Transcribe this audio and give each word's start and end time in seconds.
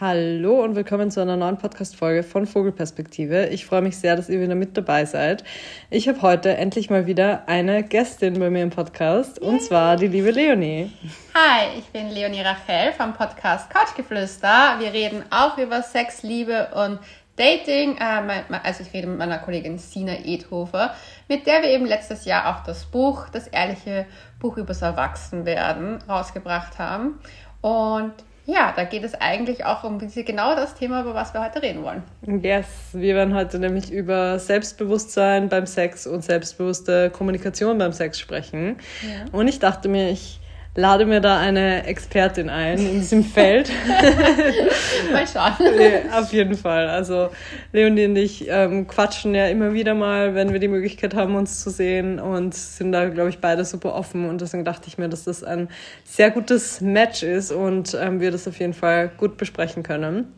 Hallo 0.00 0.62
und 0.62 0.76
willkommen 0.76 1.10
zu 1.10 1.20
einer 1.20 1.36
neuen 1.36 1.58
Podcast-Folge 1.58 2.22
von 2.22 2.46
Vogelperspektive. 2.46 3.46
Ich 3.46 3.66
freue 3.66 3.82
mich 3.82 3.96
sehr, 3.96 4.14
dass 4.14 4.28
ihr 4.28 4.40
wieder 4.40 4.54
mit 4.54 4.76
dabei 4.76 5.04
seid. 5.04 5.42
Ich 5.90 6.06
habe 6.06 6.22
heute 6.22 6.56
endlich 6.56 6.88
mal 6.88 7.06
wieder 7.06 7.48
eine 7.48 7.82
Gästin 7.82 8.38
bei 8.38 8.48
mir 8.48 8.62
im 8.62 8.70
Podcast 8.70 9.40
und 9.40 9.60
zwar 9.60 9.96
die 9.96 10.06
liebe 10.06 10.30
Leonie. 10.30 10.92
Hi, 11.34 11.76
ich 11.76 11.86
bin 11.86 12.10
Leonie 12.10 12.42
Rachel 12.42 12.92
vom 12.92 13.12
Podcast 13.12 13.70
Couchgeflüster. 13.70 14.76
Wir 14.78 14.92
reden 14.92 15.24
auch 15.30 15.58
über 15.58 15.82
Sex, 15.82 16.22
Liebe 16.22 16.68
und 16.76 17.00
Dating. 17.34 17.96
Äh, 17.96 18.44
also 18.62 18.84
ich 18.84 18.92
rede 18.94 19.08
mit 19.08 19.18
meiner 19.18 19.38
Kollegin 19.38 19.78
Sina 19.78 20.12
Edhofer, 20.24 20.94
mit 21.26 21.44
der 21.48 21.62
wir 21.62 21.70
eben 21.70 21.86
letztes 21.86 22.24
Jahr 22.24 22.54
auch 22.54 22.62
das 22.62 22.84
Buch, 22.84 23.28
das 23.30 23.48
ehrliche 23.48 24.06
Buch 24.38 24.58
übers 24.58 24.80
Erwachsenwerden 24.80 25.98
rausgebracht 26.08 26.78
haben. 26.78 27.18
Und 27.62 28.14
ja, 28.48 28.72
da 28.74 28.84
geht 28.84 29.04
es 29.04 29.14
eigentlich 29.14 29.66
auch 29.66 29.84
um 29.84 29.98
genau 29.98 30.56
das 30.56 30.74
Thema, 30.74 31.02
über 31.02 31.12
was 31.14 31.34
wir 31.34 31.44
heute 31.44 31.60
reden 31.60 31.82
wollen. 31.82 32.02
Yes, 32.42 32.66
wir 32.94 33.14
werden 33.14 33.34
heute 33.34 33.58
nämlich 33.58 33.92
über 33.92 34.38
Selbstbewusstsein 34.38 35.50
beim 35.50 35.66
Sex 35.66 36.06
und 36.06 36.24
selbstbewusste 36.24 37.10
Kommunikation 37.10 37.76
beim 37.76 37.92
Sex 37.92 38.18
sprechen. 38.18 38.78
Ja. 39.02 39.26
Und 39.38 39.48
ich 39.48 39.58
dachte 39.58 39.90
mir, 39.90 40.08
ich 40.08 40.40
lade 40.74 41.06
mir 41.06 41.20
da 41.20 41.38
eine 41.38 41.84
Expertin 41.86 42.48
ein 42.48 42.78
in 42.78 42.92
diesem 43.00 43.24
Feld. 43.24 43.70
mal 45.12 45.26
schauen. 45.26 45.76
nee, 45.76 46.02
auf 46.12 46.32
jeden 46.32 46.54
Fall. 46.54 46.88
Also 46.88 47.30
Leonie 47.72 48.06
und 48.06 48.16
ich 48.16 48.46
ähm, 48.48 48.86
quatschen 48.86 49.34
ja 49.34 49.46
immer 49.48 49.72
wieder 49.72 49.94
mal, 49.94 50.34
wenn 50.34 50.52
wir 50.52 50.60
die 50.60 50.68
Möglichkeit 50.68 51.14
haben, 51.14 51.34
uns 51.34 51.62
zu 51.62 51.70
sehen 51.70 52.20
und 52.20 52.54
sind 52.54 52.92
da, 52.92 53.08
glaube 53.08 53.30
ich, 53.30 53.38
beide 53.38 53.64
super 53.64 53.94
offen. 53.94 54.28
Und 54.28 54.40
deswegen 54.40 54.64
dachte 54.64 54.88
ich 54.88 54.98
mir, 54.98 55.08
dass 55.08 55.24
das 55.24 55.42
ein 55.42 55.68
sehr 56.04 56.30
gutes 56.30 56.80
Match 56.80 57.22
ist 57.22 57.50
und 57.50 57.96
ähm, 58.00 58.20
wir 58.20 58.30
das 58.30 58.46
auf 58.46 58.58
jeden 58.58 58.74
Fall 58.74 59.10
gut 59.16 59.36
besprechen 59.36 59.82
können. 59.82 60.32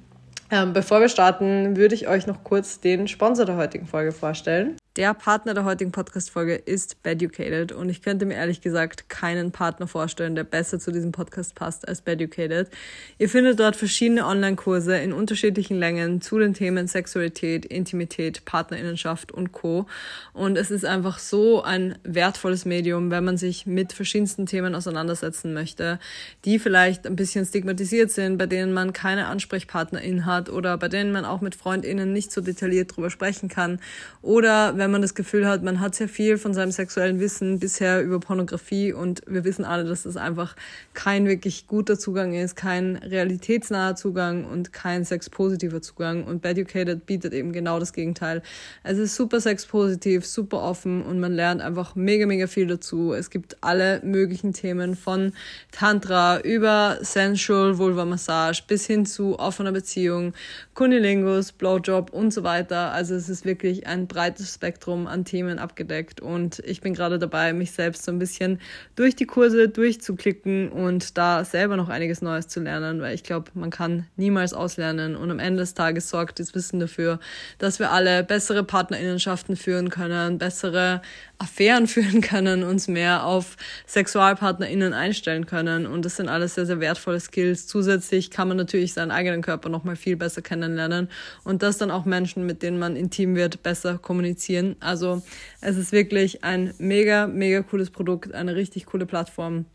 Ähm, 0.50 0.72
bevor 0.72 1.00
wir 1.00 1.08
starten, 1.08 1.76
würde 1.76 1.94
ich 1.94 2.08
euch 2.08 2.26
noch 2.26 2.42
kurz 2.42 2.80
den 2.80 3.06
Sponsor 3.06 3.46
der 3.46 3.56
heutigen 3.56 3.86
Folge 3.86 4.10
vorstellen. 4.10 4.79
Der 4.96 5.14
Partner 5.14 5.54
der 5.54 5.64
heutigen 5.64 5.92
Podcast-Folge 5.92 6.56
ist 6.56 7.00
Beducated 7.04 7.70
und 7.70 7.88
ich 7.90 8.02
könnte 8.02 8.26
mir 8.26 8.34
ehrlich 8.34 8.60
gesagt 8.60 9.08
keinen 9.08 9.52
Partner 9.52 9.86
vorstellen, 9.86 10.34
der 10.34 10.42
besser 10.42 10.80
zu 10.80 10.90
diesem 10.90 11.12
Podcast 11.12 11.54
passt 11.54 11.86
als 11.86 12.00
Beducated. 12.00 12.68
Ihr 13.16 13.28
findet 13.28 13.60
dort 13.60 13.76
verschiedene 13.76 14.26
Online-Kurse 14.26 14.96
in 14.98 15.12
unterschiedlichen 15.12 15.78
Längen 15.78 16.20
zu 16.20 16.40
den 16.40 16.54
Themen 16.54 16.88
Sexualität, 16.88 17.64
Intimität, 17.66 18.44
Partnerinnenschaft 18.44 19.30
und 19.30 19.52
Co. 19.52 19.86
Und 20.32 20.58
es 20.58 20.72
ist 20.72 20.84
einfach 20.84 21.20
so 21.20 21.62
ein 21.62 21.96
wertvolles 22.02 22.64
Medium, 22.64 23.12
wenn 23.12 23.24
man 23.24 23.36
sich 23.36 23.66
mit 23.66 23.92
verschiedensten 23.92 24.46
Themen 24.46 24.74
auseinandersetzen 24.74 25.54
möchte, 25.54 26.00
die 26.44 26.58
vielleicht 26.58 27.06
ein 27.06 27.14
bisschen 27.14 27.46
stigmatisiert 27.46 28.10
sind, 28.10 28.38
bei 28.38 28.46
denen 28.46 28.72
man 28.72 28.92
keine 28.92 29.26
Ansprechpartnerin 29.26 30.26
hat 30.26 30.50
oder 30.50 30.76
bei 30.78 30.88
denen 30.88 31.12
man 31.12 31.24
auch 31.24 31.42
mit 31.42 31.54
FreundInnen 31.54 32.12
nicht 32.12 32.32
so 32.32 32.40
detailliert 32.40 32.96
drüber 32.96 33.10
sprechen 33.10 33.48
kann 33.48 33.78
oder 34.20 34.79
wenn 34.80 34.90
man 34.90 35.02
das 35.02 35.14
Gefühl 35.14 35.46
hat, 35.46 35.62
man 35.62 35.78
hat 35.78 35.94
sehr 35.94 36.08
viel 36.08 36.38
von 36.38 36.54
seinem 36.54 36.72
sexuellen 36.72 37.20
Wissen 37.20 37.58
bisher 37.58 38.02
über 38.02 38.18
Pornografie 38.18 38.94
und 38.94 39.20
wir 39.26 39.44
wissen 39.44 39.62
alle, 39.66 39.84
dass 39.84 40.04
das 40.04 40.16
einfach 40.16 40.56
kein 40.94 41.26
wirklich 41.26 41.66
guter 41.66 41.98
Zugang 41.98 42.32
ist, 42.32 42.56
kein 42.56 42.96
realitätsnaher 42.96 43.94
Zugang 43.94 44.46
und 44.46 44.72
kein 44.72 45.04
sexpositiver 45.04 45.82
Zugang. 45.82 46.24
Und 46.24 46.40
Beducated 46.40 47.04
bietet 47.04 47.34
eben 47.34 47.52
genau 47.52 47.78
das 47.78 47.92
Gegenteil. 47.92 48.42
Es 48.82 48.96
ist 48.96 49.16
super 49.16 49.38
sexpositiv, 49.38 50.24
super 50.24 50.62
offen 50.62 51.02
und 51.02 51.20
man 51.20 51.34
lernt 51.34 51.60
einfach 51.60 51.94
mega, 51.94 52.24
mega 52.24 52.46
viel 52.46 52.66
dazu. 52.66 53.12
Es 53.12 53.28
gibt 53.28 53.58
alle 53.60 54.00
möglichen 54.02 54.54
Themen 54.54 54.96
von 54.96 55.34
Tantra 55.72 56.40
über 56.40 56.96
Sensual 57.02 57.76
Vulva 57.76 58.06
Massage 58.06 58.62
bis 58.66 58.86
hin 58.86 59.04
zu 59.04 59.38
offener 59.38 59.72
Beziehung, 59.72 60.32
Kunilingus, 60.72 61.52
Blowjob 61.52 62.14
und 62.14 62.32
so 62.32 62.44
weiter. 62.44 62.92
Also 62.92 63.14
es 63.14 63.28
ist 63.28 63.44
wirklich 63.44 63.86
ein 63.86 64.06
breites 64.06 64.54
Spektrum 64.54 64.69
Spektrum 64.70 65.08
an 65.08 65.24
Themen 65.24 65.58
abgedeckt 65.58 66.20
und 66.20 66.60
ich 66.60 66.80
bin 66.80 66.94
gerade 66.94 67.18
dabei, 67.18 67.52
mich 67.52 67.72
selbst 67.72 68.04
so 68.04 68.12
ein 68.12 68.20
bisschen 68.20 68.60
durch 68.94 69.16
die 69.16 69.26
Kurse 69.26 69.68
durchzuklicken 69.68 70.68
und 70.68 71.18
da 71.18 71.44
selber 71.44 71.76
noch 71.76 71.88
einiges 71.88 72.22
Neues 72.22 72.46
zu 72.46 72.60
lernen, 72.60 73.00
weil 73.00 73.16
ich 73.16 73.24
glaube, 73.24 73.50
man 73.54 73.70
kann 73.70 74.06
niemals 74.14 74.54
auslernen 74.54 75.16
und 75.16 75.28
am 75.32 75.40
Ende 75.40 75.58
des 75.58 75.74
Tages 75.74 76.08
sorgt 76.08 76.38
das 76.38 76.54
Wissen 76.54 76.78
dafür, 76.78 77.18
dass 77.58 77.80
wir 77.80 77.90
alle 77.90 78.22
bessere 78.22 78.62
Partnerinnenschaften 78.62 79.56
führen 79.56 79.90
können, 79.90 80.38
bessere 80.38 81.02
Affären 81.40 81.86
führen 81.88 82.20
können, 82.20 82.62
uns 82.62 82.86
mehr 82.86 83.24
auf 83.24 83.56
SexualpartnerInnen 83.86 84.92
einstellen 84.92 85.46
können. 85.46 85.86
Und 85.86 86.04
das 86.04 86.16
sind 86.16 86.28
alles 86.28 86.54
sehr, 86.54 86.66
sehr 86.66 86.80
wertvolle 86.80 87.18
Skills. 87.18 87.66
Zusätzlich 87.66 88.30
kann 88.30 88.46
man 88.46 88.56
natürlich 88.56 88.92
seinen 88.92 89.10
eigenen 89.10 89.42
Körper 89.42 89.68
nochmal 89.68 89.96
viel 89.96 90.16
besser 90.16 90.42
kennenlernen 90.42 91.08
und 91.42 91.62
das 91.62 91.78
dann 91.78 91.90
auch 91.90 92.04
Menschen, 92.04 92.46
mit 92.46 92.62
denen 92.62 92.78
man 92.78 92.94
intim 92.94 93.34
wird, 93.34 93.62
besser 93.62 93.98
kommunizieren. 93.98 94.59
Also 94.80 95.22
es 95.60 95.76
ist 95.76 95.92
wirklich 95.92 96.44
ein 96.44 96.74
mega, 96.78 97.26
mega 97.26 97.62
cooles 97.62 97.90
Produkt, 97.90 98.34
eine 98.34 98.54
richtig 98.54 98.86
coole 98.86 99.06
Plattform. 99.06 99.66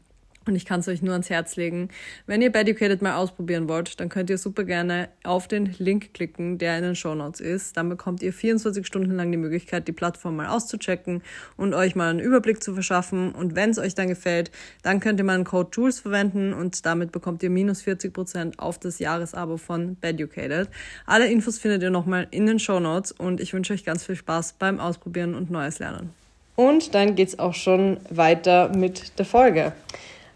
Und 0.48 0.56
ich 0.56 0.66
kann 0.66 0.82
es 0.82 0.88
euch 0.88 1.02
nur 1.02 1.14
ans 1.14 1.30
Herz 1.30 1.56
legen. 1.56 1.90
Wenn 2.28 2.42
ihr 2.42 2.52
Beducated 2.52 3.02
mal 3.02 3.16
ausprobieren 3.16 3.68
wollt, 3.68 4.00
dann 4.00 4.10
könnt 4.10 4.30
ihr 4.30 4.38
super 4.38 4.64
gerne 4.64 5.10
auf 5.24 5.48
den 5.48 5.76
Link 5.80 6.14
klicken, 6.14 6.60
der 6.60 6.78
in 6.78 6.84
den 6.84 6.96
Show 6.96 7.16
Notes 7.16 7.40
ist. 7.40 7.78
Dann 7.78 7.90
bekommt 7.90 8.22
ihr 8.22 8.32
24 8.32 8.86
Stunden 8.86 9.16
lang 9.16 9.32
die 9.32 9.38
Möglichkeit, 9.38 9.88
die 9.88 9.92
Plattform 9.92 10.36
mal 10.36 10.48
auszuchecken 10.48 11.24
und 11.58 11.74
euch 11.74 11.96
mal 11.96 12.10
einen 12.10 12.20
Überblick 12.20 12.62
zu 12.62 12.74
verschaffen. 12.74 13.32
Und 13.32 13.56
wenn 13.56 13.72
es 13.72 13.80
euch 13.80 13.96
dann 13.96 14.08
gefällt, 14.08 14.52
dann 14.84 15.00
könnt 15.00 15.20
ihr 15.20 15.26
meinen 15.26 15.46
Code 15.46 15.70
Jules 15.74 16.00
verwenden 16.00 16.54
und 16.54 16.86
damit 16.86 17.12
bekommt 17.12 17.42
ihr 17.42 17.50
minus 17.50 17.82
40 17.82 18.14
Prozent 18.14 18.60
auf 18.60 18.78
das 18.78 19.00
Jahresabo 19.00 19.58
von 19.58 19.98
Beducated. 20.00 20.70
Alle 21.08 21.28
Infos 21.28 21.58
findet 21.58 21.82
ihr 21.82 21.90
nochmal 21.90 22.28
in 22.30 22.46
den 22.46 22.60
Show 22.60 22.80
Notes 22.80 23.12
und 23.12 23.42
ich 23.42 23.54
wünsche 23.54 23.74
euch 23.74 23.84
ganz 23.84 24.06
viel 24.06 24.16
Spaß 24.16 24.54
beim 24.60 24.80
Ausprobieren 24.80 25.34
und 25.34 25.50
Neues 25.50 25.80
lernen. 25.80 26.12
Und 26.56 26.96
dann 26.96 27.16
geht's 27.16 27.38
auch 27.38 27.54
schon 27.54 27.98
weiter 28.10 28.70
mit 28.70 29.20
der 29.20 29.26
Folge. 29.26 29.74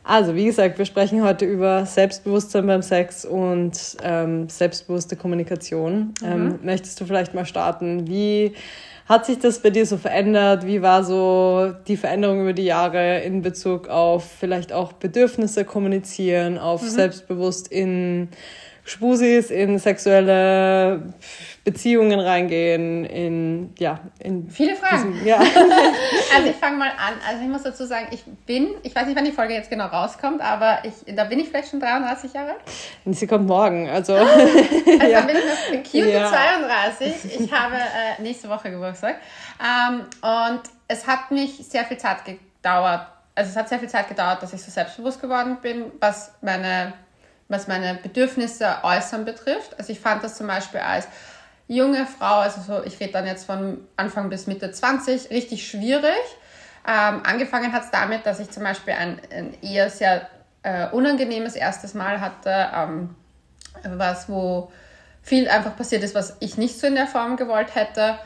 Also, 0.10 0.34
wie 0.34 0.46
gesagt, 0.46 0.80
wir 0.80 0.86
sprechen 0.86 1.24
heute 1.24 1.46
über 1.46 1.86
Selbstbewusstsein 1.86 2.66
beim 2.66 2.82
Sex 2.82 3.26
und 3.26 3.74
ähm, 4.02 4.50
selbstbewusste 4.50 5.16
Kommunikation. 5.16 6.16
Mhm. 6.24 6.28
Ähm, 6.28 6.60
möchtest 6.64 7.00
du 7.00 7.06
vielleicht 7.06 7.36
mal 7.36 7.46
starten? 7.46 8.08
Wie 8.08 8.56
hat 9.06 9.28
sich 9.28 9.38
das 9.38 9.60
bei 9.60 9.70
dir 9.70 9.86
so 9.86 9.98
verändert? 9.98 10.66
Wie 10.66 10.82
war 10.82 11.04
so 11.04 11.76
die 11.88 11.96
Veränderung 11.96 12.42
über 12.42 12.54
die 12.54 12.64
Jahre 12.64 13.20
in 13.20 13.44
Bezug 13.44 13.88
auf 13.88 14.28
vielleicht 14.40 14.74
auch 14.74 14.94
Bedürfnisse 14.94 15.64
kommunizieren, 15.64 16.58
auf 16.58 16.82
mhm. 16.82 16.88
selbstbewusst 16.88 17.68
in 17.68 18.30
Spusis, 18.90 19.52
in 19.52 19.78
sexuelle 19.78 21.14
Beziehungen 21.64 22.20
reingehen, 22.20 23.06
in, 23.06 23.74
ja, 23.78 24.00
in. 24.18 24.50
Viele 24.50 24.76
Fragen. 24.76 25.14
Diesem, 25.14 25.28
ja. 25.28 25.38
also 26.36 26.50
ich 26.50 26.56
fange 26.56 26.78
mal 26.78 26.90
an. 26.90 27.14
Also 27.28 27.44
ich 27.44 27.50
muss 27.50 27.62
dazu 27.62 27.86
sagen, 27.86 28.08
ich 28.10 28.24
bin, 28.48 28.70
ich 28.82 28.96
weiß 28.96 29.06
nicht, 29.06 29.16
wann 29.16 29.26
die 29.26 29.32
Folge 29.32 29.54
jetzt 29.54 29.70
genau 29.70 29.86
rauskommt, 29.86 30.42
aber 30.42 30.80
ich, 30.84 31.16
da 31.16 31.26
bin 31.26 31.40
ich 31.40 31.50
vielleicht 31.50 31.70
schon 31.70 31.80
33 31.80 32.34
Jahre 32.34 32.54
alt. 32.54 32.62
Sie 33.16 33.28
kommt 33.28 33.48
morgen, 33.48 33.88
also. 33.88 34.16
Ah, 34.16 34.22
also 34.22 34.58
ja. 34.86 35.22
dann 35.22 35.28
bin 35.28 35.38
ich 35.38 35.46
noch 35.46 35.84
cute 35.84 36.12
ja. 36.12 36.28
32. 36.28 37.42
Ich 37.42 37.52
habe 37.52 37.76
äh, 37.76 38.22
nächste 38.24 38.50
Woche 38.50 38.72
Geburtstag. 38.72 39.18
Ähm, 39.62 40.06
und 40.22 40.62
es 40.88 41.06
hat 41.06 41.30
mich 41.30 41.58
sehr 41.58 41.86
viel 41.86 41.98
Zeit 41.98 42.26
gedauert. 42.26 43.06
Also 43.36 43.52
es 43.52 43.56
hat 43.56 43.70
sehr 43.70 43.78
viel 43.80 43.90
Zeit 43.90 44.10
gedauert, 44.10 44.42
dass 44.42 44.52
ich 44.52 44.64
so 44.64 44.72
selbstbewusst 44.72 45.22
geworden 45.22 45.60
bin, 45.62 45.92
was 46.00 46.34
meine 46.42 46.94
was 47.50 47.68
meine 47.68 47.96
Bedürfnisse 47.96 48.78
äußern 48.84 49.26
betrifft. 49.26 49.78
Also 49.78 49.92
ich 49.92 50.00
fand 50.00 50.24
das 50.24 50.38
zum 50.38 50.48
Beispiel 50.48 50.80
als 50.80 51.08
junge 51.68 52.06
Frau, 52.06 52.40
also 52.40 52.62
so, 52.62 52.84
ich 52.84 53.00
rede 53.00 53.12
dann 53.12 53.28
jetzt 53.28 53.46
von 53.46 53.86
Anfang 53.98 54.30
bis 54.30 54.48
Mitte 54.48 54.72
20, 54.72 55.30
richtig 55.32 55.68
schwierig. 55.68 56.14
Ähm, 56.88 57.22
angefangen 57.26 57.74
hat 57.74 57.84
es 57.84 57.92
damit, 57.92 58.26
dass 58.26 58.40
ich 58.40 58.50
zum 58.50 58.64
Beispiel 58.64 58.94
ein, 58.94 59.20
ein 59.32 59.58
eher 59.62 59.90
sehr 59.90 60.28
äh, 60.64 60.88
unangenehmes 60.90 61.56
erstes 61.56 61.94
Mal 61.94 62.22
hatte, 62.22 62.70
ähm, 62.74 63.16
was 63.84 64.30
wo 64.30 64.72
viel 65.22 65.50
einfach 65.50 65.76
passiert 65.76 66.04
ist, 66.04 66.16
was 66.16 66.38
ich 66.40 66.58
nicht 66.58 66.80
so 66.80 66.88
in 66.88 66.96
der 66.96 67.08
Form 67.08 67.36
gewollt 67.36 67.76
hätte 67.76 68.18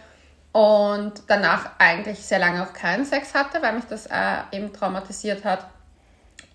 und 0.52 1.24
danach 1.28 1.72
eigentlich 1.80 2.20
sehr 2.20 2.40
lange 2.40 2.64
auch 2.64 2.74
keinen 2.74 3.06
Sex 3.06 3.34
hatte, 3.34 3.62
weil 3.62 3.74
mich 3.74 3.86
das 3.86 4.06
äh, 4.06 4.38
eben 4.52 4.72
traumatisiert 4.72 5.44
hat 5.44 5.68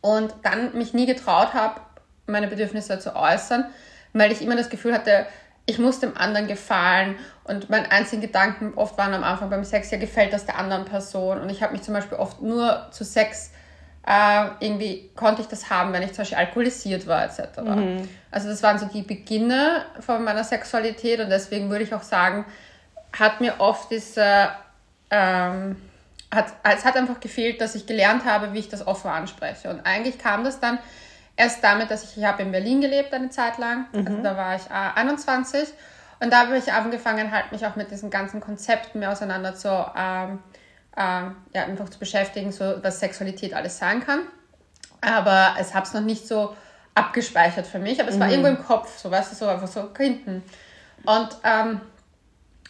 und 0.00 0.32
dann 0.43 0.76
mich 0.76 0.94
nie 0.94 1.06
getraut 1.06 1.53
habe, 1.55 1.81
meine 2.29 2.49
Bedürfnisse 2.49 2.99
zu 2.99 3.17
äußern, 3.17 3.65
weil 4.13 4.33
ich 4.33 4.43
immer 4.43 4.57
das 4.57 4.71
Gefühl 4.71 4.95
hatte, 4.95 5.27
ich 5.67 5.79
muss 5.79 6.01
dem 6.01 6.17
anderen 6.17 6.47
gefallen 6.47 7.17
und 7.45 7.69
mein 7.69 7.91
einzigen 7.91 8.23
Gedanken 8.23 8.73
oft 8.75 8.97
waren 8.97 9.13
am 9.13 9.23
Anfang 9.23 9.51
beim 9.51 9.65
Sex, 9.65 9.91
ja 9.91 9.99
gefällt 9.99 10.33
das 10.33 10.47
der 10.47 10.59
anderen 10.59 10.87
Person 10.87 11.41
und 11.41 11.51
ich 11.51 11.63
habe 11.63 11.73
mich 11.73 11.83
zum 11.83 11.93
Beispiel 11.93 12.17
oft 12.17 12.41
nur 12.41 12.89
zu 12.91 13.05
Sex 13.05 13.51
äh, 14.07 14.47
irgendwie 14.61 15.11
konnte 15.15 15.43
ich 15.43 15.49
das 15.49 15.69
haben, 15.69 15.93
wenn 15.93 16.03
ich 16.03 16.15
zum 16.15 16.23
Beispiel 16.23 16.39
alkoholisiert 16.39 17.07
war 17.07 17.25
etc. 17.25 17.61
Mhm. 17.61 18.09
Also 18.31 18.49
das 18.49 18.63
waren 18.63 18.79
so 18.79 18.87
die 18.87 19.03
Beginne 19.03 19.85
von 20.01 20.25
meiner 20.25 20.43
Sexualität 20.45 21.21
und 21.21 21.29
deswegen 21.29 21.69
würde 21.69 21.85
ich 21.85 21.93
auch 21.95 22.03
sagen, 22.03 22.47
hat 23.19 23.43
mir 23.43 23.57
oft 23.59 23.91
diese 23.91 24.49
ähm, 25.11 25.77
hat, 26.35 26.47
es 26.63 26.85
hat 26.87 26.97
einfach 26.97 27.21
gefehlt, 27.21 27.61
dass 27.61 27.75
ich 27.75 27.87
gelernt 27.87 28.25
habe, 28.25 28.55
wie 28.55 28.59
ich 28.59 28.71
das 28.71 28.87
offen 28.87 29.11
anspreche 29.11 29.69
und 29.69 29.85
eigentlich 29.85 30.19
kam 30.19 30.45
das 30.45 30.61
dann 30.61 30.79
erst 31.38 31.62
damit, 31.64 31.90
dass 31.90 32.02
ich, 32.02 32.19
ich 32.19 32.25
habe 32.25 32.43
in 32.43 32.52
Berlin 32.52 32.82
gelebt 32.82 33.14
eine 33.14 33.31
Zeit 33.31 33.56
lang. 33.56 33.87
Mhm. 33.93 34.06
Also 34.06 34.23
da 34.23 34.37
war 34.37 34.56
ich 34.56 34.67
äh, 34.67 35.00
21. 35.00 35.69
Und 36.20 36.32
da 36.32 36.40
habe 36.40 36.58
ich 36.58 36.70
angefangen, 36.73 37.32
halt 37.32 37.52
mich 37.52 37.64
auch 37.64 37.76
mit 37.76 37.90
diesen 37.90 38.11
ganzen 38.11 38.40
Konzepten 38.40 38.99
mehr 38.99 39.12
auseinander 39.12 39.55
zu, 39.55 39.69
ähm, 39.69 40.40
ähm, 40.96 41.37
ja, 41.55 41.62
einfach 41.64 41.88
zu 41.88 41.99
beschäftigen, 42.00 42.50
so 42.50 42.75
was 42.82 42.99
Sexualität 42.99 43.55
alles 43.55 43.79
sein 43.79 44.05
kann. 44.05 44.20
Aber 45.00 45.55
es 45.61 45.75
habe 45.75 45.87
es 45.87 45.94
noch 45.94 46.00
nicht 46.00 46.26
so 46.26 46.56
abgespeichert 46.96 47.69
für 47.69 47.79
mich, 47.79 48.00
aber 48.00 48.11
es 48.11 48.17
mhm. 48.17 48.20
war 48.20 48.29
irgendwo 48.31 48.49
im 48.49 48.64
Kopf, 48.64 48.99
so 48.99 49.08
weißt 49.08 49.31
du, 49.31 49.37
so 49.37 49.46
einfach 49.46 49.69
so 49.69 49.88
hinten. 49.96 50.43
Und 51.06 51.29
ähm, 51.44 51.81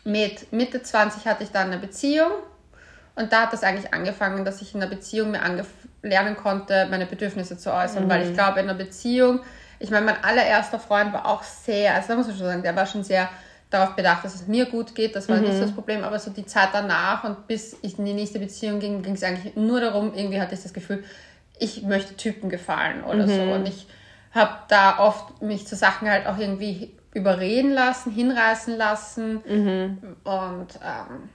mit 0.05 0.53
Mitte 0.53 0.83
20 0.83 1.27
hatte 1.27 1.43
ich 1.43 1.51
dann 1.51 1.69
eine 1.69 1.79
Beziehung 1.79 2.31
und 3.15 3.33
da 3.33 3.43
hat 3.43 3.55
das 3.55 3.63
eigentlich 3.63 3.95
angefangen, 3.95 4.45
dass 4.45 4.61
ich 4.61 4.75
in 4.75 4.81
der 4.81 4.89
Beziehung 4.89 5.31
mir 5.31 5.41
lernen 6.03 6.37
konnte, 6.37 6.87
meine 6.91 7.07
Bedürfnisse 7.07 7.59
zu 7.59 7.73
äußern, 7.73 8.05
mhm. 8.05 8.09
weil 8.09 8.23
ich 8.23 8.31
mhm. 8.31 8.35
glaube, 8.35 8.61
in 8.61 8.69
einer 8.69 8.79
Beziehung, 8.79 9.41
ich 9.79 9.91
meine, 9.91 10.07
mein 10.07 10.23
allererster 10.23 10.79
Freund 10.79 11.13
war 11.13 11.27
auch 11.27 11.43
sehr, 11.43 11.95
also 11.95 12.09
da 12.09 12.17
muss 12.17 12.27
man 12.27 12.37
schon 12.37 12.47
sagen, 12.47 12.63
der 12.63 12.77
war 12.77 12.87
schon 12.87 13.05
sehr 13.05 13.29
darauf 13.71 13.97
bedacht, 13.97 14.25
dass 14.25 14.35
es 14.35 14.47
mir 14.47 14.67
gut 14.67 14.95
geht, 14.95 15.15
das 15.15 15.29
war 15.29 15.37
mhm. 15.37 15.45
nicht 15.45 15.61
das 15.61 15.73
Problem, 15.73 16.03
aber 16.03 16.19
so 16.19 16.31
die 16.31 16.47
Zeit 16.47 16.71
danach 16.73 17.25
und 17.25 17.47
bis 17.47 17.77
ich 17.83 17.99
in 17.99 18.05
die 18.05 18.15
nächste 18.15 18.39
Beziehung 18.39 18.81
ging, 18.81 19.03
ging 19.03 19.15
es 19.15 19.23
eigentlich 19.23 19.57
nur 19.57 19.81
darum, 19.81 20.15
irgendwie 20.15 20.41
hatte 20.41 20.55
ich 20.55 20.63
das 20.63 20.73
Gefühl, 20.73 21.05
ich 21.59 21.83
möchte 21.83 22.17
Typen 22.17 22.49
gefallen 22.49 23.05
oder 23.05 23.27
mhm. 23.27 23.31
so 23.31 23.43
und 23.43 23.69
ich 23.69 23.87
habe 24.33 24.53
da 24.69 24.99
oft 24.99 25.43
mich 25.43 25.67
zu 25.67 25.77
Sachen 25.77 26.09
halt 26.09 26.27
auch 26.27 26.39
irgendwie 26.39 26.95
überreden 27.13 27.73
lassen, 27.73 28.13
hinreißen 28.13 28.77
lassen 28.77 29.41
mhm. 29.47 29.99
und 30.25 30.69
ähm, 30.83 31.29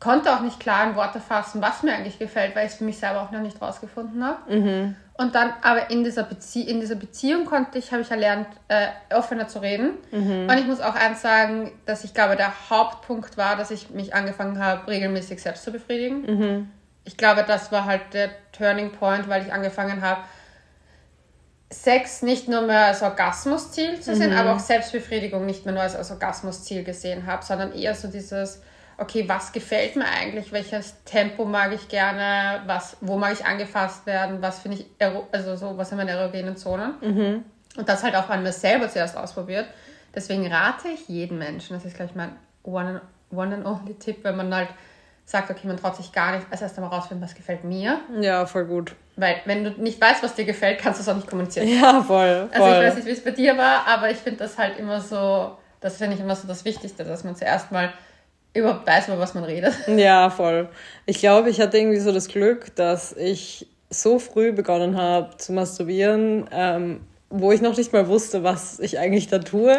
konnte 0.00 0.32
auch 0.32 0.40
nicht 0.40 0.60
klar 0.60 0.88
in 0.88 0.96
Worte 0.96 1.20
fassen, 1.20 1.60
was 1.60 1.82
mir 1.82 1.94
eigentlich 1.94 2.18
gefällt, 2.18 2.54
weil 2.54 2.66
ich 2.66 2.72
es 2.72 2.78
für 2.78 2.84
mich 2.84 2.98
selber 2.98 3.22
auch 3.22 3.30
noch 3.30 3.40
nicht 3.40 3.60
rausgefunden 3.60 4.24
habe. 4.24 4.54
Mhm. 4.54 4.96
Und 5.14 5.34
dann 5.34 5.52
aber 5.62 5.90
in 5.90 6.04
dieser, 6.04 6.22
Bezie 6.22 6.62
in 6.62 6.78
dieser 6.78 6.94
Beziehung 6.94 7.44
konnte 7.44 7.78
ich, 7.78 7.90
habe 7.90 8.02
ich 8.02 8.10
erlernt, 8.10 8.46
äh, 8.68 8.86
offener 9.12 9.48
zu 9.48 9.60
reden. 9.60 9.94
Mhm. 10.12 10.48
Und 10.48 10.58
ich 10.58 10.66
muss 10.66 10.80
auch 10.80 10.94
eins 10.94 11.22
sagen, 11.22 11.72
dass 11.86 12.04
ich 12.04 12.14
glaube, 12.14 12.36
der 12.36 12.52
Hauptpunkt 12.70 13.36
war, 13.36 13.56
dass 13.56 13.72
ich 13.72 13.90
mich 13.90 14.14
angefangen 14.14 14.62
habe, 14.62 14.88
regelmäßig 14.88 15.42
selbst 15.42 15.64
zu 15.64 15.72
befriedigen. 15.72 16.22
Mhm. 16.22 16.70
Ich 17.04 17.16
glaube, 17.16 17.44
das 17.44 17.72
war 17.72 17.86
halt 17.86 18.02
der 18.12 18.30
Turning 18.52 18.92
Point, 18.92 19.28
weil 19.28 19.44
ich 19.44 19.52
angefangen 19.52 20.02
habe, 20.02 20.20
Sex 21.70 22.22
nicht 22.22 22.48
nur 22.48 22.62
mehr 22.62 22.86
als 22.86 23.02
Orgasmusziel 23.02 24.00
zu 24.00 24.14
sehen, 24.14 24.30
mhm. 24.30 24.38
aber 24.38 24.54
auch 24.54 24.58
Selbstbefriedigung 24.60 25.44
nicht 25.44 25.66
mehr 25.66 25.74
nur 25.74 25.82
als, 25.82 25.96
als 25.96 26.10
Orgasmusziel 26.10 26.84
gesehen 26.84 27.26
habe, 27.26 27.44
sondern 27.44 27.72
eher 27.72 27.94
so 27.94 28.08
dieses, 28.08 28.62
okay, 28.98 29.28
was 29.28 29.52
gefällt 29.52 29.96
mir 29.96 30.06
eigentlich, 30.06 30.52
welches 30.52 31.02
Tempo 31.04 31.44
mag 31.44 31.72
ich 31.72 31.88
gerne, 31.88 32.62
was, 32.66 32.96
wo 33.00 33.16
mag 33.16 33.32
ich 33.32 33.46
angefasst 33.46 34.04
werden, 34.06 34.42
was 34.42 34.58
finde 34.58 34.78
ich, 34.78 34.86
also 35.32 35.56
so, 35.56 35.78
was 35.78 35.88
sind 35.88 35.98
meine 35.98 36.10
erogenen 36.10 36.56
Zonen. 36.56 36.94
Mhm. 37.00 37.44
Und 37.76 37.88
das 37.88 38.02
halt 38.02 38.16
auch 38.16 38.28
an 38.28 38.42
mir 38.42 38.52
selber 38.52 38.88
zuerst 38.88 39.16
ausprobiert. 39.16 39.66
Deswegen 40.14 40.52
rate 40.52 40.88
ich 40.88 41.08
jeden 41.08 41.38
Menschen, 41.38 41.76
das 41.76 41.84
ist 41.84 41.94
gleich 41.94 42.14
mein 42.14 42.32
One, 42.64 43.00
one 43.30 43.54
and 43.54 43.64
only 43.64 43.94
Tipp, 43.94 44.18
wenn 44.24 44.36
man 44.36 44.52
halt 44.52 44.68
sagt, 45.24 45.50
okay, 45.50 45.68
man 45.68 45.76
traut 45.76 45.94
sich 45.94 46.10
gar 46.10 46.34
nicht, 46.34 46.46
als 46.50 46.62
erst 46.62 46.76
einmal 46.78 46.92
rausfinden, 46.92 47.22
was 47.22 47.34
gefällt 47.34 47.62
mir. 47.62 48.00
Ja, 48.20 48.46
voll 48.46 48.64
gut. 48.64 48.96
Weil 49.14 49.36
wenn 49.44 49.62
du 49.62 49.70
nicht 49.72 50.00
weißt, 50.00 50.22
was 50.22 50.34
dir 50.34 50.44
gefällt, 50.44 50.80
kannst 50.80 50.98
du 50.98 51.02
es 51.02 51.08
auch 51.08 51.14
nicht 51.14 51.28
kommunizieren. 51.28 51.68
Ja, 51.68 52.02
voll. 52.02 52.48
voll. 52.52 52.62
Also 52.62 52.80
ich 52.80 52.86
weiß 52.86 52.94
nicht, 52.96 53.06
wie 53.06 53.10
es 53.12 53.22
bei 53.22 53.30
dir 53.30 53.56
war, 53.56 53.86
aber 53.86 54.10
ich 54.10 54.16
finde 54.16 54.40
das 54.40 54.58
halt 54.58 54.78
immer 54.78 55.00
so, 55.00 55.56
das 55.80 55.98
finde 55.98 56.14
ich 56.14 56.20
immer 56.20 56.34
so 56.34 56.48
das 56.48 56.64
Wichtigste, 56.64 57.04
dass 57.04 57.22
man 57.22 57.36
zuerst 57.36 57.70
mal 57.70 57.92
überhaupt 58.54 58.86
weiß, 58.86 59.08
über 59.08 59.18
was 59.18 59.34
man 59.34 59.44
redet. 59.44 59.74
Ja, 59.86 60.30
voll. 60.30 60.68
Ich 61.06 61.18
glaube, 61.18 61.50
ich 61.50 61.60
hatte 61.60 61.78
irgendwie 61.78 62.00
so 62.00 62.12
das 62.12 62.28
Glück, 62.28 62.74
dass 62.76 63.12
ich 63.12 63.66
so 63.90 64.18
früh 64.18 64.52
begonnen 64.52 64.96
habe 64.96 65.36
zu 65.38 65.52
masturbieren, 65.52 66.48
ähm, 66.52 67.00
wo 67.30 67.52
ich 67.52 67.60
noch 67.60 67.76
nicht 67.76 67.92
mal 67.92 68.08
wusste, 68.08 68.42
was 68.42 68.80
ich 68.80 68.98
eigentlich 68.98 69.28
da 69.28 69.38
tue. 69.38 69.74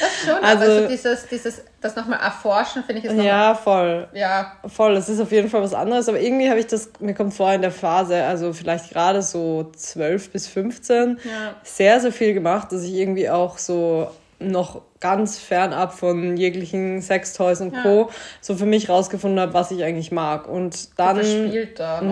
Das 0.00 0.24
schon, 0.24 0.44
also, 0.44 0.64
also 0.64 0.88
dieses, 0.88 1.26
dieses, 1.28 1.62
das 1.80 1.94
nochmal 1.94 2.20
erforschen, 2.20 2.82
finde 2.82 3.00
ich 3.00 3.04
ist 3.06 3.22
Ja, 3.22 3.54
voll. 3.54 4.08
Ja. 4.12 4.52
Voll, 4.66 4.96
es 4.96 5.08
ist 5.08 5.20
auf 5.20 5.30
jeden 5.30 5.48
Fall 5.48 5.62
was 5.62 5.74
anderes, 5.74 6.08
aber 6.08 6.20
irgendwie 6.20 6.50
habe 6.50 6.58
ich 6.58 6.66
das, 6.66 6.90
mir 6.98 7.14
kommt 7.14 7.34
vor 7.34 7.52
in 7.52 7.62
der 7.62 7.70
Phase, 7.70 8.24
also 8.24 8.52
vielleicht 8.52 8.90
gerade 8.90 9.22
so 9.22 9.70
12 9.76 10.30
bis 10.30 10.48
15, 10.48 11.20
ja. 11.24 11.54
sehr, 11.62 12.00
sehr 12.00 12.12
viel 12.12 12.34
gemacht, 12.34 12.72
dass 12.72 12.82
ich 12.82 12.94
irgendwie 12.94 13.30
auch 13.30 13.58
so 13.58 14.10
noch 14.40 14.82
ganz 15.00 15.38
fernab 15.38 15.94
von 15.94 16.36
jeglichen 16.36 17.00
Sextoys 17.00 17.62
und 17.62 17.72
Co. 17.82 18.02
Ja. 18.02 18.08
so 18.42 18.54
für 18.54 18.66
mich 18.66 18.90
rausgefunden 18.90 19.40
habe, 19.40 19.54
was 19.54 19.70
ich 19.70 19.82
eigentlich 19.82 20.12
mag. 20.12 20.46
Und 20.46 20.98
dann. 20.98 21.16
Da 21.16 21.22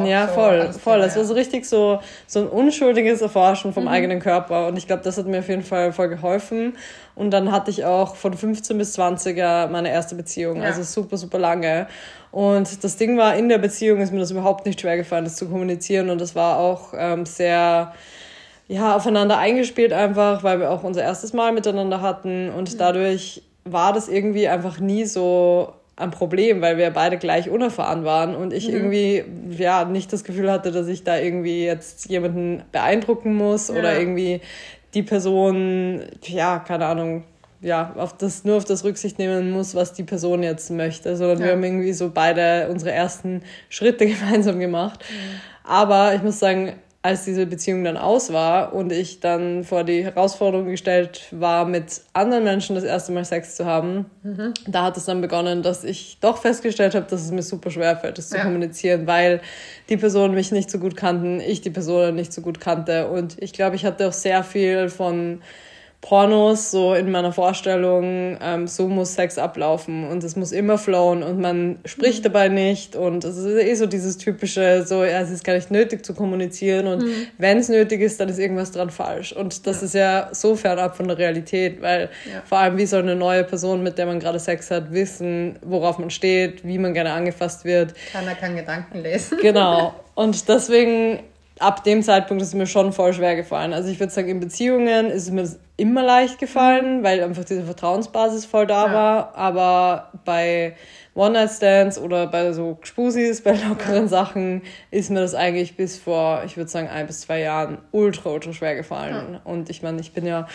ja, 0.07 0.27
so 0.27 0.35
voll, 0.35 0.73
voll. 0.73 0.99
Das 0.99 1.15
war 1.17 1.25
so 1.25 1.35
richtig 1.35 1.67
so, 1.67 2.01
so 2.27 2.41
ein 2.41 2.49
unschuldiges 2.49 3.21
Erforschen 3.21 3.75
vom 3.75 3.85
mhm. 3.85 3.91
eigenen 3.91 4.21
Körper. 4.21 4.69
Und 4.69 4.79
ich 4.79 4.87
glaube, 4.87 5.03
das 5.03 5.19
hat 5.19 5.27
mir 5.27 5.41
auf 5.41 5.49
jeden 5.49 5.63
Fall 5.63 5.93
voll 5.93 6.09
geholfen. 6.09 6.77
Und 7.15 7.31
dann 7.31 7.53
hatte 7.53 7.71
ich 7.71 7.85
auch 7.85 8.17
von 8.17 8.33
15 8.33 8.79
bis 8.79 8.99
20er 8.99 9.69
meine 9.69 9.91
erste 9.91 10.15
Beziehung. 10.15 10.63
Ja. 10.63 10.69
Also 10.69 10.83
super, 10.83 11.19
super 11.19 11.39
lange. 11.39 11.89
Und 12.31 12.85
das 12.85 12.97
Ding 12.97 13.19
war, 13.19 13.37
in 13.37 13.51
der 13.51 13.59
Beziehung 13.59 14.01
ist 14.01 14.13
mir 14.13 14.21
das 14.21 14.31
überhaupt 14.31 14.65
nicht 14.65 14.81
schwer 14.81 14.97
gefallen, 14.97 15.25
das 15.25 15.37
zu 15.37 15.49
kommunizieren. 15.49 16.09
Und 16.09 16.21
das 16.21 16.35
war 16.35 16.59
auch 16.59 16.95
ähm, 16.97 17.27
sehr 17.27 17.93
ja, 18.69 18.95
aufeinander 18.95 19.39
eingespielt 19.39 19.93
einfach, 19.93 20.45
weil 20.45 20.61
wir 20.61 20.71
auch 20.71 20.85
unser 20.85 21.03
erstes 21.03 21.33
Mal 21.33 21.53
miteinander 21.53 22.03
hatten 22.03 22.51
und 22.51 22.73
mhm. 22.75 22.79
dadurch 22.79 23.43
war 23.65 23.93
das 23.93 24.09
irgendwie 24.09 24.49
einfach 24.49 24.79
nie 24.79 25.05
so 25.05 25.73
ein 25.97 26.11
Problem, 26.11 26.61
weil 26.61 26.77
wir 26.77 26.91
beide 26.91 27.19
gleich 27.19 27.51
unerfahren 27.51 28.05
waren 28.05 28.37
und 28.37 28.53
ich 28.53 28.69
mhm. 28.69 28.75
irgendwie 28.75 29.25
ja 29.59 29.85
nicht 29.85 30.13
das 30.13 30.23
Gefühl 30.23 30.51
hatte, 30.51 30.71
dass 30.71 30.87
ich 30.87 31.03
da 31.03 31.19
irgendwie 31.19 31.65
jetzt 31.65 32.09
jemanden 32.09 32.63
beeindrucken 32.71 33.35
muss 33.35 33.69
ja. 33.69 33.75
oder 33.75 33.99
irgendwie 33.99 34.41
die 34.95 35.03
Person, 35.03 36.03
ja, 36.23 36.61
keine 36.61 36.87
Ahnung, 36.87 37.25
ja, 37.61 37.93
auf 37.97 38.17
das, 38.17 38.45
nur 38.45 38.57
auf 38.57 38.65
das 38.65 38.85
Rücksicht 38.85 39.19
nehmen 39.19 39.51
muss, 39.51 39.75
was 39.75 39.93
die 39.93 40.05
Person 40.05 40.43
jetzt 40.43 40.71
möchte, 40.71 41.17
sondern 41.17 41.41
ja. 41.41 41.47
wir 41.47 41.53
haben 41.53 41.65
irgendwie 41.65 41.93
so 41.93 42.11
beide 42.15 42.69
unsere 42.71 42.93
ersten 42.93 43.43
Schritte 43.69 44.07
gemeinsam 44.07 44.61
gemacht. 44.61 45.01
Mhm. 45.09 45.41
Aber 45.65 46.15
ich 46.15 46.23
muss 46.23 46.39
sagen, 46.39 46.75
als 47.09 47.25
diese 47.25 47.47
Beziehung 47.47 47.85
dann 47.85 47.97
aus 47.97 48.35
war 48.35 48.75
und 48.75 48.93
ich 48.93 49.21
dann 49.21 49.65
vor 49.65 49.83
die 49.83 50.05
Herausforderung 50.05 50.67
gestellt 50.67 51.23
war, 51.31 51.65
mit 51.65 52.03
anderen 52.13 52.45
Menschen 52.45 52.75
das 52.75 52.85
erste 52.85 53.13
Mal 53.13 53.25
Sex 53.25 53.57
zu 53.57 53.65
haben, 53.65 54.05
mhm. 54.23 54.53
da 54.67 54.85
hat 54.85 54.99
es 54.99 55.07
dann 55.07 55.23
begonnen, 55.23 55.63
dass 55.63 55.85
ich 55.85 56.19
doch 56.21 56.37
festgestellt 56.37 56.95
habe, 56.95 57.07
dass 57.09 57.23
es 57.23 57.31
mir 57.31 57.43
super 57.43 57.71
schwer 57.71 57.97
fällt, 57.97 58.19
das 58.19 58.31
ja. 58.31 58.37
zu 58.37 58.45
kommunizieren, 58.45 59.07
weil 59.07 59.41
die 59.89 59.97
Personen 59.97 60.35
mich 60.35 60.53
nicht 60.53 60.71
so 60.71 60.79
gut 60.79 60.97
kannten, 60.97 61.41
ich 61.41 61.63
die 61.63 61.71
Personen 61.71 62.15
nicht 62.15 62.31
so 62.31 62.43
gut 62.43 62.61
kannte 62.61 63.09
und 63.09 63.43
ich 63.43 63.55
glaube, 63.55 63.75
ich 63.77 63.87
hatte 63.87 64.07
auch 64.07 64.13
sehr 64.13 64.45
viel 64.45 64.91
von 64.91 65.41
Pornos, 66.01 66.71
so 66.71 66.95
in 66.95 67.11
meiner 67.11 67.33
Vorstellung, 67.33 68.39
ähm, 68.41 68.69
so 68.69 68.87
muss 68.87 69.15
Sex 69.15 69.37
ablaufen 69.37 70.09
und 70.09 70.23
es 70.23 70.37
muss 70.37 70.53
immer 70.53 70.79
flowen 70.79 71.25
und 71.25 71.41
man 71.41 71.81
spricht 71.85 72.21
mhm. 72.21 72.23
dabei 72.25 72.49
nicht 72.49 72.95
und 72.95 73.25
es 73.25 73.37
ist 73.37 73.61
eh 73.61 73.75
so 73.75 73.87
dieses 73.87 74.17
typische, 74.17 74.87
so, 74.87 75.03
ja, 75.03 75.21
es 75.21 75.31
ist 75.31 75.43
gar 75.43 75.55
nicht 75.55 75.73
nötig 75.73 76.07
zu 76.07 76.15
kommunizieren 76.15 76.87
und 76.87 77.03
mhm. 77.03 77.27
wenn 77.39 77.59
es 77.59 77.69
nötig 77.69 78.01
ist, 78.01 78.21
dann 78.21 78.29
ist 78.29 78.39
irgendwas 78.39 78.71
dran 78.71 78.91
falsch 78.91 79.33
und 79.33 79.67
das 79.67 79.81
ja. 79.81 79.87
ist 79.87 79.95
ja 79.95 80.29
so 80.33 80.55
fernab 80.55 80.97
von 80.97 81.09
der 81.09 81.19
Realität, 81.19 81.83
weil 81.83 82.11
ja. 82.33 82.43
vor 82.45 82.59
allem 82.59 82.79
wie 82.79 82.87
soll 82.87 83.03
eine 83.03 83.17
neue 83.17 83.43
Person, 83.43 83.83
mit 83.83 83.99
der 83.99 84.07
man 84.07 84.21
gerade 84.21 84.39
Sex 84.39 84.71
hat, 84.71 84.93
wissen, 84.93 85.59
worauf 85.63 85.99
man 85.99 86.11
steht, 86.11 86.65
wie 86.65 86.79
man 86.79 86.95
gerne 86.95 87.13
angefasst 87.13 87.65
wird. 87.65 87.95
Keiner 88.13 88.37
kann 88.37 88.55
Gedanken 88.55 89.03
lesen. 89.03 89.39
Genau. 89.43 89.95
Und 90.15 90.49
deswegen 90.49 91.21
ab 91.61 91.85
dem 91.85 92.03
Zeitpunkt 92.03 92.43
ist 92.43 92.49
es 92.49 92.55
mir 92.55 92.67
schon 92.67 92.93
voll 92.93 93.13
schwer 93.13 93.37
gefallen. 93.37 93.73
Also 93.73 93.89
ich 93.89 94.01
würde 94.01 94.13
sagen, 94.13 94.29
in 94.29 94.41
Beziehungen 94.41 95.07
ist 95.07 95.25
es 95.25 95.31
mir 95.31 95.49
immer 95.77 96.03
leicht 96.03 96.39
gefallen, 96.39 97.03
weil 97.03 97.23
einfach 97.23 97.45
diese 97.45 97.63
Vertrauensbasis 97.63 98.45
voll 98.45 98.67
da 98.67 98.87
ja. 98.87 98.93
war. 98.93 99.37
Aber 99.37 100.13
bei 100.25 100.75
One-Night-Stands 101.15 101.99
oder 101.99 102.27
bei 102.27 102.53
so 102.53 102.79
Spusis, 102.83 103.43
bei 103.43 103.53
lockeren 103.69 104.03
ja. 104.03 104.09
Sachen 104.09 104.63
ist 104.91 105.11
mir 105.11 105.21
das 105.21 105.35
eigentlich 105.35 105.77
bis 105.77 105.99
vor, 105.99 106.43
ich 106.45 106.57
würde 106.57 106.71
sagen, 106.71 106.89
ein 106.89 107.07
bis 107.07 107.23
zwei 107.23 107.41
Jahren 107.41 107.79
ultra, 107.93 108.31
ultra 108.31 108.53
schwer 108.53 108.77
gefallen. 108.77 109.35
Ja. 109.35 109.41
Und 109.45 109.71
ich 109.71 109.83
meine, 109.83 110.01
ich 110.01 110.13
bin 110.13 110.27
ja 110.27 110.47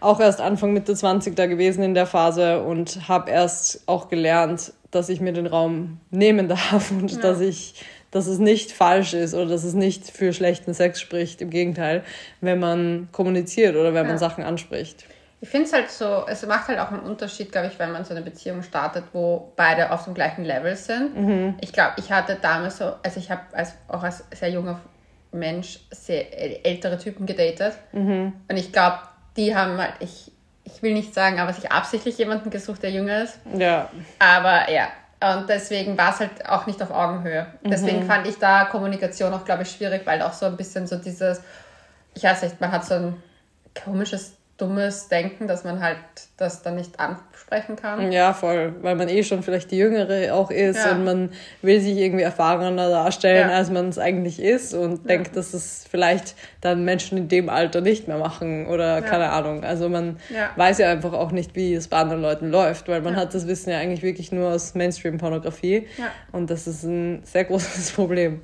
auch 0.00 0.20
erst 0.20 0.40
Anfang 0.40 0.72
Mitte 0.72 0.94
20 0.94 1.34
da 1.34 1.46
gewesen 1.46 1.82
in 1.82 1.94
der 1.94 2.06
Phase 2.06 2.62
und 2.62 3.08
habe 3.08 3.30
erst 3.30 3.82
auch 3.86 4.08
gelernt, 4.08 4.72
dass 4.90 5.08
ich 5.08 5.20
mir 5.20 5.32
den 5.32 5.46
Raum 5.46 5.98
nehmen 6.10 6.48
darf 6.48 6.90
und 6.90 7.22
dass 7.24 7.40
ich 7.40 7.74
dass 8.14 8.28
es 8.28 8.38
nicht 8.38 8.70
falsch 8.70 9.12
ist 9.12 9.34
oder 9.34 9.46
dass 9.46 9.64
es 9.64 9.74
nicht 9.74 10.08
für 10.08 10.32
schlechten 10.32 10.72
Sex 10.72 11.00
spricht. 11.00 11.42
Im 11.42 11.50
Gegenteil, 11.50 12.04
wenn 12.40 12.60
man 12.60 13.08
kommuniziert 13.10 13.74
oder 13.74 13.92
wenn 13.92 14.04
ja. 14.04 14.10
man 14.10 14.18
Sachen 14.18 14.44
anspricht. 14.44 15.04
Ich 15.40 15.48
finde 15.48 15.66
es 15.66 15.72
halt 15.72 15.90
so, 15.90 16.24
es 16.28 16.46
macht 16.46 16.68
halt 16.68 16.78
auch 16.78 16.90
einen 16.90 17.00
Unterschied, 17.00 17.50
glaube 17.50 17.66
ich, 17.66 17.78
wenn 17.78 17.90
man 17.90 18.04
so 18.04 18.14
eine 18.14 18.22
Beziehung 18.22 18.62
startet, 18.62 19.04
wo 19.12 19.52
beide 19.56 19.90
auf 19.90 20.04
dem 20.04 20.14
gleichen 20.14 20.44
Level 20.44 20.76
sind. 20.76 21.16
Mhm. 21.16 21.54
Ich 21.60 21.72
glaube, 21.72 21.94
ich 21.96 22.12
hatte 22.12 22.38
damals 22.40 22.78
so, 22.78 22.92
also 23.02 23.18
ich 23.18 23.30
habe 23.30 23.42
als, 23.52 23.74
auch 23.88 24.02
als 24.04 24.24
sehr 24.32 24.50
junger 24.50 24.80
Mensch 25.32 25.80
sehr 25.90 26.64
ältere 26.64 26.98
Typen 26.98 27.26
gedatet. 27.26 27.74
Mhm. 27.92 28.32
Und 28.48 28.56
ich 28.56 28.72
glaube, 28.72 29.00
die 29.36 29.56
haben 29.56 29.76
halt, 29.76 29.94
ich, 29.98 30.30
ich 30.62 30.82
will 30.82 30.94
nicht 30.94 31.12
sagen, 31.12 31.40
aber 31.40 31.52
sich 31.52 31.70
absichtlich 31.72 32.16
jemanden 32.16 32.50
gesucht, 32.50 32.84
der 32.84 32.92
jünger 32.92 33.24
ist. 33.24 33.40
Ja. 33.58 33.90
Aber 34.20 34.70
ja, 34.70 34.86
und 35.32 35.48
deswegen 35.48 35.96
war 35.96 36.12
es 36.12 36.20
halt 36.20 36.46
auch 36.46 36.66
nicht 36.66 36.82
auf 36.82 36.90
Augenhöhe. 36.90 37.46
Deswegen 37.62 38.00
mhm. 38.00 38.06
fand 38.06 38.26
ich 38.26 38.38
da 38.38 38.66
Kommunikation 38.66 39.32
auch, 39.32 39.44
glaube 39.44 39.62
ich, 39.62 39.70
schwierig, 39.70 40.06
weil 40.06 40.20
auch 40.22 40.32
so 40.32 40.46
ein 40.46 40.56
bisschen 40.56 40.86
so 40.86 40.96
dieses, 40.96 41.40
ich 42.14 42.22
weiß 42.22 42.42
nicht, 42.42 42.60
man 42.60 42.72
hat 42.72 42.84
so 42.84 42.94
ein 42.94 43.22
komisches 43.84 44.36
dummes 44.56 45.08
Denken, 45.08 45.48
dass 45.48 45.64
man 45.64 45.80
halt 45.80 45.98
das 46.36 46.62
dann 46.62 46.76
nicht 46.76 47.00
ansprechen 47.00 47.74
kann. 47.74 48.12
Ja, 48.12 48.32
voll, 48.32 48.74
weil 48.82 48.94
man 48.94 49.08
eh 49.08 49.24
schon 49.24 49.42
vielleicht 49.42 49.72
die 49.72 49.78
Jüngere 49.78 50.32
auch 50.32 50.50
ist 50.50 50.84
ja. 50.84 50.92
und 50.92 51.04
man 51.04 51.32
will 51.62 51.80
sich 51.80 51.96
irgendwie 51.96 52.22
erfahrener 52.22 52.88
darstellen, 52.88 53.50
ja. 53.50 53.56
als 53.56 53.70
man 53.70 53.88
es 53.88 53.98
eigentlich 53.98 54.40
ist 54.40 54.72
und 54.72 54.98
ja. 55.02 55.08
denkt, 55.08 55.36
dass 55.36 55.54
es 55.54 55.84
vielleicht 55.90 56.36
dann 56.60 56.84
Menschen 56.84 57.18
in 57.18 57.28
dem 57.28 57.48
Alter 57.48 57.80
nicht 57.80 58.06
mehr 58.06 58.18
machen 58.18 58.66
oder 58.66 59.02
keine 59.02 59.30
Ahnung. 59.30 59.64
Also 59.64 59.88
man 59.88 60.18
weiß 60.56 60.78
ja 60.78 60.90
einfach 60.90 61.14
auch 61.14 61.32
nicht, 61.32 61.56
wie 61.56 61.74
es 61.74 61.88
bei 61.88 61.96
anderen 61.96 62.22
Leuten 62.22 62.50
läuft, 62.50 62.86
weil 62.86 63.00
man 63.00 63.16
hat 63.16 63.34
das 63.34 63.48
Wissen 63.48 63.70
ja 63.70 63.78
eigentlich 63.78 64.02
wirklich 64.02 64.30
nur 64.30 64.50
aus 64.50 64.74
Mainstream-Pornografie 64.74 65.88
und 66.30 66.48
das 66.50 66.68
ist 66.68 66.84
ein 66.84 67.24
sehr 67.24 67.44
großes 67.44 67.90
Problem. 67.92 68.40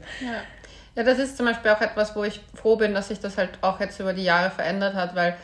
Ja, 0.97 1.05
das 1.05 1.21
ist 1.21 1.37
zum 1.37 1.47
Beispiel 1.47 1.71
auch 1.71 1.81
etwas, 1.81 2.17
wo 2.17 2.25
ich 2.25 2.41
froh 2.55 2.75
bin, 2.75 2.95
dass 2.95 3.09
sich 3.09 3.21
das 3.21 3.39
halt 3.39 3.51
auch 3.61 3.79
jetzt 3.79 4.01
über 4.01 4.13
die 4.13 4.25
Jahre 4.25 4.51
verändert 4.51 4.95
hat, 4.95 5.15
weil 5.15 5.37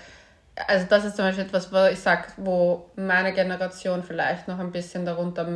also 0.67 0.87
das 0.89 1.05
ist 1.05 1.17
zum 1.17 1.25
Beispiel 1.25 1.45
etwas, 1.45 1.73
wo 1.73 1.87
ich 1.87 1.99
sage, 1.99 2.25
wo 2.37 2.91
meine 2.97 3.33
Generation 3.33 4.03
vielleicht 4.03 4.49
noch 4.49 4.59
ein 4.59 4.73
bisschen 4.73 5.05
darunter 5.05 5.47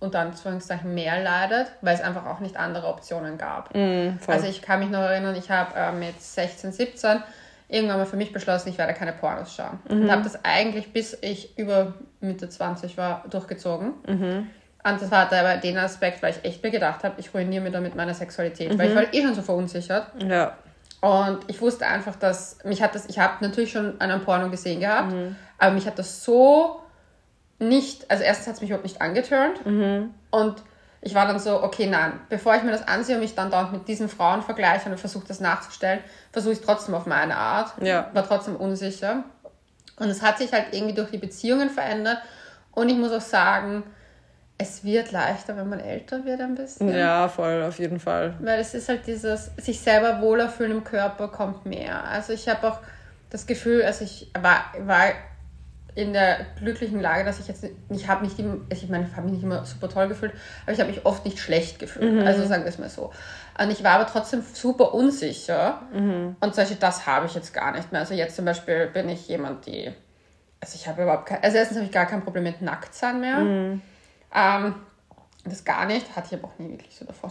unter 0.00 0.18
Anführungszeichen 0.18 0.92
mehr 0.94 1.22
leidet, 1.22 1.68
weil 1.80 1.94
es 1.94 2.00
einfach 2.00 2.26
auch 2.26 2.40
nicht 2.40 2.56
andere 2.56 2.88
Optionen 2.88 3.38
gab. 3.38 3.72
Mm, 3.72 4.18
also 4.26 4.48
ich 4.48 4.60
kann 4.60 4.80
mich 4.80 4.90
noch 4.90 4.98
erinnern, 4.98 5.36
ich 5.36 5.48
habe 5.48 5.74
äh, 5.76 5.92
mit 5.92 6.20
16, 6.20 6.72
17 6.72 7.22
irgendwann 7.68 7.98
mal 7.98 8.06
für 8.06 8.16
mich 8.16 8.32
beschlossen, 8.32 8.68
ich 8.68 8.78
werde 8.78 8.94
keine 8.94 9.12
Pornos 9.12 9.54
schauen. 9.54 9.78
Mhm. 9.88 10.02
Und 10.02 10.10
habe 10.10 10.22
das 10.22 10.44
eigentlich, 10.44 10.92
bis 10.92 11.16
ich 11.22 11.56
über 11.56 11.94
Mitte 12.20 12.48
20 12.48 12.98
war, 12.98 13.24
durchgezogen. 13.30 13.94
Mhm. 14.06 14.50
Und 14.84 15.00
das 15.00 15.10
war 15.12 15.32
aber 15.32 15.56
den 15.58 15.78
Aspekt, 15.78 16.22
weil 16.22 16.32
ich 16.32 16.44
echt 16.44 16.62
mir 16.62 16.70
gedacht 16.70 17.04
habe, 17.04 17.14
ich 17.18 17.32
ruiniere 17.32 17.62
mir 17.62 17.70
damit 17.70 17.94
meine 17.94 18.14
Sexualität, 18.14 18.74
mhm. 18.74 18.78
weil 18.78 18.88
ich 18.90 18.96
war 18.96 19.14
eh 19.14 19.22
schon 19.22 19.34
so 19.34 19.42
verunsichert. 19.42 20.08
Ja. 20.18 20.56
Und 21.02 21.40
ich 21.48 21.60
wusste 21.60 21.84
einfach, 21.88 22.14
dass 22.14 22.58
mich 22.62 22.80
hat 22.80 22.94
das, 22.94 23.06
ich 23.06 23.18
habe 23.18 23.44
natürlich 23.44 23.72
schon 23.72 24.00
einen 24.00 24.22
Porno 24.22 24.50
gesehen 24.50 24.78
gehabt, 24.78 25.12
mhm. 25.12 25.34
aber 25.58 25.72
mich 25.72 25.84
hat 25.88 25.98
das 25.98 26.24
so 26.24 26.80
nicht, 27.58 28.08
also 28.08 28.22
erstens 28.22 28.46
hat 28.46 28.54
es 28.54 28.60
mich 28.60 28.70
überhaupt 28.70 28.84
nicht 28.84 29.02
angeturnt 29.02 29.66
mhm. 29.66 30.14
und 30.30 30.62
ich 31.00 31.16
war 31.16 31.26
dann 31.26 31.40
so, 31.40 31.60
okay, 31.60 31.88
nein, 31.88 32.20
bevor 32.28 32.54
ich 32.54 32.62
mir 32.62 32.70
das 32.70 32.86
ansehe 32.86 33.16
und 33.16 33.20
mich 33.20 33.34
dann 33.34 33.50
dort 33.50 33.72
mit 33.72 33.88
diesen 33.88 34.08
Frauen 34.08 34.42
vergleiche 34.42 34.88
und 34.88 34.96
versuche 35.00 35.26
das 35.26 35.40
nachzustellen, 35.40 35.98
versuche 36.30 36.52
ich 36.52 36.60
es 36.60 36.64
trotzdem 36.64 36.94
auf 36.94 37.06
meine 37.06 37.36
Art, 37.36 37.72
ja. 37.82 38.08
war 38.12 38.24
trotzdem 38.24 38.54
unsicher. 38.54 39.24
Und 39.96 40.08
es 40.08 40.22
hat 40.22 40.38
sich 40.38 40.52
halt 40.52 40.66
irgendwie 40.70 40.94
durch 40.94 41.10
die 41.10 41.18
Beziehungen 41.18 41.68
verändert 41.68 42.18
und 42.70 42.88
ich 42.88 42.96
muss 42.96 43.10
auch 43.10 43.20
sagen, 43.20 43.82
es 44.62 44.84
wird 44.84 45.12
leichter, 45.12 45.56
wenn 45.56 45.68
man 45.68 45.80
älter 45.80 46.24
wird 46.24 46.40
ein 46.40 46.54
bisschen. 46.54 46.94
Ja, 46.94 47.28
voll, 47.28 47.62
auf 47.62 47.78
jeden 47.78 48.00
Fall. 48.00 48.34
Weil 48.40 48.60
es 48.60 48.74
ist 48.74 48.88
halt 48.88 49.06
dieses, 49.06 49.50
sich 49.56 49.80
selber 49.80 50.20
wohler 50.20 50.48
fühlen 50.48 50.72
im 50.72 50.84
Körper 50.84 51.28
kommt 51.28 51.66
mehr. 51.66 52.04
Also 52.04 52.32
ich 52.32 52.48
habe 52.48 52.66
auch 52.68 52.78
das 53.30 53.46
Gefühl, 53.46 53.82
also 53.82 54.04
ich 54.04 54.30
war, 54.40 54.64
war 54.86 55.12
in 55.94 56.12
der 56.12 56.46
glücklichen 56.58 57.00
Lage, 57.00 57.24
dass 57.24 57.38
ich 57.38 57.48
jetzt, 57.48 57.66
ich 57.90 58.08
habe 58.08 58.24
nicht, 58.24 58.38
also 58.38 58.84
ich 58.84 58.88
meine, 58.88 59.06
ich 59.06 59.16
habe 59.16 59.26
mich 59.26 59.34
nicht 59.34 59.44
immer 59.44 59.64
super 59.64 59.88
toll 59.88 60.08
gefühlt, 60.08 60.32
aber 60.62 60.72
ich 60.72 60.80
habe 60.80 60.90
mich 60.90 61.04
oft 61.04 61.24
nicht 61.24 61.38
schlecht 61.38 61.78
gefühlt. 61.78 62.14
Mhm. 62.14 62.26
Also 62.26 62.46
sagen 62.46 62.62
wir 62.64 62.70
es 62.70 62.78
mal 62.78 62.88
so. 62.88 63.12
Und 63.58 63.70
ich 63.70 63.84
war 63.84 63.92
aber 63.92 64.06
trotzdem 64.06 64.42
super 64.54 64.94
unsicher. 64.94 65.82
Mhm. 65.92 66.36
Und 66.40 66.54
solche, 66.54 66.76
das 66.76 67.06
habe 67.06 67.26
ich 67.26 67.34
jetzt 67.34 67.52
gar 67.52 67.72
nicht 67.72 67.92
mehr. 67.92 68.00
Also 68.00 68.14
jetzt 68.14 68.36
zum 68.36 68.46
Beispiel 68.46 68.86
bin 68.86 69.08
ich 69.10 69.28
jemand, 69.28 69.66
die, 69.66 69.92
also 70.60 70.76
ich 70.76 70.88
habe 70.88 71.02
überhaupt 71.02 71.26
kein, 71.26 71.42
also 71.42 71.58
erstens 71.58 71.76
habe 71.76 71.86
ich 71.86 71.92
gar 71.92 72.06
kein 72.06 72.22
Problem 72.22 72.44
mit 72.44 72.62
Nacktsein 72.62 73.20
mehr. 73.20 73.38
Mhm. 73.38 73.82
Ähm, 74.34 74.74
das 75.44 75.64
gar 75.64 75.86
nicht, 75.86 76.14
hatte 76.14 76.28
ich 76.30 76.38
aber 76.38 76.48
auch 76.48 76.58
nie 76.58 76.70
wirklich 76.70 76.94
so 76.94 77.04
davon. 77.04 77.30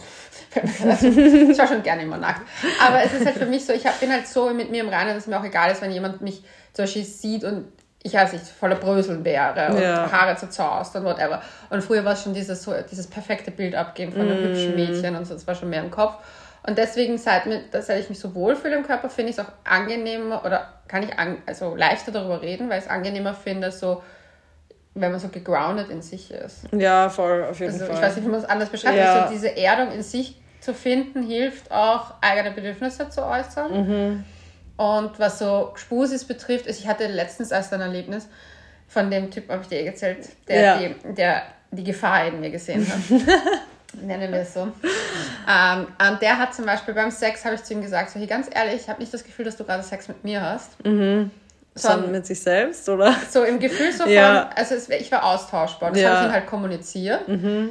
ich 1.50 1.58
war 1.58 1.66
schon 1.66 1.82
gerne 1.82 2.02
immer 2.02 2.18
nackt. 2.18 2.42
Aber 2.80 3.02
es 3.02 3.12
ist 3.14 3.24
halt 3.24 3.36
für 3.36 3.46
mich 3.46 3.64
so, 3.64 3.72
ich 3.72 3.84
bin 4.00 4.12
halt 4.12 4.26
so 4.28 4.52
mit 4.52 4.70
mir 4.70 4.82
im 4.82 4.90
Reinen, 4.90 5.14
dass 5.14 5.24
es 5.24 5.26
mir 5.26 5.40
auch 5.40 5.44
egal 5.44 5.70
ist, 5.70 5.80
wenn 5.80 5.90
jemand 5.90 6.20
mich 6.20 6.44
zum 6.74 6.84
Beispiel 6.84 7.04
sieht 7.04 7.44
und 7.44 7.72
ich 8.02 8.14
weiß 8.14 8.32
nicht, 8.32 8.44
voller 8.44 8.74
Bröseln 8.74 9.24
wäre 9.24 9.72
und 9.72 9.80
ja. 9.80 10.10
Haare 10.10 10.36
zerzaust 10.36 10.94
und 10.96 11.04
whatever. 11.04 11.40
Und 11.70 11.82
früher 11.82 12.04
war 12.04 12.14
es 12.14 12.22
schon 12.22 12.34
dieses, 12.34 12.62
so, 12.62 12.74
dieses 12.90 13.06
perfekte 13.06 13.50
Bild 13.50 13.74
abgeben 13.74 14.12
von 14.12 14.22
einem 14.22 14.40
mm. 14.40 14.48
hübschen 14.48 14.74
Mädchen 14.74 15.16
und 15.16 15.24
so, 15.24 15.34
das 15.34 15.46
war 15.46 15.54
schon 15.54 15.70
mehr 15.70 15.82
im 15.82 15.90
Kopf. 15.90 16.16
Und 16.64 16.78
deswegen, 16.78 17.16
seit, 17.18 17.44
seit 17.72 18.00
ich 18.00 18.08
mich 18.08 18.18
so 18.18 18.34
wohlfühle 18.34 18.76
im 18.76 18.84
Körper, 18.84 19.08
finde 19.08 19.30
ich 19.30 19.38
es 19.38 19.44
auch 19.44 19.50
angenehmer 19.64 20.44
oder 20.44 20.72
kann 20.88 21.02
ich 21.02 21.18
an, 21.18 21.38
also 21.46 21.74
leichter 21.74 22.12
darüber 22.12 22.42
reden, 22.42 22.68
weil 22.68 22.78
ich 22.78 22.84
es 22.84 22.90
angenehmer 22.90 23.34
finde, 23.34 23.72
so 23.72 24.02
wenn 24.94 25.10
man 25.10 25.20
so 25.20 25.28
gegroundet 25.28 25.90
in 25.90 26.02
sich 26.02 26.30
ist. 26.30 26.64
Ja, 26.72 27.08
voll, 27.08 27.44
auf 27.44 27.58
jeden 27.60 27.72
also, 27.72 27.86
Fall. 27.86 27.94
Ich 27.94 28.02
weiß 28.02 28.16
nicht, 28.16 28.26
wie 28.26 28.30
man 28.30 28.40
es 28.40 28.46
anders 28.46 28.68
beschreibt, 28.68 28.96
ja. 28.96 29.22
also 29.22 29.32
diese 29.32 29.56
Erdung 29.56 29.90
in 29.92 30.02
sich 30.02 30.40
zu 30.60 30.74
finden, 30.74 31.22
hilft 31.22 31.70
auch, 31.70 32.14
eigene 32.20 32.52
Bedürfnisse 32.52 33.08
zu 33.08 33.24
äußern. 33.24 33.72
Mhm. 33.72 34.24
Und 34.76 35.18
was 35.18 35.38
so 35.38 35.72
Spusis 35.76 36.24
betrifft, 36.24 36.66
ist, 36.66 36.78
ich 36.78 36.88
hatte 36.88 37.06
letztens 37.06 37.50
erst 37.50 37.72
ein 37.72 37.80
Erlebnis 37.80 38.28
von 38.86 39.10
dem 39.10 39.30
Typ, 39.30 39.48
habe 39.48 39.62
ich 39.62 39.68
dir 39.68 39.80
eh 39.80 39.86
erzählt, 39.86 40.28
der, 40.48 40.62
ja. 40.62 40.78
die, 40.78 41.14
der 41.14 41.42
die 41.70 41.84
Gefahr 41.84 42.26
in 42.26 42.40
mir 42.40 42.50
gesehen 42.50 42.86
hat. 42.86 42.98
Nennen 44.02 44.32
wir 44.32 44.40
es 44.40 44.54
so. 44.54 44.60
Ähm, 44.60 45.86
und 46.08 46.22
der 46.22 46.38
hat 46.38 46.54
zum 46.54 46.64
Beispiel 46.64 46.94
beim 46.94 47.10
Sex, 47.10 47.44
habe 47.44 47.56
ich 47.56 47.62
zu 47.62 47.74
ihm 47.74 47.82
gesagt, 47.82 48.10
so, 48.10 48.20
hey, 48.20 48.26
ganz 48.26 48.48
ehrlich, 48.50 48.82
ich 48.82 48.88
habe 48.88 49.00
nicht 49.00 49.12
das 49.12 49.24
Gefühl, 49.24 49.44
dass 49.44 49.56
du 49.56 49.64
gerade 49.64 49.82
Sex 49.82 50.08
mit 50.08 50.22
mir 50.24 50.42
hast. 50.42 50.84
Mhm 50.84 51.30
sondern 51.74 52.12
mit 52.12 52.26
sich 52.26 52.40
selbst, 52.40 52.88
oder? 52.88 53.14
So 53.30 53.44
im 53.44 53.58
Gefühl 53.58 53.92
so 53.92 54.02
von, 54.04 54.12
ja. 54.12 54.50
also 54.54 54.74
es, 54.74 54.88
ich 54.88 55.10
war 55.10 55.24
austauschbar. 55.24 55.90
Das 55.90 56.00
ja. 56.00 56.10
habe 56.10 56.20
ich 56.20 56.26
ihm 56.26 56.32
halt 56.32 56.46
kommuniziert. 56.46 57.28
Mhm. 57.28 57.70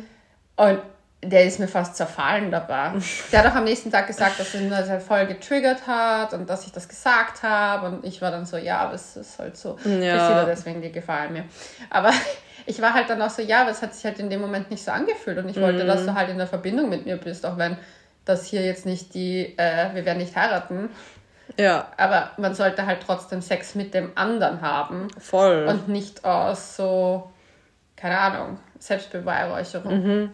Und 0.55 0.79
der 1.23 1.45
ist 1.45 1.59
mir 1.59 1.67
fast 1.67 1.95
zerfallen 1.95 2.49
dabei. 2.49 2.93
Der 3.31 3.43
hat 3.43 3.51
auch 3.51 3.55
am 3.55 3.63
nächsten 3.63 3.91
Tag 3.91 4.07
gesagt, 4.07 4.39
dass 4.39 4.55
ihn 4.55 4.69
das 4.69 4.89
halt 4.89 5.03
voll 5.03 5.27
getriggert 5.27 5.85
hat 5.85 6.33
und 6.33 6.49
dass 6.49 6.65
ich 6.65 6.71
das 6.71 6.87
gesagt 6.87 7.43
habe. 7.43 7.87
Und 7.87 8.05
ich 8.05 8.21
war 8.21 8.31
dann 8.31 8.45
so, 8.45 8.57
ja, 8.57 8.79
aber 8.79 8.93
es 8.93 9.15
ist 9.15 9.37
halt 9.37 9.55
so. 9.55 9.77
Ja. 9.85 10.45
Deswegen, 10.45 10.81
die 10.81 10.91
gefallen 10.91 11.33
mir. 11.33 11.45
Aber 11.91 12.11
ich 12.65 12.81
war 12.81 12.93
halt 12.93 13.09
dann 13.09 13.21
auch 13.21 13.29
so, 13.29 13.41
ja, 13.41 13.61
aber 13.61 13.71
es 13.71 13.81
hat 13.83 13.93
sich 13.93 14.03
halt 14.03 14.17
in 14.19 14.31
dem 14.31 14.41
Moment 14.41 14.71
nicht 14.71 14.83
so 14.83 14.91
angefühlt. 14.91 15.37
Und 15.37 15.49
ich 15.49 15.61
wollte, 15.61 15.83
mhm. 15.83 15.87
dass 15.87 16.05
du 16.05 16.15
halt 16.15 16.29
in 16.29 16.37
der 16.37 16.47
Verbindung 16.47 16.89
mit 16.89 17.05
mir 17.05 17.17
bist, 17.17 17.45
auch 17.45 17.57
wenn 17.57 17.77
das 18.25 18.45
hier 18.45 18.63
jetzt 18.63 18.85
nicht 18.85 19.13
die, 19.13 19.57
äh, 19.57 19.93
wir 19.93 20.05
werden 20.05 20.19
nicht 20.19 20.35
heiraten, 20.35 20.89
ja. 21.57 21.87
Aber 21.97 22.31
man 22.37 22.53
sollte 22.55 22.85
halt 22.85 22.99
trotzdem 23.05 23.41
Sex 23.41 23.75
mit 23.75 23.93
dem 23.93 24.11
anderen 24.15 24.61
haben. 24.61 25.07
Voll. 25.19 25.65
Und 25.67 25.87
nicht 25.87 26.25
aus 26.25 26.75
so, 26.75 27.29
keine 27.95 28.17
Ahnung, 28.17 28.59
Selbstbeweihräucherung. 28.79 30.03
Mhm. 30.03 30.29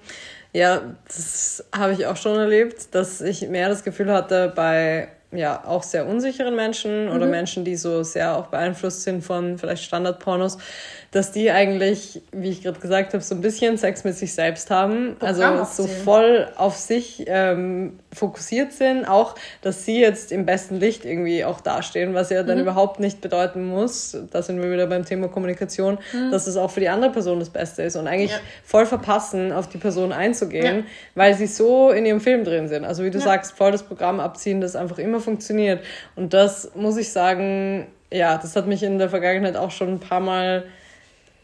Ja, 0.54 0.82
das 1.06 1.66
habe 1.76 1.94
ich 1.94 2.06
auch 2.08 2.18
schon 2.18 2.38
erlebt, 2.38 2.96
dass 2.96 3.22
ich 3.22 3.48
mehr 3.50 3.70
das 3.70 3.84
Gefühl 3.84 4.12
hatte 4.12 4.52
bei 4.56 5.10
ja 5.32 5.66
auch 5.66 5.84
sehr 5.84 6.08
unsicheren 6.08 6.56
Menschen 6.56 7.10
oder 7.10 7.26
mhm. 7.26 7.32
Menschen, 7.32 7.66
die 7.66 7.76
so 7.76 8.04
sehr 8.04 8.38
auch 8.38 8.48
beeinflusst 8.48 9.04
sind 9.04 9.24
von 9.24 9.58
vielleicht 9.58 9.84
Standardpornos, 9.84 10.58
dass 11.12 11.32
die 11.32 11.52
eigentlich, 11.52 12.22
wie 12.32 12.50
ich 12.50 12.64
gerade 12.64 12.80
gesagt 12.80 13.14
habe, 13.14 13.24
so 13.24 13.34
ein 13.34 13.42
bisschen 13.42 13.78
Sex 13.78 14.04
mit 14.04 14.16
sich 14.16 14.34
selbst 14.34 14.70
haben. 14.70 15.16
Programm 15.18 15.60
also 15.60 15.84
so 15.84 15.88
voll 15.88 16.48
auf 16.56 16.76
sich 16.76 17.24
ähm, 17.28 18.00
fokussiert 18.12 18.74
sind. 18.74 19.06
Auch, 19.06 19.36
dass 19.62 19.86
sie 19.86 20.02
jetzt 20.02 20.32
im 20.32 20.46
besten 20.46 20.76
Licht 20.80 21.06
irgendwie 21.06 21.46
auch 21.46 21.62
dastehen, 21.62 22.14
was 22.14 22.30
ja 22.30 22.44
dann 22.44 22.58
mhm. 22.58 22.64
überhaupt 22.64 23.00
nicht 23.00 23.22
bedeuten 23.22 23.66
muss, 23.66 24.18
da 24.32 24.42
sind 24.42 24.62
wir 24.62 24.72
wieder 24.72 24.88
beim 24.88 25.06
Thema 25.06 25.30
Kommunikation, 25.30 25.98
mhm. 26.12 26.32
dass 26.32 26.48
es 26.48 26.58
auch 26.58 26.72
für 26.72 26.82
die 26.82 26.90
andere 26.90 27.12
Person 27.12 27.40
das 27.40 27.50
Beste 27.50 27.84
ist. 27.84 27.96
Und 27.96 28.08
eigentlich 28.08 28.32
ja. 28.32 28.40
voll 28.64 28.86
verpassen, 28.86 29.54
auf 29.54 29.70
die 29.70 29.78
Person 29.78 30.12
einzugehen, 30.12 30.78
ja. 30.80 30.84
weil 31.16 31.34
sie 31.36 31.48
so 31.48 31.90
in 31.92 32.06
ihrem 32.06 32.20
Film 32.20 32.44
drin 32.44 32.68
sind. 32.68 32.84
Also 32.84 33.04
wie 33.04 33.12
du 33.12 33.20
ja. 33.20 33.24
sagst, 33.24 33.54
voll 33.54 33.72
das 33.72 33.84
Programm 33.84 34.20
abziehen, 34.20 34.60
das 34.60 34.76
einfach 34.76 34.98
immer 34.98 35.22
funktioniert. 35.22 35.84
Und 36.16 36.34
das 36.34 36.72
muss 36.76 36.98
ich 36.98 37.12
sagen, 37.12 37.88
ja, 38.12 38.38
das 38.38 38.56
hat 38.56 38.68
mich 38.68 38.84
in 38.84 39.00
der 39.00 39.10
Vergangenheit 39.10 39.56
auch 39.56 39.72
schon 39.72 39.94
ein 39.94 40.00
paar 40.00 40.20
Mal 40.20 40.66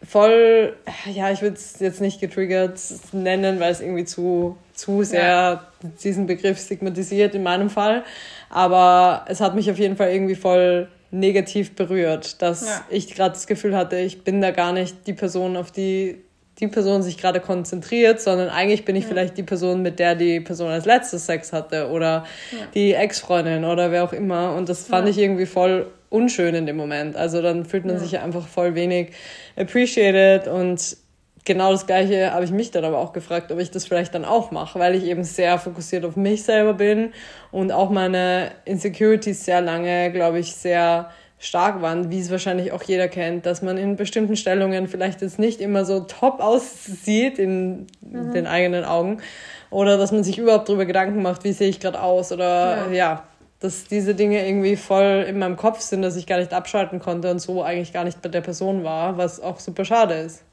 voll, 0.08 0.76
ja, 1.12 1.32
ich 1.32 1.42
würde 1.42 1.56
es 1.56 1.80
jetzt 1.80 2.02
nicht 2.02 2.20
getriggert 2.20 2.80
nennen, 3.12 3.60
weil 3.60 3.72
es 3.72 3.82
irgendwie 3.82 4.06
zu, 4.06 4.58
zu 4.74 5.04
sehr 5.04 5.24
ja. 5.24 5.68
diesen 6.04 6.28
Begriff 6.28 6.60
stigmatisiert 6.60 7.36
in 7.36 7.44
meinem 7.44 7.70
Fall. 7.70 8.04
Aber 8.50 9.26
es 9.28 9.42
hat 9.42 9.56
mich 9.56 9.70
auf 9.72 9.80
jeden 9.80 9.98
Fall 9.98 10.12
irgendwie 10.12 10.36
voll 10.36 10.88
negativ 11.12 11.76
berührt, 11.76 12.42
dass 12.42 12.68
ja. 12.68 12.86
ich 12.90 13.14
gerade 13.14 13.34
das 13.34 13.48
Gefühl 13.48 13.76
hatte, 13.76 13.98
ich 13.98 14.24
bin 14.24 14.42
da 14.42 14.52
gar 14.52 14.74
nicht 14.74 15.08
die 15.08 15.14
Person, 15.14 15.56
auf 15.56 15.72
die 15.72 16.24
die 16.64 16.74
Person 16.74 17.04
sich 17.04 17.18
gerade 17.18 17.40
konzentriert, 17.40 18.22
sondern 18.22 18.50
eigentlich 18.50 18.86
bin 18.86 18.96
ich 18.96 19.04
ja. 19.04 19.10
vielleicht 19.10 19.38
die 19.38 19.44
Person, 19.44 19.82
mit 19.82 20.00
der 20.00 20.16
die 20.16 20.40
Person 20.40 20.70
als 20.70 20.86
letztes 20.86 21.26
Sex 21.26 21.54
hatte 21.54 21.90
oder 21.90 22.26
ja. 22.52 22.58
die 22.74 22.94
Ex-Freundin 22.94 23.66
oder 23.66 23.92
wer 23.92 24.04
auch 24.04 24.14
immer. 24.14 24.56
Und 24.56 24.70
das 24.70 24.88
fand 24.88 25.08
ja. 25.08 25.12
ich 25.12 25.18
irgendwie 25.18 25.46
voll 25.46 25.88
unschön 26.10 26.56
in 26.56 26.66
dem 26.66 26.78
Moment. 26.78 27.16
Also 27.16 27.42
dann 27.42 27.66
fühlt 27.66 27.86
man 27.86 28.00
sich 28.00 28.20
einfach 28.20 28.48
voll 28.48 28.76
wenig 28.76 29.12
appreciated 29.58 30.48
und 30.48 30.98
genau 31.46 31.72
das 31.72 31.86
Gleiche 31.86 32.32
habe 32.32 32.46
ich 32.46 32.52
mich 32.52 32.72
dann 32.72 32.86
aber 32.86 33.00
auch 33.00 33.14
gefragt, 33.14 33.52
ob 33.52 33.60
ich 33.60 33.72
das 33.72 33.86
vielleicht 33.86 34.16
dann 34.16 34.24
auch 34.24 34.52
mache, 34.52 34.80
weil 34.80 34.96
ich 34.96 35.04
eben 35.04 35.24
sehr 35.24 35.58
fokussiert 35.58 36.06
auf 36.06 36.16
mich 36.16 36.44
selber 36.44 36.76
bin 36.76 37.14
und 37.52 37.72
auch 37.72 37.90
meine 37.90 38.52
Insecurities 38.66 39.44
sehr 39.44 39.62
lange, 39.62 40.12
glaube 40.12 40.40
ich, 40.40 40.54
sehr 40.54 41.10
stark 41.44 41.82
waren, 41.82 42.10
wie 42.10 42.20
es 42.20 42.32
wahrscheinlich 42.32 42.72
auch 42.72 42.84
jeder 42.84 43.08
kennt, 43.10 43.46
dass 43.46 43.62
man 43.62 43.78
in 43.78 43.98
bestimmten 43.98 44.36
Stellungen 44.38 44.88
vielleicht 44.88 45.22
jetzt 45.22 45.40
nicht 45.40 45.60
immer 45.60 45.84
so 45.84 46.00
top 46.02 46.40
aussieht 46.40 47.38
in 47.38 47.88
mhm. 48.02 48.32
den 48.34 48.48
eigenen 48.48 48.86
Augen 48.86 49.22
oder 49.70 49.98
dass 49.98 50.12
man 50.12 50.24
sich 50.24 50.38
überhaupt 50.38 50.70
darüber 50.70 50.86
Gedanken 50.86 51.22
macht, 51.22 51.44
wie 51.44 51.52
sehe 51.52 51.68
ich 51.68 51.80
gerade 51.82 52.02
aus 52.02 52.32
oder 52.32 52.88
ja. 52.88 52.92
ja. 52.92 53.24
dass 53.60 53.86
diese 53.86 54.16
Dinge 54.16 54.48
irgendwie 54.48 54.78
voll 54.78 55.26
in 55.28 55.38
meinem 55.38 55.58
Kopf 55.58 55.82
sind, 55.82 56.02
dass 56.02 56.16
ich 56.16 56.28
gar 56.28 56.40
nicht 56.40 56.54
abschalten 56.54 57.00
konnte 57.00 57.30
und 57.30 57.40
so 57.40 57.62
eigentlich 57.62 57.92
gar 57.92 58.06
nicht 58.06 58.22
bei 58.22 58.30
der 58.30 58.42
Person 58.42 58.86
war, 58.86 59.18
was 59.18 59.42
auch 59.42 59.60
super 59.60 59.84
schade 59.84 60.14
ist. 60.14 60.44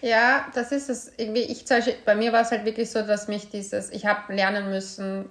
Ja, 0.00 0.46
das 0.54 0.72
ist 0.72 0.90
es. 0.90 1.12
Irgendwie, 1.16 1.42
ich 1.42 1.64
bei 2.04 2.14
mir 2.14 2.32
war 2.32 2.40
es 2.40 2.50
halt 2.50 2.64
wirklich 2.64 2.90
so, 2.90 3.02
dass 3.02 3.28
mich 3.28 3.50
dieses, 3.50 3.90
ich 3.90 4.04
habe 4.06 4.34
lernen 4.34 4.70
müssen, 4.70 5.26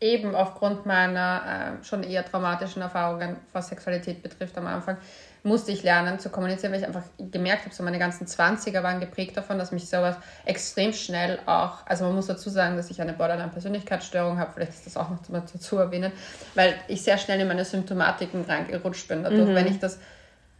eben 0.00 0.34
aufgrund 0.34 0.86
meiner 0.86 1.78
äh, 1.80 1.84
schon 1.84 2.02
eher 2.02 2.24
traumatischen 2.24 2.80
Erfahrungen, 2.80 3.36
was 3.52 3.68
Sexualität 3.68 4.22
betrifft 4.22 4.56
am 4.56 4.66
Anfang, 4.66 4.96
musste 5.42 5.72
ich 5.72 5.82
lernen 5.82 6.18
zu 6.18 6.28
kommunizieren, 6.28 6.72
weil 6.72 6.80
ich 6.80 6.86
einfach 6.86 7.04
gemerkt 7.18 7.64
habe, 7.64 7.74
so 7.74 7.82
meine 7.82 7.98
ganzen 7.98 8.26
20er 8.26 8.82
waren 8.82 9.00
geprägt 9.00 9.36
davon, 9.36 9.58
dass 9.58 9.72
mich 9.72 9.88
sowas 9.88 10.16
extrem 10.44 10.92
schnell 10.92 11.38
auch, 11.46 11.86
also 11.86 12.04
man 12.04 12.14
muss 12.14 12.26
dazu 12.26 12.50
sagen, 12.50 12.76
dass 12.76 12.90
ich 12.90 13.00
eine 13.00 13.12
Borderline-Persönlichkeitsstörung 13.12 14.38
habe, 14.38 14.52
vielleicht 14.54 14.72
ist 14.72 14.86
das 14.86 14.96
auch 14.96 15.08
noch 15.10 15.20
dazu 15.28 15.78
erwähnen, 15.78 16.12
weil 16.54 16.74
ich 16.88 17.02
sehr 17.02 17.16
schnell 17.16 17.40
in 17.40 17.48
meine 17.48 17.64
Symptomatiken 17.64 18.44
reingerutscht 18.44 19.08
bin. 19.08 19.22
Dadurch, 19.22 19.48
mhm. 19.48 19.54
wenn 19.54 19.66
ich 19.66 19.78
das 19.78 19.98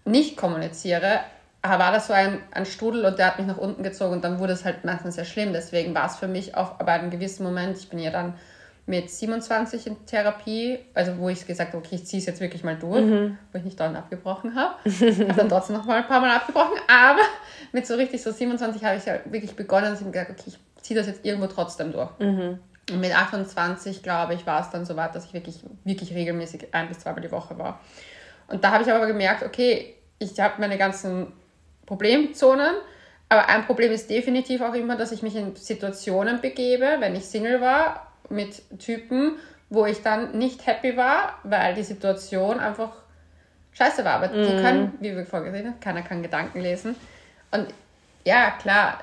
nicht 0.05 0.37
kommuniziere, 0.37 1.21
war 1.63 1.93
das 1.93 2.07
so 2.07 2.15
ein, 2.15 2.39
ein 2.53 2.65
Strudel 2.65 3.05
und 3.05 3.19
der 3.19 3.27
hat 3.27 3.39
mich 3.39 3.47
nach 3.47 3.59
unten 3.59 3.83
gezogen 3.83 4.15
und 4.15 4.25
dann 4.25 4.39
wurde 4.39 4.55
es 4.55 4.65
halt 4.65 4.85
meistens 4.85 5.17
sehr 5.17 5.27
schlimm. 5.27 5.53
Deswegen 5.53 5.95
war 5.95 6.07
es 6.07 6.17
für 6.17 6.29
mich 6.29 6.57
auch 6.57 6.75
bei 6.75 6.93
einem 6.93 7.11
gewissen 7.11 7.45
Moment, 7.45 7.77
ich 7.77 7.91
bin 7.91 7.99
ja 7.99 8.11
dann 8.11 8.35
mit 8.91 9.09
27 9.09 9.87
in 9.87 10.05
Therapie, 10.05 10.81
also 10.95 11.17
wo 11.17 11.29
ich 11.29 11.47
gesagt 11.47 11.73
habe, 11.73 11.79
okay, 11.79 11.95
ich 11.95 12.07
ziehe 12.07 12.19
es 12.19 12.27
jetzt 12.27 12.41
wirklich 12.41 12.65
mal 12.65 12.77
durch, 12.77 13.05
mhm. 13.05 13.39
wo 13.53 13.59
ich 13.59 13.65
nicht 13.65 13.79
dauernd 13.79 13.97
abgebrochen 13.97 14.57
habe. 14.57 14.75
habe 14.85 15.35
dann 15.35 15.49
trotzdem 15.49 15.77
noch 15.77 15.85
mal 15.85 15.99
ein 15.99 16.09
paar 16.09 16.21
Mal 16.21 16.35
abgebrochen, 16.35 16.77
aber 16.89 17.23
mit 17.71 17.87
so 17.87 17.95
richtig 17.95 18.21
so 18.21 18.33
27 18.33 18.85
habe 18.85 18.97
ich 18.97 19.05
ja 19.05 19.21
wirklich 19.27 19.55
begonnen, 19.55 19.95
ich 19.95 20.01
mir 20.01 20.11
gesagt 20.11 20.33
okay, 20.33 20.43
ich 20.49 20.59
ziehe 20.83 20.99
das 20.99 21.07
jetzt 21.07 21.25
irgendwo 21.25 21.47
trotzdem 21.47 21.93
durch. 21.93 22.11
Mhm. 22.19 22.59
Und 22.91 23.01
mit 23.01 23.17
28, 23.17 24.03
glaube 24.03 24.35
ich, 24.35 24.45
war 24.45 24.61
es 24.61 24.71
dann 24.71 24.85
so 24.85 24.97
weit, 24.97 25.15
dass 25.15 25.27
ich 25.27 25.35
wirklich, 25.35 25.61
wirklich 25.85 26.13
regelmäßig 26.13 26.75
ein 26.75 26.89
bis 26.89 26.99
zweimal 26.99 27.23
die 27.23 27.31
Woche 27.31 27.57
war. 27.57 27.79
Und 28.49 28.65
da 28.65 28.73
habe 28.73 28.83
ich 28.83 28.91
aber 28.91 29.07
gemerkt, 29.07 29.45
okay, 29.45 29.95
ich 30.19 30.41
habe 30.41 30.55
meine 30.59 30.77
ganzen 30.79 31.29
Problemzonen, 31.87 32.75
aber 33.29 33.49
ein 33.49 33.65
Problem 33.67 33.93
ist 33.93 34.11
definitiv 34.11 34.61
auch 34.63 34.75
immer, 34.75 34.97
dass 34.97 35.13
ich 35.13 35.23
mich 35.23 35.37
in 35.37 35.55
Situationen 35.55 36.41
begebe, 36.41 36.97
wenn 36.99 37.15
ich 37.15 37.25
Single 37.27 37.61
war, 37.61 38.10
mit 38.31 38.63
Typen, 38.79 39.37
wo 39.69 39.87
ich 39.87 40.03
dann 40.03 40.37
nicht 40.39 40.67
happy 40.67 40.97
war, 40.97 41.39
weil 41.45 41.75
die 41.75 41.83
Situation 41.83 42.59
einfach 42.59 42.93
scheiße 43.73 44.05
war. 44.05 44.15
Aber 44.15 44.29
mm. 44.29 44.33
die 44.33 44.53
mhm. 44.53 44.63
können, 44.63 44.93
wie 45.01 45.17
wir 45.17 45.27
vorgesehen 45.27 45.67
haben, 45.67 45.81
keiner 45.81 46.03
kann 46.03 46.23
Gedanken 46.23 46.61
lesen. 46.61 46.97
Und 47.51 47.67
ja, 48.25 48.53
klar, 48.53 48.99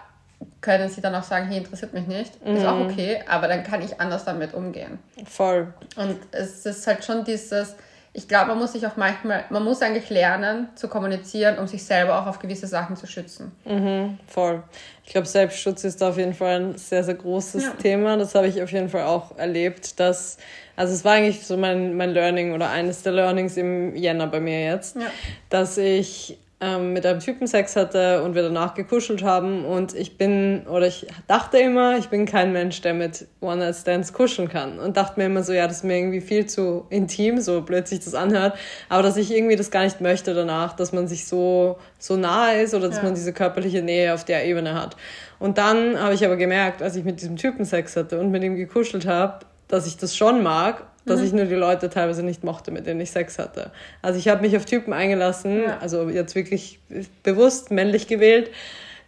können 0.61 0.89
sie 0.89 1.01
dann 1.01 1.15
auch 1.15 1.23
sagen, 1.23 1.47
hier 1.47 1.57
interessiert 1.59 1.93
mich 1.93 2.07
nicht. 2.07 2.45
Mm. 2.45 2.55
Ist 2.55 2.65
auch 2.65 2.77
mhm. 2.77 2.89
okay, 2.89 3.23
aber 3.27 3.47
dann 3.47 3.63
kann 3.63 3.81
ich 3.81 3.99
anders 3.99 4.25
damit 4.25 4.53
umgehen. 4.53 4.99
Voll. 5.25 5.73
Und 5.95 6.19
es 6.31 6.65
ist 6.65 6.85
halt 6.85 7.03
schon 7.03 7.23
dieses, 7.23 7.75
ich 8.17 8.27
glaube, 8.27 8.47
man 8.47 8.57
muss 8.57 8.73
sich 8.73 8.87
auch 8.87 8.97
manchmal, 8.97 9.45
man 9.51 9.63
muss 9.63 9.79
eigentlich 9.83 10.09
lernen 10.09 10.69
zu 10.73 10.87
kommunizieren, 10.87 11.59
um 11.59 11.67
sich 11.67 11.85
selber 11.85 12.19
auch 12.19 12.25
auf 12.25 12.39
gewisse 12.39 12.65
Sachen 12.65 12.95
zu 12.95 13.05
schützen. 13.05 13.51
Mhm, 13.63 14.17
voll. 14.25 14.63
Ich 15.05 15.11
glaube, 15.11 15.27
Selbstschutz 15.27 15.83
ist 15.83 16.01
auf 16.01 16.17
jeden 16.17 16.33
Fall 16.33 16.61
ein 16.61 16.77
sehr, 16.79 17.03
sehr 17.03 17.13
großes 17.13 17.63
ja. 17.63 17.71
Thema. 17.73 18.17
Das 18.17 18.33
habe 18.33 18.47
ich 18.47 18.59
auf 18.63 18.71
jeden 18.71 18.89
Fall 18.89 19.03
auch 19.03 19.37
erlebt, 19.37 19.99
dass, 19.99 20.37
also 20.75 20.95
es 20.95 21.05
war 21.05 21.13
eigentlich 21.13 21.45
so 21.45 21.57
mein, 21.57 21.95
mein 21.95 22.09
Learning 22.09 22.53
oder 22.53 22.71
eines 22.71 23.03
der 23.03 23.11
Learnings 23.11 23.55
im 23.55 23.95
Jänner 23.95 24.25
bei 24.25 24.39
mir 24.39 24.65
jetzt, 24.65 24.95
ja. 24.95 25.03
dass 25.51 25.77
ich 25.77 26.39
ähm, 26.59 26.93
mit 26.93 27.05
einem 27.05 27.19
Typen 27.19 27.45
Sex 27.45 27.75
hatte 27.75 28.23
und 28.23 28.33
wir 28.33 28.41
danach 28.41 28.73
gekuschelt 28.73 29.21
haben. 29.21 29.63
Und 29.63 29.93
ich 29.93 30.17
bin, 30.17 30.65
oder 30.67 30.87
ich 30.87 31.05
dachte 31.27 31.59
immer, 31.59 31.97
ich 31.97 32.09
bin 32.09 32.25
kein 32.25 32.51
Mensch, 32.51 32.81
der 32.81 32.95
mit 32.95 33.27
One-Night-Stands 33.41 34.11
kuscheln 34.11 34.49
kann. 34.49 34.79
Und 34.79 34.97
dachte 34.97 35.19
mir 35.19 35.27
immer 35.27 35.43
so, 35.43 35.53
ja, 35.53 35.67
das 35.67 35.77
ist 35.77 35.83
mir 35.83 35.97
irgendwie 35.97 36.21
viel 36.21 36.47
zu 36.47 36.87
intim, 36.89 37.39
so 37.39 37.61
blöd 37.61 37.87
sich 37.87 37.99
das 37.99 38.15
anhört. 38.15 38.57
Aber 38.89 39.03
dass 39.03 39.17
ich 39.17 39.31
irgendwie 39.31 39.55
das 39.55 39.69
gar 39.69 39.83
nicht 39.83 40.01
möchte 40.01 40.33
danach, 40.33 40.73
dass 40.73 40.93
man 40.93 41.07
sich 41.07 41.27
so, 41.27 41.77
so 41.99 42.17
nahe 42.17 42.63
ist 42.63 42.73
oder 42.73 42.87
dass 42.87 42.97
ja. 42.97 43.03
man 43.03 43.13
diese 43.13 43.33
körperliche 43.33 43.83
Nähe 43.83 44.13
auf 44.15 44.25
der 44.25 44.45
Ebene 44.45 44.73
hat. 44.73 44.97
Und 45.37 45.59
dann 45.59 45.99
habe 45.99 46.15
ich 46.15 46.25
aber 46.25 46.37
gemerkt, 46.37 46.81
als 46.81 46.95
ich 46.95 47.03
mit 47.03 47.21
diesem 47.21 47.35
Typen 47.35 47.65
Sex 47.65 47.95
hatte 47.95 48.19
und 48.19 48.31
mit 48.31 48.43
ihm 48.43 48.55
gekuschelt 48.55 49.05
habe, 49.05 49.45
dass 49.67 49.85
ich 49.85 49.97
das 49.97 50.15
schon 50.15 50.41
mag 50.41 50.87
dass 51.07 51.19
mhm. 51.19 51.25
ich 51.25 51.33
nur 51.33 51.45
die 51.45 51.55
Leute 51.55 51.89
teilweise 51.89 52.23
nicht 52.23 52.43
mochte, 52.43 52.71
mit 52.71 52.85
denen 52.85 53.01
ich 53.01 53.11
Sex 53.11 53.39
hatte. 53.39 53.71
Also 54.01 54.19
ich 54.19 54.27
habe 54.27 54.41
mich 54.41 54.55
auf 54.55 54.65
Typen 54.65 54.93
eingelassen, 54.93 55.63
ja. 55.63 55.77
also 55.79 56.09
jetzt 56.09 56.35
wirklich 56.35 56.79
bewusst 57.23 57.71
männlich 57.71 58.07
gewählt, 58.07 58.51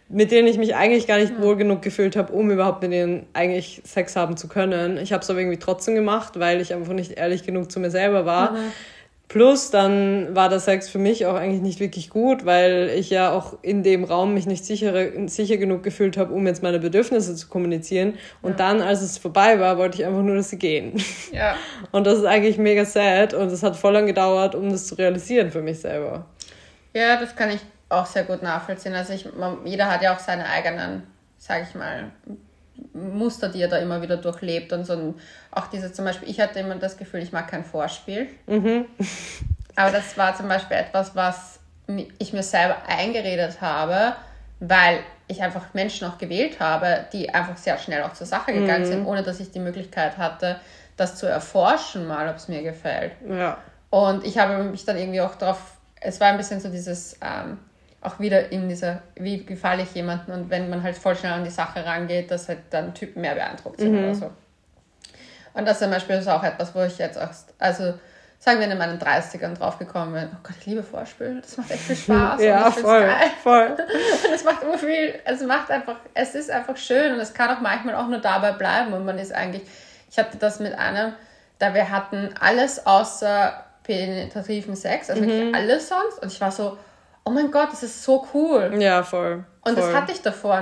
mit 0.08 0.32
denen 0.32 0.48
ich 0.48 0.58
mich 0.58 0.74
eigentlich 0.74 1.06
gar 1.06 1.18
nicht 1.18 1.32
ja. 1.32 1.42
wohl 1.42 1.56
genug 1.56 1.82
gefühlt 1.82 2.16
habe, 2.16 2.32
um 2.32 2.50
überhaupt 2.50 2.82
mit 2.82 2.92
denen 2.92 3.26
eigentlich 3.32 3.80
Sex 3.84 4.16
haben 4.16 4.36
zu 4.36 4.48
können. 4.48 4.98
Ich 4.98 5.12
habe 5.12 5.22
es 5.22 5.30
aber 5.30 5.38
irgendwie 5.38 5.58
trotzdem 5.58 5.94
gemacht, 5.94 6.40
weil 6.40 6.60
ich 6.60 6.74
einfach 6.74 6.92
nicht 6.92 7.12
ehrlich 7.12 7.44
genug 7.44 7.70
zu 7.70 7.78
mir 7.78 7.90
selber 7.90 8.26
war. 8.26 8.52
Mhm. 8.52 8.72
Plus 9.30 9.70
dann 9.70 10.34
war 10.34 10.48
der 10.48 10.58
Sex 10.58 10.88
für 10.88 10.98
mich 10.98 11.24
auch 11.24 11.36
eigentlich 11.36 11.62
nicht 11.62 11.78
wirklich 11.78 12.10
gut, 12.10 12.46
weil 12.46 12.90
ich 12.96 13.10
ja 13.10 13.30
auch 13.30 13.56
in 13.62 13.84
dem 13.84 14.02
Raum 14.02 14.34
mich 14.34 14.44
nicht 14.44 14.64
sicher, 14.64 14.92
sicher 15.28 15.56
genug 15.56 15.84
gefühlt 15.84 16.16
habe, 16.16 16.34
um 16.34 16.48
jetzt 16.48 16.64
meine 16.64 16.80
Bedürfnisse 16.80 17.36
zu 17.36 17.46
kommunizieren. 17.46 18.18
Und 18.42 18.52
ja. 18.52 18.56
dann, 18.56 18.82
als 18.82 19.02
es 19.02 19.18
vorbei 19.18 19.60
war, 19.60 19.78
wollte 19.78 20.02
ich 20.02 20.04
einfach 20.04 20.22
nur, 20.22 20.34
dass 20.34 20.50
sie 20.50 20.58
gehen. 20.58 21.00
Ja. 21.32 21.54
Und 21.92 22.08
das 22.08 22.18
ist 22.18 22.24
eigentlich 22.24 22.58
mega 22.58 22.84
sad 22.84 23.34
und 23.34 23.52
es 23.52 23.62
hat 23.62 23.76
voll 23.76 23.92
lang 23.92 24.06
gedauert, 24.06 24.56
um 24.56 24.68
das 24.68 24.88
zu 24.88 24.96
realisieren 24.96 25.52
für 25.52 25.62
mich 25.62 25.78
selber. 25.78 26.26
Ja, 26.92 27.20
das 27.20 27.36
kann 27.36 27.50
ich 27.50 27.60
auch 27.88 28.06
sehr 28.06 28.24
gut 28.24 28.42
nachvollziehen. 28.42 28.94
Also 28.94 29.12
ich, 29.12 29.28
jeder 29.64 29.88
hat 29.88 30.02
ja 30.02 30.12
auch 30.12 30.18
seine 30.18 30.46
eigenen, 30.46 31.04
sag 31.38 31.62
ich 31.68 31.76
mal, 31.76 32.10
Muster, 32.92 33.48
die 33.48 33.62
er 33.62 33.68
da 33.68 33.78
immer 33.78 34.02
wieder 34.02 34.16
durchlebt 34.16 34.72
und 34.72 34.84
so 34.84 34.92
ein, 34.94 35.14
auch 35.50 35.66
diese 35.68 35.92
zum 35.92 36.04
Beispiel, 36.04 36.28
ich 36.28 36.40
hatte 36.40 36.58
immer 36.60 36.74
das 36.76 36.96
Gefühl, 36.96 37.20
ich 37.20 37.32
mag 37.32 37.48
kein 37.48 37.64
Vorspiel. 37.64 38.28
Mhm. 38.46 38.86
Aber 39.76 39.90
das 39.90 40.16
war 40.18 40.34
zum 40.36 40.48
Beispiel 40.48 40.76
etwas, 40.76 41.14
was 41.14 41.60
ich 42.18 42.32
mir 42.32 42.42
selber 42.42 42.76
eingeredet 42.86 43.60
habe, 43.60 44.14
weil 44.60 45.00
ich 45.26 45.42
einfach 45.42 45.74
Menschen 45.74 46.08
auch 46.08 46.18
gewählt 46.18 46.60
habe, 46.60 47.06
die 47.12 47.30
einfach 47.30 47.56
sehr 47.56 47.78
schnell 47.78 48.02
auch 48.02 48.12
zur 48.12 48.26
Sache 48.26 48.52
gegangen 48.52 48.84
mhm. 48.84 48.86
sind, 48.86 49.06
ohne 49.06 49.22
dass 49.22 49.40
ich 49.40 49.50
die 49.50 49.60
Möglichkeit 49.60 50.18
hatte, 50.18 50.60
das 50.96 51.16
zu 51.16 51.26
erforschen, 51.26 52.06
mal, 52.06 52.28
ob 52.28 52.36
es 52.36 52.48
mir 52.48 52.62
gefällt. 52.62 53.12
Ja. 53.28 53.58
Und 53.90 54.24
ich 54.24 54.38
habe 54.38 54.62
mich 54.64 54.84
dann 54.84 54.98
irgendwie 54.98 55.20
auch 55.20 55.34
darauf, 55.36 55.58
es 56.00 56.20
war 56.20 56.28
ein 56.28 56.36
bisschen 56.36 56.60
so 56.60 56.68
dieses, 56.68 57.16
ähm, 57.22 57.58
auch 58.02 58.18
wieder 58.18 58.50
in 58.50 58.68
dieser, 58.68 59.02
wie 59.16 59.44
gefalle 59.44 59.82
ich 59.82 59.94
jemanden 59.94 60.32
und 60.32 60.50
wenn 60.50 60.70
man 60.70 60.82
halt 60.82 60.96
voll 60.96 61.16
schnell 61.16 61.32
an 61.32 61.44
die 61.44 61.50
Sache 61.50 61.84
rangeht, 61.84 62.30
dass 62.30 62.48
halt 62.48 62.60
dann 62.70 62.94
Typen 62.94 63.20
mehr 63.20 63.34
beeindruckt 63.34 63.78
sind 63.78 63.92
mhm. 63.92 64.04
oder 64.04 64.14
so. 64.14 64.30
Und 65.52 65.66
das 65.66 65.80
zum 65.80 65.90
Beispiel 65.90 66.16
ist 66.16 66.28
auch 66.28 66.42
etwas, 66.42 66.74
wo 66.74 66.82
ich 66.82 66.96
jetzt 66.98 67.18
auch, 67.18 67.28
also 67.58 67.94
sagen 68.38 68.58
wir 68.58 68.70
in 68.70 68.78
meinen 68.78 68.98
30ern 68.98 69.54
draufgekommen 69.54 70.14
bin, 70.14 70.30
oh 70.32 70.38
Gott, 70.42 70.56
ich 70.60 70.66
liebe 70.66 70.82
Vorspiel, 70.82 71.42
das 71.42 71.58
macht 71.58 71.70
echt 71.70 71.82
viel 71.82 71.96
Spaß. 72.16 72.42
ja, 72.42 72.70
voll, 72.70 73.00
geil. 73.02 73.30
voll. 73.42 73.76
es 74.34 74.44
macht 74.44 74.62
immer 74.62 74.78
viel, 74.78 75.14
es 75.24 75.42
macht 75.42 75.70
einfach, 75.70 75.96
es 76.14 76.34
ist 76.34 76.50
einfach 76.50 76.76
schön 76.78 77.12
und 77.12 77.20
es 77.20 77.34
kann 77.34 77.54
auch 77.54 77.60
manchmal 77.60 77.96
auch 77.96 78.08
nur 78.08 78.20
dabei 78.20 78.52
bleiben 78.52 78.94
und 78.94 79.04
man 79.04 79.18
ist 79.18 79.32
eigentlich, 79.32 79.62
ich 80.10 80.18
hatte 80.18 80.38
das 80.38 80.58
mit 80.58 80.76
einem, 80.78 81.12
da 81.58 81.74
wir 81.74 81.90
hatten 81.90 82.30
alles 82.40 82.86
außer 82.86 83.64
penetrativen 83.82 84.74
Sex, 84.74 85.10
also 85.10 85.22
mhm. 85.22 85.26
wirklich 85.26 85.54
alles 85.54 85.88
sonst 85.88 86.22
und 86.22 86.32
ich 86.32 86.40
war 86.40 86.50
so, 86.50 86.78
oh 87.30 87.32
mein 87.32 87.50
Gott, 87.50 87.68
das 87.72 87.82
ist 87.82 88.02
so 88.02 88.26
cool. 88.34 88.74
Ja, 88.78 89.02
voll. 89.02 89.44
Und 89.62 89.74
voll. 89.78 89.82
das 89.82 89.94
hatte 89.94 90.12
ich 90.12 90.20
davor, 90.20 90.60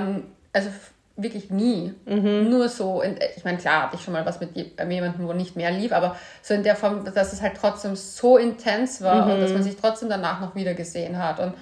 also 0.53 0.69
wirklich 1.15 1.49
nie. 1.49 1.93
Mhm. 2.05 2.49
Nur 2.49 2.69
so, 2.69 3.01
in, 3.01 3.17
ich 3.35 3.43
meine, 3.43 3.57
klar 3.57 3.83
hatte 3.83 3.95
ich 3.95 4.03
schon 4.03 4.13
mal 4.13 4.25
was 4.25 4.39
mit 4.39 4.55
jemandem, 4.55 5.27
wo 5.27 5.33
nicht 5.33 5.55
mehr 5.55 5.71
lief, 5.71 5.91
aber 5.91 6.15
so 6.41 6.53
in 6.53 6.63
der 6.63 6.75
Form, 6.75 7.03
dass 7.13 7.33
es 7.33 7.41
halt 7.41 7.53
trotzdem 7.59 7.95
so 7.95 8.37
intens 8.37 9.01
war 9.01 9.25
mhm. 9.25 9.33
und 9.33 9.41
dass 9.41 9.51
man 9.51 9.63
sich 9.63 9.75
trotzdem 9.75 10.09
danach 10.09 10.39
noch 10.39 10.55
wieder 10.55 10.75
gesehen 10.75 11.21
hat. 11.21 11.39
Und, 11.39 11.55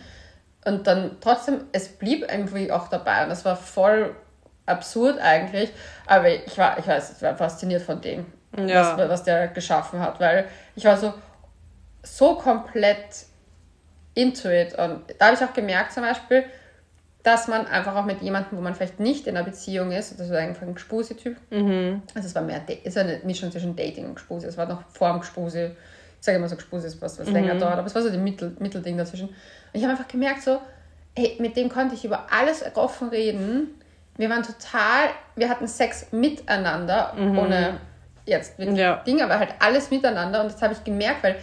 und 0.65 0.85
dann 0.85 1.17
trotzdem, 1.21 1.61
es 1.71 1.87
blieb 1.87 2.29
irgendwie 2.29 2.71
auch 2.71 2.89
dabei 2.89 3.23
und 3.23 3.29
das 3.29 3.45
war 3.45 3.55
voll 3.55 4.15
absurd 4.65 5.17
eigentlich, 5.19 5.71
aber 6.05 6.29
ich 6.29 6.57
war, 6.57 6.77
ich 6.77 6.85
weiß, 6.85 7.13
ich 7.15 7.21
war 7.21 7.37
fasziniert 7.37 7.81
von 7.81 8.01
dem, 8.01 8.25
ja. 8.57 8.97
was, 8.97 9.09
was 9.09 9.23
der 9.23 9.47
geschaffen 9.47 10.01
hat, 10.01 10.19
weil 10.19 10.45
ich 10.75 10.83
war 10.83 10.97
so, 10.97 11.13
so 12.03 12.35
komplett 12.35 13.26
into 14.17 14.49
it. 14.49 14.77
Und 14.77 15.01
da 15.19 15.27
habe 15.27 15.35
ich 15.35 15.43
auch 15.43 15.53
gemerkt 15.53 15.93
zum 15.93 16.03
Beispiel, 16.03 16.43
dass 17.23 17.47
man 17.47 17.67
einfach 17.67 17.95
auch 17.95 18.05
mit 18.05 18.21
jemandem, 18.21 18.57
wo 18.57 18.61
man 18.61 18.73
vielleicht 18.73 18.99
nicht 18.99 19.27
in 19.27 19.35
einer 19.35 19.45
Beziehung 19.45 19.91
ist, 19.91 20.19
das 20.19 20.29
war 20.29 20.39
einfach 20.39 20.63
ein 20.63 20.73
Gespuse-Typ. 20.73 21.37
Mhm. 21.51 22.01
Also 22.15 22.27
es 22.27 22.35
war 22.35 22.41
mehr, 22.41 22.61
es 22.83 22.95
war 22.95 23.03
eine 23.03 23.19
Mischung 23.23 23.51
zwischen 23.51 23.75
Dating 23.75 24.05
und 24.05 24.15
Gespuse. 24.15 24.47
Es 24.47 24.57
war 24.57 24.65
noch 24.65 24.81
vor 24.89 25.11
dem 25.11 25.19
Gespuse. 25.19 25.75
Ich 26.19 26.25
sage 26.25 26.37
immer 26.37 26.49
so, 26.49 26.55
Gespuse 26.55 26.87
ist 26.87 27.01
was, 27.01 27.19
was 27.19 27.27
mhm. 27.27 27.33
länger 27.33 27.55
dauert, 27.55 27.77
aber 27.77 27.87
es 27.87 27.93
war 27.93 28.01
so 28.01 28.09
ein 28.09 28.23
Mittel, 28.23 28.55
Mittelding 28.59 28.97
dazwischen. 28.97 29.27
Und 29.27 29.35
ich 29.73 29.83
habe 29.83 29.91
einfach 29.91 30.07
gemerkt 30.07 30.41
so, 30.41 30.59
hey, 31.15 31.35
mit 31.39 31.55
dem 31.57 31.69
konnte 31.69 31.95
ich 31.95 32.05
über 32.05 32.27
alles 32.31 32.63
offen 32.75 33.09
reden. 33.09 33.81
Wir 34.15 34.29
waren 34.29 34.43
total, 34.43 35.09
wir 35.35 35.49
hatten 35.49 35.67
Sex 35.67 36.07
miteinander, 36.11 37.13
mhm. 37.15 37.37
ohne 37.37 37.79
jetzt 38.25 38.57
ja. 38.57 38.97
Dinge, 39.05 39.23
aber 39.23 39.37
halt 39.37 39.53
alles 39.59 39.91
miteinander. 39.91 40.41
Und 40.41 40.51
das 40.51 40.61
habe 40.61 40.73
ich 40.73 40.83
gemerkt, 40.83 41.23
weil 41.23 41.35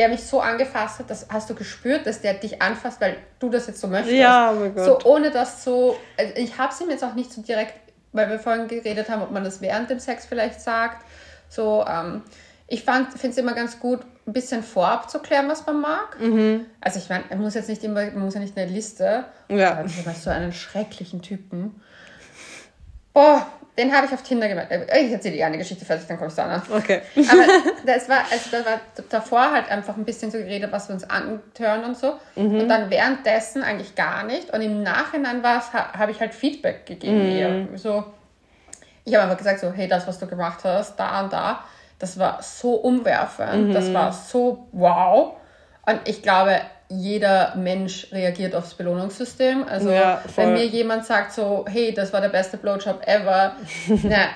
der 0.00 0.08
mich 0.08 0.24
so 0.24 0.40
angefasst 0.40 0.98
hat, 0.98 1.10
das 1.10 1.26
hast 1.28 1.50
du 1.50 1.54
gespürt, 1.54 2.06
dass 2.06 2.22
der 2.22 2.32
dich 2.32 2.62
anfasst, 2.62 3.02
weil 3.02 3.18
du 3.38 3.50
das 3.50 3.66
jetzt 3.66 3.82
so 3.82 3.86
möchtest. 3.86 4.16
Ja, 4.16 4.50
oh 4.50 4.54
mein 4.54 4.74
Gott. 4.74 4.86
So 4.86 4.98
ohne 5.04 5.30
das 5.30 5.62
so, 5.62 5.94
also 6.16 6.32
ich 6.36 6.56
habe 6.56 6.72
es 6.72 6.80
ihm 6.80 6.88
jetzt 6.88 7.04
auch 7.04 7.12
nicht 7.12 7.30
so 7.30 7.42
direkt, 7.42 7.74
weil 8.12 8.30
wir 8.30 8.38
vorhin 8.38 8.66
geredet 8.66 9.10
haben, 9.10 9.20
ob 9.20 9.30
man 9.30 9.44
das 9.44 9.60
während 9.60 9.90
dem 9.90 9.98
Sex 9.98 10.24
vielleicht 10.24 10.62
sagt. 10.62 11.04
So, 11.50 11.84
ähm, 11.86 12.22
ich 12.66 12.84
finde 12.84 13.10
es 13.24 13.36
immer 13.36 13.52
ganz 13.52 13.78
gut, 13.78 14.00
ein 14.26 14.32
bisschen 14.32 14.62
vorab 14.62 15.10
zu 15.10 15.18
klären, 15.18 15.50
was 15.50 15.66
man 15.66 15.82
mag. 15.82 16.18
Mhm. 16.18 16.64
Also 16.80 16.98
ich 16.98 17.10
meine, 17.10 17.24
man 17.28 17.42
muss 17.42 17.52
jetzt 17.52 17.68
nicht 17.68 17.84
immer, 17.84 18.02
man 18.06 18.20
muss 18.20 18.32
ja 18.32 18.40
nicht 18.40 18.56
eine 18.56 18.72
Liste. 18.72 19.26
Ja. 19.48 19.74
Also 19.74 20.10
so 20.18 20.30
einen 20.30 20.54
schrecklichen 20.54 21.20
Typen. 21.20 21.78
Boah, 23.12 23.46
den 23.80 23.96
habe 23.96 24.06
ich 24.06 24.12
auf 24.12 24.22
Tinder 24.22 24.48
gemerkt. 24.48 24.72
Ich 24.72 25.10
erzähle 25.10 25.36
dir 25.36 25.46
eine 25.46 25.58
Geschichte 25.58 25.84
fertig, 25.84 26.06
dann 26.06 26.18
kommst 26.18 26.38
du 26.38 26.42
an. 26.42 26.62
Okay. 26.70 27.00
Aber 27.16 27.42
das 27.86 28.08
war, 28.08 28.18
also 28.30 28.50
da 28.50 28.64
war 28.64 28.80
davor 29.08 29.52
halt 29.52 29.70
einfach 29.70 29.96
ein 29.96 30.04
bisschen 30.04 30.30
so 30.30 30.38
geredet, 30.38 30.70
was 30.70 30.88
wir 30.88 30.94
uns 30.94 31.08
antören 31.08 31.84
und 31.84 31.96
so. 31.96 32.14
Mhm. 32.36 32.60
Und 32.60 32.68
dann 32.68 32.90
währenddessen 32.90 33.62
eigentlich 33.62 33.94
gar 33.94 34.24
nicht. 34.24 34.50
Und 34.52 34.60
im 34.60 34.82
Nachhinein 34.82 35.42
habe 35.42 36.12
ich 36.12 36.20
halt 36.20 36.34
Feedback 36.34 36.86
gegeben. 36.86 37.70
Mhm. 37.70 37.78
So, 37.78 38.04
ich 39.04 39.14
habe 39.14 39.24
einfach 39.24 39.38
gesagt, 39.38 39.60
so, 39.60 39.72
hey, 39.72 39.88
das, 39.88 40.06
was 40.06 40.18
du 40.18 40.26
gemacht 40.26 40.60
hast, 40.64 40.96
da 40.96 41.22
und 41.22 41.32
da 41.32 41.64
das 42.00 42.18
war 42.18 42.42
so 42.42 42.74
umwerfend, 42.76 43.68
mhm. 43.68 43.72
das 43.72 43.92
war 43.92 44.12
so 44.12 44.66
wow. 44.72 45.34
Und 45.86 46.00
ich 46.06 46.22
glaube, 46.22 46.60
jeder 46.90 47.54
Mensch 47.54 48.08
reagiert 48.10 48.54
aufs 48.54 48.74
Belohnungssystem. 48.74 49.64
Also 49.64 49.90
ja, 49.90 50.22
wenn 50.34 50.52
mir 50.52 50.66
jemand 50.66 51.06
sagt 51.06 51.32
so, 51.32 51.64
hey, 51.68 51.94
das 51.94 52.12
war 52.12 52.20
der 52.20 52.28
beste 52.28 52.56
Blowjob 52.56 53.06
ever, 53.06 53.54
na, 54.02 54.28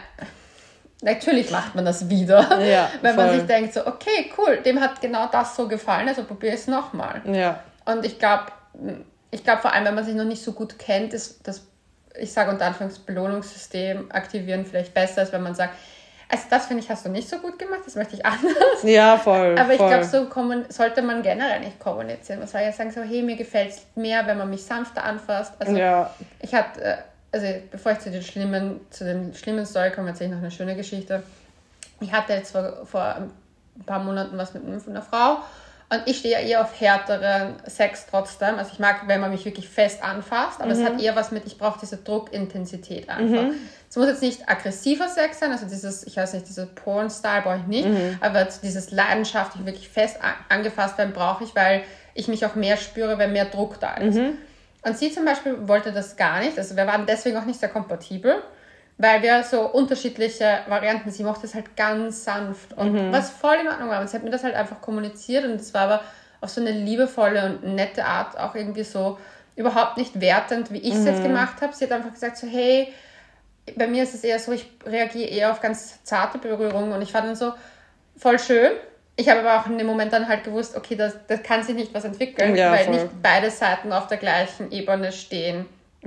natürlich 1.02 1.50
macht 1.50 1.74
man 1.74 1.84
das 1.84 2.08
wieder. 2.08 2.60
Ja, 2.64 2.88
wenn 3.02 3.14
voll. 3.16 3.26
man 3.26 3.34
sich 3.36 3.46
denkt 3.46 3.74
so, 3.74 3.86
okay, 3.86 4.30
cool, 4.38 4.58
dem 4.58 4.80
hat 4.80 5.00
genau 5.00 5.26
das 5.30 5.56
so 5.56 5.66
gefallen, 5.66 6.08
also 6.08 6.22
probier 6.22 6.54
es 6.54 6.68
nochmal. 6.68 7.22
Ja. 7.26 7.60
Und 7.86 8.06
ich 8.06 8.20
glaube, 8.20 8.46
ich 9.32 9.42
glaube 9.42 9.60
vor 9.60 9.72
allem, 9.72 9.84
wenn 9.84 9.94
man 9.96 10.04
sich 10.04 10.14
noch 10.14 10.24
nicht 10.24 10.42
so 10.42 10.52
gut 10.52 10.78
kennt, 10.78 11.12
ist 11.12 11.46
das, 11.48 11.66
ich 12.16 12.32
sage 12.32 12.50
unter 12.50 12.66
Anfangs 12.66 13.00
Belohnungssystem 13.00 14.12
aktivieren 14.12 14.64
vielleicht 14.64 14.94
besser, 14.94 15.22
als 15.22 15.32
wenn 15.32 15.42
man 15.42 15.56
sagt, 15.56 15.74
also 16.28 16.44
das 16.50 16.66
finde 16.66 16.82
ich, 16.82 16.90
hast 16.90 17.04
du 17.04 17.10
nicht 17.10 17.28
so 17.28 17.38
gut 17.38 17.58
gemacht, 17.58 17.80
das 17.84 17.94
möchte 17.94 18.14
ich 18.16 18.24
anders. 18.24 18.54
Ja, 18.82 19.18
voll. 19.18 19.56
Aber 19.58 19.72
ich 19.72 19.78
glaube, 19.78 20.04
so 20.04 20.26
sollte 20.68 21.02
man 21.02 21.22
generell 21.22 21.60
nicht 21.60 21.78
kommunizieren. 21.78 22.38
Man 22.38 22.48
soll 22.48 22.62
ja 22.62 22.72
sagen, 22.72 22.90
so, 22.90 23.02
hey, 23.02 23.22
mir 23.22 23.36
gefällt 23.36 23.70
es 23.70 23.86
mehr, 23.94 24.26
wenn 24.26 24.38
man 24.38 24.50
mich 24.50 24.64
sanfter 24.64 25.04
anfasst. 25.04 25.54
Also 25.58 25.76
ja. 25.76 26.10
ich 26.40 26.54
hatte, 26.54 26.82
äh, 26.82 26.96
also 27.32 27.46
bevor 27.70 27.92
ich 27.92 27.98
zu 28.00 28.10
den 28.10 28.22
schlimmen, 28.22 28.80
zu 28.90 29.04
den 29.04 29.34
schlimmen 29.34 29.66
Story 29.66 29.90
komme, 29.90 30.10
erzähle 30.10 30.30
ich 30.30 30.34
noch 30.34 30.42
eine 30.42 30.50
schöne 30.50 30.76
Geschichte. 30.76 31.22
Ich 32.00 32.12
hatte 32.12 32.32
jetzt 32.34 32.52
vor, 32.52 32.86
vor 32.86 33.16
ein 33.16 33.84
paar 33.84 33.98
Monaten 33.98 34.36
was 34.38 34.54
mit 34.54 34.64
einer 34.64 35.02
Frau 35.02 35.38
und 35.94 36.02
ich 36.06 36.18
stehe 36.18 36.38
eher 36.40 36.60
auf 36.60 36.78
härteren 36.80 37.56
Sex 37.66 38.06
trotzdem. 38.10 38.56
Also 38.56 38.72
ich 38.72 38.78
mag, 38.78 39.02
wenn 39.06 39.20
man 39.20 39.30
mich 39.30 39.44
wirklich 39.44 39.68
fest 39.68 40.02
anfasst, 40.02 40.60
aber 40.60 40.74
mhm. 40.74 40.80
es 40.80 40.84
hat 40.84 41.00
eher 41.00 41.16
was 41.16 41.30
mit, 41.30 41.46
ich 41.46 41.58
brauche 41.58 41.78
diese 41.80 41.98
Druckintensität 41.98 43.08
einfach. 43.08 43.42
Mhm. 43.42 43.54
Es 43.88 43.96
muss 43.96 44.06
jetzt 44.08 44.22
nicht 44.22 44.48
aggressiver 44.48 45.08
Sex 45.08 45.38
sein, 45.38 45.52
also 45.52 45.66
dieses, 45.66 46.04
ich 46.04 46.16
weiß 46.16 46.32
nicht, 46.34 46.48
dieses 46.48 46.66
Porn-Style 46.74 47.42
brauche 47.42 47.58
ich 47.58 47.66
nicht, 47.66 47.88
mhm. 47.88 48.18
aber 48.20 48.46
dieses 48.62 48.90
leidenschaftlich 48.90 49.64
wirklich 49.64 49.88
fest 49.88 50.18
angefasst 50.48 50.98
werden 50.98 51.12
brauche 51.12 51.44
ich, 51.44 51.54
weil 51.54 51.84
ich 52.14 52.26
mich 52.26 52.44
auch 52.44 52.56
mehr 52.56 52.76
spüre, 52.76 53.18
wenn 53.18 53.32
mehr 53.32 53.44
Druck 53.44 53.78
da 53.80 53.94
ist. 53.94 54.16
Mhm. 54.16 54.38
Und 54.82 54.98
sie 54.98 55.12
zum 55.12 55.24
Beispiel 55.24 55.68
wollte 55.68 55.92
das 55.92 56.16
gar 56.16 56.40
nicht, 56.40 56.58
also 56.58 56.76
wir 56.76 56.86
waren 56.86 57.06
deswegen 57.06 57.36
auch 57.36 57.44
nicht 57.44 57.60
sehr 57.60 57.68
kompatibel 57.68 58.42
weil 58.96 59.22
wir 59.22 59.42
so 59.42 59.62
unterschiedliche 59.62 60.60
Varianten, 60.68 61.10
sie 61.10 61.24
mochte 61.24 61.46
es 61.46 61.54
halt 61.54 61.76
ganz 61.76 62.24
sanft 62.24 62.74
und 62.74 62.92
mhm. 62.92 63.12
was 63.12 63.30
voll 63.30 63.56
in 63.60 63.68
Ordnung 63.68 63.88
war. 63.88 64.00
Und 64.00 64.08
sie 64.08 64.16
hat 64.16 64.24
mir 64.24 64.30
das 64.30 64.44
halt 64.44 64.54
einfach 64.54 64.80
kommuniziert 64.80 65.44
und 65.44 65.56
es 65.56 65.74
war 65.74 65.82
aber 65.82 66.00
auf 66.40 66.50
so 66.50 66.60
eine 66.60 66.70
liebevolle 66.70 67.44
und 67.46 67.74
nette 67.74 68.04
Art 68.04 68.38
auch 68.38 68.54
irgendwie 68.54 68.84
so 68.84 69.18
überhaupt 69.56 69.96
nicht 69.96 70.20
wertend, 70.20 70.72
wie 70.72 70.78
ich 70.78 70.94
es 70.94 71.00
mhm. 71.00 71.06
jetzt 71.06 71.22
gemacht 71.22 71.60
habe. 71.60 71.72
Sie 71.72 71.84
hat 71.84 71.92
einfach 71.92 72.12
gesagt 72.12 72.36
so, 72.36 72.46
hey, 72.46 72.92
bei 73.76 73.86
mir 73.86 74.02
ist 74.02 74.14
es 74.14 74.22
eher 74.22 74.38
so, 74.38 74.52
ich 74.52 74.70
reagiere 74.84 75.28
eher 75.28 75.50
auf 75.50 75.60
ganz 75.60 76.02
zarte 76.04 76.38
Berührungen 76.38 76.92
und 76.92 77.02
ich 77.02 77.12
fand 77.12 77.26
dann 77.26 77.36
so 77.36 77.52
voll 78.16 78.38
schön. 78.38 78.72
Ich 79.16 79.28
habe 79.28 79.40
aber 79.40 79.60
auch 79.60 79.66
in 79.66 79.78
dem 79.78 79.86
Moment 79.86 80.12
dann 80.12 80.28
halt 80.28 80.44
gewusst, 80.44 80.76
okay, 80.76 80.96
das, 80.96 81.14
das 81.28 81.42
kann 81.42 81.62
sich 81.62 81.74
nicht 81.74 81.94
was 81.94 82.04
entwickeln, 82.04 82.56
ja, 82.56 82.72
weil 82.72 82.84
voll. 82.84 82.94
nicht 82.94 83.22
beide 83.22 83.50
Seiten 83.50 83.92
auf 83.92 84.08
der 84.08 84.18
gleichen 84.18 84.72
Ebene 84.72 85.12
stehen. 85.12 85.66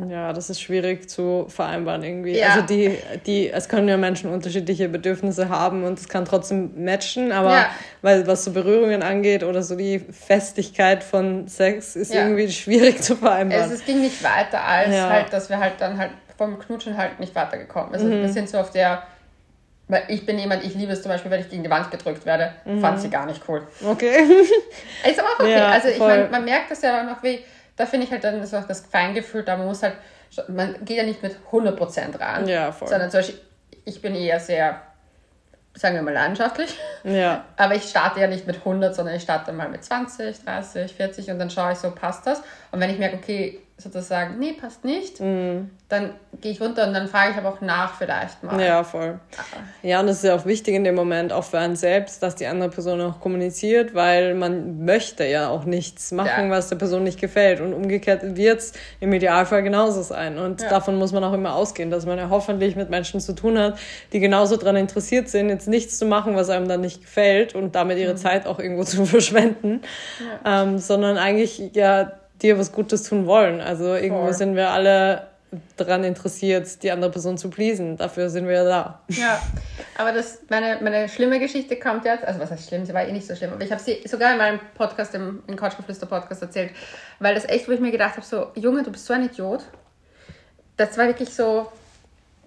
Ja, 0.10 0.32
das 0.32 0.50
ist 0.50 0.62
schwierig 0.62 1.10
zu 1.10 1.48
vereinbaren 1.50 2.04
irgendwie. 2.04 2.38
Ja. 2.38 2.50
Also 2.50 2.62
die, 2.62 2.98
die, 3.26 3.50
es 3.50 3.68
können 3.68 3.88
ja 3.88 3.98
Menschen 3.98 4.32
unterschiedliche 4.32 4.90
Bedürfnisse 4.90 5.50
haben 5.50 5.84
und 5.84 5.98
es 5.98 6.08
kann 6.08 6.26
trotzdem 6.26 6.84
matchen, 6.84 7.32
aber 7.32 7.52
ja. 7.52 7.70
weil 8.02 8.28
was 8.28 8.44
so 8.44 8.52
Berührungen 8.52 9.02
angeht 9.02 9.44
oder 9.44 9.64
so 9.64 9.76
die 9.76 10.00
Festigkeit 10.00 11.04
von 11.04 11.48
Sex 11.48 11.96
ist 11.96 12.14
ja. 12.14 12.22
irgendwie 12.22 12.52
schwierig 12.52 13.02
zu 13.02 13.16
vereinbaren. 13.16 13.72
Es, 13.72 13.80
es 13.80 13.86
ging 13.86 14.02
nicht 14.02 14.24
weiter 14.24 14.64
als 14.64 14.90
halt, 14.90 15.34
dass 15.34 15.50
wir 15.50 15.58
halt 15.58 15.74
dann 15.80 15.98
halt 15.98 16.12
vom 16.38 16.60
Knutschen 16.60 16.96
halt 16.96 17.20
nicht 17.20 17.34
weitergekommen 17.34 17.94
sind. 17.94 18.02
Also 18.02 18.16
mhm. 18.16 18.22
wir 18.22 18.30
sind 18.30 18.50
so 18.50 18.60
auf 18.60 18.70
der, 18.70 19.02
weil 19.88 20.04
ich 20.10 20.26
bin 20.28 20.38
jemand, 20.38 20.64
ich 20.64 20.76
liebe 20.76 20.92
es 20.92 21.02
zum 21.02 21.12
Beispiel, 21.12 21.32
wenn 21.32 21.42
ich 21.42 21.50
gegen 21.50 21.64
die 21.64 21.70
Wand 21.72 21.90
gedrückt 21.90 22.26
werde, 22.26 22.54
mhm. 22.66 22.82
fand 22.82 23.02
sie 23.02 23.10
gar 23.10 23.26
nicht 23.26 23.42
cool. 23.48 23.64
Okay. 23.84 24.20
ist 25.10 25.20
aber 25.20 25.30
auch 25.30 25.40
okay. 25.40 25.56
also 25.56 25.88
ich 25.88 25.98
meine, 25.98 26.28
man 26.30 26.46
merkt 26.46 26.70
das 26.70 26.84
ja 26.84 27.02
auch 27.02 27.06
noch, 27.06 27.24
wie 27.24 27.40
da 27.78 27.86
finde 27.86 28.06
ich 28.06 28.12
halt 28.12 28.24
dann 28.24 28.42
ist 28.42 28.54
auch 28.54 28.68
das 28.68 28.82
Feingefühl 28.82 29.44
da. 29.44 29.56
Man 29.56 29.68
muss 29.68 29.84
halt, 29.84 29.96
man 30.50 30.84
geht 30.84 30.98
ja 30.98 31.04
nicht 31.04 31.24
mit 31.24 31.38
100% 31.52 32.20
ran. 32.20 32.48
Ja, 32.48 32.72
voll. 32.72 32.88
Sondern 32.88 33.10
zum 33.10 33.20
Beispiel, 33.20 33.40
ich 33.86 34.02
bin 34.02 34.16
eher 34.16 34.40
sehr, 34.40 34.82
sagen 35.76 35.96
wir 35.96 36.02
mal, 36.02 36.14
landschaftlich. 36.14 36.76
Ja. 37.04 37.46
Aber 37.56 37.76
ich 37.76 37.84
starte 37.84 38.20
ja 38.20 38.28
nicht 38.28 38.48
mit 38.48 38.58
100, 38.58 38.96
sondern 38.96 39.16
ich 39.16 39.22
starte 39.22 39.54
mal 39.54 39.70
mit 39.70 39.84
20, 39.86 40.44
30, 40.44 40.94
40 40.94 41.32
und 41.32 41.40
dann 41.40 41.52
schaue 41.52 41.72
ich 41.72 41.78
so, 41.78 41.92
passt 41.92 42.26
das? 42.26 42.42
Und 42.72 42.80
wenn 42.80 42.90
ich 42.90 42.98
merke, 42.98 43.18
okay, 43.18 43.62
sozusagen, 43.80 44.40
nee, 44.40 44.54
passt 44.54 44.84
nicht, 44.84 45.20
mhm. 45.20 45.70
dann 45.88 46.12
gehe 46.42 46.52
ich 46.52 46.60
runter 46.60 46.88
und 46.88 46.94
dann 46.94 47.08
frage 47.08 47.32
ich 47.32 47.38
aber 47.38 47.50
auch 47.50 47.62
nach 47.62 47.94
vielleicht 47.96 48.42
mal. 48.44 48.60
Ja, 48.60 48.84
voll. 48.84 49.20
Ja, 49.84 50.00
und 50.00 50.08
das 50.08 50.18
ist 50.18 50.24
ja 50.24 50.36
auch 50.36 50.46
wichtig 50.46 50.74
in 50.74 50.84
dem 50.84 50.96
Moment, 50.96 51.32
auch 51.32 51.44
für 51.44 51.60
einen 51.60 51.76
selbst, 51.76 52.24
dass 52.24 52.36
die 52.36 52.48
andere 52.48 52.70
Person 52.70 53.00
auch 53.02 53.20
kommuniziert, 53.20 53.94
weil 53.94 54.34
man 54.34 54.84
möchte 54.84 55.26
ja 55.26 55.50
auch 55.50 55.66
nichts 55.66 56.12
machen, 56.12 56.46
ja. 56.46 56.50
was 56.50 56.70
der 56.70 56.78
Person 56.78 57.04
nicht 57.04 57.22
gefällt. 57.22 57.62
Und 57.62 57.74
umgekehrt 57.74 58.36
wird 58.36 58.60
es 58.60 58.74
im 59.00 59.14
Idealfall 59.14 59.62
genauso 59.62 60.02
sein. 60.02 60.40
Und 60.40 60.62
ja. 60.62 60.70
davon 60.70 60.96
muss 60.98 61.12
man 61.12 61.24
auch 61.24 61.34
immer 61.34 61.54
ausgehen, 61.54 61.92
dass 61.92 62.08
man 62.08 62.18
ja 62.18 62.30
hoffentlich 62.32 62.76
mit 62.76 62.90
Menschen 62.90 63.20
zu 63.20 63.34
tun 63.34 63.60
hat, 63.60 63.78
die 64.12 64.20
genauso 64.20 64.58
daran 64.58 64.76
interessiert 64.76 65.30
sind, 65.30 65.50
jetzt 65.50 65.68
nichts 65.68 66.00
zu 66.00 66.06
machen, 66.06 66.36
was 66.36 66.50
einem 66.50 66.68
dann 66.68 66.82
nicht 66.82 67.02
gefällt 67.02 67.54
und 67.54 67.76
damit 67.76 68.00
ihre 68.00 68.14
mhm. 68.14 68.18
Zeit 68.18 68.48
auch 68.48 68.58
irgendwo 68.58 68.84
zu 68.86 69.06
verschwenden, 69.06 69.82
ja. 70.44 70.64
ähm, 70.64 70.80
sondern 70.80 71.20
eigentlich 71.20 71.72
ja 71.76 72.12
dir 72.42 72.58
was 72.58 72.72
Gutes 72.72 73.04
tun 73.04 73.26
wollen. 73.26 73.62
Also 73.62 73.96
irgendwo 73.96 74.24
Voll. 74.24 74.34
sind 74.34 74.56
wir 74.56 74.70
alle 74.70 75.28
daran 75.78 76.04
interessiert, 76.04 76.84
die 76.84 76.92
andere 76.92 77.12
Person 77.12 77.38
zu 77.38 77.50
pleasen. 77.50 77.98
Dafür 77.98 78.30
sind 78.30 78.48
wir 78.48 78.56
ja 78.56 78.64
da. 78.66 79.02
Ja, 79.08 79.42
aber 79.98 80.12
das, 80.12 80.40
meine, 80.50 80.80
meine 80.82 81.08
schlimme 81.08 81.40
Geschichte 81.40 81.78
kommt 81.78 82.06
jetzt, 82.06 82.26
also 82.26 82.40
was 82.40 82.52
heißt 82.52 82.68
schlimm, 82.68 82.86
sie 82.86 82.94
war 82.94 83.08
eh 83.08 83.12
nicht 83.12 83.26
so 83.26 83.36
schlimm, 83.36 83.54
aber 83.54 83.64
ich 83.64 83.72
habe 83.72 83.82
sie 83.82 84.06
sogar 84.06 84.34
in 84.34 84.38
meinem 84.38 84.60
Podcast, 84.76 85.16
im, 85.16 85.44
im 85.48 85.56
Couchgeflüster 85.56 86.06
Podcast 86.06 86.42
erzählt, 86.42 86.72
weil 87.20 87.34
das 87.34 87.46
echt, 87.46 87.68
wo 87.68 87.72
ich 87.72 87.80
mir 87.80 87.92
gedacht 87.92 88.18
habe, 88.18 88.26
so, 88.26 88.48
Junge, 88.56 88.84
du 88.84 88.92
bist 88.92 89.06
so 89.06 89.14
ein 89.14 89.26
Idiot. 89.26 89.64
Das 90.76 90.98
war 90.98 91.08
wirklich 91.08 91.34
so, 91.34 91.72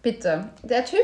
bitte, 0.03 0.51
der 0.63 0.85
Typ, 0.85 1.01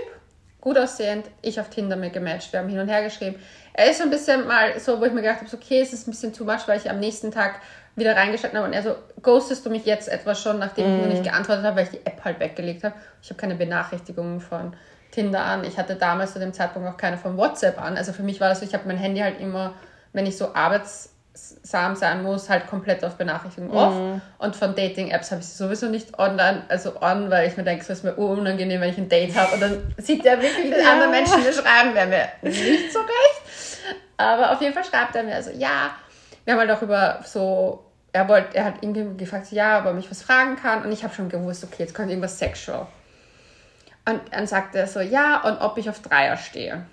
gut 0.60 0.78
aussehend, 0.78 1.26
ich 1.42 1.58
auf 1.58 1.70
Tinder 1.70 1.96
mit 1.96 2.12
gematcht, 2.12 2.52
wir 2.52 2.60
haben 2.60 2.68
hin 2.68 2.78
und 2.78 2.88
her 2.88 3.02
geschrieben. 3.02 3.36
Er 3.72 3.90
ist 3.90 3.98
so 3.98 4.04
ein 4.04 4.10
bisschen 4.10 4.46
mal 4.46 4.78
so, 4.78 5.00
wo 5.00 5.04
ich 5.04 5.12
mir 5.12 5.22
gedacht 5.22 5.38
habe, 5.38 5.48
so, 5.48 5.56
okay, 5.56 5.80
es 5.80 5.92
ist 5.92 6.06
ein 6.06 6.10
bisschen 6.10 6.32
too 6.32 6.44
much, 6.44 6.66
weil 6.66 6.78
ich 6.78 6.90
am 6.90 7.00
nächsten 7.00 7.30
Tag 7.30 7.60
wieder 7.96 8.14
reingeschaltet 8.14 8.56
habe 8.56 8.68
und 8.68 8.74
er 8.74 8.82
so, 8.82 8.94
ghostest 9.22 9.64
du 9.64 9.70
mich 9.70 9.86
jetzt 9.86 10.08
etwas 10.08 10.40
schon, 10.40 10.58
nachdem 10.58 10.98
mm. 10.98 11.00
ich 11.00 11.06
nicht 11.06 11.24
geantwortet 11.24 11.64
habe, 11.64 11.76
weil 11.76 11.84
ich 11.84 11.90
die 11.90 12.06
App 12.06 12.22
halt 12.24 12.38
weggelegt 12.40 12.84
habe. 12.84 12.94
Ich 13.22 13.30
habe 13.30 13.40
keine 13.40 13.54
Benachrichtigungen 13.54 14.40
von 14.40 14.74
Tinder 15.10 15.42
an. 15.42 15.64
Ich 15.64 15.78
hatte 15.78 15.96
damals 15.96 16.34
zu 16.34 16.38
dem 16.38 16.52
Zeitpunkt 16.52 16.86
auch 16.88 16.98
keine 16.98 17.16
von 17.16 17.38
WhatsApp 17.38 17.80
an. 17.80 17.96
Also 17.96 18.12
für 18.12 18.22
mich 18.22 18.40
war 18.40 18.50
das 18.50 18.60
so, 18.60 18.66
ich 18.66 18.74
habe 18.74 18.86
mein 18.86 18.98
Handy 18.98 19.20
halt 19.20 19.40
immer, 19.40 19.72
wenn 20.12 20.26
ich 20.26 20.36
so 20.36 20.54
arbeitssam 20.54 21.96
sein 21.96 22.22
muss, 22.22 22.50
halt 22.50 22.66
komplett 22.66 23.02
auf 23.02 23.16
Benachrichtigungen 23.16 23.72
mm. 23.72 23.76
off. 23.76 24.20
Und 24.38 24.56
von 24.56 24.74
Dating-Apps 24.74 25.30
habe 25.30 25.40
ich 25.40 25.46
sie 25.46 25.56
sowieso 25.56 25.86
nicht 25.86 26.18
online, 26.18 26.64
also 26.68 27.00
on, 27.00 27.30
weil 27.30 27.48
ich 27.48 27.56
mir 27.56 27.64
denke, 27.64 27.82
es 27.82 27.88
ist 27.88 28.04
mir 28.04 28.14
unangenehm, 28.14 28.82
wenn 28.82 28.90
ich 28.90 28.98
ein 28.98 29.08
Date 29.08 29.34
habe 29.34 29.54
und 29.54 29.60
dann 29.62 29.94
sieht 29.96 30.22
der 30.22 30.42
wirklich 30.42 30.70
den 30.70 30.82
ja. 30.82 30.92
anderen 30.92 31.12
Menschen 31.12 31.42
mir 31.42 31.52
schreiben, 31.54 31.94
wäre 31.94 32.08
mir 32.08 32.28
nicht 32.42 32.92
so 32.92 32.98
recht. 32.98 33.78
Aber 34.18 34.52
auf 34.52 34.60
jeden 34.60 34.74
Fall 34.74 34.84
schreibt 34.84 35.16
er 35.16 35.22
mir 35.22 35.34
also, 35.34 35.50
ja, 35.50 35.92
wir 36.44 36.54
haben 36.54 36.60
halt 36.60 36.70
auch 36.70 36.82
über 36.82 37.20
so 37.24 37.85
er 38.16 38.28
wollte, 38.28 38.56
er 38.56 38.64
hat 38.64 38.76
irgendwie 38.80 39.14
gefragt, 39.18 39.52
ja, 39.52 39.78
ob 39.78 39.84
er 39.84 39.92
mich 39.92 40.10
was 40.10 40.22
fragen 40.22 40.56
kann. 40.56 40.82
Und 40.82 40.90
ich 40.90 41.04
habe 41.04 41.14
schon 41.14 41.28
gewusst, 41.28 41.62
okay, 41.64 41.82
jetzt 41.82 41.94
kommt 41.94 42.08
irgendwas 42.08 42.38
sexual. 42.38 42.86
Und 44.08 44.22
dann 44.30 44.46
sagte 44.46 44.78
er 44.78 44.86
so, 44.86 45.00
ja, 45.00 45.42
und 45.42 45.58
ob 45.58 45.76
ich 45.76 45.90
auf 45.90 46.00
Dreier 46.00 46.38
stehe. 46.38 46.86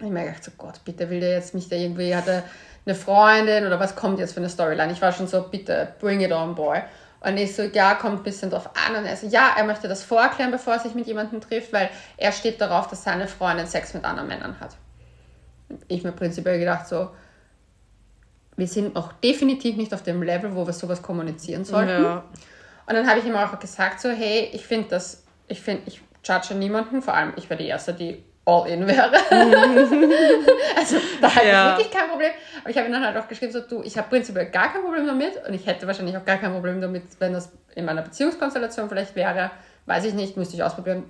Und 0.00 0.06
ich 0.06 0.12
mir 0.12 0.24
gedacht, 0.24 0.42
so 0.42 0.50
Gott, 0.56 0.80
bitte 0.86 1.10
will 1.10 1.20
der 1.20 1.32
jetzt 1.32 1.54
mich 1.54 1.68
da 1.68 1.76
irgendwie, 1.76 2.16
hat 2.16 2.28
er 2.28 2.44
eine 2.86 2.94
Freundin 2.94 3.66
oder 3.66 3.78
was 3.78 3.94
kommt 3.94 4.20
jetzt 4.20 4.32
für 4.32 4.40
eine 4.40 4.48
Storyline? 4.48 4.90
Ich 4.90 5.02
war 5.02 5.12
schon 5.12 5.26
so, 5.26 5.42
bitte, 5.42 5.94
bring 6.00 6.22
it 6.22 6.32
on, 6.32 6.54
boy. 6.54 6.80
Und 7.20 7.36
ich 7.36 7.54
so, 7.54 7.64
ja, 7.64 7.94
kommt 7.96 8.20
ein 8.20 8.22
bisschen 8.22 8.48
drauf 8.48 8.70
an. 8.86 8.96
Und 8.96 9.04
er 9.04 9.16
so, 9.16 9.26
ja, 9.26 9.50
er 9.54 9.64
möchte 9.64 9.86
das 9.86 10.02
vorklären, 10.02 10.50
bevor 10.50 10.74
er 10.74 10.80
sich 10.80 10.94
mit 10.94 11.06
jemandem 11.06 11.42
trifft, 11.42 11.74
weil 11.74 11.90
er 12.16 12.32
steht 12.32 12.58
darauf, 12.58 12.88
dass 12.88 13.04
seine 13.04 13.28
Freundin 13.28 13.66
Sex 13.66 13.92
mit 13.92 14.06
anderen 14.06 14.28
Männern 14.28 14.58
hat. 14.60 14.76
Ich 15.88 16.04
mir 16.04 16.12
prinzipiell 16.12 16.58
gedacht 16.58 16.88
so, 16.88 17.10
wir 18.58 18.66
sind 18.66 18.96
auch 18.96 19.12
definitiv 19.12 19.76
nicht 19.76 19.94
auf 19.94 20.02
dem 20.02 20.20
Level, 20.20 20.54
wo 20.54 20.66
wir 20.66 20.72
sowas 20.72 21.00
kommunizieren 21.00 21.64
sollten. 21.64 22.02
Ja. 22.02 22.24
Und 22.86 22.94
dann 22.94 23.08
habe 23.08 23.20
ich 23.20 23.24
ihm 23.24 23.36
auch 23.36 23.56
gesagt, 23.58 24.00
so, 24.00 24.10
hey, 24.10 24.50
ich 24.52 24.66
finde 24.66 24.88
das, 24.88 25.22
ich 25.46 25.60
finde, 25.60 25.82
ich 25.86 26.02
judge 26.24 26.54
niemanden, 26.54 27.00
vor 27.00 27.14
allem 27.14 27.32
ich 27.36 27.48
war 27.48 27.56
die 27.56 27.68
Erste, 27.68 27.94
die 27.94 28.24
all 28.44 28.68
in 28.68 28.84
wäre. 28.86 29.12
also 30.76 30.96
da 31.20 31.34
hatte 31.34 31.46
ja. 31.46 31.72
ich 31.72 31.78
wirklich 31.78 31.96
kein 31.96 32.10
Problem. 32.10 32.30
Aber 32.60 32.70
ich 32.70 32.76
habe 32.76 32.88
ihm 32.88 32.92
dann 32.92 33.04
halt 33.04 33.16
auch 33.16 33.28
geschrieben, 33.28 33.52
so, 33.52 33.60
du, 33.60 33.82
ich 33.84 33.96
habe 33.96 34.08
prinzipiell 34.08 34.46
gar 34.46 34.72
kein 34.72 34.82
Problem 34.82 35.06
damit 35.06 35.34
und 35.46 35.54
ich 35.54 35.64
hätte 35.64 35.86
wahrscheinlich 35.86 36.16
auch 36.16 36.24
gar 36.24 36.38
kein 36.38 36.52
Problem 36.52 36.80
damit, 36.80 37.04
wenn 37.20 37.32
das 37.34 37.52
in 37.76 37.84
meiner 37.84 38.02
Beziehungskonstellation 38.02 38.88
vielleicht 38.88 39.14
wäre. 39.14 39.52
Weiß 39.86 40.04
ich 40.04 40.14
nicht, 40.14 40.36
müsste 40.36 40.56
ich 40.56 40.64
ausprobieren. 40.64 41.04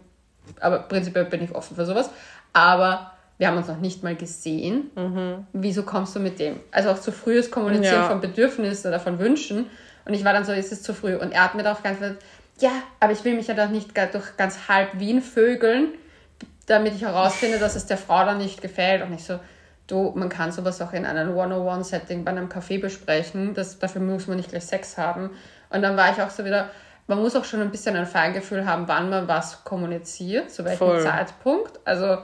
Aber 0.61 0.81
prinzipiell 0.81 1.25
bin 1.25 1.43
ich 1.43 1.55
offen 1.55 1.77
für 1.77 1.87
sowas. 1.87 2.11
Aber 2.53 3.13
wir 3.39 3.49
haben 3.49 3.57
uns 3.57 3.69
noch 3.69 3.79
nicht 3.79 4.03
mal 4.03 4.17
gesehen. 4.17 4.91
Mhm. 4.95 5.47
Wieso 5.53 5.85
kommst 5.85 6.15
du 6.17 6.21
mit 6.21 6.39
dem? 6.39 6.61
Also 6.71 6.91
auch 6.91 7.01
zu 7.01 7.13
frühes 7.13 7.51
Kommunizieren 7.51 8.03
ja. 8.03 8.09
von 8.09 8.21
Bedürfnissen 8.21 8.89
oder 8.89 9.01
von 9.01 9.19
Wünschen. 9.19 9.67
Und 10.05 10.15
ich 10.15 10.25
war 10.25 10.33
dann 10.33 10.45
so, 10.45 10.53
ist 10.53 10.73
es 10.73 10.83
zu 10.83 10.93
früh? 10.93 11.15
Und 11.17 11.33
er 11.33 11.45
hat 11.45 11.55
mir 11.55 11.63
darauf 11.63 11.83
geantwortet, 11.83 12.19
ja, 12.61 12.73
aber 12.99 13.13
ich 13.13 13.25
will 13.25 13.35
mich 13.35 13.47
ja 13.47 13.55
doch 13.55 13.69
nicht 13.69 13.97
durch 13.97 14.37
ganz 14.37 14.69
halb 14.69 14.99
Wien 14.99 15.23
vögeln 15.23 15.91
damit 16.69 16.95
ich 16.95 17.03
herausfinde, 17.03 17.59
dass 17.59 17.77
es 17.77 17.87
der 17.87 17.97
Frau 17.97 18.25
dann 18.25 18.39
nicht 18.39 18.61
gefällt. 18.61 19.03
Und 19.03 19.13
ich 19.13 19.25
so, 19.25 19.41
du, 19.87 20.13
man 20.15 20.29
kann 20.29 20.53
sowas 20.53 20.81
auch 20.81 20.93
in 20.93 21.07
einem 21.07 21.35
One-on-One-Setting 21.37 22.25
bei 22.25 22.31
einem 22.31 22.49
Café 22.49 22.81
besprechen. 22.81 23.55
Das, 23.55 23.79
dafür 23.79 24.03
muss 24.03 24.27
man 24.27 24.37
nicht 24.37 24.51
gleich 24.51 24.67
Sex 24.67 24.99
haben. 24.99 25.31
Und 25.71 25.83
dann 25.83 25.97
war 25.97 26.13
ich 26.13 26.23
auch 26.23 26.31
so 26.31 26.45
wieder, 26.45 26.71
man 27.07 27.19
muss 27.19 27.35
auch 27.37 27.45
schon 27.45 27.63
ein 27.63 27.71
bisschen 27.71 27.97
ein 27.97 28.07
Feingefühl 28.07 28.67
haben, 28.67 28.87
wann 28.87 29.09
man 29.09 29.29
was 29.29 29.65
kommuniziert, 29.65 30.51
zu 30.51 30.65
welchem 30.65 30.79
voll. 30.79 31.01
Zeitpunkt. 31.01 31.81
Also 31.85 32.19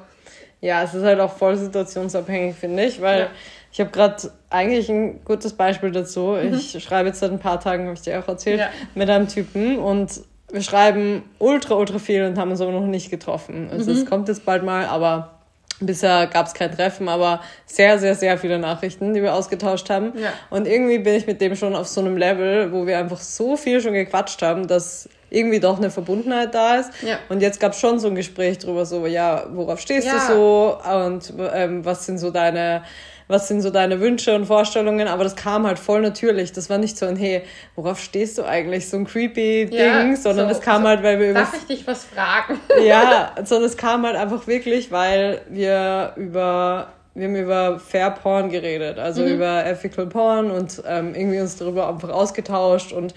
ja, 0.64 0.82
es 0.82 0.94
ist 0.94 1.04
halt 1.04 1.20
auch 1.20 1.36
voll 1.36 1.56
situationsabhängig, 1.56 2.56
finde 2.56 2.84
ich, 2.84 3.00
weil 3.02 3.20
ja. 3.20 3.26
ich 3.70 3.80
habe 3.80 3.90
gerade 3.90 4.30
eigentlich 4.48 4.88
ein 4.88 5.22
gutes 5.22 5.52
Beispiel 5.52 5.90
dazu. 5.90 6.38
Mhm. 6.42 6.54
Ich 6.54 6.82
schreibe 6.82 7.08
jetzt 7.08 7.20
seit 7.20 7.32
ein 7.32 7.38
paar 7.38 7.60
Tagen, 7.60 7.84
habe 7.84 7.94
ich 7.94 8.00
dir 8.00 8.18
auch 8.18 8.28
erzählt, 8.28 8.60
ja. 8.60 8.68
mit 8.94 9.10
einem 9.10 9.28
Typen 9.28 9.78
und 9.78 10.22
wir 10.50 10.62
schreiben 10.62 11.22
ultra, 11.38 11.74
ultra 11.74 11.98
viel 11.98 12.24
und 12.24 12.38
haben 12.38 12.50
uns 12.50 12.62
aber 12.62 12.72
noch 12.72 12.86
nicht 12.86 13.10
getroffen. 13.10 13.68
Also 13.70 13.90
mhm. 13.90 13.98
es 13.98 14.06
kommt 14.06 14.28
jetzt 14.28 14.46
bald 14.46 14.62
mal, 14.62 14.86
aber 14.86 15.32
bisher 15.80 16.28
gab 16.28 16.46
es 16.46 16.54
kein 16.54 16.74
Treffen, 16.74 17.10
aber 17.10 17.42
sehr, 17.66 17.98
sehr, 17.98 18.14
sehr 18.14 18.38
viele 18.38 18.58
Nachrichten, 18.58 19.12
die 19.12 19.22
wir 19.22 19.34
ausgetauscht 19.34 19.90
haben. 19.90 20.14
Ja. 20.16 20.32
Und 20.48 20.66
irgendwie 20.66 20.98
bin 20.98 21.14
ich 21.14 21.26
mit 21.26 21.42
dem 21.42 21.56
schon 21.56 21.76
auf 21.76 21.88
so 21.88 22.00
einem 22.00 22.16
Level, 22.16 22.72
wo 22.72 22.86
wir 22.86 22.98
einfach 22.98 23.20
so 23.20 23.58
viel 23.58 23.82
schon 23.82 23.92
gequatscht 23.92 24.40
haben, 24.40 24.66
dass 24.66 25.10
irgendwie 25.34 25.60
doch 25.60 25.78
eine 25.78 25.90
Verbundenheit 25.90 26.54
da 26.54 26.76
ist. 26.76 26.90
Ja. 27.02 27.18
Und 27.28 27.42
jetzt 27.42 27.60
gab 27.60 27.72
es 27.72 27.80
schon 27.80 27.98
so 27.98 28.08
ein 28.08 28.14
Gespräch 28.14 28.58
drüber, 28.58 28.86
so, 28.86 29.06
ja, 29.06 29.44
worauf 29.52 29.80
stehst 29.80 30.06
ja. 30.06 30.14
du 30.14 30.34
so 30.34 30.78
und 31.04 31.32
ähm, 31.52 31.84
was 31.84 32.06
sind 32.06 32.18
so 32.18 32.30
deine 32.30 32.82
was 33.26 33.48
sind 33.48 33.62
so 33.62 33.70
deine 33.70 34.00
Wünsche 34.00 34.34
und 34.34 34.46
Vorstellungen, 34.46 35.08
aber 35.08 35.24
das 35.24 35.34
kam 35.34 35.66
halt 35.66 35.78
voll 35.78 36.02
natürlich. 36.02 36.52
Das 36.52 36.68
war 36.68 36.78
nicht 36.78 36.96
so 36.96 37.06
ein, 37.06 37.16
hey, 37.16 37.42
worauf 37.74 37.98
stehst 37.98 38.38
du 38.38 38.44
eigentlich? 38.44 38.88
So 38.88 38.98
ein 38.98 39.06
creepy 39.06 39.68
ja, 39.74 40.02
Ding, 40.02 40.16
sondern 40.16 40.50
es 40.50 40.58
so, 40.58 40.62
kam 40.62 40.82
so, 40.82 40.88
halt, 40.88 41.02
weil 41.02 41.18
wir 41.18 41.30
über. 41.30 41.40
Darf 41.40 41.56
ich 41.56 41.64
dich 41.64 41.86
was 41.86 42.04
fragen? 42.04 42.60
ja, 42.84 43.32
sondern 43.44 43.68
es 43.68 43.76
kam 43.76 44.04
halt 44.04 44.16
einfach 44.16 44.46
wirklich, 44.46 44.92
weil 44.92 45.40
wir 45.48 46.12
über 46.16 46.92
wir 47.14 47.28
haben 47.28 47.36
über 47.36 47.78
Fair 47.78 48.10
Porn 48.10 48.50
geredet, 48.50 48.98
also 48.98 49.22
mhm. 49.22 49.34
über 49.34 49.64
Ethical 49.64 50.06
Porn 50.06 50.50
und 50.50 50.82
ähm, 50.86 51.14
irgendwie 51.14 51.40
uns 51.40 51.56
darüber 51.56 51.88
einfach 51.88 52.10
ausgetauscht 52.10 52.92
und 52.92 53.14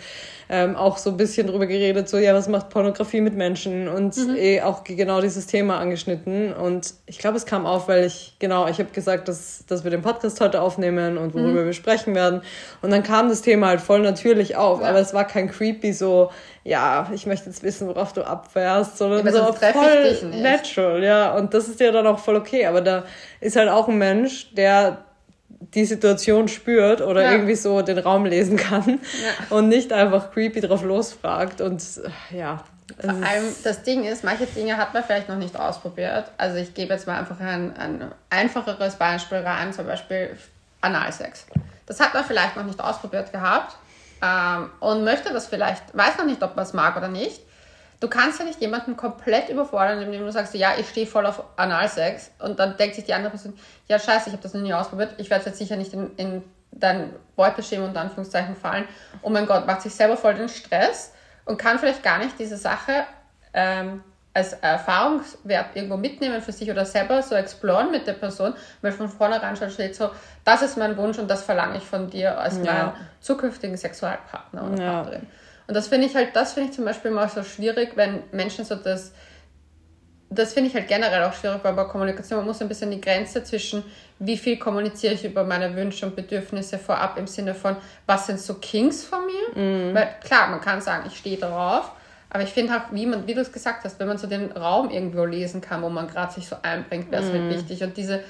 ähm, 0.49 0.75
auch 0.75 0.97
so 0.97 1.09
ein 1.09 1.17
bisschen 1.17 1.47
drüber 1.47 1.65
geredet, 1.65 2.07
so 2.07 2.17
ja, 2.17 2.33
was 2.33 2.47
macht 2.47 2.69
Pornografie 2.69 3.19
mit 3.19 3.35
Menschen 3.35 3.87
und 3.87 4.15
mhm. 4.15 4.35
eh 4.37 4.61
auch 4.61 4.83
genau 4.83 5.19
dieses 5.19 5.45
Thema 5.45 5.77
angeschnitten. 5.79 6.53
Und 6.53 6.93
ich 7.05 7.17
glaube, 7.17 7.37
es 7.37 7.45
kam 7.45 7.65
auf, 7.65 7.89
weil 7.89 8.05
ich, 8.05 8.35
genau, 8.39 8.67
ich 8.67 8.79
habe 8.79 8.89
gesagt, 8.91 9.27
dass, 9.27 9.65
dass 9.67 9.83
wir 9.83 9.91
den 9.91 10.01
Podcast 10.01 10.39
heute 10.39 10.61
aufnehmen 10.61 11.17
und 11.17 11.33
worüber 11.33 11.61
mhm. 11.61 11.65
wir 11.65 11.73
sprechen 11.73 12.15
werden. 12.15 12.41
Und 12.81 12.91
dann 12.91 13.03
kam 13.03 13.27
das 13.27 13.41
Thema 13.41 13.67
halt 13.67 13.81
voll 13.81 13.99
natürlich 13.99 14.55
auf, 14.55 14.81
ja. 14.81 14.87
aber 14.87 14.99
es 14.99 15.13
war 15.13 15.25
kein 15.25 15.49
creepy 15.49 15.91
so, 15.91 16.29
ja, 16.67 17.09
ich 17.13 17.25
möchte 17.25 17.49
jetzt 17.49 17.63
wissen, 17.63 17.87
worauf 17.87 18.11
du 18.11 18.27
abfährst, 18.27 18.97
sondern 18.97 19.25
ja, 19.25 19.31
so 19.31 19.53
voll 19.53 20.41
natural, 20.41 21.01
ja. 21.01 21.33
Und 21.33 21.53
das 21.53 21.69
ist 21.69 21.79
ja 21.79 21.93
dann 21.93 22.05
auch 22.05 22.19
voll 22.19 22.35
okay. 22.35 22.65
Aber 22.65 22.81
da 22.81 23.05
ist 23.39 23.55
halt 23.55 23.69
auch 23.69 23.87
ein 23.87 23.97
Mensch, 23.97 24.53
der 24.53 24.97
die 25.47 25.85
Situation 25.85 26.49
spürt 26.49 27.01
oder 27.01 27.23
ja. 27.23 27.31
irgendwie 27.31 27.55
so 27.55 27.81
den 27.81 27.97
Raum 27.97 28.25
lesen 28.25 28.57
kann 28.57 28.99
ja. 28.99 29.55
und 29.55 29.69
nicht 29.69 29.93
einfach 29.93 30.33
creepy 30.33 30.59
drauf 30.59 30.83
losfragt. 30.83 31.61
Und 31.61 31.81
ja. 32.31 32.61
Vor 32.99 33.11
allem 33.11 33.45
das 33.63 33.83
Ding 33.83 34.03
ist, 34.03 34.25
manche 34.25 34.45
Dinge 34.45 34.75
hat 34.75 34.93
man 34.93 35.05
vielleicht 35.05 35.29
noch 35.29 35.37
nicht 35.37 35.57
ausprobiert. 35.57 36.25
Also 36.37 36.57
ich 36.57 36.73
gebe 36.73 36.93
jetzt 36.93 37.07
mal 37.07 37.17
einfach 37.17 37.39
ein, 37.39 37.77
ein 37.77 38.11
einfacheres 38.29 38.95
Beispiel 38.95 39.37
rein, 39.37 39.71
zum 39.71 39.85
Beispiel 39.85 40.35
Analsex. 40.81 41.47
Das 41.85 42.01
hat 42.01 42.13
man 42.13 42.25
vielleicht 42.25 42.57
noch 42.57 42.65
nicht 42.65 42.81
ausprobiert 42.81 43.31
gehabt 43.31 43.77
ähm, 44.21 44.71
und 44.79 45.03
möchte 45.03 45.33
das 45.33 45.47
vielleicht, 45.47 45.95
weiß 45.95 46.17
noch 46.17 46.25
nicht, 46.25 46.41
ob 46.43 46.55
man 46.55 46.65
es 46.65 46.73
mag 46.73 46.95
oder 46.97 47.07
nicht. 47.07 47.41
Du 47.99 48.07
kannst 48.07 48.39
ja 48.39 48.45
nicht 48.45 48.61
jemanden 48.61 48.95
komplett 48.95 49.49
überfordern, 49.49 50.01
indem 50.01 50.21
du 50.21 50.31
sagst, 50.31 50.53
ja, 50.53 50.73
ich 50.77 50.87
stehe 50.87 51.07
voll 51.07 51.25
auf 51.25 51.43
Analsex 51.55 52.29
und 52.39 52.59
dann 52.59 52.77
denkt 52.77 52.95
sich 52.95 53.05
die 53.05 53.13
andere 53.13 53.31
Person, 53.31 53.57
ja, 53.87 53.97
scheiße, 53.97 54.27
ich 54.27 54.33
habe 54.33 54.43
das 54.43 54.53
noch 54.53 54.61
nie 54.61 54.73
ausprobiert, 54.73 55.15
ich 55.17 55.29
werde 55.31 55.45
jetzt 55.45 55.57
sicher 55.57 55.75
nicht 55.77 55.93
in, 55.93 56.15
in 56.17 56.43
dein 56.71 57.13
Beuteschema 57.35 57.85
und 57.85 57.97
Anführungszeichen 57.97 58.55
fallen. 58.55 58.87
Oh 59.23 59.29
mein 59.29 59.47
Gott, 59.47 59.65
macht 59.65 59.81
sich 59.81 59.95
selber 59.95 60.15
voll 60.15 60.35
den 60.35 60.49
Stress 60.49 61.13
und 61.45 61.57
kann 61.57 61.79
vielleicht 61.79 62.03
gar 62.03 62.19
nicht 62.19 62.37
diese 62.37 62.57
Sache 62.57 63.05
ähm, 63.53 64.03
als 64.37 64.53
Erfahrungswert 64.53 65.75
irgendwo 65.75 65.97
mitnehmen 65.97 66.41
für 66.41 66.51
sich 66.51 66.69
oder 66.69 66.85
selber 66.85 67.23
so 67.23 67.33
exploren 67.33 67.89
mit 67.89 68.05
der 68.05 68.13
Person, 68.13 68.53
weil 68.83 68.91
von 68.91 69.09
vornherein 69.09 69.55
schon 69.55 69.71
steht 69.71 69.95
so, 69.95 70.11
das 70.45 70.61
ist 70.61 70.77
mein 70.77 70.95
Wunsch 70.95 71.17
und 71.17 71.27
das 71.27 71.41
verlange 71.41 71.77
ich 71.77 71.83
von 71.83 72.07
dir 72.07 72.37
als 72.37 72.57
ja. 72.57 72.63
meinen 72.63 72.93
zukünftigen 73.19 73.75
Sexualpartner 73.75 74.63
oder 74.63 74.81
ja. 74.81 74.91
Partnerin. 74.91 75.27
Und 75.67 75.73
das 75.73 75.87
finde 75.87 76.05
ich 76.05 76.15
halt, 76.15 76.35
das 76.35 76.53
finde 76.53 76.69
ich 76.69 76.75
zum 76.75 76.85
Beispiel 76.85 77.09
mal 77.09 77.27
so 77.27 77.41
schwierig, 77.41 77.93
wenn 77.95 78.21
Menschen 78.31 78.63
so 78.63 78.75
das, 78.75 79.11
das 80.29 80.53
finde 80.53 80.69
ich 80.69 80.75
halt 80.75 80.87
generell 80.87 81.23
auch 81.23 81.33
schwierig, 81.33 81.63
bei 81.63 81.73
Kommunikation 81.85 82.37
man 82.37 82.45
muss 82.45 82.61
ein 82.61 82.67
bisschen 82.67 82.91
die 82.91 83.01
Grenze 83.01 83.43
zwischen, 83.43 83.83
wie 84.19 84.37
viel 84.37 84.59
kommuniziere 84.59 85.15
ich 85.15 85.25
über 85.25 85.43
meine 85.45 85.75
Wünsche 85.75 86.05
und 86.05 86.15
Bedürfnisse 86.15 86.77
vorab 86.77 87.17
im 87.17 87.25
Sinne 87.25 87.55
von, 87.55 87.75
was 88.05 88.27
sind 88.27 88.39
so 88.39 88.53
Kings 88.55 89.03
von 89.03 89.21
mir? 89.25 89.63
Mhm. 89.63 89.95
Weil 89.95 90.09
klar, 90.23 90.47
man 90.49 90.61
kann 90.61 90.79
sagen, 90.79 91.05
ich 91.07 91.17
stehe 91.17 91.37
darauf, 91.37 91.91
aber 92.29 92.43
ich 92.43 92.49
finde 92.49 92.75
auch, 92.75 92.91
wie 92.91 93.05
man, 93.05 93.27
wie 93.27 93.33
du 93.33 93.41
es 93.41 93.51
gesagt 93.51 93.83
hast, 93.85 93.99
wenn 93.99 94.07
man 94.07 94.17
so 94.17 94.27
den 94.27 94.51
Raum 94.51 94.89
irgendwo 94.89 95.23
lesen 95.25 95.61
kann, 95.61 95.81
wo 95.81 95.89
man 95.89 96.07
gerade 96.07 96.33
sich 96.33 96.47
so 96.47 96.57
einbringt, 96.61 97.11
wäre 97.11 97.23
es 97.23 97.29
mhm. 97.29 97.33
halt 97.33 97.55
wichtig. 97.55 97.83
Und 97.83 97.95
diese, 97.95 98.21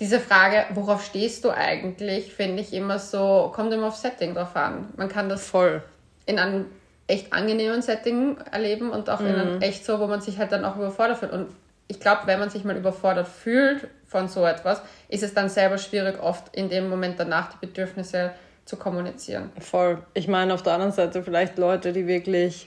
diese 0.00 0.20
Frage, 0.20 0.64
worauf 0.74 1.04
stehst 1.04 1.44
du 1.44 1.50
eigentlich, 1.50 2.32
finde 2.32 2.62
ich 2.62 2.72
immer 2.72 2.98
so, 2.98 3.52
kommt 3.54 3.72
immer 3.72 3.88
auf 3.88 3.96
Setting 3.96 4.34
drauf 4.34 4.56
an. 4.56 4.88
Man 4.96 5.08
kann 5.08 5.28
das 5.28 5.46
voll 5.46 5.82
in 6.24 6.38
einem 6.38 6.66
echt 7.06 7.32
angenehmen 7.32 7.82
Setting 7.82 8.38
erleben 8.50 8.90
und 8.90 9.10
auch 9.10 9.20
mhm. 9.20 9.26
in 9.26 9.34
einem 9.34 9.62
echt 9.62 9.84
so, 9.84 10.00
wo 10.00 10.06
man 10.06 10.20
sich 10.20 10.38
halt 10.38 10.52
dann 10.52 10.64
auch 10.64 10.76
überfordert 10.76 11.18
fühlt. 11.18 11.32
Und 11.32 11.48
ich 11.88 12.00
glaube, 12.00 12.22
wenn 12.24 12.40
man 12.40 12.50
sich 12.50 12.64
mal 12.64 12.76
überfordert 12.76 13.28
fühlt 13.28 13.86
von 14.06 14.28
so 14.28 14.44
etwas, 14.44 14.82
ist 15.08 15.22
es 15.22 15.34
dann 15.34 15.48
selber 15.48 15.78
schwierig, 15.78 16.20
oft 16.20 16.54
in 16.56 16.68
dem 16.68 16.88
Moment 16.88 17.20
danach 17.20 17.52
die 17.52 17.66
Bedürfnisse 17.66 18.32
zu 18.64 18.76
kommunizieren. 18.76 19.50
Voll. 19.60 19.98
Ich 20.14 20.26
meine, 20.26 20.52
auf 20.52 20.62
der 20.62 20.72
anderen 20.72 20.92
Seite 20.92 21.22
vielleicht 21.22 21.58
Leute, 21.58 21.92
die 21.92 22.08
wirklich 22.08 22.66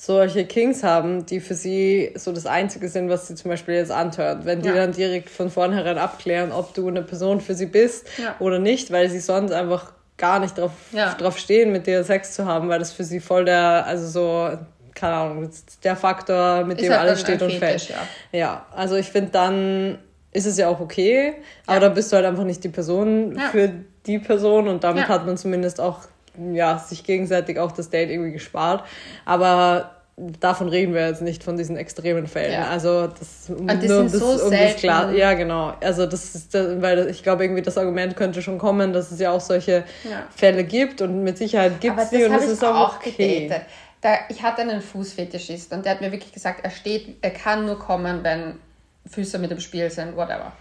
solche 0.00 0.44
Kings 0.44 0.84
haben, 0.84 1.26
die 1.26 1.40
für 1.40 1.54
sie 1.54 2.12
so 2.14 2.32
das 2.32 2.46
Einzige 2.46 2.88
sind, 2.88 3.08
was 3.08 3.26
sie 3.26 3.34
zum 3.34 3.50
Beispiel 3.50 3.74
jetzt 3.74 3.90
anhört. 3.90 4.44
Wenn 4.44 4.62
die 4.62 4.68
ja. 4.68 4.74
dann 4.74 4.92
direkt 4.92 5.28
von 5.28 5.50
vornherein 5.50 5.98
abklären, 5.98 6.52
ob 6.52 6.72
du 6.74 6.86
eine 6.88 7.02
Person 7.02 7.40
für 7.40 7.54
sie 7.54 7.66
bist 7.66 8.06
ja. 8.16 8.36
oder 8.38 8.58
nicht, 8.58 8.92
weil 8.92 9.10
sie 9.10 9.18
sonst 9.18 9.52
einfach 9.52 9.92
gar 10.16 10.38
nicht 10.38 10.56
drauf, 10.56 10.70
ja. 10.92 11.14
drauf 11.14 11.38
stehen, 11.38 11.72
mit 11.72 11.86
dir 11.86 12.04
Sex 12.04 12.32
zu 12.32 12.44
haben, 12.44 12.68
weil 12.68 12.78
das 12.78 12.92
für 12.92 13.04
sie 13.04 13.20
voll 13.20 13.44
der, 13.44 13.86
also 13.86 14.06
so, 14.06 14.58
keine 14.94 15.14
Ahnung, 15.14 15.50
der 15.82 15.96
Faktor, 15.96 16.64
mit 16.64 16.78
ist 16.78 16.86
dem 16.86 16.92
halt 16.92 17.02
alles 17.02 17.20
steht 17.20 17.42
und 17.42 17.52
Fetisch, 17.52 17.86
fällt. 17.86 18.00
Ja. 18.32 18.38
ja, 18.38 18.66
also 18.74 18.96
ich 18.96 19.08
finde, 19.08 19.30
dann 19.30 19.98
ist 20.32 20.46
es 20.46 20.58
ja 20.58 20.68
auch 20.68 20.80
okay, 20.80 21.34
aber 21.66 21.76
ja. 21.76 21.80
da 21.80 21.88
bist 21.88 22.12
du 22.12 22.16
halt 22.16 22.26
einfach 22.26 22.44
nicht 22.44 22.62
die 22.62 22.68
Person 22.68 23.36
ja. 23.36 23.48
für 23.48 23.70
die 24.06 24.18
Person 24.18 24.68
und 24.68 24.84
damit 24.84 25.08
hat 25.08 25.26
man 25.26 25.36
zumindest 25.36 25.80
auch 25.80 26.00
ja, 26.52 26.78
sich 26.78 27.04
gegenseitig 27.04 27.58
auch 27.58 27.72
das 27.72 27.90
Date 27.90 28.10
irgendwie 28.10 28.32
gespart. 28.32 28.84
Aber 29.24 29.98
davon 30.40 30.68
reden 30.68 30.94
wir 30.94 31.06
jetzt 31.06 31.22
nicht 31.22 31.44
von 31.44 31.56
diesen 31.56 31.76
extremen 31.76 32.26
Fällen. 32.26 32.52
Ja. 32.52 32.68
Also 32.68 33.06
das 33.06 33.50
Und 33.50 33.82
die 33.82 33.88
nur 33.88 34.08
sind 34.08 34.22
das, 34.22 34.40
so 34.40 34.46
um 34.46 34.50
das 34.50 34.76
klar. 34.76 35.12
Ja, 35.12 35.34
genau. 35.34 35.74
Also 35.80 36.06
das 36.06 36.34
ist, 36.34 36.54
weil 36.54 37.08
ich 37.08 37.22
glaube 37.22 37.44
irgendwie 37.44 37.62
das 37.62 37.78
Argument 37.78 38.16
könnte 38.16 38.42
schon 38.42 38.58
kommen, 38.58 38.92
dass 38.92 39.10
es 39.10 39.20
ja 39.20 39.30
auch 39.30 39.40
solche 39.40 39.84
ja. 40.04 40.26
Fälle 40.34 40.64
gibt 40.64 41.00
und 41.02 41.22
mit 41.22 41.38
Sicherheit 41.38 41.80
gibt 41.80 41.98
es 41.98 42.10
sie 42.10 42.24
und 42.24 42.32
das 42.32 42.46
ist 42.46 42.64
auch, 42.64 42.94
auch 42.94 42.96
okay. 42.96 43.50
Da, 44.00 44.10
ich 44.28 44.42
hatte 44.44 44.62
einen 44.62 44.80
Fußfetischist 44.80 45.72
und 45.72 45.84
der 45.84 45.92
hat 45.92 46.00
mir 46.00 46.12
wirklich 46.12 46.32
gesagt, 46.32 46.60
er 46.62 46.70
steht, 46.70 47.16
er 47.20 47.30
kann 47.30 47.66
nur 47.66 47.80
kommen, 47.80 48.22
wenn 48.22 48.54
Füße 49.10 49.38
mit 49.38 49.50
im 49.50 49.58
Spiel 49.58 49.90
sind, 49.90 50.16
whatever. 50.16 50.52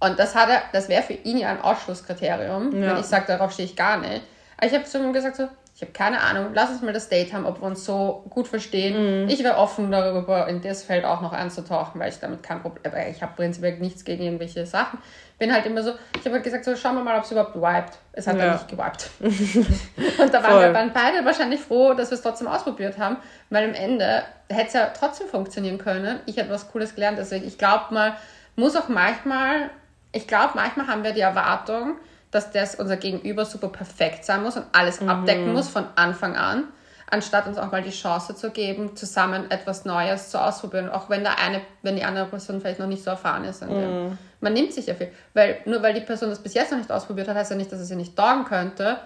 Und 0.00 0.18
das 0.18 0.34
hat 0.34 0.48
er, 0.48 0.62
das 0.72 0.88
wäre 0.88 1.02
für 1.02 1.12
ihn 1.12 1.38
ja 1.38 1.50
ein 1.50 1.60
Ausschlusskriterium, 1.60 2.74
ja. 2.74 2.90
wenn 2.90 3.00
ich 3.00 3.06
sage, 3.06 3.26
darauf 3.28 3.52
stehe 3.52 3.68
ich 3.68 3.76
gar 3.76 4.00
nicht. 4.00 4.22
Ich 4.64 4.72
habe 4.72 4.84
zu 4.84 4.98
ihm 4.98 5.12
gesagt 5.12 5.36
so, 5.36 5.48
ich 5.74 5.80
habe 5.80 5.92
keine 5.92 6.20
Ahnung, 6.20 6.52
lass 6.54 6.70
uns 6.70 6.82
mal 6.82 6.92
das 6.92 7.08
Date 7.08 7.32
haben, 7.32 7.46
ob 7.46 7.60
wir 7.60 7.66
uns 7.66 7.84
so 7.84 8.24
gut 8.30 8.46
verstehen. 8.46 9.24
Mhm. 9.24 9.28
Ich 9.28 9.42
wäre 9.42 9.56
offen 9.56 9.90
darüber, 9.90 10.46
in 10.46 10.60
das 10.60 10.84
Feld 10.84 11.04
auch 11.04 11.22
noch 11.22 11.32
einzutauchen, 11.32 12.00
weil 12.00 12.10
ich 12.10 12.18
damit 12.20 12.42
kein 12.42 12.60
Problem, 12.60 12.92
habe. 12.92 13.10
ich 13.10 13.22
habe 13.22 13.32
prinzipiell 13.34 13.78
nichts 13.78 14.04
gegen 14.04 14.22
irgendwelche 14.22 14.64
Sachen. 14.66 15.00
Bin 15.38 15.52
halt 15.52 15.66
immer 15.66 15.82
so, 15.82 15.92
ich 16.14 16.24
habe 16.24 16.34
halt 16.34 16.44
gesagt, 16.44 16.64
so 16.64 16.76
schauen 16.76 16.96
wir 16.96 17.02
mal, 17.02 17.16
ob 17.16 17.24
es 17.24 17.32
überhaupt 17.32 17.56
wiped. 17.56 17.98
Es 18.12 18.26
hat 18.26 18.36
ja. 18.36 18.44
dann 18.44 18.52
nicht 18.52 18.68
gewiped. 18.68 19.10
und 20.20 20.32
da 20.32 20.42
waren 20.42 20.52
Voll. 20.52 20.60
wir 20.60 20.72
dann 20.72 20.92
beide 20.92 21.24
wahrscheinlich 21.24 21.60
froh, 21.60 21.94
dass 21.94 22.10
wir 22.10 22.16
es 22.16 22.22
trotzdem 22.22 22.46
ausprobiert 22.46 22.98
haben, 22.98 23.16
weil 23.50 23.64
am 23.64 23.74
Ende 23.74 24.22
hätte 24.48 24.68
es 24.68 24.72
ja 24.74 24.86
trotzdem 24.96 25.26
funktionieren 25.26 25.78
können. 25.78 26.20
Ich 26.26 26.36
hätte 26.36 26.50
was 26.50 26.70
Cooles 26.70 26.94
gelernt, 26.94 27.18
deswegen, 27.18 27.46
ich 27.46 27.58
glaube 27.58 27.92
mal, 27.92 28.14
muss 28.54 28.76
auch 28.76 28.88
manchmal, 28.88 29.70
ich 30.12 30.28
glaube, 30.28 30.52
manchmal 30.54 30.86
haben 30.86 31.02
wir 31.02 31.12
die 31.12 31.22
Erwartung, 31.22 31.96
dass 32.32 32.50
das 32.50 32.74
unser 32.74 32.96
Gegenüber 32.96 33.44
super 33.44 33.68
perfekt 33.68 34.24
sein 34.24 34.42
muss 34.42 34.56
und 34.56 34.64
alles 34.72 35.00
mhm. 35.00 35.08
abdecken 35.08 35.52
muss 35.52 35.68
von 35.68 35.84
Anfang 35.94 36.34
an, 36.34 36.64
anstatt 37.08 37.46
uns 37.46 37.58
auch 37.58 37.70
mal 37.70 37.82
die 37.82 37.90
Chance 37.90 38.34
zu 38.34 38.50
geben, 38.50 38.96
zusammen 38.96 39.50
etwas 39.50 39.84
Neues 39.84 40.30
zu 40.30 40.42
ausprobieren, 40.42 40.88
auch 40.88 41.10
wenn 41.10 41.22
der 41.22 41.38
eine, 41.38 41.60
wenn 41.82 41.94
die 41.94 42.02
andere 42.02 42.24
Person 42.26 42.60
vielleicht 42.60 42.80
noch 42.80 42.86
nicht 42.86 43.04
so 43.04 43.10
erfahren 43.10 43.44
ist. 43.44 43.62
Mhm. 43.62 44.18
Man 44.40 44.54
nimmt 44.54 44.72
sich 44.72 44.86
ja 44.86 44.94
viel, 44.94 45.12
weil 45.34 45.58
nur 45.66 45.82
weil 45.82 45.94
die 45.94 46.00
Person 46.00 46.30
das 46.30 46.42
bis 46.42 46.54
jetzt 46.54 46.72
noch 46.72 46.78
nicht 46.78 46.90
ausprobiert 46.90 47.28
hat, 47.28 47.36
heißt 47.36 47.50
ja 47.50 47.56
nicht, 47.56 47.70
dass 47.70 47.80
es 47.80 47.90
ihr 47.90 47.96
nicht 47.96 48.16
taugen 48.16 48.44
könnte. 48.44 48.96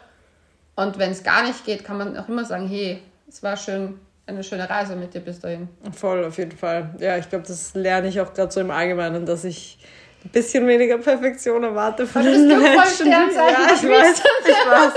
Und 0.77 0.99
wenn 0.99 1.11
es 1.11 1.25
gar 1.25 1.43
nicht 1.43 1.65
geht, 1.65 1.85
kann 1.85 1.99
man 1.99 2.17
auch 2.17 2.29
immer 2.29 2.45
sagen, 2.45 2.69
hey, 2.69 3.03
es 3.29 3.43
war 3.43 3.57
schön, 3.57 3.99
eine 4.27 4.45
schöne 4.45 4.71
Reise 4.71 4.95
mit 4.95 5.15
dir 5.15 5.21
bis 5.21 5.41
dahin. 5.41 5.69
Voll, 5.93 6.25
auf 6.25 6.39
jeden 6.39 6.57
Fall. 6.57 6.95
Ja, 6.99 7.17
ich 7.17 7.29
glaube, 7.29 7.45
das 7.47 7.75
lerne 7.75 8.07
ich 8.07 8.21
auch 8.21 8.33
gerade 8.35 8.53
so 8.53 8.61
im 8.61 8.71
Allgemeinen, 8.71 9.27
dass 9.27 9.45
ich 9.45 9.79
ein 10.27 10.31
bisschen 10.31 10.67
weniger 10.67 10.99
Perfektion 10.99 11.63
erwarte 11.63 12.07
von 12.07 12.25
den 12.25 12.49
Menschen. 12.49 13.11
Ja, 13.11 13.27
ich 13.27 13.89
weiß, 13.89 14.23
ich 14.45 14.71
weiß. 14.71 14.93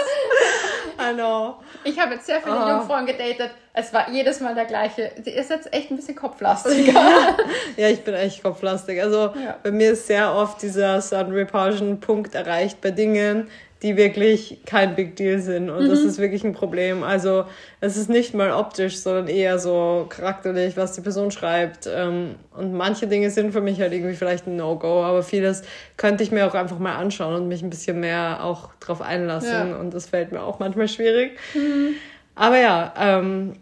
I 0.99 1.13
know. 1.13 1.55
Ich 1.83 1.97
habe 1.97 2.15
jetzt 2.15 2.25
sehr 2.25 2.41
viele 2.41 2.55
oh. 2.55 2.67
Jungfrauen 2.67 3.05
gedatet. 3.05 3.51
Es 3.73 3.93
war 3.93 4.09
jedes 4.09 4.41
Mal 4.41 4.53
der 4.53 4.65
gleiche. 4.65 5.11
Sie 5.23 5.31
ist 5.31 5.49
jetzt 5.49 5.71
echt 5.73 5.91
ein 5.91 5.95
bisschen 5.95 6.15
kopflastiger. 6.15 7.37
ja, 7.77 7.87
ich 7.87 8.03
bin 8.03 8.15
echt 8.15 8.43
kopflastig. 8.43 9.01
Also 9.01 9.33
ja. 9.35 9.57
bei 9.63 9.71
mir 9.71 9.93
ist 9.93 10.07
sehr 10.07 10.33
oft 10.33 10.61
dieser 10.61 10.99
Sun-Repulsion-Punkt 10.99 12.35
erreicht 12.35 12.81
bei 12.81 12.91
Dingen, 12.91 13.49
die 13.81 13.95
wirklich 13.95 14.59
kein 14.65 14.95
Big 14.95 15.15
Deal 15.15 15.39
sind. 15.39 15.69
Und 15.69 15.85
mhm. 15.85 15.89
das 15.89 15.99
ist 15.99 16.17
wirklich 16.17 16.43
ein 16.43 16.53
Problem. 16.53 17.03
Also 17.03 17.45
es 17.79 17.95
ist 17.95 18.09
nicht 18.09 18.33
mal 18.33 18.51
optisch, 18.51 18.97
sondern 18.97 19.27
eher 19.27 19.57
so 19.57 20.05
charakterlich, 20.09 20.75
was 20.75 20.93
die 20.93 21.01
Person 21.01 21.31
schreibt. 21.31 21.87
Ähm, 21.87 22.35
und 22.55 22.73
manche 22.73 23.07
Dinge 23.07 23.29
sind 23.29 23.53
für 23.53 23.61
mich 23.61 23.79
halt 23.79 23.93
irgendwie 23.93 24.15
vielleicht 24.15 24.47
ein 24.47 24.57
No-Go, 24.57 25.03
aber 25.03 25.23
vieles 25.23 25.63
könnte 25.95 26.23
ich 26.23 26.31
mir 26.31 26.45
auch 26.45 26.55
einfach 26.55 26.77
mal 26.77 26.95
anschauen 26.97 27.35
und 27.35 27.47
mich 27.47 27.61
ein 27.61 27.69
bisschen 27.69 28.01
mehr 28.01 28.43
auch 28.43 28.69
drauf 28.81 29.01
einlassen. 29.01 29.69
Ja. 29.69 29.77
Und 29.77 29.93
das 29.93 30.07
fällt 30.07 30.33
mir 30.33 30.41
auch 30.41 30.59
manchmal 30.59 30.89
schwierig. 30.89 31.37
Mhm. 31.53 31.95
Aber 32.35 32.57
ja, 32.57 32.93
ähm, 32.97 33.55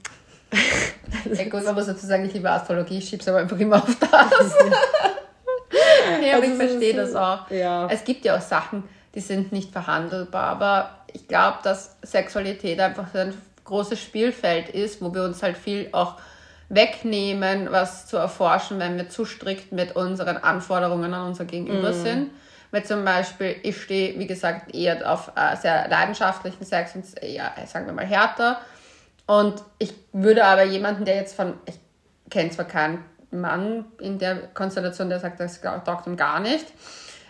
ja, 1.31 1.43
gut, 1.43 1.63
man 1.63 1.75
muss 1.75 1.85
dazu 1.85 2.05
sagen, 2.07 2.25
ich 2.25 2.33
liebe 2.33 2.49
Astrologie, 2.49 2.97
ich 2.97 3.09
schiebe 3.09 3.21
es 3.21 3.27
aber 3.27 3.39
einfach 3.39 3.59
immer 3.59 3.75
auf 3.77 3.97
das. 3.99 4.09
nee, 6.21 6.31
aber 6.31 6.43
also 6.43 6.53
ich 6.53 6.57
verstehe 6.57 6.95
das 6.95 7.13
auch. 7.13 7.51
Ja. 7.51 7.87
Es 7.91 8.03
gibt 8.03 8.25
ja 8.25 8.37
auch 8.37 8.41
Sachen, 8.41 8.83
die 9.17 9.21
sind 9.21 9.51
nicht 9.51 9.71
verhandelbar. 9.71 10.43
Aber 10.43 10.91
ich 11.11 11.27
glaube, 11.27 11.57
dass 11.63 11.97
Sexualität 12.03 12.79
einfach 12.79 13.15
ein 13.15 13.33
großes 13.63 13.99
Spielfeld 13.99 14.69
ist, 14.69 15.01
wo 15.01 15.11
wir 15.11 15.23
uns 15.23 15.41
halt 15.41 15.57
viel 15.57 15.89
auch 15.91 16.17
wegnehmen, 16.69 17.71
was 17.71 18.05
zu 18.05 18.17
erforschen, 18.17 18.77
wenn 18.77 18.95
wir 18.95 19.09
zu 19.09 19.25
strikt 19.25 19.71
mit 19.71 19.95
unseren 19.95 20.37
Anforderungen 20.37 21.15
an 21.15 21.29
unser 21.29 21.45
Gegenüber 21.45 21.91
mm. 21.91 22.03
sind. 22.03 22.31
Weil 22.69 22.83
zum 22.83 23.03
Beispiel, 23.03 23.55
ich 23.63 23.81
stehe, 23.81 24.19
wie 24.19 24.27
gesagt, 24.27 24.75
eher 24.75 25.11
auf 25.11 25.31
äh, 25.35 25.55
sehr 25.55 25.87
leidenschaftlichen 25.87 26.63
Sex 26.63 26.93
und 26.93 27.05
eher, 27.23 27.51
sagen 27.65 27.87
wir 27.87 27.93
mal, 27.93 28.05
härter. 28.05 28.61
Und 29.25 29.63
ich 29.79 29.95
würde 30.13 30.45
aber 30.45 30.63
jemanden, 30.63 31.05
der 31.05 31.15
jetzt 31.15 31.35
von, 31.35 31.55
ich 31.65 31.79
kenne 32.29 32.51
zwar 32.51 32.65
keinen 32.65 33.03
Mann 33.31 33.85
in 33.99 34.19
der 34.19 34.35
Konstellation, 34.53 35.09
der 35.09 35.19
sagt, 35.19 35.39
das 35.39 35.59
taugt 35.59 36.05
ihm 36.05 36.17
gar 36.17 36.39
nicht, 36.39 36.67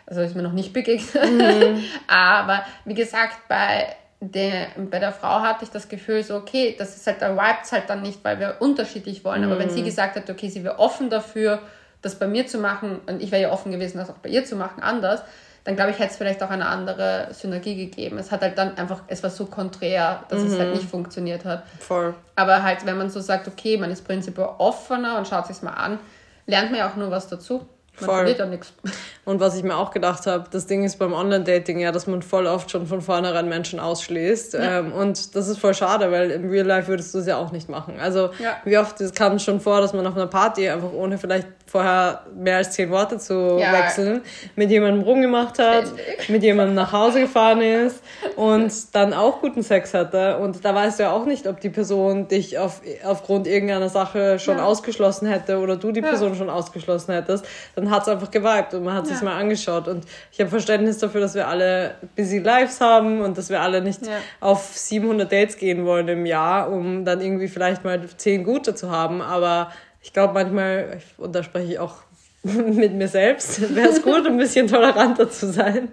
also 0.07 0.21
ist 0.21 0.35
mir 0.35 0.41
noch 0.41 0.53
nicht 0.53 0.73
begegnet. 0.73 1.31
Mhm. 1.31 1.83
Aber 2.07 2.65
wie 2.85 2.93
gesagt, 2.93 3.37
bei 3.47 3.95
der, 4.19 4.67
bei 4.89 4.99
der 4.99 5.11
Frau 5.11 5.41
hatte 5.41 5.65
ich 5.65 5.69
das 5.69 5.89
Gefühl 5.89 6.23
so, 6.23 6.35
okay, 6.35 6.75
das 6.77 6.95
ist 6.95 7.05
halt, 7.05 7.21
da 7.21 7.35
vibes 7.35 7.71
halt 7.71 7.89
dann 7.89 8.01
nicht, 8.01 8.23
weil 8.23 8.39
wir 8.39 8.55
unterschiedlich 8.59 9.23
wollen. 9.23 9.45
Mhm. 9.45 9.51
Aber 9.51 9.59
wenn 9.59 9.69
sie 9.69 9.81
mhm. 9.81 9.85
gesagt 9.85 10.15
hat, 10.15 10.29
okay, 10.29 10.49
sie 10.49 10.63
wäre 10.63 10.79
offen 10.79 11.09
dafür, 11.09 11.59
das 12.01 12.15
bei 12.15 12.27
mir 12.27 12.47
zu 12.47 12.57
machen, 12.57 13.01
und 13.05 13.21
ich 13.21 13.31
wäre 13.31 13.43
ja 13.43 13.51
offen 13.51 13.71
gewesen, 13.71 13.97
das 13.97 14.09
auch 14.09 14.17
bei 14.17 14.29
ihr 14.29 14.45
zu 14.45 14.55
machen, 14.55 14.81
anders, 14.81 15.21
dann 15.65 15.75
glaube 15.75 15.91
ich, 15.91 15.99
hätte 15.99 16.11
es 16.11 16.17
vielleicht 16.17 16.41
auch 16.41 16.49
eine 16.49 16.67
andere 16.67 17.27
Synergie 17.31 17.75
gegeben. 17.75 18.17
Es 18.17 18.31
hat 18.31 18.41
halt 18.41 18.57
dann 18.57 18.77
einfach, 18.77 19.01
es 19.07 19.21
war 19.21 19.29
so 19.29 19.47
konträr, 19.47 20.23
dass 20.29 20.39
mhm. 20.39 20.47
es 20.47 20.57
halt 20.57 20.69
mhm. 20.69 20.75
nicht 20.75 20.89
funktioniert 20.89 21.43
hat. 21.43 21.63
Voll. 21.79 22.15
Aber 22.37 22.63
halt, 22.63 22.85
wenn 22.85 22.97
man 22.97 23.09
so 23.09 23.19
sagt, 23.19 23.49
okay, 23.49 23.77
man 23.77 23.91
ist 23.91 24.07
prinzipiell 24.07 24.47
offener 24.59 25.17
und 25.17 25.27
schaut 25.27 25.47
sich 25.47 25.61
mal 25.61 25.73
an, 25.73 25.99
lernt 26.45 26.71
man 26.71 26.79
ja 26.79 26.89
auch 26.89 26.95
nur 26.95 27.11
was 27.11 27.27
dazu. 27.27 27.67
Man 27.99 28.09
voll. 28.09 28.27
verliert 28.27 28.49
nichts. 28.49 28.73
Und 29.25 29.39
was 29.39 29.55
ich 29.55 29.63
mir 29.63 29.75
auch 29.75 29.91
gedacht 29.91 30.27
habe, 30.27 30.45
das 30.51 30.67
Ding 30.67 30.83
ist 30.83 30.97
beim 30.99 31.13
Online-Dating 31.13 31.79
ja, 31.79 31.91
dass 31.91 32.07
man 32.07 32.21
voll 32.21 32.45
oft 32.45 32.71
schon 32.71 32.87
von 32.87 33.01
vornherein 33.01 33.49
Menschen 33.49 33.79
ausschließt. 33.79 34.53
Ja. 34.53 34.79
Ähm, 34.79 34.93
und 34.93 35.35
das 35.35 35.47
ist 35.47 35.59
voll 35.59 35.73
schade, 35.73 36.11
weil 36.11 36.31
im 36.31 36.49
Real 36.49 36.65
Life 36.65 36.87
würdest 36.87 37.13
du 37.13 37.19
es 37.19 37.27
ja 37.27 37.37
auch 37.37 37.51
nicht 37.51 37.69
machen. 37.69 37.99
Also 37.99 38.29
ja. 38.39 38.57
wie 38.63 38.77
oft 38.77 39.01
es 39.01 39.13
kam 39.13 39.39
schon 39.39 39.59
vor, 39.59 39.81
dass 39.81 39.93
man 39.93 40.05
auf 40.07 40.15
einer 40.15 40.27
Party 40.27 40.69
einfach 40.69 40.93
ohne 40.93 41.17
vielleicht 41.17 41.47
vorher 41.67 42.21
mehr 42.33 42.57
als 42.57 42.71
zehn 42.71 42.89
Worte 42.89 43.17
zu 43.17 43.57
ja. 43.59 43.73
wechseln, 43.73 44.21
mit 44.55 44.71
jemandem 44.71 45.03
rumgemacht 45.03 45.59
hat, 45.59 45.87
Ständig. 45.87 46.29
mit 46.29 46.43
jemandem 46.43 46.75
nach 46.75 46.93
Hause 46.93 47.21
gefahren 47.21 47.61
ist 47.61 48.01
und 48.35 48.71
dann 48.95 49.13
auch 49.13 49.41
guten 49.41 49.63
Sex 49.63 49.93
hatte. 49.93 50.37
Und 50.37 50.63
da 50.63 50.73
weißt 50.73 50.99
du 50.99 51.03
ja 51.03 51.11
auch 51.11 51.25
nicht, 51.25 51.45
ob 51.45 51.59
die 51.59 51.69
Person 51.69 52.27
dich 52.29 52.57
auf, 52.57 52.81
aufgrund 53.03 53.47
irgendeiner 53.47 53.89
Sache 53.89 54.39
schon 54.39 54.57
ja. 54.57 54.63
ausgeschlossen 54.63 55.27
hätte 55.27 55.59
oder 55.59 55.75
du 55.75 55.91
die 55.91 55.99
ja. 55.99 56.07
Person 56.07 56.35
schon 56.35 56.49
ausgeschlossen 56.49 57.13
hättest. 57.13 57.45
Dann 57.75 57.91
hat 57.91 58.03
es 58.03 58.07
einfach 58.07 58.31
geweibt 58.31 58.73
und 58.73 58.83
man 58.83 58.95
hat 58.95 59.07
ja. 59.07 59.13
sich 59.13 59.21
mal 59.21 59.37
angeschaut. 59.37 59.87
Und 59.89 60.05
ich 60.31 60.39
habe 60.39 60.49
Verständnis 60.49 60.99
dafür, 60.99 61.19
dass 61.19 61.35
wir 61.35 61.47
alle 61.47 61.95
busy 62.15 62.39
Lives 62.39 62.79
haben 62.79 63.21
und 63.21 63.37
dass 63.37 63.49
wir 63.49 63.61
alle 63.61 63.81
nicht 63.81 64.01
auf 64.39 64.71
700 64.73 65.29
Dates 65.29 65.57
gehen 65.57 65.85
wollen 65.85 66.07
im 66.07 66.25
Jahr, 66.25 66.71
um 66.71 67.03
dann 67.03 67.19
irgendwie 67.19 67.49
vielleicht 67.49 67.83
mal 67.83 67.99
zehn 68.15 68.45
gute 68.45 68.73
zu 68.73 68.89
haben. 68.89 69.21
Aber 69.21 69.71
ich 70.01 70.13
glaube 70.13 70.33
manchmal, 70.33 70.99
und 71.17 71.35
da 71.35 71.43
spreche 71.43 71.73
ich 71.73 71.79
auch 71.79 71.95
mit 72.43 72.93
mir 72.93 73.07
selbst, 73.07 73.75
wäre 73.75 73.89
es 73.89 74.01
gut, 74.01 74.25
ein 74.25 74.37
bisschen 74.37 74.67
toleranter 74.67 75.29
zu 75.29 75.51
sein. 75.51 75.89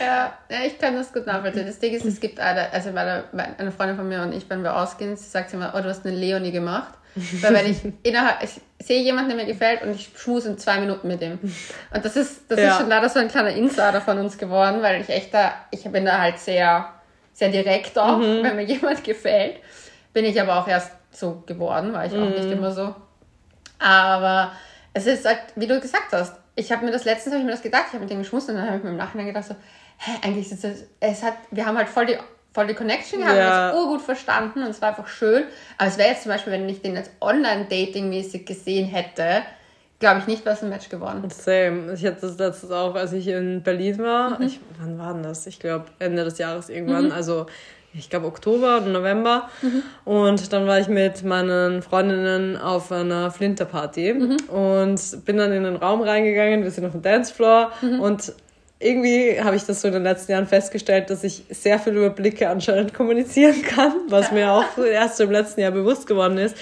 Ja, 0.00 0.32
ja, 0.48 0.58
ich 0.66 0.78
kann 0.78 0.94
das 0.94 1.12
gut 1.12 1.26
nachvollziehen. 1.26 1.66
Das 1.66 1.78
Ding 1.78 1.92
ist, 1.92 2.04
es 2.04 2.20
gibt 2.20 2.40
eine, 2.40 2.72
also 2.72 2.92
meine, 2.92 3.24
eine 3.58 3.72
Freundin 3.72 3.96
von 3.96 4.08
mir 4.08 4.22
und 4.22 4.32
ich, 4.32 4.48
wenn 4.48 4.62
wir 4.62 4.76
ausgehen, 4.76 5.16
sie 5.16 5.28
sagt 5.28 5.52
immer, 5.52 5.74
oh, 5.76 5.80
du 5.80 5.88
hast 5.88 6.06
eine 6.06 6.16
Leonie 6.16 6.52
gemacht. 6.52 6.94
Weil 7.14 7.54
wenn 7.54 7.70
ich 7.70 7.78
innerhalb, 8.02 8.42
ich 8.42 8.60
sehe 8.84 9.02
jemanden, 9.02 9.30
der 9.30 9.44
mir 9.44 9.52
gefällt 9.52 9.82
und 9.82 9.94
ich 9.94 10.10
schmuse 10.16 10.50
in 10.50 10.58
zwei 10.58 10.78
Minuten 10.78 11.08
mit 11.08 11.20
ihm. 11.20 11.38
Und 11.42 12.04
das 12.04 12.16
ist, 12.16 12.50
das 12.50 12.58
ja. 12.58 12.70
ist 12.70 12.78
schon 12.78 12.88
leider 12.88 13.08
so 13.08 13.18
ein 13.18 13.28
kleiner 13.28 13.50
Insider 13.50 14.00
von 14.00 14.18
uns 14.18 14.38
geworden, 14.38 14.82
weil 14.82 15.00
ich 15.00 15.08
echt 15.08 15.34
da, 15.34 15.52
ich 15.70 15.82
bin 15.84 16.04
da 16.04 16.18
halt 16.18 16.38
sehr, 16.38 16.88
sehr 17.34 17.50
direkt 17.50 17.98
auch, 17.98 18.18
mhm. 18.18 18.42
wenn 18.42 18.56
mir 18.56 18.64
jemand 18.64 19.04
gefällt. 19.04 19.56
Bin 20.12 20.24
ich 20.24 20.40
aber 20.40 20.58
auch 20.58 20.68
erst 20.68 20.92
so 21.10 21.42
geworden, 21.46 21.92
war 21.92 22.06
ich 22.06 22.12
auch 22.12 22.28
nicht 22.28 22.44
mhm. 22.44 22.52
immer 22.52 22.72
so. 22.72 22.94
Aber 23.82 24.52
es 24.94 25.06
ist 25.06 25.24
halt, 25.24 25.40
wie 25.56 25.66
du 25.66 25.80
gesagt 25.80 26.12
hast, 26.12 26.34
ich 26.54 26.70
habe 26.70 26.84
mir 26.84 26.92
das 26.92 27.04
letztens, 27.04 27.34
habe 27.34 27.40
ich 27.40 27.46
mir 27.46 27.52
das 27.52 27.62
gedacht, 27.62 27.84
ich 27.88 27.92
habe 27.94 28.00
mit 28.00 28.10
dem 28.10 28.18
geschmust 28.18 28.48
und 28.48 28.56
dann 28.56 28.66
habe 28.66 28.76
ich 28.76 28.84
mir 28.84 28.90
im 28.90 28.96
Nachhinein 28.96 29.26
gedacht 29.26 29.46
so, 29.46 29.54
hä, 29.98 30.10
eigentlich 30.22 30.50
ist 30.52 30.64
es, 30.64 30.84
es 31.00 31.22
hat, 31.22 31.34
wir 31.50 31.64
haben 31.66 31.76
halt 31.78 31.88
voll 31.88 32.06
die, 32.06 32.18
voll 32.52 32.66
die 32.66 32.74
Connection 32.74 33.20
gehabt, 33.20 33.36
ja. 33.36 33.50
haben 33.50 33.76
uns 33.76 33.84
urgut 33.84 34.02
verstanden 34.02 34.62
und 34.62 34.70
es 34.70 34.82
war 34.82 34.90
einfach 34.90 35.08
schön. 35.08 35.44
Aber 35.78 35.88
es 35.88 35.98
wäre 35.98 36.10
jetzt 36.10 36.24
zum 36.24 36.32
Beispiel, 36.32 36.52
wenn 36.52 36.68
ich 36.68 36.82
den 36.82 36.94
jetzt 36.94 37.10
online-dating-mäßig 37.20 38.44
gesehen 38.44 38.86
hätte, 38.86 39.42
glaube 39.98 40.18
ich 40.18 40.26
nicht, 40.26 40.44
wäre 40.44 40.56
es 40.56 40.62
ein 40.62 40.68
Match 40.68 40.88
geworden. 40.88 41.22
Same. 41.30 41.94
Ich 41.94 42.04
hatte 42.04 42.20
das 42.22 42.36
letztes 42.36 42.70
auch, 42.70 42.94
als 42.94 43.12
ich 43.12 43.28
in 43.28 43.62
Berlin 43.62 43.98
war. 43.98 44.38
Mhm. 44.38 44.46
Ich, 44.46 44.60
wann 44.78 44.98
war 44.98 45.14
denn 45.14 45.22
das? 45.22 45.46
Ich 45.46 45.58
glaube 45.58 45.86
Ende 45.98 46.24
des 46.24 46.38
Jahres 46.38 46.68
irgendwann. 46.68 47.06
Mhm. 47.06 47.12
Also 47.12 47.46
ich 47.94 48.10
glaube 48.10 48.26
Oktober 48.26 48.78
oder 48.78 48.86
November. 48.86 49.48
Mhm. 49.60 49.82
Und 50.04 50.52
dann 50.52 50.66
war 50.66 50.80
ich 50.80 50.88
mit 50.88 51.24
meinen 51.24 51.82
Freundinnen 51.82 52.56
auf 52.56 52.90
einer 52.90 53.30
Flinterparty 53.30 54.14
mhm. 54.14 54.36
und 54.48 55.24
bin 55.24 55.36
dann 55.36 55.52
in 55.52 55.64
den 55.64 55.76
Raum 55.76 56.02
reingegangen. 56.02 56.64
Wir 56.64 56.70
sind 56.70 56.84
auf 56.86 56.92
dem 56.92 57.02
Dancefloor 57.02 57.72
mhm. 57.82 58.00
und 58.00 58.32
irgendwie 58.82 59.40
habe 59.40 59.54
ich 59.54 59.64
das 59.64 59.80
so 59.80 59.88
in 59.88 59.94
den 59.94 60.02
letzten 60.02 60.32
Jahren 60.32 60.46
festgestellt, 60.46 61.08
dass 61.08 61.22
ich 61.22 61.44
sehr 61.50 61.78
viel 61.78 61.94
über 61.94 62.10
Blicke 62.10 62.48
anscheinend 62.48 62.92
kommunizieren 62.92 63.62
kann, 63.62 63.92
was 64.08 64.32
mir 64.32 64.52
auch 64.52 64.64
erst 64.78 65.20
im 65.20 65.30
letzten 65.30 65.60
Jahr 65.60 65.70
bewusst 65.70 66.06
geworden 66.06 66.38
ist. 66.38 66.56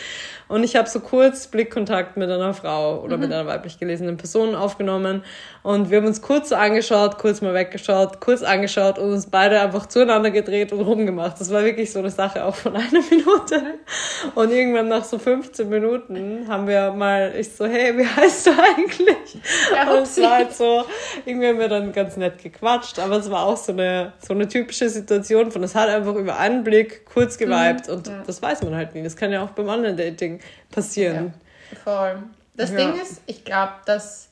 Und 0.51 0.65
ich 0.65 0.75
habe 0.75 0.89
so 0.89 0.99
kurz 0.99 1.47
Blickkontakt 1.47 2.17
mit 2.17 2.29
einer 2.29 2.53
Frau 2.55 3.01
oder 3.03 3.17
mhm. 3.17 3.23
mit 3.23 3.33
einer 3.33 3.47
weiblich 3.47 3.79
gelesenen 3.79 4.17
Person 4.17 4.57
aufgenommen. 4.57 5.23
Und 5.63 5.91
wir 5.91 5.99
haben 5.99 6.07
uns 6.09 6.23
kurz 6.23 6.49
so 6.49 6.57
angeschaut, 6.57 7.19
kurz 7.19 7.41
mal 7.41 7.55
weggeschaut, 7.55 8.21
kurz 8.21 8.43
angeschaut 8.43 8.99
und 8.99 9.13
uns 9.13 9.27
beide 9.27 9.61
einfach 9.61 9.87
zueinander 9.87 10.33
gedreht 10.33 10.73
und 10.73 10.81
rumgemacht. 10.81 11.41
Das 11.41 11.53
war 11.53 11.63
wirklich 11.63 11.93
so 11.93 12.01
eine 12.01 12.11
Sache 12.11 12.45
auch 12.45 12.57
von 12.57 12.75
einer 12.77 13.01
Minute. 13.11 13.79
Und 14.35 14.51
irgendwann 14.51 14.89
nach 14.89 15.05
so 15.05 15.21
15 15.21 15.69
Minuten 15.69 16.47
haben 16.49 16.67
wir 16.67 16.91
mal, 16.95 17.33
ich 17.39 17.53
so, 17.53 17.67
hey, 17.67 17.97
wie 17.97 18.07
heißt 18.07 18.49
du 18.49 18.51
eigentlich? 18.51 19.39
Ja, 19.73 19.93
und 19.93 20.03
es 20.03 20.21
war 20.21 20.33
halt 20.33 20.53
so, 20.53 20.85
irgendwie 21.27 21.47
haben 21.47 21.61
wir 21.61 21.69
dann 21.69 21.93
ganz 21.93 22.17
nett 22.17 22.43
gequatscht, 22.43 22.99
aber 22.99 23.19
es 23.19 23.31
war 23.31 23.45
auch 23.45 23.57
so 23.57 23.71
eine, 23.71 24.15
so 24.27 24.35
eine 24.35 24.49
typische 24.49 24.89
Situation 24.89 25.53
von, 25.53 25.63
es 25.63 25.77
hat 25.77 25.89
einfach 25.91 26.17
über 26.17 26.41
einen 26.41 26.65
Blick 26.65 27.05
kurz 27.05 27.39
geweibt 27.39 27.87
mhm. 27.87 27.95
und 27.95 28.09
ja. 28.09 28.23
das 28.27 28.43
weiß 28.43 28.65
man 28.65 28.75
halt 28.75 28.97
nie. 28.97 29.05
Das 29.05 29.15
kann 29.15 29.31
ja 29.31 29.45
auch 29.45 29.51
beim 29.51 29.69
Online-Dating 29.69 30.40
passieren. 30.71 31.35
Ja, 31.73 31.79
voll. 31.79 32.23
Das 32.55 32.71
ja. 32.71 32.77
Ding 32.77 33.01
ist, 33.01 33.23
ich 33.27 33.45
glaube, 33.45 33.73
dass 33.87 34.31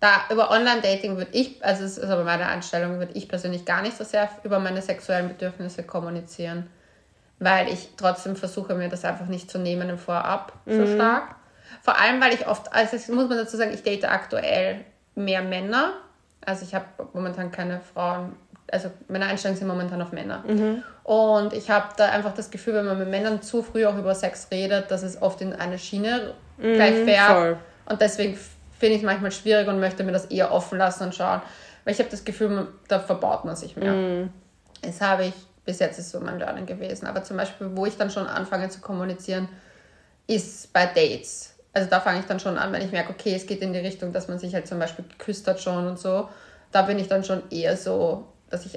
da 0.00 0.22
über 0.30 0.50
Online-Dating 0.50 1.16
würde 1.18 1.32
ich, 1.32 1.62
also 1.64 1.84
es 1.84 1.98
ist 1.98 2.08
aber 2.08 2.24
meine 2.24 2.46
Einstellung, 2.46 2.98
würde 2.98 3.12
ich 3.12 3.28
persönlich 3.28 3.66
gar 3.66 3.82
nicht 3.82 3.96
so 3.96 4.04
sehr 4.04 4.28
über 4.42 4.58
meine 4.58 4.80
sexuellen 4.80 5.28
Bedürfnisse 5.28 5.82
kommunizieren, 5.82 6.68
weil 7.38 7.68
ich 7.68 7.90
trotzdem 7.96 8.34
versuche, 8.34 8.74
mir 8.74 8.88
das 8.88 9.04
einfach 9.04 9.26
nicht 9.26 9.50
zu 9.50 9.58
nehmen 9.58 9.90
im 9.90 9.98
Vorab 9.98 10.54
mhm. 10.64 10.86
so 10.86 10.94
stark. 10.94 11.36
Vor 11.82 11.98
allem, 11.98 12.20
weil 12.20 12.34
ich 12.34 12.46
oft, 12.46 12.72
also 12.72 12.92
das 12.92 13.08
muss 13.08 13.28
man 13.28 13.38
dazu 13.38 13.56
sagen, 13.56 13.72
ich 13.72 13.82
date 13.82 14.04
aktuell 14.04 14.84
mehr 15.14 15.42
Männer. 15.42 15.92
Also 16.44 16.64
ich 16.64 16.74
habe 16.74 16.86
momentan 17.12 17.52
keine 17.52 17.80
Frauen, 17.80 18.34
also 18.72 18.90
meine 19.08 19.26
Einstellungen 19.26 19.58
sind 19.58 19.68
momentan 19.68 20.00
auf 20.02 20.12
Männer. 20.12 20.44
Mhm. 20.46 20.82
Und 21.04 21.52
ich 21.52 21.70
habe 21.70 21.88
da 21.96 22.06
einfach 22.06 22.34
das 22.34 22.50
Gefühl, 22.50 22.74
wenn 22.74 22.86
man 22.86 22.98
mit 22.98 23.08
Männern 23.08 23.42
zu 23.42 23.62
früh 23.62 23.86
auch 23.86 23.96
über 23.96 24.14
Sex 24.14 24.48
redet, 24.50 24.90
dass 24.90 25.02
es 25.02 25.20
oft 25.20 25.40
in 25.40 25.52
eine 25.52 25.78
Schiene 25.78 26.34
mhm, 26.58 26.74
gleich 26.74 26.94
fährt. 27.04 27.58
Und 27.86 28.00
deswegen 28.00 28.38
finde 28.78 28.94
ich 28.96 29.02
es 29.02 29.06
manchmal 29.06 29.32
schwierig 29.32 29.68
und 29.68 29.80
möchte 29.80 30.04
mir 30.04 30.12
das 30.12 30.26
eher 30.26 30.52
offen 30.52 30.78
lassen 30.78 31.04
und 31.04 31.14
schauen. 31.14 31.42
Weil 31.84 31.94
ich 31.94 32.00
habe 32.00 32.10
das 32.10 32.24
Gefühl, 32.24 32.68
da 32.88 33.00
verbaut 33.00 33.44
man 33.44 33.56
sich 33.56 33.76
mehr. 33.76 33.92
Mhm. 33.92 34.30
Das 34.82 35.00
habe 35.00 35.26
ich, 35.26 35.34
bis 35.64 35.78
jetzt 35.78 35.98
ist 35.98 36.10
so 36.10 36.20
mein 36.20 36.38
Lernen 36.38 36.66
gewesen. 36.66 37.06
Aber 37.06 37.22
zum 37.22 37.36
Beispiel, 37.36 37.70
wo 37.74 37.86
ich 37.86 37.96
dann 37.96 38.10
schon 38.10 38.26
anfange 38.26 38.68
zu 38.68 38.80
kommunizieren, 38.80 39.48
ist 40.26 40.72
bei 40.72 40.86
Dates. 40.86 41.54
Also 41.72 41.88
da 41.88 42.00
fange 42.00 42.20
ich 42.20 42.26
dann 42.26 42.40
schon 42.40 42.58
an, 42.58 42.72
wenn 42.72 42.82
ich 42.82 42.92
merke, 42.92 43.10
okay, 43.10 43.34
es 43.34 43.46
geht 43.46 43.62
in 43.62 43.72
die 43.72 43.78
Richtung, 43.78 44.12
dass 44.12 44.28
man 44.28 44.38
sich 44.38 44.54
halt 44.54 44.66
zum 44.66 44.78
Beispiel 44.78 45.04
geküsst 45.08 45.46
hat 45.46 45.60
schon 45.60 45.86
und 45.86 45.98
so. 45.98 46.28
Da 46.72 46.82
bin 46.82 46.98
ich 46.98 47.08
dann 47.08 47.24
schon 47.24 47.42
eher 47.50 47.76
so, 47.76 48.26
dass 48.50 48.66
ich 48.66 48.76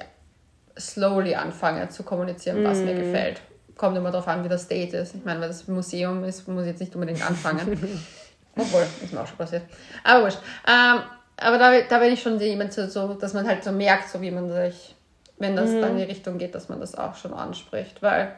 slowly 0.79 1.35
anfange 1.35 1.89
zu 1.89 2.03
kommunizieren, 2.03 2.63
was 2.63 2.79
mm. 2.79 2.85
mir 2.85 2.95
gefällt. 2.95 3.41
Kommt 3.75 3.97
immer 3.97 4.11
darauf 4.11 4.27
an, 4.27 4.43
wie 4.43 4.49
das 4.49 4.67
Date 4.67 4.93
ist. 4.93 5.15
Ich 5.15 5.25
meine, 5.25 5.41
weil 5.41 5.47
das 5.47 5.67
Museum 5.67 6.23
ist, 6.23 6.47
muss 6.47 6.63
ich 6.63 6.69
jetzt 6.69 6.79
nicht 6.79 6.95
unbedingt 6.95 7.25
anfangen. 7.25 7.77
Obwohl, 8.55 8.85
ist 9.03 9.13
mir 9.13 9.21
auch 9.21 9.27
schon 9.27 9.37
passiert. 9.37 9.63
Aber 10.03 10.23
wurscht. 10.23 10.37
Ähm, 10.67 11.01
aber 11.37 11.57
da, 11.57 11.81
da 11.81 11.99
bin 11.99 12.13
ich 12.13 12.21
schon 12.21 12.39
jemand 12.39 12.73
so, 12.73 13.13
dass 13.15 13.33
man 13.33 13.47
halt 13.47 13.63
so 13.63 13.71
merkt, 13.71 14.09
so 14.09 14.21
wie 14.21 14.29
man 14.29 14.51
sich, 14.51 14.95
wenn 15.39 15.55
das 15.55 15.71
mm. 15.71 15.81
dann 15.81 15.91
in 15.91 15.97
die 15.97 16.03
Richtung 16.03 16.37
geht, 16.37 16.53
dass 16.53 16.69
man 16.69 16.79
das 16.79 16.95
auch 16.95 17.15
schon 17.15 17.33
anspricht. 17.33 18.01
Weil, 18.01 18.35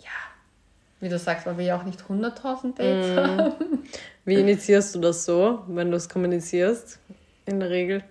ja, 0.00 0.10
wie 1.00 1.08
du 1.08 1.18
sagst, 1.18 1.46
weil 1.46 1.58
wir 1.58 1.64
ja 1.64 1.78
auch 1.78 1.84
nicht 1.84 2.00
100.000 2.00 2.76
Dates 2.76 3.14
mm. 3.14 3.18
haben. 3.18 3.52
Wie 4.24 4.34
initiierst 4.34 4.94
du 4.94 5.00
das 5.00 5.24
so, 5.24 5.64
wenn 5.66 5.90
du 5.90 5.96
es 5.96 6.08
kommunizierst? 6.08 7.00
In 7.48 7.60
der 7.60 7.70
Regel? 7.70 8.04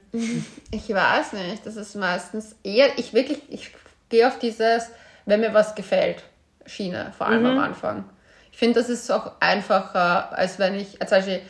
Ich 0.72 0.90
weiß 0.90 1.34
nicht. 1.34 1.66
Das 1.66 1.76
ist 1.76 1.96
meistens 1.96 2.56
eher, 2.64 2.98
ich 2.98 3.14
wirklich, 3.14 3.42
ich 3.50 3.72
gehe 4.10 4.28
auf 4.28 4.40
dieses, 4.40 4.90
wenn 5.26 5.42
mir 5.42 5.54
was 5.54 5.76
gefällt, 5.76 6.24
Schiene, 6.66 7.14
vor 7.18 7.28
allem 7.28 7.42
mhm. 7.42 7.50
am 7.50 7.60
Anfang. 7.60 8.06
Ich 8.52 8.58
finde, 8.58 8.80
das 8.80 8.90
ist 8.90 9.12
auch 9.12 9.34
einfacher, 9.40 10.36
als 10.38 10.58
wenn 10.60 10.76
ich, 10.76 11.00
als 11.02 11.12
Beispiel, 11.12 11.42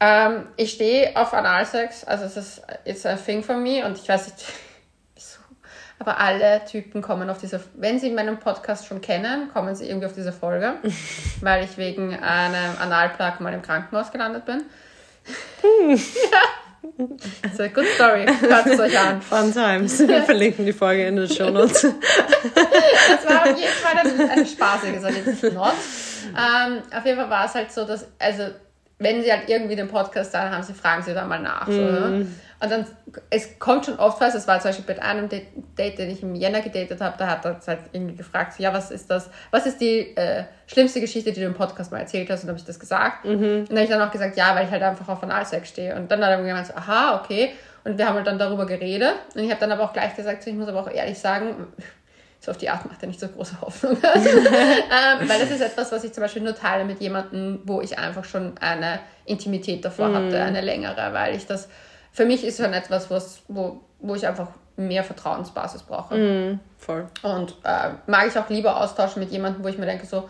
ähm, 0.00 0.48
ich 0.56 0.72
stehe 0.72 1.14
auf 1.16 1.32
Analsex, 1.34 2.04
also 2.04 2.24
es 2.24 2.36
ist 2.36 2.62
it's 2.84 3.04
a 3.06 3.16
thing 3.16 3.42
for 3.42 3.56
me 3.56 3.84
und 3.84 3.98
ich 3.98 4.08
weiß 4.08 4.26
nicht, 4.28 4.46
wieso, 5.14 5.38
aber 5.98 6.18
alle 6.18 6.64
Typen 6.64 7.02
kommen 7.02 7.28
auf 7.28 7.38
diese, 7.38 7.62
wenn 7.74 7.98
sie 7.98 8.10
meinen 8.10 8.38
Podcast 8.38 8.86
schon 8.86 9.00
kennen, 9.00 9.50
kommen 9.52 9.76
sie 9.76 9.88
irgendwie 9.88 10.06
auf 10.06 10.14
diese 10.14 10.32
Folge, 10.32 10.76
weil 11.40 11.64
ich 11.64 11.76
wegen 11.76 12.18
einem 12.18 12.78
Analplug 12.80 13.40
mal 13.40 13.52
im 13.52 13.62
Krankenhaus 13.62 14.10
gelandet 14.10 14.46
bin. 14.46 14.62
ja. 15.90 16.61
Also, 17.42 17.68
good 17.72 17.86
story. 17.94 18.26
Hört 18.26 18.66
es 18.66 18.80
euch 18.80 18.98
an. 18.98 19.22
Fun 19.22 19.52
times. 19.52 20.06
Wir 20.06 20.22
verlinken 20.24 20.66
die 20.66 20.72
Folge 20.72 21.06
in 21.06 21.16
den 21.16 21.28
Show 21.28 21.50
Notes. 21.50 21.82
das 21.82 23.26
war 23.26 23.42
auf 23.42 23.58
jeden 23.58 23.72
Fall 23.72 23.98
eine, 23.98 24.30
eine 24.30 24.46
spaßige 24.46 25.00
Sache. 25.00 25.52
Not. 25.54 25.74
Ähm, 26.36 26.82
auf 26.96 27.04
jeden 27.04 27.18
Fall 27.18 27.30
war 27.30 27.46
es 27.46 27.54
halt 27.54 27.72
so, 27.72 27.84
dass, 27.84 28.06
also, 28.18 28.44
wenn 28.98 29.22
sie 29.22 29.32
halt 29.32 29.48
irgendwie 29.48 29.76
den 29.76 29.88
Podcast 29.88 30.34
da 30.34 30.50
haben, 30.50 30.62
sie 30.62 30.74
fragen 30.74 31.02
sie 31.02 31.14
da 31.14 31.24
mal 31.24 31.40
nach. 31.40 31.66
So, 31.66 31.72
mm. 31.72 32.34
Und 32.62 32.70
dann, 32.70 32.86
es 33.28 33.58
kommt 33.58 33.86
schon 33.86 33.98
oft 33.98 34.20
was, 34.20 34.36
es 34.36 34.46
war 34.46 34.60
zum 34.60 34.68
Beispiel 34.68 34.94
bei 34.94 35.02
einem 35.02 35.28
Date, 35.28 35.98
den 35.98 36.10
ich 36.10 36.22
im 36.22 36.36
Jänner 36.36 36.60
gedatet 36.60 37.00
habe, 37.00 37.16
da 37.18 37.26
hat 37.26 37.44
er 37.44 37.58
halt 37.66 37.80
irgendwie 37.92 38.14
gefragt, 38.14 38.52
so, 38.52 38.62
ja, 38.62 38.72
was 38.72 38.92
ist 38.92 39.10
das, 39.10 39.30
was 39.50 39.66
ist 39.66 39.80
die 39.80 40.16
äh, 40.16 40.44
schlimmste 40.68 41.00
Geschichte, 41.00 41.32
die 41.32 41.40
du 41.40 41.46
im 41.46 41.54
Podcast 41.54 41.90
mal 41.90 41.98
erzählt 41.98 42.30
hast? 42.30 42.44
Und 42.44 42.50
habe 42.50 42.58
ich 42.60 42.64
das 42.64 42.78
gesagt. 42.78 43.24
Mhm. 43.24 43.32
Und 43.32 43.70
dann 43.70 43.78
habe 43.78 43.82
ich 43.82 43.90
dann 43.90 44.00
auch 44.00 44.12
gesagt, 44.12 44.36
ja, 44.36 44.54
weil 44.54 44.66
ich 44.66 44.70
halt 44.70 44.82
einfach 44.84 45.08
auf 45.08 45.20
Analsex 45.24 45.70
stehe. 45.70 45.96
Und 45.96 46.08
dann 46.12 46.24
hat 46.24 46.30
er 46.30 46.38
mir 46.38 46.46
gemeint, 46.46 46.68
so, 46.68 46.74
aha, 46.74 47.20
okay. 47.20 47.50
Und 47.82 47.98
wir 47.98 48.06
haben 48.06 48.14
halt 48.14 48.28
dann 48.28 48.38
darüber 48.38 48.64
geredet. 48.64 49.14
Und 49.34 49.42
ich 49.42 49.50
habe 49.50 49.58
dann 49.58 49.72
aber 49.72 49.82
auch 49.82 49.92
gleich 49.92 50.14
gesagt, 50.14 50.44
so, 50.44 50.50
ich 50.50 50.56
muss 50.56 50.68
aber 50.68 50.82
auch 50.82 50.90
ehrlich 50.90 51.18
sagen, 51.18 51.66
so 52.38 52.52
auf 52.52 52.58
die 52.58 52.70
Art 52.70 52.86
macht 52.86 53.02
er 53.02 53.08
nicht 53.08 53.18
so 53.18 53.26
große 53.26 53.60
Hoffnung. 53.60 53.96
ähm, 54.04 55.28
weil 55.28 55.40
das 55.40 55.50
ist 55.50 55.62
etwas, 55.62 55.90
was 55.90 56.04
ich 56.04 56.12
zum 56.12 56.22
Beispiel 56.22 56.42
nur 56.42 56.54
teile 56.54 56.84
mit 56.84 57.00
jemandem, 57.00 57.60
wo 57.64 57.80
ich 57.80 57.98
einfach 57.98 58.24
schon 58.24 58.56
eine 58.58 59.00
Intimität 59.24 59.84
davor 59.84 60.10
mhm. 60.10 60.14
hatte, 60.14 60.42
eine 60.42 60.60
längere, 60.60 61.12
weil 61.12 61.34
ich 61.34 61.46
das 61.46 61.68
für 62.12 62.26
mich 62.26 62.44
ist 62.44 62.60
dann 62.60 62.72
etwas, 62.74 63.10
was, 63.10 63.42
wo, 63.48 63.80
wo 63.98 64.14
ich 64.14 64.26
einfach 64.26 64.48
mehr 64.76 65.04
Vertrauensbasis 65.04 65.82
brauche. 65.82 66.16
Mm, 66.16 66.60
voll. 66.76 67.08
Und 67.22 67.56
äh, 67.64 67.90
mag 68.06 68.26
ich 68.26 68.38
auch 68.38 68.48
lieber 68.48 68.80
austauschen 68.80 69.20
mit 69.20 69.30
jemandem, 69.30 69.64
wo 69.64 69.68
ich 69.68 69.78
mir 69.78 69.86
denke, 69.86 70.06
so, 70.06 70.28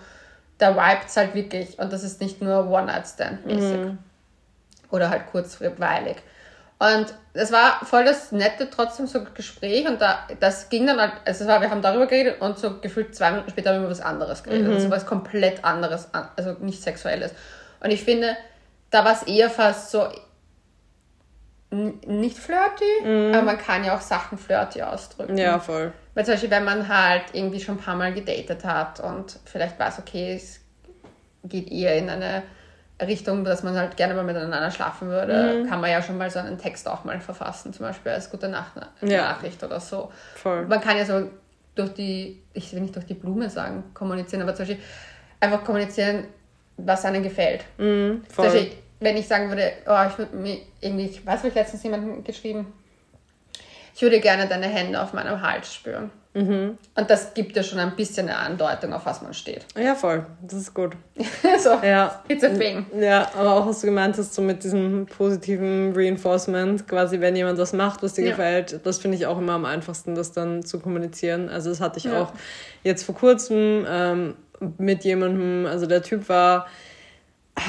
der 0.60 0.74
vibet 0.74 1.16
halt 1.16 1.34
wirklich 1.34 1.78
und 1.78 1.92
das 1.92 2.04
ist 2.04 2.20
nicht 2.20 2.40
nur 2.40 2.68
One-Night-Stand-mäßig. 2.68 3.78
Mm. 3.78 3.98
Oder 4.90 5.10
halt 5.10 5.26
kurzweilig. 5.30 6.16
Und 6.78 7.14
es 7.32 7.52
war 7.52 7.84
voll 7.84 8.04
das 8.04 8.32
nette 8.32 8.68
trotzdem 8.68 9.06
so 9.06 9.22
Gespräch 9.34 9.86
und 9.86 10.00
da, 10.00 10.26
das 10.40 10.68
ging 10.68 10.86
dann 10.86 11.00
halt, 11.00 11.12
also 11.24 11.44
es 11.44 11.48
war, 11.48 11.60
wir 11.60 11.70
haben 11.70 11.80
darüber 11.80 12.06
geredet 12.06 12.40
und 12.40 12.58
so 12.58 12.80
gefühlt 12.80 13.14
zwei 13.14 13.30
Minuten 13.30 13.50
später 13.50 13.70
haben 13.70 13.76
wir 13.76 13.82
über 13.82 13.90
was 13.90 14.00
anderes 14.00 14.42
geredet. 14.42 14.66
Mhm. 14.66 14.74
Also 14.74 14.90
was 14.90 15.06
komplett 15.06 15.64
anderes, 15.64 16.08
also 16.12 16.56
nicht 16.60 16.82
sexuelles. 16.82 17.32
Und 17.80 17.92
ich 17.92 18.02
finde, 18.02 18.36
da 18.90 19.04
war 19.04 19.12
es 19.12 19.22
eher 19.22 19.48
fast 19.48 19.92
so, 19.92 20.08
nicht 21.72 22.38
flirty, 22.38 22.84
mhm. 23.04 23.34
aber 23.34 23.42
man 23.42 23.58
kann 23.58 23.82
ja 23.84 23.96
auch 23.96 24.00
Sachen 24.00 24.36
flirty 24.36 24.82
ausdrücken. 24.82 25.38
Ja, 25.38 25.58
voll. 25.58 25.92
Weil 26.14 26.24
zum 26.24 26.34
Beispiel, 26.34 26.50
wenn 26.50 26.64
man 26.64 26.86
halt 26.88 27.24
irgendwie 27.32 27.60
schon 27.60 27.76
ein 27.76 27.80
paar 27.80 27.96
Mal 27.96 28.12
gedatet 28.12 28.64
hat 28.64 29.00
und 29.00 29.38
vielleicht 29.46 29.78
weiß, 29.78 29.98
okay, 30.00 30.34
es 30.34 30.60
geht 31.44 31.70
eher 31.72 31.96
in 31.96 32.10
eine 32.10 32.42
Richtung, 33.00 33.44
dass 33.44 33.62
man 33.62 33.74
halt 33.74 33.96
gerne 33.96 34.14
mal 34.14 34.22
miteinander 34.22 34.70
schlafen 34.70 35.08
würde, 35.08 35.62
mhm. 35.62 35.68
kann 35.68 35.80
man 35.80 35.90
ja 35.90 36.02
schon 36.02 36.18
mal 36.18 36.30
so 36.30 36.38
einen 36.38 36.58
Text 36.58 36.86
auch 36.88 37.04
mal 37.04 37.18
verfassen, 37.20 37.72
zum 37.72 37.86
Beispiel 37.86 38.12
als 38.12 38.30
gute 38.30 38.48
Nacht 38.48 38.72
ja. 39.00 39.22
Nachricht 39.22 39.64
oder 39.64 39.80
so. 39.80 40.12
Voll. 40.34 40.66
Man 40.66 40.80
kann 40.80 40.98
ja 40.98 41.04
so 41.04 41.28
durch 41.74 41.94
die, 41.94 42.42
ich 42.52 42.72
will 42.72 42.80
nicht 42.80 42.94
durch 42.94 43.06
die 43.06 43.14
Blume 43.14 43.48
sagen, 43.48 43.84
kommunizieren, 43.94 44.42
aber 44.42 44.54
zum 44.54 44.66
Beispiel 44.66 44.84
einfach 45.40 45.64
kommunizieren, 45.64 46.26
was 46.76 47.04
einem 47.04 47.22
gefällt. 47.22 47.64
Mhm, 47.78 48.24
voll. 48.28 48.50
Zum 48.50 48.54
Beispiel, 48.54 48.78
wenn 49.02 49.16
ich 49.16 49.26
sagen 49.26 49.48
würde, 49.48 49.72
oh, 49.86 50.08
ich 50.08 50.18
würde 50.18 50.36
mir 50.36 50.58
irgendwie, 50.80 51.06
ich 51.06 51.24
weiß, 51.24 51.44
ich 51.44 51.54
letztens 51.54 51.82
jemanden 51.82 52.24
geschrieben, 52.24 52.72
ich 53.94 54.02
würde 54.02 54.20
gerne 54.20 54.48
deine 54.48 54.66
Hände 54.66 55.00
auf 55.00 55.12
meinem 55.12 55.42
Hals 55.42 55.74
spüren. 55.74 56.10
Mhm. 56.34 56.78
Und 56.94 57.10
das 57.10 57.34
gibt 57.34 57.56
ja 57.56 57.62
schon 57.62 57.78
ein 57.78 57.94
bisschen 57.94 58.28
eine 58.28 58.38
Andeutung, 58.38 58.94
auf 58.94 59.04
was 59.04 59.20
man 59.20 59.34
steht. 59.34 59.66
Ja, 59.78 59.94
voll. 59.94 60.24
Das 60.40 60.58
ist 60.58 60.72
gut. 60.72 60.92
so, 61.58 61.70
ja. 61.82 62.22
it's 62.26 62.42
a 62.42 62.48
thing. 62.48 62.86
Ja, 62.98 63.30
aber 63.38 63.52
auch 63.52 63.66
was 63.66 63.80
du 63.80 63.88
gemeint 63.88 64.16
hast, 64.16 64.32
so 64.32 64.40
mit 64.40 64.64
diesem 64.64 65.06
positiven 65.06 65.92
Reinforcement, 65.94 66.88
quasi 66.88 67.20
wenn 67.20 67.36
jemand 67.36 67.58
was 67.58 67.74
macht, 67.74 68.02
was 68.02 68.14
dir 68.14 68.24
ja. 68.24 68.30
gefällt, 68.30 68.80
das 68.84 68.98
finde 68.98 69.18
ich 69.18 69.26
auch 69.26 69.36
immer 69.36 69.52
am 69.52 69.66
einfachsten, 69.66 70.14
das 70.14 70.32
dann 70.32 70.64
zu 70.64 70.80
kommunizieren. 70.80 71.50
Also 71.50 71.68
das 71.68 71.80
hatte 71.82 71.98
ich 71.98 72.04
ja. 72.04 72.22
auch 72.22 72.32
jetzt 72.82 73.04
vor 73.04 73.14
kurzem 73.14 73.84
ähm, 73.86 74.34
mit 74.78 75.04
jemandem, 75.04 75.66
also 75.66 75.84
der 75.84 76.02
Typ 76.02 76.30
war 76.30 76.66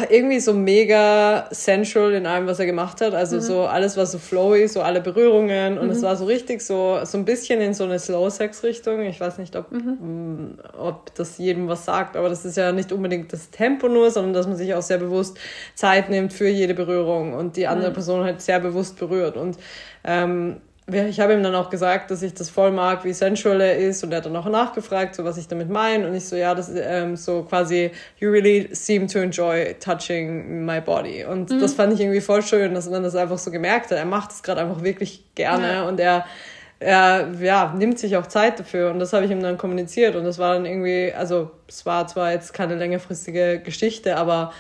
irgendwie 0.10 0.40
so 0.40 0.54
mega 0.54 1.48
sensual 1.52 2.14
in 2.14 2.26
allem, 2.26 2.48
was 2.48 2.58
er 2.60 2.66
gemacht 2.66 3.02
hat. 3.02 3.14
Also 3.14 3.36
mhm. 3.36 3.42
so 3.42 3.66
alles 3.66 3.98
war 3.98 4.06
so 4.06 4.18
flowy, 4.18 4.68
so 4.68 4.82
alle 4.82 5.02
Berührungen 5.02 5.78
und 5.78 5.88
mhm. 5.88 5.92
es 5.92 6.02
war 6.02 6.16
so 6.16 6.26
richtig 6.26 6.62
so, 6.62 7.00
so 7.04 7.18
ein 7.18 7.26
bisschen 7.26 7.60
in 7.60 7.74
so 7.74 7.84
eine 7.84 8.00
Slow-Sex-Richtung. 8.00 9.02
Ich 9.02 9.20
weiß 9.20 9.38
nicht, 9.40 9.56
ob, 9.56 9.72
mhm. 9.72 9.98
Mm, 10.00 10.60
ob 10.78 11.14
das 11.16 11.38
jedem 11.38 11.68
was 11.68 11.84
sagt, 11.86 12.16
aber 12.16 12.30
das 12.30 12.46
ist 12.46 12.56
ja 12.56 12.72
nicht 12.72 12.92
unbedingt 12.94 13.34
das 13.34 13.50
Tempo 13.50 13.90
nur, 13.90 14.10
sondern 14.10 14.34
dass 14.34 14.48
man 14.48 14.56
sich 14.56 14.74
auch 14.74 14.82
sehr 14.82 15.00
bewusst 15.00 15.38
Zeit 15.76 16.10
nimmt 16.10 16.32
für 16.32 16.48
jede 16.48 16.74
Berührung 16.74 17.34
und 17.34 17.58
die 17.58 17.68
andere 17.68 17.90
mhm. 17.90 17.94
Person 17.94 18.24
halt 18.24 18.42
sehr 18.42 18.62
bewusst 18.62 18.98
berührt. 18.98 19.36
Und 19.36 19.58
ähm, 20.06 20.62
ich 20.92 21.20
habe 21.20 21.34
ihm 21.34 21.44
dann 21.44 21.56
auch 21.56 21.70
gesagt, 21.70 22.12
dass 22.12 22.22
ich 22.22 22.34
das 22.34 22.50
voll 22.50 22.72
mag, 22.72 23.06
wie 23.06 23.14
sensual 23.14 23.62
er 23.62 23.78
ist 23.78 24.04
und 24.04 24.12
er 24.12 24.18
hat 24.18 24.26
dann 24.26 24.36
auch 24.36 24.50
nachgefragt, 24.50 25.16
so 25.16 25.24
was 25.24 25.38
ich 25.38 25.48
damit 25.48 25.70
meine 25.70 26.08
und 26.08 26.14
ich 26.14 26.26
so, 26.26 26.36
ja, 26.36 26.54
das 26.54 26.70
ist 26.70 26.82
ähm, 26.86 27.16
so 27.16 27.44
quasi, 27.44 27.92
you 28.20 28.30
really 28.30 28.68
seem 28.74 29.08
to 29.08 29.20
enjoy 29.20 29.76
touching 29.80 30.66
my 30.66 30.82
body 30.82 31.24
und 31.24 31.50
mhm. 31.50 31.60
das 31.60 31.74
fand 31.74 31.94
ich 31.94 32.02
irgendwie 32.02 32.20
voll 32.20 32.42
schön, 32.42 32.74
dass 32.74 32.90
man 32.90 33.02
das 33.02 33.16
einfach 33.16 33.38
so 33.38 33.50
gemerkt 33.50 33.92
hat, 33.92 33.98
er 33.98 34.06
macht 34.06 34.32
es 34.32 34.44
gerade 34.44 34.62
einfach 34.62 34.84
wirklich 34.84 35.24
gerne 35.36 35.74
ja. 35.74 35.88
und 35.88 36.00
er 36.00 36.26
er 36.80 37.30
ja, 37.40 37.74
nimmt 37.78 37.98
sich 37.98 38.18
auch 38.18 38.28
Zeit 38.28 38.60
dafür 38.60 38.92
und 38.92 39.00
das 39.00 39.14
habe 39.14 39.24
ich 39.26 39.32
ihm 39.32 39.42
dann 39.42 39.58
kommuniziert 39.58 40.16
und 40.16 40.26
das 40.26 40.38
war 40.38 40.54
dann 40.54 40.66
irgendwie, 40.66 41.14
also 41.14 41.52
es 41.68 41.86
war 41.86 42.08
zwar 42.08 42.32
jetzt 42.34 42.54
keine 42.54 42.76
längerfristige 42.76 43.62
Geschichte, 43.64 44.18
aber 44.18 44.52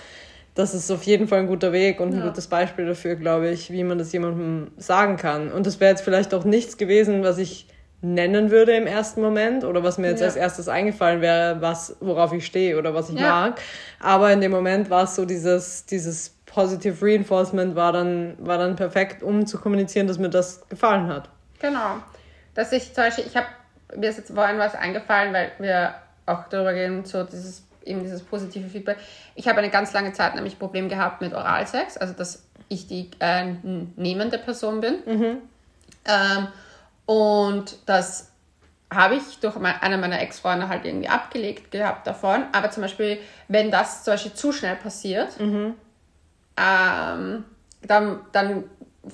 das 0.56 0.74
ist 0.74 0.92
auf 0.92 1.04
jeden 1.04 1.28
Fall 1.28 1.40
ein 1.40 1.48
guter 1.48 1.72
Weg 1.72 2.00
und 2.00 2.14
ein 2.14 2.20
ja. 2.20 2.28
gutes 2.28 2.48
Beispiel 2.48 2.86
dafür, 2.86 3.16
glaube 3.16 3.50
ich, 3.50 3.72
wie 3.72 3.84
man 3.84 3.98
das 3.98 4.12
jemandem 4.12 4.72
sagen 4.78 5.18
kann. 5.18 5.52
Und 5.52 5.66
das 5.66 5.80
wäre 5.80 5.92
jetzt 5.92 6.04
vielleicht 6.04 6.34
auch 6.34 6.44
nichts 6.44 6.78
gewesen, 6.78 7.24
was 7.24 7.38
ich 7.38 7.68
nennen 8.02 8.52
würde 8.52 8.74
im 8.74 8.86
ersten 8.86 9.22
Moment 9.22 9.64
oder 9.64 9.84
was 9.84 9.98
mir 9.98 10.10
jetzt 10.10 10.20
ja. 10.20 10.28
als 10.28 10.36
erstes 10.36 10.68
eingefallen 10.68 11.22
wäre, 11.22 11.62
was, 11.62 11.96
worauf 12.02 12.34
ich 12.34 12.46
stehe 12.46 12.78
oder 12.78 12.94
was 12.94 13.10
ich 13.10 13.20
ja. 13.20 13.30
mag. 13.30 13.62
Aber 14.00 14.32
in 14.32 14.42
dem 14.42 14.52
Moment 14.52 14.90
war 14.90 15.06
es 15.06 15.16
so 15.16 15.26
dieses, 15.26 15.86
dieses 15.86 16.32
Positive 16.46 17.04
Reinforcement 17.04 17.76
war 17.76 17.94
dann, 17.94 18.36
war 18.40 18.58
dann 18.58 18.76
perfekt, 18.76 19.24
um 19.24 19.48
zu 19.48 19.58
kommunizieren, 19.58 20.08
dass 20.08 20.20
mir 20.20 20.30
das 20.30 20.68
gefallen 20.70 21.08
hat. 21.08 21.30
Genau. 21.60 21.98
Dass 22.54 22.72
ich 22.74 22.94
zum 22.94 23.06
Beispiel, 23.06 23.26
ich 23.26 23.36
habe 23.36 23.48
mir 23.96 24.10
ist 24.10 24.18
jetzt 24.18 24.34
vorhin 24.34 24.58
was 24.58 24.76
eingefallen, 24.76 25.34
weil 25.34 25.52
wir 25.60 25.96
auch 26.26 26.48
darüber 26.50 26.74
gehen, 26.74 27.06
so 27.06 27.24
dieses 27.24 27.64
eben 27.86 28.04
dieses 28.04 28.24
positive 28.24 28.70
Feedback. 28.70 28.98
Ich 29.36 29.48
habe 29.48 29.60
eine 29.60 29.70
ganz 29.70 29.94
lange 29.94 30.14
Zeit 30.14 30.36
nämlich 30.36 30.60
Problem 30.60 30.90
gehabt 30.90 31.22
mit 31.22 31.34
Oralsex, 31.34 31.98
also 31.98 32.14
dass 32.14 32.44
ich 32.70 32.88
die 32.88 33.12
äh, 33.20 33.54
nehmende 33.96 34.38
Person 34.38 34.82
bin. 34.82 34.96
Mhm. 35.06 35.38
Ähm, 36.06 36.48
und 37.06 37.78
das 37.86 38.32
habe 38.94 39.16
ich 39.16 39.40
durch 39.40 39.56
eine 39.58 39.98
meiner 39.98 40.22
Ex-Freunde 40.22 40.70
halt 40.70 40.86
irgendwie 40.86 41.10
abgelegt 41.10 41.72
gehabt 41.72 42.06
davon. 42.08 42.46
Aber 42.52 42.70
zum 42.72 42.82
Beispiel, 42.82 43.20
wenn 43.48 43.72
das 43.72 44.04
zum 44.04 44.14
Beispiel 44.14 44.34
zu 44.34 44.52
schnell 44.52 44.76
passiert, 44.76 45.40
mhm. 45.40 45.74
ähm, 46.58 47.46
dann, 47.82 48.20
dann 48.32 48.64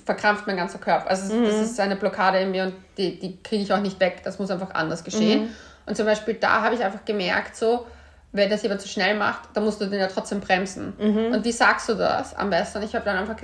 verkrampft 0.05 0.45
mein 0.47 0.57
ganzer 0.57 0.79
Körper. 0.79 1.09
Also 1.09 1.33
mhm. 1.33 1.45
das 1.45 1.55
ist 1.55 1.79
eine 1.79 1.95
Blockade 1.95 2.39
in 2.39 2.51
mir 2.51 2.63
und 2.63 2.73
die, 2.97 3.19
die 3.19 3.41
kriege 3.41 3.63
ich 3.63 3.73
auch 3.73 3.81
nicht 3.81 3.99
weg. 3.99 4.21
Das 4.23 4.37
muss 4.39 4.51
einfach 4.51 4.71
anders 4.71 5.03
geschehen. 5.03 5.43
Mhm. 5.43 5.55
Und 5.85 5.95
zum 5.95 6.05
Beispiel 6.05 6.35
da 6.35 6.61
habe 6.61 6.75
ich 6.75 6.83
einfach 6.83 7.05
gemerkt, 7.05 7.55
so, 7.55 7.87
wenn 8.31 8.49
das 8.49 8.61
jemand 8.61 8.81
zu 8.81 8.87
schnell 8.87 9.17
macht, 9.17 9.49
dann 9.53 9.65
musst 9.65 9.81
du 9.81 9.85
den 9.85 9.99
ja 9.99 10.07
trotzdem 10.07 10.39
bremsen. 10.39 10.93
Mhm. 10.99 11.33
Und 11.33 11.45
wie 11.45 11.51
sagst 11.51 11.89
du 11.89 11.95
das 11.95 12.35
am 12.35 12.49
besten? 12.49 12.81
Ich 12.83 12.93
habe 12.93 13.03
dann 13.05 13.17
einfach, 13.17 13.35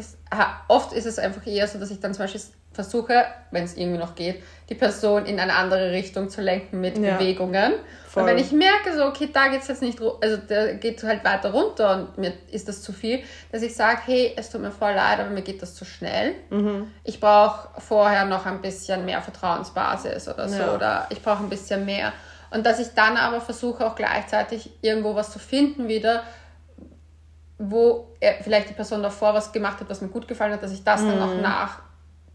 oft 0.68 0.94
ist 0.94 1.06
es 1.06 1.18
einfach 1.18 1.46
eher 1.48 1.68
so, 1.68 1.80
dass 1.80 1.90
ich 1.90 2.00
dann 2.00 2.14
zum 2.14 2.24
Beispiel 2.24 2.42
versuche, 2.76 3.26
wenn 3.52 3.64
es 3.64 3.76
irgendwie 3.78 3.98
noch 3.98 4.16
geht, 4.16 4.44
die 4.70 4.76
Person 4.76 5.26
in 5.26 5.40
eine 5.40 5.56
andere 5.56 5.92
Richtung 5.92 6.30
zu 6.30 6.42
lenken 6.42 6.82
mit 6.82 6.98
ja. 6.98 7.16
Bewegungen. 7.16 7.74
Voll. 8.08 8.24
Und 8.24 8.30
wenn 8.30 8.38
ich 8.38 8.52
merke, 8.52 8.96
so, 8.96 9.06
okay, 9.06 9.30
da 9.32 9.48
geht 9.48 9.62
es 9.62 9.70
jetzt 9.70 9.82
nicht, 9.82 10.00
also 10.02 10.38
der 10.38 10.76
geht 10.76 11.02
halt 11.04 11.24
weiter 11.24 11.52
runter 11.52 11.96
und 11.96 12.18
mir 12.18 12.34
ist 12.52 12.68
das 12.68 12.82
zu 12.82 12.92
viel, 12.92 13.24
dass 13.52 13.62
ich 13.62 13.76
sage, 13.76 14.02
hey, 14.06 14.34
es 14.36 14.50
tut 14.50 14.62
mir 14.62 14.72
voll 14.72 14.94
leid, 14.94 15.20
aber 15.20 15.30
mir 15.30 15.42
geht 15.42 15.62
das 15.62 15.74
zu 15.74 15.86
schnell. 15.86 16.36
Mhm. 16.50 16.92
Ich 17.04 17.20
brauche 17.20 17.70
vorher 17.82 18.26
noch 18.26 18.46
ein 18.46 18.62
bisschen 18.62 19.06
mehr 19.06 19.22
Vertrauensbasis 19.22 20.28
oder 20.28 20.50
so, 20.50 20.60
ja. 20.60 20.76
oder 20.76 21.08
ich 21.10 21.24
brauche 21.24 21.44
ein 21.44 21.50
bisschen 21.50 21.86
mehr. 21.86 22.14
Und 22.52 22.66
dass 22.66 22.80
ich 22.80 22.89
dann 22.96 23.18
aber 23.18 23.41
versuche 23.41 23.86
auch 23.86 23.96
gleichzeitig 23.96 24.72
irgendwo 24.82 25.16
was 25.16 25.32
zu 25.32 25.39
finden 25.39 25.88
wieder, 25.88 26.24
wo 27.58 28.08
vielleicht 28.41 28.70
die 28.70 28.74
Person 28.74 29.02
davor 29.02 29.34
was 29.34 29.52
gemacht 29.52 29.80
hat, 29.80 29.89
was 29.89 30.02
mir 30.02 30.10
gut 30.10 30.28
gefallen 30.28 30.54
hat, 30.54 30.64
dass 30.64 30.72
ich 30.72 30.84
das 30.84 31.02
mhm. 31.02 31.10
dann 31.10 31.22
auch 31.22 31.41
nach 31.41 31.80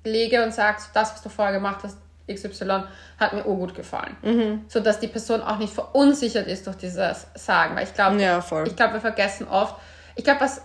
lege 0.05 0.43
und 0.43 0.55
sage, 0.55 0.79
das, 0.95 1.13
was 1.13 1.23
du 1.23 1.29
vorher 1.29 1.53
gemacht 1.55 1.81
hast, 1.83 1.99
XY, 2.33 2.85
hat 3.19 3.33
mir 3.33 3.43
gut 3.43 3.75
gefallen. 3.75 4.17
Mhm. 4.23 4.65
So 4.69 4.81
dass 4.81 5.01
die 5.01 5.09
Person 5.09 5.43
auch 5.43 5.59
nicht 5.59 5.75
verunsichert 5.75 6.47
ist 6.47 6.67
durch 6.67 6.77
dieses 6.77 7.27
Sagen. 7.35 7.77
Weil 7.77 7.85
ich 7.85 7.95
glaube, 7.95 8.21
ja, 8.21 8.39
ich 8.65 8.77
glaube, 8.77 8.95
wir 8.95 9.01
vergessen 9.01 9.49
oft, 9.49 9.75
ich 10.15 10.25
glaube, 10.25 10.41
was 10.41 10.63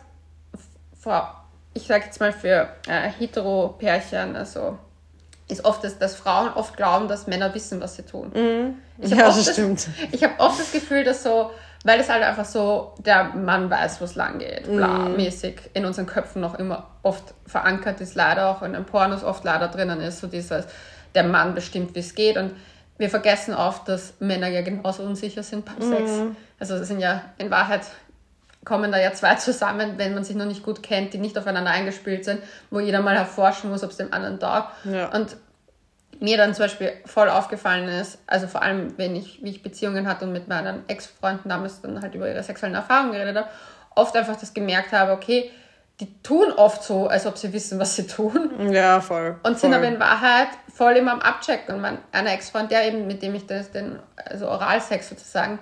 vor, 1.00 1.44
ich 1.74 1.86
sage 1.86 2.06
jetzt 2.06 2.20
mal 2.20 2.32
für 2.32 2.70
äh, 2.88 3.10
Hetero-Pärchen, 3.10 4.36
also 4.36 4.78
ist 5.48 5.64
oft, 5.64 5.84
dass, 5.84 6.00
dass 6.00 6.16
Frauen 6.16 6.50
oft 6.54 6.76
glauben, 6.76 7.08
dass 7.08 7.28
Männer 7.28 7.54
wissen, 7.54 7.80
was 7.80 7.96
sie 7.96 8.04
tun. 8.04 8.32
Mhm. 8.34 8.76
Ich 9.00 9.12
ja, 9.12 9.28
das 9.28 9.52
stimmt. 9.52 9.88
ich 10.12 10.24
habe 10.24 10.34
oft 10.40 10.60
das 10.60 10.72
Gefühl, 10.72 11.04
dass 11.04 11.24
so 11.24 11.52
weil 11.86 12.00
es 12.00 12.10
halt 12.10 12.24
einfach 12.24 12.46
so, 12.46 12.96
der 12.98 13.26
Mann 13.26 13.70
weiß, 13.70 14.02
wo 14.02 14.06
es 14.06 14.16
lang 14.16 14.40
geht, 14.40 14.66
bla, 14.66 14.88
mm. 14.88 15.18
mäßig 15.18 15.70
in 15.76 15.86
unseren 15.86 16.08
Köpfen 16.08 16.42
noch 16.42 16.56
immer 16.56 16.88
oft 17.04 17.36
verankert 17.46 18.02
ist, 18.02 18.16
leider 18.16 18.50
auch 18.50 18.64
in 18.64 18.74
den 18.74 18.86
Pornos 18.86 19.24
oft 19.24 19.44
leider 19.44 19.68
drinnen 19.68 20.02
ist, 20.02 20.20
so 20.20 20.26
dieses, 20.26 20.66
der 21.14 21.24
Mann 21.24 21.54
bestimmt, 21.54 21.94
wie 21.94 22.00
es 22.00 22.16
geht 22.16 22.38
und 22.38 22.54
wir 22.98 23.10
vergessen 23.12 23.54
oft, 23.54 23.88
dass 23.88 24.16
Männer 24.20 24.48
ja 24.48 24.64
genauso 24.64 25.04
unsicher 25.04 25.44
sind 25.44 25.64
beim 25.64 25.78
mm. 25.78 25.92
Sex. 25.92 26.12
Also 26.60 26.74
es 26.74 26.88
sind 26.88 27.02
ja 27.02 27.22
in 27.38 27.52
Wahrheit 27.52 27.82
kommen 28.66 28.92
da 28.92 29.00
ja 29.00 29.14
zwei 29.14 29.36
zusammen, 29.36 29.94
wenn 29.98 30.14
man 30.14 30.24
sich 30.24 30.36
noch 30.36 30.46
nicht 30.46 30.64
gut 30.64 30.84
kennt, 30.84 31.14
die 31.14 31.18
nicht 31.18 31.38
aufeinander 31.38 31.72
eingespielt 31.72 32.26
sind, 32.26 32.42
wo 32.72 32.80
jeder 32.80 33.02
mal 33.02 33.16
erforschen 33.16 33.70
muss, 33.70 33.84
ob 33.84 33.92
es 33.92 33.98
dem 33.98 34.12
anderen 34.12 34.40
taugt. 34.40 34.70
Ja. 34.84 35.14
Und 35.16 35.38
mir 36.20 36.38
dann 36.38 36.54
zum 36.54 36.66
Beispiel 36.66 36.94
voll 37.06 37.30
aufgefallen 37.30 37.88
ist, 37.88 38.20
also 38.26 38.48
vor 38.48 38.62
allem, 38.62 38.98
wenn 38.98 39.16
ich, 39.16 39.44
wie 39.44 39.50
ich 39.50 39.64
Beziehungen 39.64 40.08
hatte 40.08 40.26
und 40.26 40.32
mit 40.32 40.48
meinen 40.48 40.88
Ex-Freunden 40.88 41.50
damals 41.50 41.82
dann 41.82 42.02
halt 42.02 42.16
über 42.16 42.30
ihre 42.30 42.42
sexuellen 42.42 42.76
Erfahrungen 42.76 43.12
geredet 43.12 43.36
habe, 43.36 43.50
oft 43.96 44.16
einfach 44.16 44.38
das 44.38 44.54
gemerkt 44.54 44.92
habe, 44.94 45.12
okay, 45.12 45.52
die 46.00 46.22
tun 46.22 46.52
oft 46.52 46.84
so, 46.84 47.08
als 47.08 47.26
ob 47.26 47.38
sie 47.38 47.54
wissen, 47.54 47.80
was 47.80 47.96
sie 47.96 48.06
tun. 48.06 48.70
Ja, 48.72 49.00
voll. 49.00 49.38
Und 49.44 49.60
sind 49.60 49.74
aber 49.74 49.88
in 49.88 50.00
Wahrheit 50.00 50.50
voll 50.74 50.94
immer 50.98 51.14
am 51.14 51.22
Abchecken. 51.22 51.76
Und 51.76 51.82
mein 51.82 51.98
einer 52.12 52.34
Ex-Freund, 52.34 52.70
der 52.70 52.86
eben, 52.86 53.08
mit 53.08 53.22
dem 53.22 53.34
ich 53.36 53.46
das, 53.48 53.72
den, 53.72 54.00
also 54.18 54.50
Oralsex 54.50 55.08
sozusagen, 55.10 55.60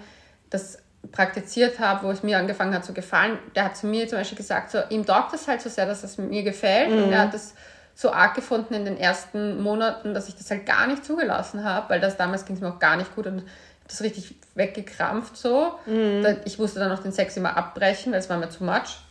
das 0.50 0.80
praktiziert 1.12 1.80
habe, 1.80 2.08
wo 2.08 2.12
es 2.12 2.24
mir 2.24 2.38
angefangen 2.38 2.74
hat 2.74 2.86
zu 2.86 2.94
gefallen, 2.94 3.38
der 3.56 3.66
hat 3.66 3.78
zu 3.78 3.88
mir 3.88 4.08
zum 4.08 4.18
Beispiel 4.18 4.38
gesagt, 4.38 4.72
so, 4.72 4.80
ihm 4.90 5.06
taugt 5.06 5.34
es 5.34 5.48
halt 5.48 5.62
so 5.62 5.70
sehr, 5.70 5.86
dass 5.86 6.04
es 6.04 6.18
mir 6.18 6.44
gefällt. 6.44 6.92
Mhm. 6.92 7.04
Und 7.04 7.12
er 7.12 7.20
hat 7.20 7.34
das 7.34 7.54
so 7.96 8.12
arg 8.12 8.34
gefunden 8.34 8.74
in 8.74 8.86
den 8.86 8.98
ersten 8.98 9.62
Monaten, 9.62 10.14
dass 10.14 10.28
ich 10.28 10.36
das 10.36 10.50
halt 10.50 10.66
gar 10.66 10.88
nicht 10.88 11.06
zugelassen 11.06 11.64
habe, 11.64 11.90
weil 11.90 12.00
das 12.00 12.18
damals 12.18 12.46
ging 12.46 12.56
es 12.56 12.62
mir 12.62 12.70
auch 12.70 12.80
gar 12.80 12.96
nicht 12.96 13.14
gut 13.16 13.28
und 13.28 13.44
das 13.88 14.02
richtig 14.02 14.36
weggekrampft 14.56 15.38
so. 15.38 15.74
Mhm. 15.86 16.26
Ich 16.46 16.58
musste 16.58 16.80
dann 16.80 16.92
auch 16.92 17.04
den 17.04 17.12
Sex 17.12 17.38
immer 17.38 17.56
abbrechen, 17.56 18.12
weil 18.12 18.20
es 18.20 18.30
war 18.30 18.38
mir 18.38 18.50
zu 18.50 18.64
much. 18.64 19.04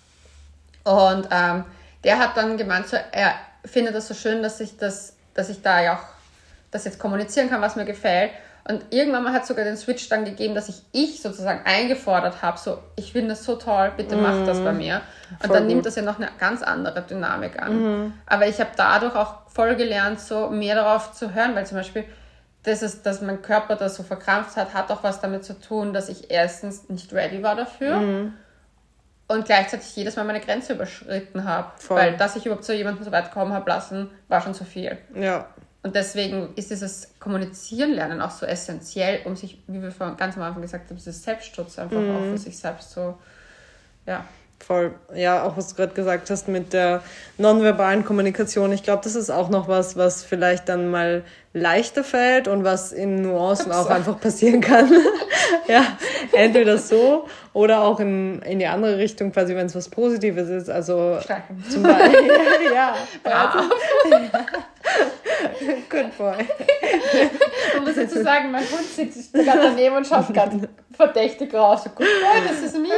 Und 0.84 1.28
ähm, 1.30 1.64
der 2.02 2.18
hat 2.18 2.36
dann 2.36 2.56
gemeint, 2.56 2.88
so, 2.88 2.96
er 3.12 3.34
findet 3.64 3.94
das 3.94 4.08
so 4.08 4.14
schön, 4.14 4.42
dass 4.42 4.60
ich 4.60 4.76
das, 4.76 5.14
dass 5.34 5.48
ich 5.48 5.62
da 5.62 5.80
ja 5.80 5.96
auch 5.96 6.04
das 6.70 6.84
jetzt 6.84 6.98
kommunizieren 6.98 7.50
kann, 7.50 7.60
was 7.60 7.76
mir 7.76 7.84
gefällt. 7.84 8.32
Und 8.68 8.84
irgendwann 8.90 9.24
mal 9.24 9.32
hat 9.32 9.44
sogar 9.44 9.64
den 9.64 9.76
Switch 9.76 10.08
dann 10.08 10.24
gegeben, 10.24 10.54
dass 10.54 10.68
ich 10.68 10.82
ich 10.92 11.20
sozusagen 11.20 11.64
eingefordert 11.64 12.42
habe, 12.42 12.58
so, 12.58 12.78
ich 12.94 13.12
finde 13.12 13.30
das 13.30 13.44
so 13.44 13.56
toll, 13.56 13.92
bitte 13.96 14.16
mach 14.16 14.36
mm, 14.36 14.46
das 14.46 14.60
bei 14.60 14.72
mir. 14.72 15.00
Und 15.42 15.52
dann 15.52 15.64
gut. 15.64 15.72
nimmt 15.72 15.86
das 15.86 15.96
ja 15.96 16.02
noch 16.02 16.18
eine 16.18 16.28
ganz 16.38 16.62
andere 16.62 17.02
Dynamik 17.02 17.60
an. 17.60 18.04
Mm. 18.04 18.12
Aber 18.26 18.46
ich 18.46 18.60
habe 18.60 18.70
dadurch 18.76 19.16
auch 19.16 19.48
voll 19.48 19.74
gelernt, 19.74 20.20
so 20.20 20.48
mehr 20.48 20.76
darauf 20.76 21.12
zu 21.12 21.34
hören, 21.34 21.56
weil 21.56 21.66
zum 21.66 21.78
Beispiel, 21.78 22.04
das 22.62 22.82
ist, 22.82 23.04
dass 23.04 23.20
mein 23.20 23.42
Körper 23.42 23.74
das 23.74 23.96
so 23.96 24.04
verkrampft 24.04 24.56
hat, 24.56 24.74
hat 24.74 24.92
auch 24.92 25.02
was 25.02 25.20
damit 25.20 25.44
zu 25.44 25.58
tun, 25.58 25.92
dass 25.92 26.08
ich 26.08 26.30
erstens 26.30 26.88
nicht 26.88 27.12
ready 27.12 27.42
war 27.42 27.56
dafür 27.56 27.96
mm. 27.96 28.32
und 29.26 29.44
gleichzeitig 29.44 29.96
jedes 29.96 30.14
Mal 30.14 30.24
meine 30.24 30.40
Grenze 30.40 30.74
überschritten 30.74 31.44
habe. 31.44 31.72
Weil, 31.88 32.16
dass 32.16 32.36
ich 32.36 32.46
überhaupt 32.46 32.64
zu 32.64 32.74
jemandem 32.74 33.02
so 33.02 33.10
weit 33.10 33.32
kommen 33.32 33.52
habe 33.52 33.68
lassen, 33.68 34.08
war 34.28 34.40
schon 34.40 34.54
zu 34.54 34.64
viel. 34.64 34.98
Ja. 35.16 35.46
Und 35.84 35.96
deswegen 35.96 36.50
ist 36.54 36.70
dieses 36.70 37.10
Kommunizieren 37.18 37.90
lernen 37.92 38.20
auch 38.20 38.30
so 38.30 38.46
essentiell, 38.46 39.20
um 39.24 39.34
sich, 39.34 39.58
wie 39.66 39.82
wir 39.82 39.90
vorhin 39.90 40.16
ganz 40.16 40.36
am 40.36 40.42
Anfang 40.42 40.62
gesagt 40.62 40.88
haben, 40.88 40.96
dieses 40.96 41.22
Selbstschutz 41.22 41.78
einfach 41.78 42.00
mhm. 42.00 42.16
auch 42.16 42.20
für 42.20 42.38
sich 42.38 42.56
selbst 42.56 42.92
so, 42.92 43.18
ja. 44.06 44.24
Voll. 44.64 44.94
Ja, 45.12 45.42
auch 45.42 45.56
was 45.56 45.70
du 45.70 45.74
gerade 45.74 45.92
gesagt 45.92 46.30
hast 46.30 46.46
mit 46.46 46.72
der 46.72 47.02
nonverbalen 47.36 48.04
Kommunikation. 48.04 48.70
Ich 48.70 48.84
glaube, 48.84 49.02
das 49.02 49.16
ist 49.16 49.28
auch 49.28 49.48
noch 49.48 49.66
was, 49.66 49.96
was 49.96 50.22
vielleicht 50.22 50.68
dann 50.68 50.88
mal 50.88 51.24
leichter 51.52 52.04
fällt 52.04 52.46
und 52.46 52.62
was 52.62 52.92
in 52.92 53.22
Nuancen 53.22 53.72
auch 53.72 53.90
einfach 53.90 54.20
passieren 54.20 54.60
kann. 54.60 54.88
ja, 55.66 55.82
entweder 56.32 56.78
so 56.78 57.26
oder 57.52 57.80
auch 57.82 57.98
in, 57.98 58.40
in 58.42 58.60
die 58.60 58.66
andere 58.66 58.98
Richtung, 58.98 59.32
quasi 59.32 59.56
wenn 59.56 59.66
es 59.66 59.74
was 59.74 59.88
Positives 59.88 60.48
ist. 60.48 60.70
Also 60.70 61.18
Stärken. 61.20 61.64
zum 61.68 61.82
Beispiel. 61.82 62.30
ja, 62.72 62.94
Brav. 63.24 63.64
ja. 64.08 64.30
Good 65.88 66.16
boy. 66.16 66.36
Man 67.74 67.84
muss 67.84 67.96
jetzt 67.96 68.14
so 68.14 68.22
sagen, 68.22 68.50
mein 68.50 68.62
Hund 68.62 68.84
sitzt 68.84 69.32
gerade 69.32 69.60
daneben 69.62 69.96
und 69.96 70.06
schaut 70.06 70.32
gerade 70.32 70.68
verdächtig 70.94 71.52
raus. 71.54 71.84
Good 71.84 71.98
boy, 71.98 72.48
das 72.48 72.62
ist 72.62 72.78
mir. 72.78 72.90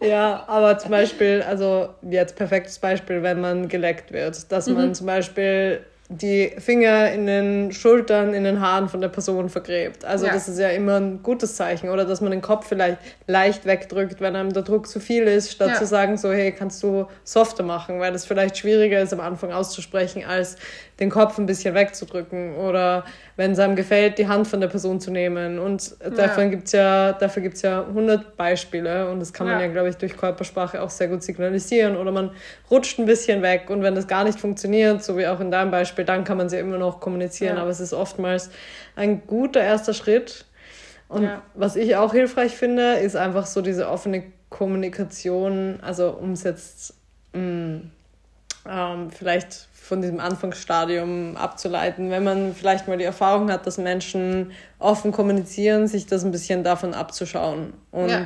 ja, 0.08 0.44
aber 0.46 0.78
zum 0.78 0.90
Beispiel, 0.90 1.42
also 1.46 1.90
jetzt 2.02 2.36
perfektes 2.36 2.78
Beispiel, 2.78 3.22
wenn 3.22 3.40
man 3.40 3.68
geleckt 3.68 4.12
wird, 4.12 4.50
dass 4.50 4.66
man 4.68 4.88
mhm. 4.88 4.94
zum 4.94 5.06
Beispiel 5.06 5.84
die 6.10 6.52
Finger 6.58 7.10
in 7.12 7.26
den 7.26 7.72
Schultern, 7.72 8.34
in 8.34 8.44
den 8.44 8.60
Haaren 8.60 8.90
von 8.90 9.00
der 9.00 9.08
Person 9.08 9.48
vergräbt. 9.48 10.04
Also 10.04 10.26
ja. 10.26 10.34
das 10.34 10.48
ist 10.48 10.58
ja 10.58 10.68
immer 10.68 10.96
ein 11.00 11.22
gutes 11.22 11.56
Zeichen. 11.56 11.88
Oder 11.88 12.04
dass 12.04 12.20
man 12.20 12.30
den 12.30 12.42
Kopf 12.42 12.68
vielleicht 12.68 12.98
leicht 13.26 13.64
wegdrückt, 13.64 14.20
wenn 14.20 14.36
einem 14.36 14.52
der 14.52 14.64
Druck 14.64 14.86
zu 14.86 15.00
viel 15.00 15.22
ist, 15.22 15.50
statt 15.50 15.70
ja. 15.70 15.74
zu 15.76 15.86
sagen, 15.86 16.18
so, 16.18 16.30
hey, 16.30 16.52
kannst 16.52 16.82
du 16.82 17.06
softer 17.24 17.62
machen, 17.62 18.00
weil 18.00 18.12
das 18.12 18.26
vielleicht 18.26 18.58
schwieriger 18.58 19.00
ist 19.00 19.14
am 19.14 19.20
Anfang 19.20 19.52
auszusprechen, 19.52 20.24
als 20.26 20.56
den 21.00 21.10
Kopf 21.10 21.38
ein 21.38 21.46
bisschen 21.46 21.74
wegzudrücken. 21.74 22.56
Oder 22.56 23.04
wenn 23.36 23.52
es 23.52 23.58
einem 23.58 23.76
gefällt, 23.76 24.18
die 24.18 24.28
Hand 24.28 24.46
von 24.46 24.60
der 24.60 24.68
Person 24.68 25.00
zu 25.00 25.10
nehmen. 25.10 25.58
Und 25.58 25.96
davon 26.00 26.44
ja. 26.44 26.50
gibt's 26.50 26.72
ja, 26.72 27.12
dafür 27.12 27.42
gibt 27.42 27.56
es 27.56 27.62
ja 27.62 27.84
100 27.86 28.36
Beispiele. 28.36 29.10
Und 29.10 29.20
das 29.20 29.32
kann 29.32 29.46
man 29.46 29.58
ja, 29.58 29.66
ja 29.66 29.72
glaube 29.72 29.88
ich, 29.88 29.96
durch 29.96 30.16
Körpersprache 30.16 30.80
auch 30.80 30.90
sehr 30.90 31.08
gut 31.08 31.22
signalisieren. 31.22 31.96
Oder 31.96 32.12
man 32.12 32.30
rutscht 32.70 32.98
ein 32.98 33.06
bisschen 33.06 33.42
weg. 33.42 33.70
Und 33.70 33.82
wenn 33.82 33.94
das 33.94 34.06
gar 34.06 34.24
nicht 34.24 34.38
funktioniert, 34.38 35.02
so 35.02 35.18
wie 35.18 35.26
auch 35.26 35.40
in 35.40 35.50
deinem 35.50 35.70
Beispiel, 35.70 36.04
dann 36.04 36.24
kann 36.24 36.36
man 36.36 36.48
sie 36.48 36.58
immer 36.58 36.78
noch 36.78 37.00
kommunizieren. 37.00 37.56
Ja. 37.56 37.62
Aber 37.62 37.70
es 37.70 37.80
ist 37.80 37.92
oftmals 37.92 38.50
ein 38.96 39.26
guter 39.26 39.60
erster 39.60 39.94
Schritt. 39.94 40.46
Und 41.08 41.28
was 41.54 41.76
ich 41.76 41.94
auch 41.96 42.12
hilfreich 42.12 42.56
finde, 42.56 42.94
ist 42.94 43.14
einfach 43.14 43.46
so 43.46 43.60
diese 43.60 43.88
offene 43.88 44.24
Kommunikation. 44.50 45.78
Also 45.80 46.10
um 46.10 46.32
es 46.32 46.42
jetzt 46.42 46.94
mh, 47.32 47.40
mm, 47.40 47.90
ähm, 48.68 49.10
vielleicht 49.10 49.68
von 49.84 50.00
diesem 50.00 50.18
Anfangsstadium 50.18 51.36
abzuleiten. 51.36 52.10
Wenn 52.10 52.24
man 52.24 52.54
vielleicht 52.54 52.88
mal 52.88 52.96
die 52.96 53.04
Erfahrung 53.04 53.50
hat, 53.52 53.66
dass 53.66 53.76
Menschen 53.76 54.52
offen 54.78 55.12
kommunizieren, 55.12 55.88
sich 55.88 56.06
das 56.06 56.24
ein 56.24 56.30
bisschen 56.30 56.64
davon 56.64 56.94
abzuschauen. 56.94 57.74
Und 57.90 58.08
ja. 58.08 58.24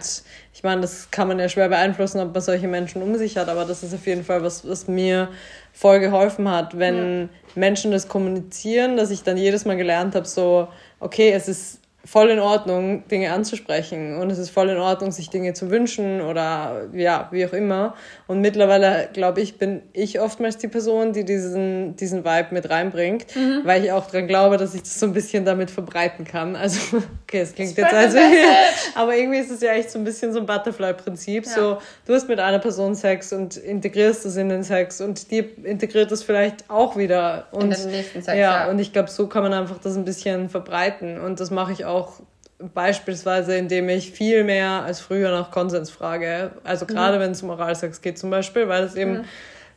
ich 0.54 0.62
meine, 0.62 0.82
das 0.82 1.10
kann 1.10 1.26
man 1.26 1.40
ja 1.40 1.48
schwer 1.48 1.68
beeinflussen, 1.68 2.20
ob 2.20 2.32
man 2.32 2.42
solche 2.42 2.68
Menschen 2.68 3.02
um 3.02 3.16
sich 3.16 3.36
hat, 3.36 3.48
aber 3.48 3.64
das 3.64 3.82
ist 3.82 3.92
auf 3.92 4.06
jeden 4.06 4.22
Fall 4.22 4.44
was, 4.44 4.68
was 4.68 4.86
mir 4.86 5.30
voll 5.72 5.98
geholfen 5.98 6.48
hat, 6.48 6.78
wenn 6.78 7.22
ja. 7.22 7.28
Menschen 7.56 7.90
das 7.90 8.06
kommunizieren, 8.06 8.96
dass 8.96 9.10
ich 9.10 9.24
dann 9.24 9.36
jedes 9.36 9.64
Mal 9.64 9.76
gelernt 9.76 10.14
habe, 10.14 10.26
so, 10.26 10.68
okay, 11.00 11.32
es 11.32 11.48
ist 11.48 11.80
voll 12.10 12.30
in 12.30 12.38
Ordnung, 12.38 13.06
Dinge 13.08 13.32
anzusprechen 13.32 14.16
und 14.16 14.30
es 14.30 14.38
ist 14.38 14.48
voll 14.48 14.70
in 14.70 14.78
Ordnung, 14.78 15.12
sich 15.12 15.28
Dinge 15.28 15.52
zu 15.52 15.70
wünschen 15.70 16.22
oder 16.22 16.86
ja, 16.94 17.28
wie 17.32 17.44
auch 17.44 17.52
immer. 17.52 17.94
Und 18.26 18.40
mittlerweile, 18.40 19.10
glaube 19.12 19.42
ich, 19.42 19.58
bin 19.58 19.82
ich 19.92 20.18
oftmals 20.18 20.56
die 20.56 20.68
Person, 20.68 21.12
die 21.12 21.26
diesen, 21.26 21.96
diesen 21.96 22.24
Vibe 22.24 22.48
mit 22.52 22.70
reinbringt, 22.70 23.36
mhm. 23.36 23.60
weil 23.64 23.84
ich 23.84 23.92
auch 23.92 24.06
daran 24.06 24.26
glaube, 24.26 24.56
dass 24.56 24.74
ich 24.74 24.82
das 24.82 24.98
so 24.98 25.04
ein 25.04 25.12
bisschen 25.12 25.44
damit 25.44 25.70
verbreiten 25.70 26.24
kann. 26.24 26.56
Also, 26.56 26.96
okay, 27.24 27.40
es 27.40 27.54
klingt 27.54 27.76
jetzt 27.76 27.92
also, 27.92 28.16
aber 28.94 29.14
irgendwie 29.14 29.40
ist 29.40 29.50
es 29.50 29.60
ja 29.60 29.72
echt 29.72 29.90
so 29.90 29.98
ein 29.98 30.04
bisschen 30.04 30.32
so 30.32 30.40
ein 30.40 30.46
Butterfly-Prinzip. 30.46 31.44
Ja. 31.44 31.50
So, 31.50 31.78
du 32.06 32.14
hast 32.14 32.26
mit 32.26 32.40
einer 32.40 32.58
Person 32.58 32.94
Sex 32.94 33.34
und 33.34 33.58
integrierst 33.58 34.24
das 34.24 34.36
in 34.36 34.48
den 34.48 34.62
Sex 34.62 35.02
und 35.02 35.30
die 35.30 35.40
integriert 35.40 36.10
das 36.10 36.22
vielleicht 36.22 36.70
auch 36.70 36.96
wieder. 36.96 37.48
Und, 37.50 37.64
in 37.64 37.70
den 37.70 37.90
nächsten 37.90 38.22
Sex, 38.22 38.38
ja, 38.38 38.64
ja. 38.64 38.70
und 38.70 38.78
ich 38.78 38.94
glaube, 38.94 39.10
so 39.10 39.26
kann 39.26 39.42
man 39.42 39.52
einfach 39.52 39.76
das 39.78 39.94
ein 39.96 40.06
bisschen 40.06 40.48
verbreiten 40.48 41.20
und 41.20 41.38
das 41.38 41.50
mache 41.50 41.72
ich 41.72 41.84
auch 41.84 41.97
auch 41.98 42.20
beispielsweise, 42.58 43.56
indem 43.56 43.88
ich 43.88 44.10
viel 44.10 44.44
mehr 44.44 44.82
als 44.82 45.00
früher 45.00 45.30
nach 45.30 45.50
Konsens 45.50 45.90
frage. 45.90 46.52
Also 46.64 46.84
mhm. 46.84 46.88
gerade 46.88 47.16
mhm. 47.18 47.22
wenn 47.22 47.30
es 47.32 47.42
um 47.42 47.50
Oralsex 47.50 48.00
geht 48.00 48.18
zum 48.18 48.30
Beispiel, 48.30 48.68
weil 48.68 48.84
es 48.84 48.94
eben 48.94 49.18
mhm. 49.18 49.24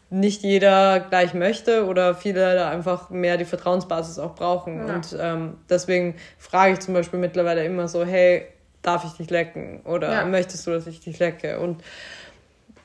nicht 0.10 0.44
jeder 0.44 1.00
gleich 1.00 1.34
möchte 1.34 1.86
oder 1.86 2.16
viele 2.16 2.56
da 2.56 2.70
einfach 2.70 3.10
mehr 3.10 3.38
die 3.38 3.46
Vertrauensbasis 3.46 4.20
auch 4.20 4.36
brauchen. 4.36 4.88
Ja. 4.88 4.96
Und 4.96 5.18
ähm, 5.20 5.58
deswegen 5.70 6.16
frage 6.38 6.74
ich 6.74 6.80
zum 6.80 6.94
Beispiel 6.94 7.20
mittlerweile 7.20 7.64
immer 7.64 7.88
so, 7.88 8.04
hey, 8.04 8.48
darf 8.82 9.06
ich 9.06 9.14
dich 9.14 9.30
lecken? 9.30 9.82
Oder 9.86 10.12
ja. 10.12 10.26
möchtest 10.26 10.66
du, 10.66 10.72
dass 10.72 10.88
ich 10.88 11.02
dich 11.02 11.20
lecke? 11.20 11.60
Und 11.60 11.84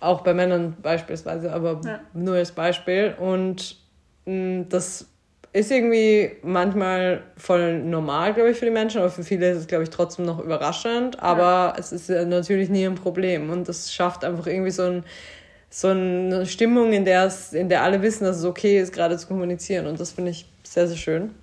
auch 0.01 0.21
bei 0.21 0.35
Männern 0.35 0.77
beispielsweise, 0.83 1.53
aber 1.53 1.81
ja. 1.85 2.01
nur 2.13 2.37
als 2.37 2.53
Beispiel. 2.53 3.15
Und 3.19 3.77
mh, 4.27 4.67
das 4.69 5.07
ist 5.53 5.71
irgendwie 5.71 6.33
manchmal 6.43 7.23
voll 7.37 7.79
normal, 7.79 8.35
glaube 8.35 8.51
ich, 8.51 8.59
für 8.59 8.67
die 8.67 8.71
Menschen, 8.71 9.01
aber 9.01 9.11
für 9.11 9.25
viele 9.25 9.51
ist 9.51 9.59
es, 9.59 9.67
glaube 9.67 9.85
ich, 9.85 9.91
trotzdem 9.91 10.25
noch 10.25 10.39
überraschend. 10.39 11.23
Aber 11.23 11.43
ja. 11.43 11.75
es 11.79 11.93
ist 11.93 12.09
natürlich 12.09 12.69
nie 12.69 12.87
ein 12.87 12.95
Problem 12.95 13.51
und 13.51 13.69
das 13.69 13.93
schafft 13.93 14.25
einfach 14.25 14.47
irgendwie 14.47 14.71
so, 14.71 14.83
ein, 14.83 15.05
so 15.71 15.89
eine 15.89 16.47
Stimmung, 16.47 16.93
in 16.93 17.05
der, 17.05 17.25
es, 17.25 17.53
in 17.53 17.69
der 17.69 17.83
alle 17.83 18.03
wissen, 18.03 18.25
dass 18.25 18.39
es 18.39 18.45
okay 18.45 18.81
ist, 18.81 18.93
gerade 18.93 19.17
zu 19.17 19.27
kommunizieren 19.27 19.87
und 19.87 19.99
das 19.99 20.13
finde 20.13 20.33
ich 20.33 20.47
sehr, 20.63 20.89
sehr 20.89 20.97
schön. 20.97 21.35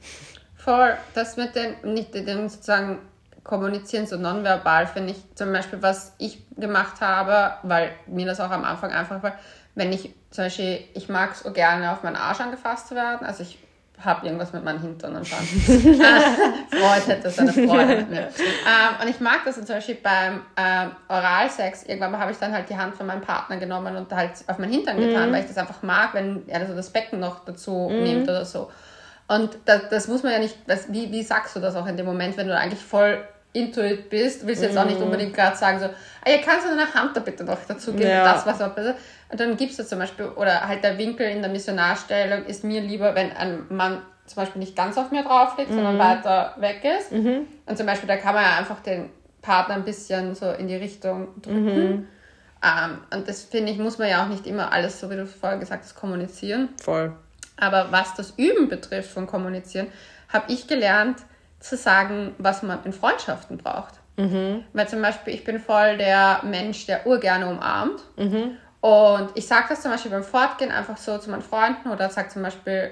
Voll, 0.56 0.94
das 1.14 1.36
mit 1.36 1.56
dem, 1.56 1.94
nicht 1.94 2.14
dem 2.14 2.48
sozusagen 2.48 3.00
kommunizieren, 3.44 4.08
so 4.08 4.16
nonverbal, 4.16 4.88
finde 4.88 5.12
ich 5.12 5.36
zum 5.36 5.52
Beispiel, 5.52 5.82
was 5.82 6.14
ich 6.18 6.40
gemacht 6.56 7.02
habe, 7.02 7.58
weil 7.64 7.92
mir 8.08 8.26
das 8.26 8.40
auch 8.40 8.52
am 8.52 8.64
Anfang 8.64 8.92
einfach 8.92 9.22
war, 9.22 9.34
wenn 9.76 9.92
ich 9.92 10.14
zum 10.30 10.46
Beispiel, 10.46 10.80
ich 10.94 11.10
mag 11.10 11.34
es 11.34 11.42
so 11.42 11.52
gerne 11.52 11.92
auf 11.92 12.04
meinen 12.04 12.16
Arsch 12.16 12.40
angefasst 12.40 12.88
zu 12.88 12.96
werden, 12.96 13.26
also 13.26 13.44
ich 13.44 13.58
habe 14.00 14.26
irgendwas 14.26 14.52
mit 14.54 14.64
meinem 14.64 14.82
Hintern 14.82 15.16
anfangen. 15.16 15.48
Freud 16.72 17.08
hätte 17.08 17.30
seine 17.30 17.54
Freude 17.54 17.98
mit 17.98 18.10
mir. 18.10 18.20
Ähm, 18.20 19.02
und 19.02 19.10
ich 19.10 19.20
mag 19.20 19.42
das 19.46 19.56
zum 19.56 19.66
Beispiel 19.66 19.96
beim 19.96 20.42
ähm, 20.58 20.92
Oralsex. 21.08 21.84
Irgendwann 21.84 22.20
habe 22.20 22.32
ich 22.32 22.38
dann 22.38 22.52
halt 22.52 22.70
die 22.70 22.78
Hand 22.78 22.96
von 22.96 23.06
meinem 23.06 23.22
Partner 23.22 23.58
genommen 23.58 23.96
und 23.96 24.12
halt 24.12 24.32
auf 24.48 24.58
meinen 24.58 24.72
Hintern 24.72 24.98
getan, 24.98 25.30
mhm. 25.30 25.34
weil 25.34 25.42
ich 25.42 25.48
das 25.48 25.58
einfach 25.58 25.84
mag, 25.84 26.14
wenn 26.14 26.48
er 26.48 26.68
so 26.68 26.76
das 26.76 26.90
Becken 26.90 27.20
noch 27.20 27.46
dazu 27.46 27.90
mhm. 27.90 28.04
nimmt 28.04 28.24
oder 28.24 28.46
so. 28.46 28.72
Und 29.28 29.58
das, 29.66 29.90
das 29.90 30.08
muss 30.08 30.24
man 30.24 30.34
ja 30.34 30.40
nicht, 30.40 30.58
das, 30.68 30.92
wie, 30.92 31.12
wie 31.12 31.24
sagst 31.24 31.56
du 31.56 31.60
das 31.60 31.76
auch 31.76 31.88
in 31.88 31.96
dem 31.96 32.06
Moment, 32.06 32.36
wenn 32.36 32.48
du 32.48 32.58
eigentlich 32.58 32.84
voll 32.84 33.24
intuit 33.54 34.10
bist, 34.10 34.46
willst 34.46 34.62
du 34.62 34.68
jetzt 34.68 34.78
auch 34.78 34.86
nicht 34.86 34.98
mhm. 34.98 35.06
unbedingt 35.06 35.34
gerade 35.34 35.56
sagen, 35.56 35.80
so, 35.80 35.86
ah, 35.86 36.30
ihr 36.30 36.42
kannst 36.42 36.68
eine 36.68 36.92
Hand 36.94 37.16
da 37.16 37.22
bitte 37.22 37.44
noch 37.44 37.60
dazu 37.68 37.94
geben, 37.94 38.10
ja. 38.10 38.24
das 38.24 38.46
was 38.46 38.62
auch 38.62 38.74
besser. 38.74 38.96
Und 39.30 39.40
dann 39.40 39.56
gibst 39.56 39.80
du 39.80 39.86
zum 39.86 40.00
Beispiel, 40.00 40.26
oder 40.26 40.68
halt 40.68 40.84
der 40.84 40.98
Winkel 40.98 41.30
in 41.30 41.42
der 41.42 41.52
Missionarstellung 41.52 42.46
ist 42.46 42.64
mir 42.64 42.82
lieber, 42.82 43.16
wenn 43.16 43.32
ein 43.32 43.66
Mann 43.70 44.02
zum 44.26 44.38
Beispiel 44.38 44.60
nicht 44.60 44.76
ganz 44.76 44.98
auf 44.98 45.12
mir 45.12 45.24
drauf 45.24 45.58
liegt, 45.58 45.70
mhm. 45.72 45.76
sondern 45.76 46.00
weiter 46.00 46.56
weg 46.58 46.82
ist. 47.00 47.12
Mhm. 47.12 47.48
Und 47.66 47.78
zum 47.78 47.86
Beispiel, 47.86 48.08
da 48.08 48.18
kann 48.18 48.34
man 48.34 48.44
ja 48.44 48.58
einfach 48.58 48.80
den 48.80 49.10
Partner 49.42 49.76
ein 49.76 49.84
bisschen 49.84 50.34
so 50.34 50.52
in 50.52 50.68
die 50.68 50.76
Richtung 50.76 51.28
drücken. 51.42 51.90
Mhm. 51.90 52.08
Ähm, 52.64 52.98
und 53.14 53.28
das 53.28 53.44
finde 53.44 53.72
ich, 53.72 53.78
muss 53.78 53.98
man 53.98 54.10
ja 54.10 54.24
auch 54.24 54.30
nicht 54.30 54.48
immer 54.48 54.72
alles, 54.72 55.00
so 55.00 55.10
wie 55.10 55.16
du 55.16 55.28
vorher 55.28 55.60
gesagt 55.60 55.84
hast, 55.84 55.96
kommunizieren. 55.96 56.70
Voll. 56.82 57.14
Aber 57.58 57.92
was 57.92 58.16
das 58.16 58.34
Üben 58.38 58.70
betrifft 58.70 59.12
von 59.12 59.28
Kommunizieren, 59.28 59.88
habe 60.30 60.52
ich 60.52 60.68
gelernt 60.68 61.18
zu 61.64 61.78
sagen, 61.78 62.36
was 62.40 62.62
man 62.62 62.84
in 62.84 62.92
Freundschaften 62.92 63.58
braucht. 63.58 63.94
Mhm. 64.18 64.66
Weil 64.74 64.88
zum 64.88 65.02
Beispiel, 65.02 65.34
ich 65.34 65.46
bin 65.46 65.60
voll 65.60 65.98
der 65.98 66.42
Mensch, 66.44 66.86
der 66.86 67.08
urgerne 67.08 67.48
umarmt. 67.48 68.02
Mhm. 68.18 68.58
Und 68.82 69.30
ich 69.36 69.48
sage 69.48 69.68
das 69.70 69.82
zum 69.82 69.92
Beispiel 69.92 70.12
beim 70.12 70.24
Fortgehen 70.24 70.72
einfach 70.72 70.98
so 70.98 71.18
zu 71.18 71.30
meinen 71.30 71.42
Freunden 71.42 71.90
oder 71.90 72.10
sage 72.10 72.28
zum 72.28 72.42
Beispiel, 72.42 72.92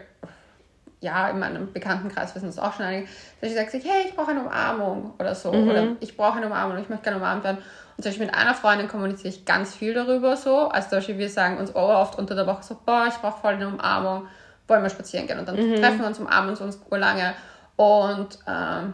ja, 1.02 1.30
in 1.30 1.40
meinem 1.40 1.74
Bekanntenkreis 1.74 2.34
wissen 2.34 2.46
das 2.46 2.60
auch 2.60 2.74
schon 2.74 2.86
einige, 2.86 3.08
dass 3.42 3.50
ich 3.50 3.58
sage, 3.58 3.72
hey, 3.74 4.08
ich 4.08 4.16
brauche 4.16 4.32
eine 4.32 4.42
Umarmung 4.42 5.16
oder 5.20 5.36
so. 5.36 5.52
Mhm. 5.52 5.70
Oder 5.70 5.88
ich 6.00 6.16
brauche 6.16 6.38
eine 6.38 6.46
Umarmung, 6.46 6.78
ich 6.78 6.88
möchte 6.88 7.04
gerne 7.04 7.18
umarmt 7.18 7.44
werden. 7.44 7.58
Und 7.58 8.04
zum 8.04 8.12
Beispiel 8.12 8.28
mit 8.28 8.36
einer 8.36 8.54
Freundin 8.54 8.88
kommuniziere 8.88 9.30
ich 9.30 9.44
ganz 9.44 9.76
viel 9.76 9.94
darüber 9.94 10.38
so. 10.38 10.70
Also 10.70 10.90
zum 10.90 10.98
Beispiel 11.00 11.18
wir 11.18 11.30
sagen 11.30 11.58
uns 11.58 11.76
oh, 11.76 11.80
oft 11.80 12.18
unter 12.18 12.36
der 12.36 12.48
Woche 12.48 12.64
so, 12.64 12.78
boah, 12.86 13.08
ich 13.10 13.16
brauche 13.16 13.42
voll 13.42 13.56
eine 13.56 13.68
Umarmung, 13.68 14.28
wollen 14.70 14.82
wir 14.82 14.90
spazieren 14.90 15.28
gehen. 15.28 15.40
Und 15.40 15.48
dann 15.50 15.58
mhm. 15.58 15.76
treffen 15.76 16.00
wir 16.00 16.08
uns, 16.08 16.20
umarmen 16.20 16.52
uns 16.52 16.62
uns 16.62 16.80
urlange 16.90 17.34
und 17.76 18.40
ähm, 18.48 18.94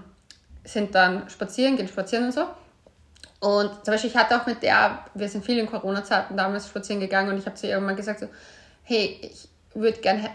sind 0.63 0.95
dann 0.95 1.29
spazieren, 1.29 1.77
gehen 1.77 1.87
spazieren 1.87 2.25
und 2.25 2.33
so. 2.33 2.47
Und 3.39 3.85
zum 3.85 3.93
Beispiel, 3.93 4.09
ich 4.09 4.17
hatte 4.17 4.39
auch 4.39 4.45
mit 4.47 4.63
der, 4.63 5.05
wir 5.13 5.29
sind 5.29 5.45
viel 5.45 5.59
in 5.59 5.67
Corona-Zeiten 5.67 6.35
damals 6.35 6.67
spazieren 6.67 6.99
gegangen 6.99 7.29
und 7.29 7.37
ich 7.37 7.45
habe 7.45 7.55
zu 7.55 7.67
ihr 7.67 7.73
irgendwann 7.73 7.95
gesagt, 7.95 8.19
so, 8.19 8.27
hey, 8.83 9.19
ich 9.21 9.47
würde 9.75 9.99
gerne 9.99 10.29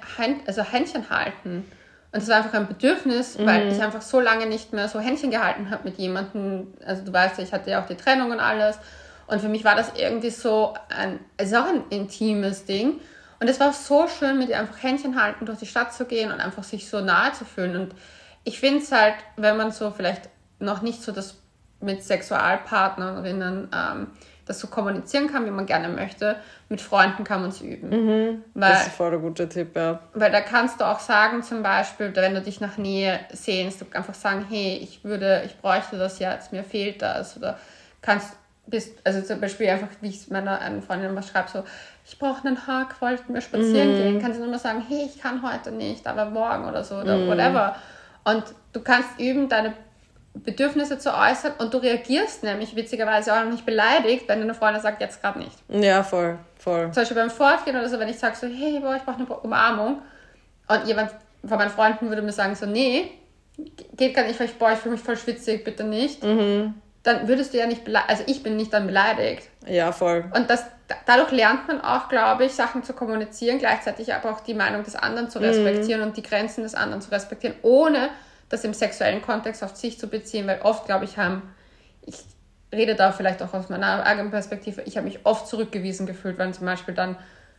also 0.47 0.63
Händchen 0.63 1.11
halten. 1.11 1.65
Und 2.13 2.21
das 2.21 2.29
war 2.29 2.37
einfach 2.37 2.55
ein 2.55 2.69
Bedürfnis, 2.69 3.39
mhm. 3.39 3.47
weil 3.47 3.73
ich 3.73 3.83
einfach 3.83 4.03
so 4.03 4.21
lange 4.21 4.47
nicht 4.47 4.73
mehr 4.73 4.89
so 4.89 5.01
Händchen 5.01 5.31
gehalten 5.31 5.71
habe 5.71 5.85
mit 5.85 5.99
jemandem. 5.99 6.75
Also 6.85 7.05
du 7.05 7.13
weißt 7.13 7.39
ja, 7.39 7.45
ich 7.45 7.53
hatte 7.53 7.71
ja 7.71 7.83
auch 7.83 7.87
die 7.87 7.97
Trennung 7.97 8.31
und 8.31 8.39
alles. 8.39 8.79
Und 9.27 9.41
für 9.41 9.49
mich 9.49 9.65
war 9.65 9.75
das 9.75 9.93
irgendwie 9.97 10.31
so 10.31 10.75
ein, 10.95 11.19
also 11.39 11.57
auch 11.57 11.67
ein 11.67 11.85
intimes 11.89 12.67
Ding. 12.67 13.01
Und 13.41 13.49
es 13.49 13.59
war 13.59 13.73
so 13.73 14.07
schön, 14.07 14.39
mit 14.39 14.51
ihr 14.51 14.59
einfach 14.59 14.81
Händchen 14.83 15.21
halten, 15.21 15.47
durch 15.47 15.59
die 15.59 15.67
Stadt 15.67 15.93
zu 15.93 16.05
gehen 16.05 16.31
und 16.31 16.39
einfach 16.39 16.63
sich 16.63 16.89
so 16.89 17.01
nahe 17.01 17.33
zu 17.33 17.45
fühlen. 17.45 17.77
Und 17.77 17.95
ich 18.45 18.61
finde 18.61 18.83
es 18.83 18.93
halt, 18.93 19.15
wenn 19.37 19.57
man 19.57 19.73
so 19.73 19.91
vielleicht 19.91 20.29
noch 20.59 20.83
nicht 20.83 21.03
so 21.03 21.13
das 21.13 21.39
mit 21.81 22.03
Sexualpartnerinnen 22.03 23.69
ähm, 23.75 24.07
das 24.47 24.59
so 24.59 24.67
kommunizieren 24.67 25.29
kann, 25.29 25.47
wie 25.47 25.51
man 25.51 25.67
gerne 25.67 25.89
möchte. 25.89 26.37
Mit 26.69 26.81
Freunden 26.81 27.25
kann 27.25 27.43
man 27.43 27.51
es 27.51 27.61
üben. 27.61 27.91
Mhm, 27.91 28.45
weil, 28.55 28.73
das 28.73 28.89
ist 28.89 28.97
voll 28.97 29.11
der 29.11 29.21
gute 29.21 29.49
Tipp, 29.49 29.77
ja. 29.77 30.01
Weil 30.15 30.33
da 30.33 30.41
kannst 30.41 30.81
du 30.81 30.85
auch 30.85 30.99
sagen, 30.99 31.43
zum 31.43 31.63
Beispiel, 31.63 32.15
wenn 32.15 32.35
du 32.35 32.41
dich 32.41 32.61
nach 32.61 32.77
Nähe 32.77 33.21
sehnst, 33.33 33.81
du 33.81 33.87
einfach 33.93 34.15
sagen, 34.15 34.45
hey, 34.49 34.79
ich 34.83 35.05
würde, 35.05 35.43
ich 35.47 35.57
bräuchte 35.59 35.97
das 35.97 36.19
jetzt, 36.19 36.53
mir 36.53 36.65
fehlt 36.65 37.03
das. 37.03 37.37
Oder 37.37 37.59
kannst 38.01 38.37
bist, 38.67 38.99
also 39.05 39.21
zum 39.23 39.41
Beispiel 39.41 39.69
einfach, 39.69 39.89
wie 40.01 40.09
ich 40.09 40.17
es 40.17 40.31
meiner 40.31 40.61
einen 40.61 40.83
Freundin 40.83 41.11
immer 41.11 41.23
schreibe, 41.23 41.49
so, 41.51 41.65
ich 42.05 42.19
brauche 42.19 42.47
einen 42.47 42.67
Hack, 42.67 43.01
wollten 43.01 43.35
wir 43.35 43.41
spazieren 43.41 43.93
mhm. 43.93 43.97
gehen, 43.97 44.23
kannst 44.23 44.41
du 44.41 44.47
nur 44.47 44.59
sagen, 44.59 44.85
hey, 44.87 45.09
ich 45.13 45.21
kann 45.21 45.43
heute 45.43 45.73
nicht, 45.73 46.07
aber 46.07 46.27
morgen 46.27 46.65
oder 46.67 46.85
so 46.85 46.97
oder 46.97 47.17
mhm. 47.17 47.29
whatever. 47.29 47.77
Und 48.25 48.45
du 48.73 48.81
kannst 48.81 49.19
üben, 49.19 49.49
deine 49.49 49.75
Bedürfnisse 50.35 50.99
zu 50.99 51.15
äußern 51.15 51.53
und 51.59 51.75
du 51.75 51.79
reagierst 51.79 52.43
nämlich 52.43 52.75
witzigerweise 52.75 53.35
auch 53.35 53.45
nicht 53.45 53.67
beleidigt, 53.67 54.27
wenn 54.29 54.41
deine 54.41 54.55
Freundin 54.55 54.81
sagt, 54.81 55.01
jetzt 55.01 55.21
gerade 55.21 55.39
nicht. 55.39 55.57
Ja, 55.69 56.03
voll, 56.03 56.39
voll. 56.59 56.91
Zum 56.93 57.03
Beispiel 57.03 57.17
beim 57.17 57.31
Fortgehen 57.31 57.77
oder 57.77 57.89
so, 57.89 57.99
wenn 57.99 58.09
ich 58.09 58.19
sage 58.19 58.37
so, 58.37 58.47
hey, 58.47 58.81
boah, 58.81 58.97
ich 58.97 59.03
brauche 59.03 59.17
eine 59.17 59.27
Umarmung 59.27 60.01
und 60.69 60.87
jemand 60.87 61.11
von 61.47 61.59
meinen 61.59 61.71
Freunden 61.71 62.09
würde 62.09 62.23
mir 62.23 62.33
sagen 62.33 62.55
so, 62.55 62.65
nee, 62.67 63.11
geht 63.97 64.15
gar 64.15 64.25
nicht, 64.25 64.39
weil 64.41 64.47
ich, 64.47 64.59
boah, 64.59 64.73
ich 64.73 64.79
fühle 64.79 64.95
mich 64.95 65.05
voll 65.05 65.17
schwitzig, 65.17 65.65
bitte 65.65 65.85
nicht. 65.85 66.23
Mhm. 66.25 66.75
Dann 67.03 67.29
würdest 67.29 67.53
du 67.53 67.59
ja 67.59 67.67
nicht 67.67 67.85
beleidigt, 67.85 68.11
also 68.11 68.25
ich 68.27 68.43
bin 68.43 68.57
nicht 68.57 68.73
dann 68.73 68.87
beleidigt. 68.87 69.49
Ja, 69.67 69.93
voll. 69.93 70.25
Und 70.35 70.51
das, 70.51 70.65
dadurch 71.07 71.31
lernt 71.31 71.69
man 71.69 71.81
auch, 71.81 72.09
glaube 72.09 72.45
ich, 72.45 72.53
Sachen 72.53 72.83
zu 72.83 72.93
kommunizieren, 72.93 73.59
gleichzeitig 73.59 74.13
aber 74.13 74.31
auch 74.31 74.41
die 74.41 74.55
Meinung 74.55 74.83
des 74.85 74.97
anderen 74.97 75.31
zu 75.31 75.39
mhm. 75.39 75.47
respektieren 75.47 76.01
mhm. 76.01 76.09
und 76.09 76.17
die 76.17 76.23
Grenzen 76.23 76.63
des 76.63 76.75
anderen 76.75 77.01
zu 77.01 77.11
respektieren, 77.11 77.57
ohne 77.63 78.11
das 78.49 78.65
im 78.65 78.75
sexuellen 78.75 79.23
Kontext 79.23 79.63
auf 79.63 79.77
sich 79.77 79.99
zu 79.99 80.09
beziehen, 80.09 80.47
weil 80.47 80.61
oft, 80.63 80.87
glaube 80.87 81.05
ich, 81.05 81.17
haben, 81.17 81.43
ich 82.05 82.19
rede 82.73 82.95
da 82.95 83.13
vielleicht 83.13 83.43
auch 83.43 83.55
aus 83.55 83.69
meiner 83.69 84.05
eigenen 84.05 84.31
Perspektive, 84.31 84.83
ich 84.83 84.97
habe 84.97 85.07
mich 85.07 85.21
oft 85.25 85.47
zurückgewiesen 85.47 86.07
gefühlt, 86.07 86.39
wenn 86.39 86.53
zum 86.53 86.67
Beispiel 86.67 86.95
dann 86.95 87.17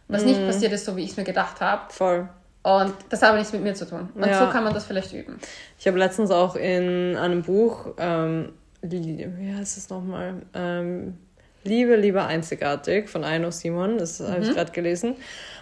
was 0.07 0.23
mm. 0.23 0.25
nicht 0.25 0.41
mhm. 0.41 0.47
passiert 0.47 0.73
ist, 0.73 0.85
so 0.85 0.95
wie 0.97 1.03
ich 1.03 1.11
es 1.11 1.17
mir 1.17 1.23
gedacht 1.23 1.61
habe. 1.61 1.91
Voll. 1.91 2.27
Und 2.63 2.93
das 3.09 3.21
hat 3.21 3.29
aber 3.29 3.37
nichts 3.37 3.53
mit 3.53 3.61
mir 3.61 3.73
zu 3.73 3.87
tun. 3.87 4.09
Und 4.15 4.25
ja. 4.25 4.39
so 4.39 4.51
kann 4.51 4.63
man 4.63 4.73
das 4.73 4.85
vielleicht 4.85 5.13
üben. 5.13 5.37
Ich 5.77 5.87
habe 5.87 5.97
letztens 5.97 6.31
auch 6.31 6.55
in 6.55 7.17
einem 7.17 7.43
Buch, 7.43 7.93
ähm, 7.97 8.53
wie 8.81 9.55
heißt 9.55 9.77
es 9.77 9.89
nochmal? 9.89 10.41
Ähm, 10.53 11.17
Liebe, 11.63 11.95
Liebe, 11.95 12.23
einzigartig 12.23 13.09
von 13.09 13.23
Aino 13.23 13.51
Simon, 13.51 13.97
das 13.97 14.19
mhm. 14.19 14.27
habe 14.27 14.43
ich 14.43 14.53
gerade 14.53 14.71
gelesen. 14.71 15.15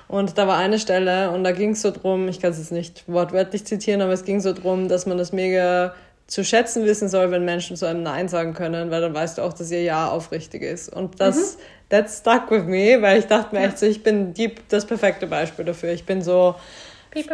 Und 0.08 0.38
da 0.38 0.46
war 0.48 0.58
eine 0.58 0.78
Stelle 0.78 1.32
und 1.32 1.44
da 1.44 1.52
ging 1.52 1.72
es 1.72 1.82
so 1.82 1.92
drum, 1.92 2.28
ich 2.28 2.42
kann 2.42 2.52
es 2.52 2.58
jetzt 2.58 2.72
nicht 2.72 3.04
wortwörtlich 3.08 3.66
zitieren, 3.66 4.02
aber 4.02 4.12
es 4.12 4.26
ging 4.26 4.42
so 4.42 4.52
drum, 4.52 4.90
dass 4.90 5.06
man 5.06 5.18
das 5.18 5.32
mega 5.32 5.94
zu 6.28 6.44
schätzen 6.44 6.86
wissen 6.86 7.10
soll, 7.10 7.32
wenn 7.32 7.46
Menschen 7.46 7.76
zu 7.76 7.86
einem 7.86 8.04
Nein 8.04 8.30
sagen 8.30 8.54
können, 8.54 8.90
weil 8.90 9.02
dann 9.02 9.14
weißt 9.14 9.38
du 9.38 9.42
auch, 9.42 9.54
dass 9.54 9.70
ihr 9.72 9.84
Ja 9.84 10.10
aufrichtig 10.10 10.64
ist. 10.64 10.88
Und 10.88 11.20
das, 11.20 11.56
mhm. 11.56 11.60
that 11.90 12.10
stuck 12.10 12.52
with 12.52 12.64
me, 12.64 13.02
weil 13.02 13.20
ich 13.20 13.26
dachte 13.26 13.56
mir 13.56 13.64
echt 13.64 13.80
so, 13.80 13.86
ich 13.86 14.02
bin 14.02 14.34
die, 14.34 14.56
das 14.70 14.86
perfekte 14.86 15.28
Beispiel 15.28 15.66
dafür. 15.66 15.92
Ich 15.92 16.06
bin 16.06 16.22
so, 16.22 16.56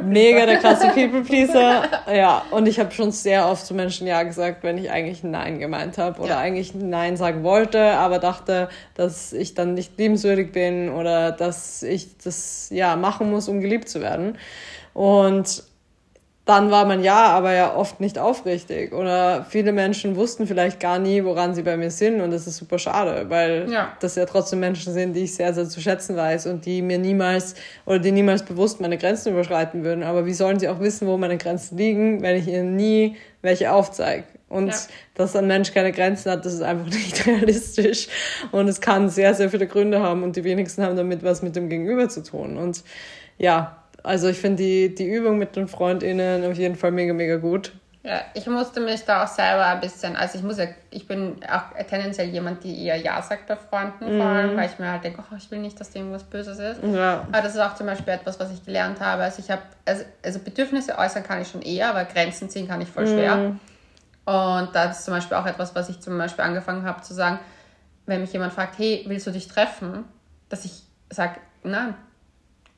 mega 0.02 0.46
der 0.46 0.58
krasse 0.58 0.88
People-Pleaser. 0.94 1.84
ja, 2.14 2.44
und 2.52 2.68
ich 2.68 2.80
habe 2.80 2.92
schon 2.92 3.12
sehr 3.12 3.48
oft 3.48 3.66
zu 3.66 3.74
Menschen 3.74 4.08
Ja 4.08 4.24
gesagt, 4.24 4.64
wenn 4.64 4.78
ich 4.78 4.92
eigentlich 4.92 5.24
Nein 5.24 5.60
gemeint 5.60 5.98
habe 5.98 6.22
oder 6.22 6.32
ja. 6.32 6.40
eigentlich 6.40 6.74
Nein 6.74 7.18
sagen 7.18 7.44
wollte, 7.44 7.80
aber 7.80 8.20
dachte, 8.20 8.70
dass 8.96 9.34
ich 9.34 9.54
dann 9.54 9.74
nicht 9.74 9.98
liebenswürdig 9.98 10.52
bin 10.52 10.90
oder 10.90 11.32
dass 11.32 11.84
ich 11.84 12.18
das 12.24 12.70
ja 12.72 12.96
machen 12.96 13.30
muss, 13.30 13.48
um 13.48 13.62
geliebt 13.62 13.90
zu 13.90 14.02
werden. 14.02 14.38
Und 14.94 15.64
dann 16.48 16.72
war 16.72 16.86
man 16.86 17.04
ja, 17.04 17.28
aber 17.28 17.54
ja 17.54 17.76
oft 17.76 18.00
nicht 18.00 18.18
aufrichtig. 18.18 18.94
Oder 18.94 19.46
viele 19.50 19.74
Menschen 19.74 20.16
wussten 20.16 20.48
vielleicht 20.48 20.80
gar 20.80 20.98
nie, 20.98 21.26
woran 21.26 21.54
sie 21.54 21.62
bei 21.62 21.76
mir 21.76 21.92
sind. 21.92 22.22
Und 22.22 22.32
das 22.32 22.48
ist 22.48 22.56
super 22.56 22.80
schade, 22.80 23.30
weil 23.30 23.70
ja. 23.70 23.92
das 24.00 24.16
ja 24.16 24.26
trotzdem 24.26 24.62
Menschen 24.62 24.94
sind, 24.94 25.14
die 25.14 25.24
ich 25.24 25.36
sehr, 25.36 25.54
sehr 25.54 25.68
zu 25.68 25.82
schätzen 25.82 26.16
weiß 26.16 26.46
und 26.48 26.66
die 26.66 26.82
mir 26.82 27.00
niemals 27.00 27.56
oder 27.86 28.00
die 28.00 28.14
niemals 28.14 28.44
bewusst 28.44 28.80
meine 28.80 28.98
Grenzen 28.98 29.34
überschreiten 29.34 29.84
würden. 29.84 30.04
Aber 30.04 30.26
wie 30.26 30.34
sollen 30.34 30.58
sie 30.58 30.70
auch 30.70 30.80
wissen, 30.80 31.06
wo 31.06 31.18
meine 31.18 31.38
Grenzen 31.38 31.78
liegen, 31.78 32.22
wenn 32.22 32.38
ich 32.38 32.48
ihnen 32.48 32.78
nie 32.78 33.18
welche 33.42 33.74
aufzeige? 33.74 34.24
Und 34.48 34.70
ja. 34.70 34.78
dass 35.16 35.36
ein 35.36 35.48
Mensch 35.48 35.74
keine 35.74 35.92
Grenzen 35.92 36.32
hat, 36.32 36.46
das 36.46 36.54
ist 36.54 36.62
einfach 36.62 36.86
nicht 36.90 37.28
realistisch. 37.28 38.08
Und 38.54 38.70
es 38.70 38.80
kann 38.80 39.10
sehr, 39.10 39.34
sehr 39.34 39.50
viele 39.50 39.68
Gründe 39.68 40.02
haben 40.02 40.24
und 40.24 40.38
die 40.38 40.46
wenigsten 40.46 40.82
haben 40.82 40.96
damit 40.96 41.24
was 41.24 41.42
mit 41.42 41.58
dem 41.58 41.68
Gegenüber 41.68 42.08
zu 42.08 42.24
tun. 42.24 42.58
Und 42.58 42.84
ja, 43.38 43.84
also 44.08 44.30
ich 44.30 44.38
finde 44.38 44.64
die, 44.64 44.96
die 44.96 45.06
Übung 45.06 45.38
mit 45.38 45.56
den 45.56 45.68
FreundInnen 45.68 46.50
auf 46.50 46.58
jeden 46.58 46.76
Fall 46.76 46.92
mega, 46.92 47.14
mega 47.14 47.36
gut. 47.36 47.74
Ja, 48.04 48.22
ich 48.34 48.48
musste 48.48 48.80
mich 48.80 49.04
da 49.04 49.26
auch 49.26 49.28
selber 49.28 49.66
ein 49.66 49.82
bisschen, 49.82 50.16
also 50.16 50.38
ich 50.38 50.44
muss 50.44 50.58
ja, 50.58 50.68
ich 50.92 51.06
bin 51.10 51.36
auch 51.52 51.78
tendenziell 51.90 52.30
jemand, 52.30 52.64
die 52.64 52.86
eher 52.86 52.96
Ja 52.96 53.22
sagt 53.22 53.48
bei 53.48 53.58
Freunden 53.58 54.14
mhm. 54.14 54.22
vor 54.22 54.30
allem, 54.30 54.56
weil 54.56 54.70
ich 54.70 54.80
mir 54.80 54.90
halt 54.90 55.04
denke, 55.04 55.22
oh, 55.30 55.36
ich 55.36 55.52
will 55.52 55.60
nicht, 55.60 55.78
dass 55.78 55.92
da 55.92 56.00
irgendwas 56.00 56.24
Böses 56.24 56.58
ist. 56.58 56.80
Ja. 56.84 57.28
Aber 57.30 57.42
das 57.42 57.56
ist 57.56 57.60
auch 57.60 57.76
zum 57.76 57.86
Beispiel 57.86 58.14
etwas, 58.14 58.40
was 58.40 58.54
ich 58.54 58.64
gelernt 58.64 59.02
habe. 59.02 59.24
Also 59.24 59.42
ich 59.44 59.52
habe, 59.52 59.62
also, 59.86 60.06
also 60.24 60.40
Bedürfnisse 60.40 60.98
äußern 60.98 61.24
kann 61.24 61.42
ich 61.42 61.50
schon 61.50 61.62
eher, 61.62 61.90
aber 61.90 62.06
Grenzen 62.06 62.50
ziehen 62.50 62.66
kann 62.66 62.80
ich 62.80 62.88
voll 62.88 63.08
schwer. 63.08 63.36
Mhm. 63.36 63.60
Und 64.24 64.70
das 64.74 65.00
ist 65.00 65.06
zum 65.06 65.14
Beispiel 65.14 65.36
auch 65.36 65.46
etwas, 65.46 65.76
was 65.76 65.90
ich 65.90 66.00
zum 66.00 66.18
Beispiel 66.18 66.46
angefangen 66.46 66.86
habe 66.86 67.02
zu 67.02 67.14
sagen, 67.14 67.40
wenn 68.06 68.22
mich 68.22 68.32
jemand 68.32 68.54
fragt, 68.54 68.78
hey, 68.78 69.04
willst 69.08 69.28
du 69.28 69.32
dich 69.32 69.50
treffen? 69.50 70.06
Dass 70.48 70.64
ich 70.64 70.84
sage, 71.10 71.42
nein, 71.64 71.94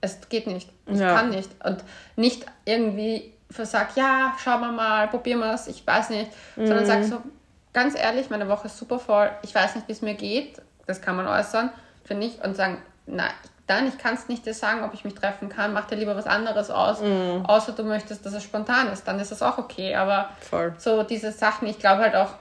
es 0.02 0.20
geht 0.30 0.48
nicht, 0.48 0.70
ich 0.86 1.00
ja. 1.00 1.16
kann 1.16 1.30
nicht. 1.30 1.50
Und 1.64 1.84
nicht 2.16 2.46
irgendwie 2.66 3.34
versagt, 3.52 3.98
ja, 3.98 4.36
schauen 4.42 4.62
wir 4.62 4.72
mal, 4.72 5.08
probieren 5.08 5.40
wir 5.40 5.54
es, 5.54 5.68
ich 5.68 5.86
weiß 5.86 6.12
nicht, 6.12 6.32
mhm. 6.56 6.68
sondern 6.68 6.86
sag 6.86 7.04
so, 7.04 7.22
ganz 7.74 7.98
ehrlich, 7.98 8.30
meine 8.30 8.48
Woche 8.48 8.68
ist 8.68 8.78
super 8.78 9.00
voll, 9.00 9.30
ich 9.42 9.54
weiß 9.54 9.76
nicht, 9.76 9.88
wie 9.88 9.94
es 9.94 10.02
mir 10.02 10.14
geht, 10.14 10.62
das 10.86 11.02
kann 11.02 11.16
man 11.16 11.28
äußern, 11.28 11.72
finde 12.04 12.28
ich, 12.28 12.44
und 12.44 12.56
sagen, 12.56 12.78
nein, 13.06 13.32
dann, 13.68 13.88
ich 13.88 13.98
kann 13.98 14.16
es 14.16 14.28
nicht 14.28 14.46
dir 14.46 14.54
sagen, 14.54 14.84
ob 14.84 14.94
ich 14.94 15.04
mich 15.04 15.14
treffen 15.14 15.50
kann, 15.50 15.74
mach 15.74 15.86
dir 15.86 15.96
lieber 15.96 16.16
was 16.16 16.26
anderes 16.26 16.70
aus, 16.70 17.02
mhm. 17.02 17.46
außer 17.46 17.74
du 17.74 17.84
möchtest, 17.84 18.26
dass 18.26 18.34
es 18.34 18.44
spontan 18.44 18.88
ist, 18.88 19.08
dann 19.08 19.20
ist 19.20 19.32
das 19.32 19.42
auch 19.42 19.58
okay, 19.58 19.96
aber 19.96 20.30
Voll. 20.42 20.74
so 20.78 21.04
diese 21.04 21.32
Sachen, 21.32 21.68
ich 21.68 21.80
glaube 21.80 22.02
halt 22.02 22.16
auch, 22.16 22.34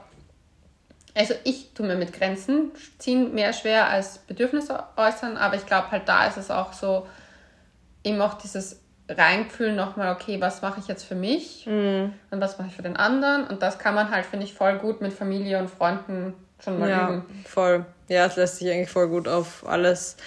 also 1.15 1.33
ich 1.43 1.73
tue 1.73 1.87
mir 1.87 1.95
mit 1.95 2.13
Grenzen 2.13 2.71
ziehen 2.99 3.33
mehr 3.33 3.51
schwer 3.53 3.89
als 3.89 4.19
Bedürfnisse 4.19 4.83
äußern, 4.95 5.37
aber 5.37 5.55
ich 5.55 5.65
glaube 5.65 5.91
halt 5.91 6.07
da 6.07 6.27
ist 6.27 6.37
es 6.37 6.51
auch 6.51 6.73
so, 6.73 7.07
eben 8.03 8.21
auch 8.21 8.35
dieses 8.35 8.79
Reinfühlen 9.09 9.75
nochmal, 9.75 10.13
okay, 10.13 10.39
was 10.39 10.61
mache 10.61 10.79
ich 10.79 10.87
jetzt 10.87 11.03
für 11.03 11.15
mich 11.15 11.65
mhm. 11.65 12.13
und 12.29 12.41
was 12.41 12.57
mache 12.57 12.69
ich 12.69 12.75
für 12.75 12.83
den 12.83 12.95
anderen. 12.95 13.47
Und 13.47 13.61
das 13.61 13.79
kann 13.79 13.95
man 13.95 14.11
halt, 14.11 14.25
finde 14.25 14.45
ich, 14.45 14.53
voll 14.53 14.77
gut 14.77 15.01
mit 15.01 15.13
Familie 15.13 15.59
und 15.59 15.69
Freunden 15.69 16.33
schon 16.63 16.79
mal 16.79 16.89
ja, 16.89 17.09
üben. 17.09 17.43
Voll. 17.47 17.85
Ja, 18.07 18.25
es 18.25 18.35
lässt 18.35 18.57
sich 18.57 18.69
eigentlich 18.69 18.89
voll 18.89 19.07
gut 19.07 19.27
auf 19.27 19.65
alles 19.67 20.17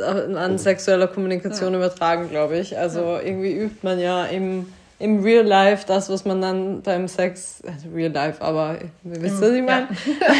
an 0.00 0.58
sexueller 0.58 1.08
Kommunikation 1.08 1.72
ja. 1.72 1.78
übertragen, 1.78 2.28
glaube 2.30 2.58
ich. 2.58 2.78
Also 2.78 3.00
ja. 3.00 3.20
irgendwie 3.20 3.52
übt 3.52 3.78
man 3.82 3.98
ja 3.98 4.26
im, 4.26 4.72
im 4.98 5.22
Real 5.24 5.44
Life 5.44 5.86
das, 5.86 6.08
was 6.08 6.24
man 6.24 6.40
dann 6.40 6.82
beim 6.82 7.08
Sex, 7.08 7.62
also 7.66 7.88
Real 7.94 8.12
Life, 8.12 8.40
aber 8.40 8.78
wir 9.02 9.22
wissen, 9.22 9.40
was 9.40 9.50
ich 9.50 9.62
meine, 9.62 9.88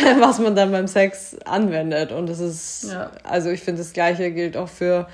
ja. 0.05 0.21
was 0.21 0.39
man 0.39 0.55
dann 0.55 0.71
beim 0.71 0.87
Sex 0.87 1.37
anwendet. 1.45 2.13
Und 2.13 2.29
das 2.29 2.39
ist, 2.39 2.97
also 3.25 3.51
ich 3.51 3.61
finde, 3.63 3.83
das 3.83 3.93
Gleiche 3.93 4.31
gilt 4.31 4.57
auch 4.57 4.69
für 4.69 5.09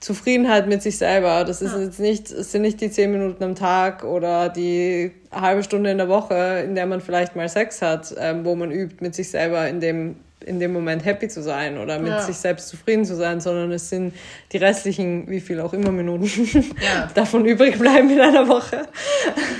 Zufriedenheit 0.00 0.66
mit 0.66 0.82
sich 0.82 0.96
selber. 0.96 1.44
Das 1.44 1.60
ist 1.60 1.74
ja. 1.74 1.80
jetzt 1.80 2.00
nicht, 2.00 2.30
es 2.30 2.52
sind 2.52 2.62
nicht 2.62 2.80
die 2.80 2.90
zehn 2.90 3.12
Minuten 3.12 3.44
am 3.44 3.54
Tag 3.54 4.02
oder 4.02 4.48
die 4.48 5.12
halbe 5.30 5.62
Stunde 5.62 5.90
in 5.90 5.98
der 5.98 6.08
Woche, 6.08 6.62
in 6.64 6.74
der 6.74 6.86
man 6.86 7.02
vielleicht 7.02 7.36
mal 7.36 7.48
Sex 7.48 7.82
hat, 7.82 8.14
ähm, 8.18 8.44
wo 8.44 8.54
man 8.56 8.72
übt, 8.72 8.96
mit 9.00 9.14
sich 9.14 9.30
selber 9.30 9.68
in 9.68 9.80
dem, 9.80 10.16
in 10.44 10.58
dem 10.58 10.72
Moment 10.72 11.04
happy 11.04 11.28
zu 11.28 11.42
sein 11.42 11.76
oder 11.76 11.98
mit 11.98 12.08
ja. 12.08 12.20
sich 12.22 12.36
selbst 12.36 12.70
zufrieden 12.70 13.04
zu 13.04 13.14
sein, 13.14 13.42
sondern 13.42 13.70
es 13.72 13.90
sind 13.90 14.14
die 14.52 14.56
restlichen, 14.56 15.28
wie 15.28 15.40
viel 15.40 15.60
auch 15.60 15.74
immer 15.74 15.92
Minuten, 15.92 16.48
ja. 16.80 17.10
davon 17.14 17.44
übrig 17.44 17.78
bleiben 17.78 18.08
in 18.08 18.20
einer 18.20 18.48
Woche. 18.48 18.86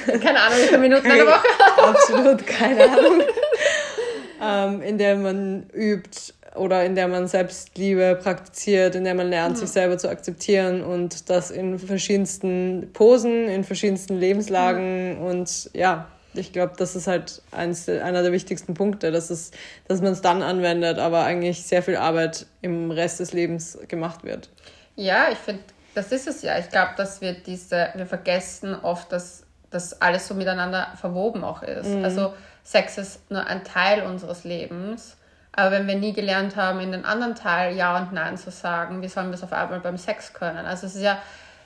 Keine 0.06 0.40
Ahnung, 0.40 0.58
wie 0.58 0.66
viele 0.68 0.78
Minuten 0.78 1.04
in 1.04 1.12
einer 1.12 1.26
Woche. 1.26 1.46
Absolut 1.76 2.46
keine 2.46 2.84
Ahnung. 2.84 3.22
ähm, 4.42 4.82
in 4.82 4.98
der 4.98 5.16
man 5.16 5.66
übt, 5.74 6.32
oder 6.54 6.84
in 6.84 6.94
der 6.94 7.08
man 7.08 7.28
Selbstliebe 7.28 8.18
praktiziert, 8.20 8.94
in 8.94 9.04
der 9.04 9.14
man 9.14 9.28
lernt, 9.28 9.56
mhm. 9.56 9.60
sich 9.60 9.70
selber 9.70 9.98
zu 9.98 10.08
akzeptieren 10.08 10.82
und 10.82 11.30
das 11.30 11.50
in 11.50 11.78
verschiedensten 11.78 12.90
Posen, 12.92 13.48
in 13.48 13.64
verschiedensten 13.64 14.18
Lebenslagen 14.18 15.18
mhm. 15.18 15.24
und 15.24 15.70
ja, 15.72 16.08
ich 16.34 16.52
glaube, 16.52 16.74
das 16.76 16.94
ist 16.94 17.06
halt 17.06 17.42
eins, 17.50 17.88
einer 17.88 18.22
der 18.22 18.32
wichtigsten 18.32 18.74
Punkte, 18.74 19.10
dass, 19.10 19.30
es, 19.30 19.50
dass 19.88 20.00
man 20.00 20.12
es 20.12 20.20
dann 20.20 20.42
anwendet, 20.42 20.98
aber 20.98 21.24
eigentlich 21.24 21.64
sehr 21.64 21.82
viel 21.82 21.96
Arbeit 21.96 22.46
im 22.62 22.90
Rest 22.90 23.20
des 23.20 23.32
Lebens 23.32 23.78
gemacht 23.88 24.22
wird. 24.22 24.48
Ja, 24.94 25.28
ich 25.32 25.38
finde, 25.38 25.62
das 25.94 26.12
ist 26.12 26.28
es 26.28 26.42
ja. 26.42 26.58
Ich 26.58 26.68
glaube, 26.68 26.92
dass 26.96 27.20
wir 27.20 27.32
diese, 27.32 27.88
wir 27.94 28.06
vergessen 28.06 28.74
oft, 28.74 29.10
dass 29.10 29.44
das 29.70 30.00
alles 30.00 30.28
so 30.28 30.34
miteinander 30.34 30.92
verwoben 31.00 31.42
auch 31.42 31.62
ist. 31.62 31.88
Mhm. 31.88 32.04
Also 32.04 32.32
Sex 32.62 32.98
ist 32.98 33.30
nur 33.30 33.46
ein 33.46 33.64
Teil 33.64 34.02
unseres 34.02 34.44
Lebens 34.44 35.16
aber 35.52 35.72
wenn 35.72 35.86
wir 35.86 35.96
nie 35.96 36.12
gelernt 36.12 36.56
haben, 36.56 36.80
in 36.80 36.92
den 36.92 37.04
anderen 37.04 37.34
Teil 37.34 37.76
Ja 37.76 37.98
und 37.98 38.12
Nein 38.12 38.36
zu 38.36 38.50
sagen, 38.50 39.02
wie 39.02 39.08
sollen 39.08 39.28
wir 39.28 39.34
es 39.34 39.42
auf 39.42 39.52
einmal 39.52 39.80
beim 39.80 39.96
Sex 39.96 40.32
können? 40.32 40.66
Also 40.66 40.86
es 40.86 40.94
ist 40.94 41.02
ja 41.02 41.18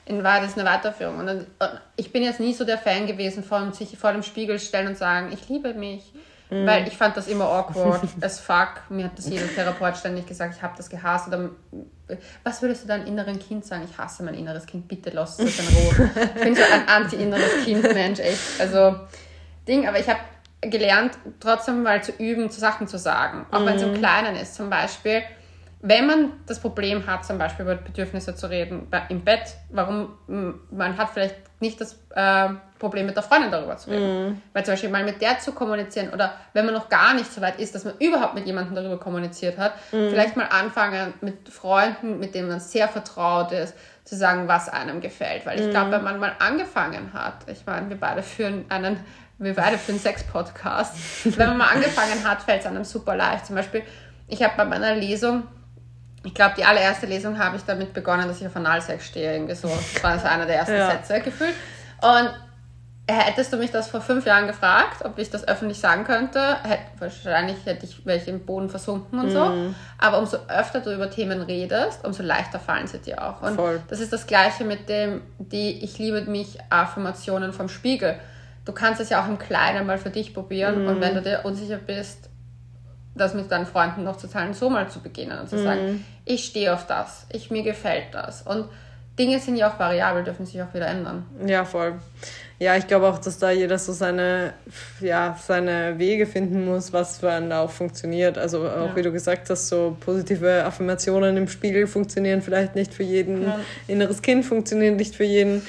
in 0.05 0.23
Wahrheit 0.23 0.43
ist 0.43 0.57
eine 0.57 0.69
Weiterführung. 0.69 1.19
Und 1.19 1.47
ich 1.95 2.13
bin 2.13 2.23
jetzt 2.23 2.39
nie 2.39 2.53
so 2.53 2.63
der 2.63 2.77
Fan 2.77 3.07
gewesen 3.07 3.43
von 3.43 3.73
sich 3.73 3.97
vor 3.97 4.11
dem 4.13 4.23
Spiegel 4.23 4.59
stellen 4.59 4.87
und 4.87 4.97
sagen, 4.97 5.31
ich 5.31 5.49
liebe 5.49 5.73
mich. 5.73 6.13
Mhm. 6.51 6.67
Weil 6.67 6.87
ich 6.87 6.95
fand 6.95 7.17
das 7.17 7.27
immer 7.27 7.45
awkward 7.45 8.03
as 8.21 8.39
fuck. 8.39 8.83
Mir 8.89 9.05
hat 9.05 9.17
das 9.17 9.27
jeder 9.27 9.47
Therapeut 9.47 9.97
ständig 9.97 10.27
gesagt, 10.27 10.55
ich 10.55 10.61
habe 10.61 10.75
das 10.77 10.91
gehasst. 10.91 11.27
Oder 11.27 11.49
was 12.43 12.61
würdest 12.61 12.83
du 12.83 12.87
deinem 12.87 13.07
inneren 13.07 13.39
Kind 13.39 13.65
sagen? 13.65 13.87
Ich 13.89 13.97
hasse 13.97 14.21
mein 14.21 14.35
inneres 14.35 14.67
Kind, 14.67 14.87
bitte 14.87 15.09
lass 15.09 15.39
es 15.39 15.57
in 15.57 15.65
Ruhe. 15.75 16.11
ich 16.35 16.41
bin 16.43 16.55
so 16.55 16.61
ein 16.61 16.87
anti-inneres 16.87 17.63
Kind-Mensch, 17.63 18.19
echt. 18.19 18.39
Also, 18.59 18.95
Ding, 19.67 19.87
aber 19.87 19.99
ich 19.99 20.07
habe 20.07 20.19
gelernt, 20.69 21.17
trotzdem 21.39 21.83
mal 21.83 22.03
zu 22.03 22.11
üben, 22.13 22.49
zu 22.49 22.59
Sachen 22.59 22.87
zu 22.87 22.97
sagen. 22.97 23.45
Auch 23.51 23.61
mhm. 23.61 23.65
wenn 23.65 23.75
es 23.75 23.81
im 23.83 23.93
Kleinen 23.95 24.35
ist. 24.35 24.55
Zum 24.55 24.69
Beispiel, 24.69 25.23
wenn 25.81 26.07
man 26.07 26.33
das 26.47 26.59
Problem 26.59 27.05
hat, 27.05 27.25
zum 27.25 27.37
Beispiel 27.37 27.63
über 27.63 27.75
Bedürfnisse 27.75 28.35
zu 28.35 28.49
reden 28.49 28.87
im 29.09 29.23
Bett, 29.23 29.55
warum 29.69 30.17
man 30.71 30.97
hat 30.97 31.09
vielleicht 31.11 31.35
nicht 31.59 31.79
das 31.79 31.99
äh, 32.15 32.49
Problem 32.79 33.05
mit 33.05 33.15
der 33.15 33.23
Freundin 33.23 33.51
darüber 33.51 33.77
zu 33.77 33.89
reden. 33.89 34.29
Mhm. 34.29 34.41
Weil 34.53 34.65
zum 34.65 34.73
Beispiel 34.73 34.89
mal 34.89 35.03
mit 35.03 35.21
der 35.21 35.39
zu 35.39 35.53
kommunizieren 35.53 36.09
oder 36.09 36.33
wenn 36.53 36.65
man 36.65 36.73
noch 36.73 36.89
gar 36.89 37.13
nicht 37.13 37.31
so 37.31 37.41
weit 37.41 37.59
ist, 37.59 37.73
dass 37.73 37.85
man 37.85 37.93
überhaupt 37.99 38.35
mit 38.35 38.45
jemandem 38.45 38.75
darüber 38.75 38.99
kommuniziert 38.99 39.57
hat, 39.57 39.73
mhm. 39.91 40.09
vielleicht 40.09 40.35
mal 40.35 40.47
anfangen 40.47 41.13
mit 41.21 41.49
Freunden, 41.49 42.19
mit 42.19 42.35
denen 42.35 42.49
man 42.49 42.59
sehr 42.59 42.87
vertraut 42.87 43.51
ist, 43.51 43.75
zu 44.03 44.15
sagen, 44.15 44.47
was 44.47 44.69
einem 44.69 45.01
gefällt. 45.01 45.45
Weil 45.45 45.59
ich 45.59 45.69
glaube, 45.69 45.87
mhm. 45.87 45.91
wenn 45.91 46.03
man 46.03 46.19
mal 46.19 46.31
angefangen 46.39 47.13
hat, 47.13 47.47
ich 47.47 47.65
meine, 47.65 47.89
wir 47.89 47.97
beide 47.97 48.21
führen 48.21 48.65
einen 48.69 48.99
wir 49.37 49.53
beide 49.53 49.77
für 49.77 49.91
einen 49.91 49.99
Sex-Podcast. 49.99 50.95
Wenn 51.37 51.49
man 51.49 51.57
mal 51.57 51.69
angefangen 51.69 52.23
hat, 52.23 52.41
fällt 52.41 52.61
es 52.61 52.67
einem 52.67 52.83
super 52.83 53.15
leicht. 53.15 53.45
Zum 53.45 53.55
Beispiel, 53.55 53.83
ich 54.27 54.41
habe 54.41 54.53
bei 54.57 54.65
meiner 54.65 54.95
Lesung, 54.95 55.43
ich 56.23 56.33
glaube, 56.33 56.55
die 56.57 56.63
allererste 56.63 57.05
Lesung 57.05 57.37
habe 57.37 57.57
ich 57.57 57.63
damit 57.63 57.93
begonnen, 57.93 58.27
dass 58.27 58.39
ich 58.39 58.47
auf 58.47 58.55
Analsex 58.55 59.05
stehe. 59.07 59.33
Irgendwie 59.33 59.55
so. 59.55 59.67
Das 59.67 60.03
war 60.03 60.19
so 60.19 60.27
einer 60.27 60.45
der 60.45 60.57
ersten 60.57 60.75
ja. 60.75 60.91
Sätze 60.91 61.19
gefühlt. 61.21 61.53
Und 62.01 62.29
hättest 63.07 63.53
du 63.53 63.57
mich 63.57 63.71
das 63.71 63.89
vor 63.89 64.01
fünf 64.01 64.25
Jahren 64.25 64.47
gefragt, 64.47 65.05
ob 65.05 65.19
ich 65.19 65.29
das 65.29 65.47
öffentlich 65.47 65.79
sagen 65.79 66.05
könnte, 66.05 66.57
hätte, 66.63 66.83
wahrscheinlich 66.97 67.57
hätte 67.65 67.85
ich 67.85 68.05
welche 68.05 68.31
im 68.31 68.45
Boden 68.45 68.69
versunken 68.69 69.19
und 69.19 69.29
so. 69.29 69.45
Mhm. 69.45 69.75
Aber 69.99 70.17
umso 70.17 70.37
öfter 70.47 70.79
du 70.79 70.91
über 70.91 71.11
Themen 71.11 71.41
redest, 71.41 72.03
umso 72.03 72.23
leichter 72.23 72.59
fallen 72.59 72.87
sie 72.87 72.99
dir 72.99 73.23
auch. 73.23 73.41
Und 73.41 73.55
Voll. 73.55 73.81
das 73.89 73.99
ist 73.99 74.11
das 74.11 74.25
Gleiche 74.25 74.63
mit 74.63 74.89
dem, 74.89 75.21
die 75.37 75.83
Ich 75.83 75.99
liebe 75.99 76.21
mich 76.21 76.57
Affirmationen 76.69 77.53
vom 77.53 77.69
Spiegel 77.69 78.15
du 78.65 78.73
kannst 78.73 78.99
es 78.99 79.09
ja 79.09 79.23
auch 79.23 79.27
im 79.27 79.37
Kleinen 79.37 79.85
mal 79.85 79.97
für 79.97 80.09
dich 80.09 80.33
probieren 80.33 80.83
mhm. 80.83 80.89
und 80.89 81.01
wenn 81.01 81.15
du 81.15 81.21
dir 81.21 81.41
unsicher 81.43 81.77
bist, 81.77 82.29
das 83.15 83.33
mit 83.33 83.49
deinen 83.49 83.65
Freunden 83.65 84.03
noch 84.03 84.17
zu 84.17 84.27
teilen, 84.27 84.53
so 84.53 84.69
mal 84.69 84.89
zu 84.89 84.99
beginnen 84.99 85.39
und 85.39 85.49
zu 85.49 85.55
mhm. 85.55 85.63
sagen, 85.63 86.05
ich 86.25 86.45
stehe 86.45 86.73
auf 86.73 86.85
das, 86.85 87.27
ich 87.31 87.49
mir 87.49 87.63
gefällt 87.63 88.13
das 88.13 88.41
und 88.41 88.67
Dinge 89.17 89.39
sind 89.39 89.55
ja 89.55 89.71
auch 89.71 89.79
variabel, 89.79 90.25
dürfen 90.25 90.45
sich 90.45 90.61
auch 90.61 90.73
wieder 90.73 90.87
ändern. 90.87 91.25
Ja, 91.45 91.63
voll. 91.63 91.93
Ja, 92.59 92.75
ich 92.75 92.87
glaube 92.87 93.07
auch, 93.07 93.17
dass 93.17 93.37
da 93.37 93.51
jeder 93.51 93.77
so 93.77 93.93
seine, 93.93 94.53
ja, 94.99 95.37
seine 95.41 95.97
Wege 95.99 96.25
finden 96.25 96.65
muss, 96.65 96.91
was 96.93 97.19
für 97.19 97.31
einen 97.31 97.49
da 97.49 97.61
auch 97.61 97.71
funktioniert. 97.71 98.37
Also 98.37 98.67
auch 98.67 98.87
ja. 98.87 98.95
wie 98.95 99.01
du 99.01 99.11
gesagt 99.11 99.49
hast, 99.49 99.67
so 99.67 99.95
positive 99.99 100.63
Affirmationen 100.65 101.35
im 101.37 101.47
Spiegel 101.47 101.87
funktionieren 101.87 102.41
vielleicht 102.41 102.75
nicht 102.75 102.93
für 102.93 103.03
jeden. 103.03 103.43
Ja. 103.43 103.59
Inneres 103.87 104.21
Kind 104.21 104.45
funktioniert 104.45 104.95
nicht 104.97 105.15
für 105.15 105.25
jeden. 105.25 105.65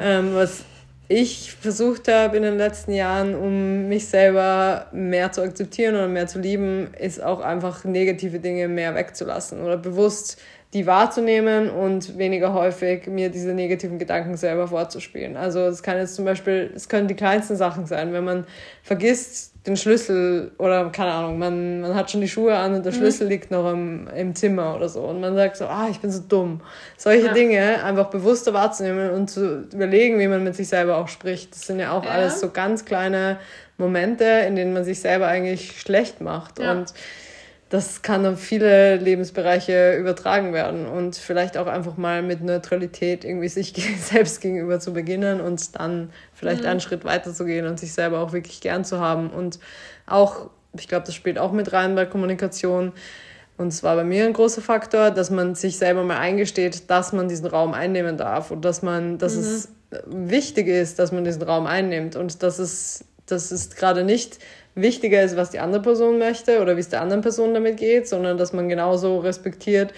Ähm, 0.00 0.34
was 0.34 0.64
ich 1.08 1.52
versucht 1.52 2.08
habe 2.08 2.36
in 2.36 2.42
den 2.42 2.56
letzten 2.56 2.92
Jahren, 2.92 3.34
um 3.34 3.88
mich 3.88 4.06
selber 4.06 4.86
mehr 4.92 5.32
zu 5.32 5.42
akzeptieren 5.42 5.94
oder 5.94 6.08
mehr 6.08 6.26
zu 6.26 6.38
lieben, 6.38 6.88
ist 6.98 7.22
auch 7.22 7.40
einfach 7.40 7.84
negative 7.84 8.38
Dinge 8.38 8.68
mehr 8.68 8.94
wegzulassen 8.94 9.60
oder 9.60 9.76
bewusst 9.76 10.40
die 10.72 10.86
wahrzunehmen 10.86 11.70
und 11.70 12.18
weniger 12.18 12.52
häufig 12.52 13.06
mir 13.06 13.30
diese 13.30 13.54
negativen 13.54 13.98
Gedanken 13.98 14.36
selber 14.36 14.66
vorzuspielen. 14.66 15.36
Also 15.36 15.60
es 15.60 15.82
kann 15.82 15.98
jetzt 15.98 16.16
zum 16.16 16.24
Beispiel, 16.24 16.72
es 16.74 16.88
können 16.88 17.06
die 17.06 17.14
kleinsten 17.14 17.56
Sachen 17.56 17.86
sein, 17.86 18.12
wenn 18.12 18.24
man 18.24 18.46
vergisst 18.82 19.53
den 19.66 19.76
Schlüssel 19.78 20.52
oder 20.58 20.90
keine 20.90 21.12
Ahnung, 21.12 21.38
man, 21.38 21.80
man 21.80 21.94
hat 21.94 22.10
schon 22.10 22.20
die 22.20 22.28
Schuhe 22.28 22.54
an 22.54 22.74
und 22.74 22.84
der 22.84 22.92
mhm. 22.92 22.96
Schlüssel 22.96 23.28
liegt 23.28 23.50
noch 23.50 23.70
im, 23.72 24.08
im 24.14 24.34
Zimmer 24.34 24.76
oder 24.76 24.88
so 24.90 25.00
und 25.00 25.20
man 25.20 25.34
sagt 25.34 25.56
so, 25.56 25.66
ah, 25.66 25.88
ich 25.90 26.00
bin 26.00 26.10
so 26.10 26.20
dumm. 26.20 26.60
Solche 26.98 27.26
ja. 27.26 27.32
Dinge 27.32 27.82
einfach 27.82 28.10
bewusster 28.10 28.52
wahrzunehmen 28.52 29.10
und 29.10 29.30
zu 29.30 29.66
überlegen, 29.72 30.18
wie 30.18 30.28
man 30.28 30.44
mit 30.44 30.54
sich 30.54 30.68
selber 30.68 30.98
auch 30.98 31.08
spricht. 31.08 31.52
Das 31.52 31.66
sind 31.66 31.80
ja 31.80 31.92
auch 31.92 32.04
ja. 32.04 32.10
alles 32.10 32.40
so 32.40 32.50
ganz 32.50 32.84
kleine 32.84 33.38
Momente, 33.78 34.24
in 34.24 34.54
denen 34.54 34.74
man 34.74 34.84
sich 34.84 35.00
selber 35.00 35.28
eigentlich 35.28 35.80
schlecht 35.80 36.20
macht 36.20 36.58
ja. 36.58 36.72
und 36.72 36.92
das 37.74 38.02
kann 38.02 38.24
auf 38.24 38.38
viele 38.38 38.98
Lebensbereiche 38.98 39.96
übertragen 39.96 40.52
werden 40.52 40.86
und 40.86 41.16
vielleicht 41.16 41.58
auch 41.58 41.66
einfach 41.66 41.96
mal 41.96 42.22
mit 42.22 42.40
Neutralität 42.40 43.24
irgendwie 43.24 43.48
sich 43.48 43.72
selbst 44.00 44.40
gegenüber 44.40 44.78
zu 44.78 44.92
beginnen 44.92 45.40
und 45.40 45.74
dann 45.74 46.10
vielleicht 46.34 46.62
mhm. 46.62 46.68
einen 46.68 46.80
Schritt 46.80 47.04
weiter 47.04 47.34
zu 47.34 47.44
gehen 47.44 47.66
und 47.66 47.80
sich 47.80 47.92
selber 47.92 48.20
auch 48.20 48.32
wirklich 48.32 48.60
gern 48.60 48.84
zu 48.84 49.00
haben. 49.00 49.28
Und 49.28 49.58
auch, 50.06 50.50
ich 50.78 50.86
glaube, 50.86 51.04
das 51.06 51.16
spielt 51.16 51.36
auch 51.36 51.50
mit 51.50 51.72
rein 51.72 51.96
bei 51.96 52.06
Kommunikation. 52.06 52.92
Und 53.56 53.68
es 53.68 53.82
war 53.82 53.96
bei 53.96 54.04
mir 54.04 54.24
ein 54.24 54.34
großer 54.34 54.62
Faktor, 54.62 55.10
dass 55.10 55.30
man 55.30 55.56
sich 55.56 55.76
selber 55.76 56.04
mal 56.04 56.18
eingesteht, 56.18 56.88
dass 56.88 57.12
man 57.12 57.26
diesen 57.26 57.46
Raum 57.46 57.74
einnehmen 57.74 58.16
darf 58.16 58.52
und 58.52 58.64
dass 58.64 58.82
man, 58.82 59.18
dass 59.18 59.34
mhm. 59.34 59.40
es 59.40 59.68
wichtig 60.06 60.68
ist, 60.68 61.00
dass 61.00 61.10
man 61.10 61.24
diesen 61.24 61.42
Raum 61.42 61.66
einnimmt 61.66 62.14
und 62.14 62.44
dass 62.44 62.60
es, 62.60 63.04
dass 63.26 63.50
es 63.50 63.70
gerade 63.70 64.04
nicht 64.04 64.38
wichtiger 64.74 65.22
ist, 65.22 65.36
was 65.36 65.50
die 65.50 65.60
andere 65.60 65.82
Person 65.82 66.18
möchte 66.18 66.60
oder 66.60 66.76
wie 66.76 66.80
es 66.80 66.88
der 66.88 67.00
anderen 67.00 67.22
Person 67.22 67.54
damit 67.54 67.76
geht, 67.76 68.08
sondern 68.08 68.38
dass 68.38 68.52
man 68.52 68.68
genauso 68.68 69.18
respektiert, 69.18 69.92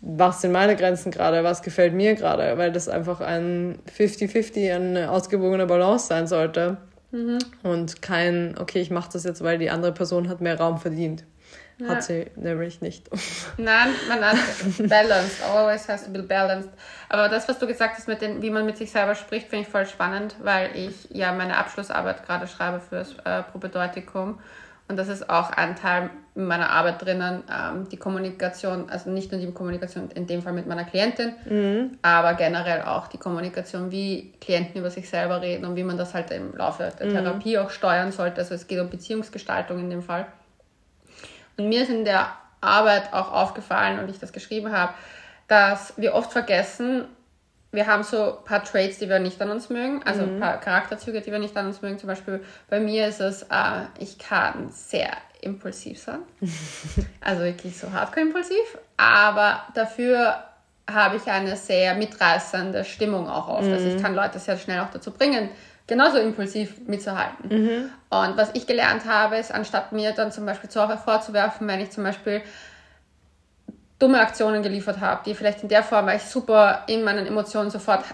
was 0.00 0.40
sind 0.40 0.52
meine 0.52 0.76
Grenzen 0.76 1.12
gerade, 1.12 1.44
was 1.44 1.62
gefällt 1.62 1.94
mir 1.94 2.14
gerade, 2.14 2.58
weil 2.58 2.72
das 2.72 2.88
einfach 2.88 3.20
ein 3.20 3.78
50-50, 3.96 4.74
eine 4.74 5.10
ausgewogene 5.10 5.66
Balance 5.66 6.06
sein 6.08 6.26
sollte. 6.26 6.78
Mhm. 7.12 7.38
Und 7.62 8.02
kein, 8.02 8.56
okay, 8.58 8.80
ich 8.80 8.90
mache 8.90 9.10
das 9.12 9.24
jetzt, 9.24 9.44
weil 9.44 9.58
die 9.58 9.70
andere 9.70 9.92
Person 9.92 10.28
hat 10.28 10.40
mehr 10.40 10.58
Raum 10.58 10.78
verdient. 10.78 11.24
Ja. 11.82 11.88
Hat 11.88 12.02
sie 12.04 12.30
nämlich 12.36 12.80
nicht. 12.80 13.10
Nein, 13.56 13.88
man 14.08 14.22
hat 14.22 14.36
balanced. 14.88 15.42
Always 15.42 15.88
has 15.88 16.04
to 16.04 16.10
be 16.10 16.22
balanced. 16.22 16.70
Aber 17.08 17.28
das, 17.28 17.48
was 17.48 17.58
du 17.58 17.66
gesagt 17.66 17.96
hast, 17.96 18.08
mit 18.08 18.22
den, 18.22 18.40
wie 18.40 18.50
man 18.50 18.64
mit 18.64 18.76
sich 18.76 18.90
selber 18.90 19.14
spricht, 19.14 19.48
finde 19.48 19.64
ich 19.64 19.68
voll 19.68 19.86
spannend, 19.86 20.36
weil 20.42 20.70
ich 20.76 21.08
ja 21.10 21.32
meine 21.32 21.56
Abschlussarbeit 21.56 22.24
gerade 22.24 22.46
schreibe 22.46 22.80
fürs 22.80 23.16
äh, 23.24 23.42
Propedeutikum. 23.42 24.38
Und 24.88 24.96
das 24.96 25.08
ist 25.08 25.30
auch 25.30 25.50
ein 25.50 25.74
Teil 25.76 26.10
meiner 26.34 26.70
Arbeit 26.70 27.02
drinnen, 27.02 27.42
ähm, 27.50 27.88
die 27.88 27.96
Kommunikation, 27.96 28.90
also 28.90 29.10
nicht 29.10 29.32
nur 29.32 29.40
die 29.40 29.50
Kommunikation 29.50 30.10
in 30.10 30.26
dem 30.26 30.42
Fall 30.42 30.52
mit 30.52 30.66
meiner 30.66 30.84
Klientin, 30.84 31.34
mhm. 31.44 31.98
aber 32.02 32.34
generell 32.34 32.82
auch 32.82 33.06
die 33.06 33.18
Kommunikation, 33.18 33.90
wie 33.90 34.32
Klienten 34.40 34.80
über 34.80 34.90
sich 34.90 35.08
selber 35.08 35.40
reden 35.40 35.64
und 35.64 35.76
wie 35.76 35.84
man 35.84 35.98
das 35.98 36.14
halt 36.14 36.30
im 36.30 36.56
Laufe 36.56 36.90
der 36.98 37.06
mhm. 37.06 37.12
Therapie 37.12 37.58
auch 37.58 37.70
steuern 37.70 38.12
sollte. 38.12 38.40
Also 38.40 38.54
es 38.54 38.66
geht 38.66 38.80
um 38.80 38.90
Beziehungsgestaltung 38.90 39.78
in 39.78 39.90
dem 39.90 40.02
Fall. 40.02 40.26
Und 41.56 41.68
mir 41.68 41.82
ist 41.82 41.90
in 41.90 42.04
der 42.04 42.32
Arbeit 42.60 43.12
auch 43.12 43.32
aufgefallen 43.32 43.98
und 43.98 44.08
ich 44.08 44.18
das 44.18 44.32
geschrieben 44.32 44.72
habe, 44.72 44.94
dass 45.48 45.94
wir 45.96 46.14
oft 46.14 46.32
vergessen, 46.32 47.06
wir 47.72 47.86
haben 47.86 48.02
so 48.02 48.38
ein 48.38 48.44
paar 48.44 48.62
Traits, 48.64 48.98
die 48.98 49.08
wir 49.08 49.18
nicht 49.18 49.40
an 49.40 49.50
uns 49.50 49.70
mögen, 49.70 50.02
also 50.04 50.22
mhm. 50.22 50.34
ein 50.34 50.40
paar 50.40 50.60
Charakterzüge, 50.60 51.22
die 51.22 51.32
wir 51.32 51.38
nicht 51.38 51.56
an 51.56 51.66
uns 51.66 51.80
mögen. 51.80 51.98
Zum 51.98 52.06
Beispiel 52.06 52.44
bei 52.68 52.80
mir 52.80 53.08
ist 53.08 53.20
es, 53.20 53.42
äh, 53.44 53.86
ich 53.98 54.18
kann 54.18 54.70
sehr 54.70 55.10
impulsiv 55.40 55.98
sein, 55.98 56.20
also 57.20 57.42
wirklich 57.42 57.76
so 57.76 57.90
hardcore-impulsiv, 57.90 58.78
aber 58.96 59.62
dafür 59.74 60.44
habe 60.90 61.16
ich 61.16 61.26
eine 61.26 61.56
sehr 61.56 61.94
mitreißende 61.94 62.84
Stimmung 62.84 63.28
auch 63.28 63.48
oft. 63.48 63.66
Mhm. 63.66 63.72
Also 63.72 63.86
ich 63.86 63.96
mhm. 63.96 64.02
kann 64.02 64.14
Leute 64.14 64.38
sehr 64.38 64.58
schnell 64.58 64.80
auch 64.80 64.90
dazu 64.90 65.10
bringen, 65.10 65.48
genauso 65.86 66.18
impulsiv 66.18 66.78
mitzuhalten. 66.86 67.48
Mhm. 67.48 67.90
Und 68.10 68.36
was 68.36 68.50
ich 68.54 68.66
gelernt 68.66 69.04
habe, 69.04 69.36
ist, 69.36 69.52
anstatt 69.52 69.92
mir 69.92 70.12
dann 70.12 70.32
zum 70.32 70.46
Beispiel 70.46 70.70
zu 70.70 70.80
vorzuwerfen, 71.04 71.66
wenn 71.66 71.80
ich 71.80 71.90
zum 71.90 72.04
Beispiel 72.04 72.42
dumme 73.98 74.20
Aktionen 74.20 74.62
geliefert 74.62 75.00
habe, 75.00 75.22
die 75.24 75.34
vielleicht 75.34 75.62
in 75.62 75.68
der 75.68 75.82
Form, 75.82 76.06
weil 76.06 76.16
ich 76.16 76.24
super 76.24 76.84
in 76.88 77.04
meinen 77.04 77.26
Emotionen 77.26 77.70
sofort 77.70 78.04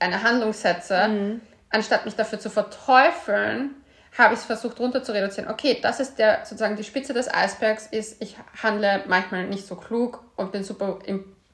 eine 0.00 0.22
Handlung 0.22 0.52
setze, 0.52 1.08
mhm. 1.08 1.40
anstatt 1.70 2.04
mich 2.04 2.16
dafür 2.16 2.40
zu 2.40 2.50
verteufeln, 2.50 3.76
habe 4.18 4.34
ich 4.34 4.40
es 4.40 4.46
versucht 4.46 4.80
runter 4.80 5.02
zu 5.02 5.12
reduzieren. 5.12 5.48
Okay, 5.48 5.78
das 5.80 6.00
ist 6.00 6.18
der 6.18 6.40
sozusagen 6.44 6.74
die 6.74 6.82
Spitze 6.82 7.14
des 7.14 7.32
Eisbergs 7.32 7.86
ist, 7.86 8.20
ich 8.20 8.36
handle 8.60 9.04
manchmal 9.06 9.46
nicht 9.46 9.66
so 9.66 9.76
klug 9.76 10.24
und 10.36 10.50
bin 10.50 10.64
super 10.64 10.98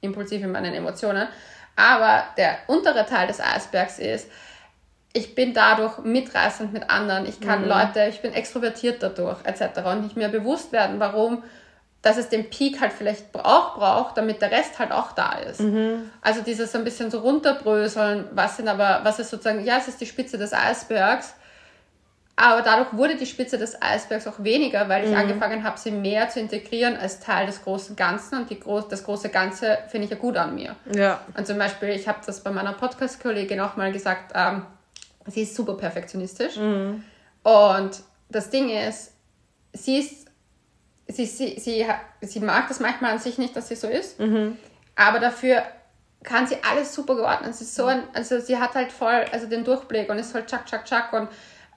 impulsiv 0.01 0.43
in 0.43 0.53
meinen 0.53 0.73
Emotionen. 0.73 1.29
Aber 1.77 2.25
der 2.39 2.57
untere 2.69 3.05
Teil 3.05 3.27
des 3.27 3.41
Eisbergs 3.41 3.99
ist, 3.99 4.31
ich 5.17 5.35
bin 5.35 5.55
dadurch 5.55 5.99
mitreißend 6.01 6.75
mit 6.75 6.91
anderen. 6.91 7.27
Ich 7.27 7.41
kann 7.41 7.62
mhm. 7.62 7.69
Leute, 7.69 8.07
ich 8.11 8.21
bin 8.21 8.35
extrovertiert 8.35 9.03
dadurch, 9.03 9.39
etc. 9.45 9.81
Und 9.87 10.03
nicht 10.03 10.17
mehr 10.17 10.29
bewusst 10.29 10.73
werden, 10.73 11.01
warum, 11.01 11.43
dass 12.03 12.19
es 12.19 12.29
den 12.29 12.51
Peak 12.51 12.83
halt 12.83 12.93
vielleicht 12.93 13.35
auch 13.35 13.77
braucht, 13.77 14.19
damit 14.19 14.43
der 14.43 14.51
Rest 14.51 14.79
halt 14.79 14.93
auch 14.93 15.12
da 15.12 15.33
ist. 15.39 15.61
Mhm. 15.61 16.11
Also 16.21 16.43
dieses 16.43 16.75
ein 16.75 16.85
bisschen 16.85 17.11
so 17.11 17.21
runterbröseln, 17.21 18.27
was 18.33 18.59
sind 18.59 18.69
aber, 18.69 19.01
was 19.05 19.19
ist 19.19 19.31
sozusagen, 19.31 19.64
ja, 19.64 19.79
es 19.79 19.89
ist 19.89 20.03
die 20.03 20.07
Spitze 20.07 20.37
des 20.37 20.53
Eisbergs, 20.53 21.35
aber 22.39 22.61
dadurch 22.61 22.93
wurde 22.93 23.17
die 23.17 23.25
Spitze 23.25 23.57
des 23.57 23.81
Eisbergs 23.81 24.27
auch 24.27 24.45
weniger, 24.45 24.91
weil 24.91 25.05
ich 25.05 25.11
mhm. 25.11 25.17
angefangen 25.17 25.64
habe, 25.64 25.79
sie 25.79 25.91
mehr 25.91 26.29
zu 26.29 26.41
integrieren 26.41 26.95
als 26.95 27.21
Teil 27.21 27.47
des 27.47 27.64
großen 27.64 27.97
Ganzen. 27.97 28.41
Und 28.41 28.51
die 28.51 28.61
groß, 28.61 28.89
das 28.89 29.05
große 29.05 29.31
Ganze 29.31 29.79
finde 29.89 30.05
ich 30.05 30.11
ja 30.11 30.19
gut 30.19 30.37
an 30.37 30.55
mir. 30.55 30.77
Ja. 30.95 31.21
Und 31.35 31.47
zum 31.47 31.57
Beispiel, 31.57 31.89
ich 31.89 32.07
habe 32.07 32.19
das 32.27 32.43
bei 32.43 32.51
meiner 32.51 32.75
Podcast-Kollegin 32.75 33.59
auch 33.61 33.77
mal 33.77 33.91
gesagt, 33.91 34.33
ähm, 34.35 34.67
sie 35.27 35.43
ist 35.43 35.55
super 35.55 35.74
perfektionistisch. 35.74 36.57
Mhm. 36.57 37.03
Und 37.43 38.03
das 38.29 38.51
Ding 38.51 38.70
ist, 38.70 39.12
sie 39.72 39.99
ist, 39.99 40.27
sie, 41.09 41.27
sie, 41.27 41.59
sie, 41.59 41.87
sie 42.20 42.41
mag 42.41 42.68
das 42.68 42.81
manchmal 42.81 43.12
an 43.12 43.18
sich 43.18 43.39
nicht, 43.39 43.55
dass 43.57 43.68
sie 43.68 43.77
so 43.77 43.89
ist, 43.89 44.18
mhm. 44.18 44.57
aber 44.95 45.20
dafür 45.20 45.62
kann 46.24 46.47
sie 46.47 46.57
alles 46.68 46.93
super 46.95 47.14
geordnet. 47.14 47.55
Sie 47.55 47.64
ist 47.64 47.74
so 47.74 47.87
ein, 47.87 48.03
also 48.12 48.41
sie 48.41 48.59
hat 48.59 48.74
halt 48.74 48.91
voll, 48.91 49.24
also 49.31 49.47
den 49.47 49.64
Durchblick 49.64 50.11
und 50.11 50.18
ist 50.18 50.33
voll 50.33 50.45
tschack, 50.45 50.66
tschack, 50.66 50.85
tschack 50.85 51.12
und 51.12 51.29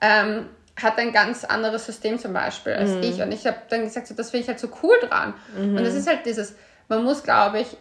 ähm, 0.01 0.47
hat 0.81 0.97
ein 0.97 1.11
ganz 1.11 1.43
anderes 1.43 1.85
System 1.85 2.17
zum 2.17 2.33
Beispiel 2.33 2.73
als 2.73 2.91
mhm. 2.91 3.03
ich. 3.03 3.21
Und 3.21 3.31
ich 3.31 3.45
habe 3.45 3.57
dann 3.69 3.83
gesagt, 3.83 4.07
so, 4.07 4.15
das 4.15 4.31
finde 4.31 4.43
ich 4.43 4.47
halt 4.47 4.59
so 4.59 4.69
cool 4.81 4.95
dran. 5.01 5.33
Mhm. 5.55 5.77
Und 5.77 5.83
das 5.83 5.93
ist 5.93 6.07
halt 6.07 6.25
dieses, 6.25 6.55
man 6.87 7.03
muss, 7.03 7.21
glaube 7.23 7.59
ich, 7.59 7.77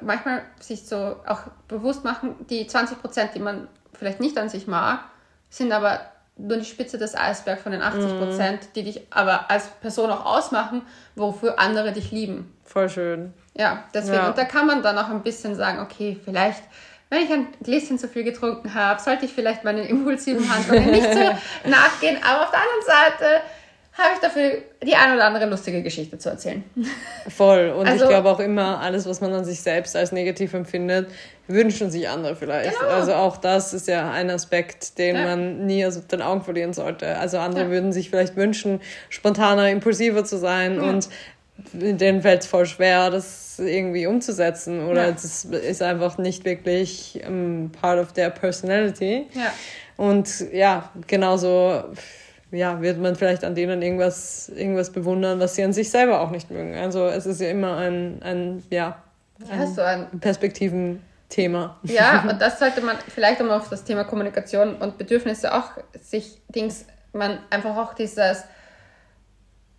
manchmal 0.00 0.42
sich 0.60 0.86
so 0.86 1.16
auch 1.26 1.40
bewusst 1.66 2.04
machen, 2.04 2.36
die 2.50 2.66
20 2.66 3.00
Prozent, 3.00 3.34
die 3.34 3.40
man 3.40 3.68
vielleicht 3.92 4.20
nicht 4.20 4.36
an 4.38 4.48
sich 4.48 4.66
mag, 4.66 5.00
sind 5.52 5.70
aber 5.70 6.00
nur 6.36 6.56
die 6.56 6.64
Spitze 6.64 6.98
des 6.98 7.14
Eisbergs 7.14 7.62
von 7.62 7.72
den 7.72 7.82
80 7.82 8.18
Prozent, 8.18 8.62
mm. 8.62 8.66
die 8.74 8.82
dich 8.84 9.06
aber 9.10 9.50
als 9.50 9.68
Person 9.68 10.10
auch 10.10 10.24
ausmachen, 10.24 10.82
wofür 11.14 11.58
andere 11.58 11.92
dich 11.92 12.10
lieben. 12.10 12.56
Voll 12.64 12.88
schön. 12.88 13.34
Ja, 13.54 13.84
deswegen. 13.92 14.16
Ja. 14.16 14.28
Und 14.28 14.38
da 14.38 14.44
kann 14.44 14.66
man 14.66 14.82
dann 14.82 14.96
auch 14.96 15.10
ein 15.10 15.22
bisschen 15.22 15.54
sagen, 15.54 15.80
okay, 15.80 16.18
vielleicht, 16.24 16.62
wenn 17.10 17.22
ich 17.22 17.30
ein 17.30 17.48
Gläschen 17.62 17.98
zu 17.98 18.08
viel 18.08 18.24
getrunken 18.24 18.72
habe, 18.72 19.00
sollte 19.00 19.26
ich 19.26 19.32
vielleicht 19.32 19.62
meinen 19.62 19.84
impulsiven 19.84 20.50
Handlungen 20.50 20.90
nicht 20.90 21.12
so 21.12 21.20
nachgehen. 21.68 22.18
Aber 22.24 22.44
auf 22.44 22.50
der 22.50 22.60
anderen 22.60 22.86
Seite 22.86 23.42
habe 23.94 24.14
ich 24.14 24.20
dafür 24.20 24.62
die 24.82 24.94
ein 24.94 25.14
oder 25.14 25.24
andere 25.24 25.46
lustige 25.46 25.82
Geschichte 25.82 26.16
zu 26.16 26.30
erzählen. 26.30 26.64
Voll. 27.28 27.70
Und 27.70 27.86
also, 27.86 28.04
ich 28.04 28.10
glaube 28.10 28.30
auch 28.30 28.40
immer, 28.40 28.80
alles, 28.80 29.06
was 29.06 29.20
man 29.20 29.32
an 29.34 29.44
sich 29.44 29.60
selbst 29.60 29.94
als 29.96 30.12
negativ 30.12 30.54
empfindet, 30.54 31.08
wünschen 31.46 31.90
sich 31.90 32.08
andere 32.08 32.34
vielleicht. 32.34 32.78
Genau. 32.78 32.90
Also 32.90 33.12
auch 33.14 33.36
das 33.36 33.74
ist 33.74 33.88
ja 33.88 34.10
ein 34.10 34.30
Aspekt, 34.30 34.96
den 34.98 35.16
ja. 35.16 35.24
man 35.24 35.66
nie 35.66 35.84
aus 35.84 36.06
den 36.06 36.22
Augen 36.22 36.42
verlieren 36.42 36.72
sollte. 36.72 37.18
Also 37.18 37.38
andere 37.38 37.64
ja. 37.64 37.70
würden 37.70 37.92
sich 37.92 38.08
vielleicht 38.08 38.36
wünschen, 38.36 38.80
spontaner, 39.10 39.68
impulsiver 39.68 40.24
zu 40.24 40.38
sein 40.38 40.76
ja. 40.76 40.82
und 40.82 41.08
denen 41.72 42.22
fällt 42.22 42.42
es 42.42 42.46
voll 42.46 42.64
schwer, 42.64 43.10
das 43.10 43.58
irgendwie 43.58 44.06
umzusetzen 44.06 44.86
oder 44.86 45.12
das 45.12 45.44
ist 45.44 45.82
einfach 45.82 46.16
nicht 46.16 46.44
wirklich 46.46 47.20
um, 47.26 47.34
ähm, 47.34 47.72
part 47.78 48.00
of 48.00 48.12
their 48.12 48.30
personality. 48.30 49.26
Und 49.96 50.46
ja, 50.52 50.90
genauso 51.06 51.84
ja, 52.52 52.80
wird 52.80 52.98
man 52.98 53.16
vielleicht 53.16 53.44
an 53.44 53.54
denen 53.54 53.82
irgendwas, 53.82 54.48
irgendwas 54.50 54.90
bewundern, 54.90 55.40
was 55.40 55.54
sie 55.54 55.64
an 55.64 55.72
sich 55.72 55.90
selber 55.90 56.20
auch 56.20 56.30
nicht 56.30 56.50
mögen. 56.50 56.76
Also 56.76 57.06
es 57.06 57.26
ist 57.26 57.40
ja 57.40 57.48
immer 57.48 57.78
ein, 57.78 58.22
ein 58.22 58.62
ja, 58.70 59.02
ein, 59.50 59.78
ein 59.78 60.20
Perspektiven 60.20 61.02
Thema. 61.28 61.80
Ja, 61.82 62.24
und 62.30 62.40
das 62.40 62.58
sollte 62.58 62.82
man 62.82 62.96
vielleicht 63.08 63.40
auch 63.40 63.46
mal 63.46 63.56
auf 63.56 63.70
das 63.70 63.84
Thema 63.84 64.04
Kommunikation 64.04 64.76
und 64.76 64.98
Bedürfnisse 64.98 65.54
auch 65.54 65.70
sich 66.00 66.40
Dings, 66.48 66.84
man 67.14 67.38
einfach 67.50 67.76
auch 67.76 67.94
dieses, 67.94 68.44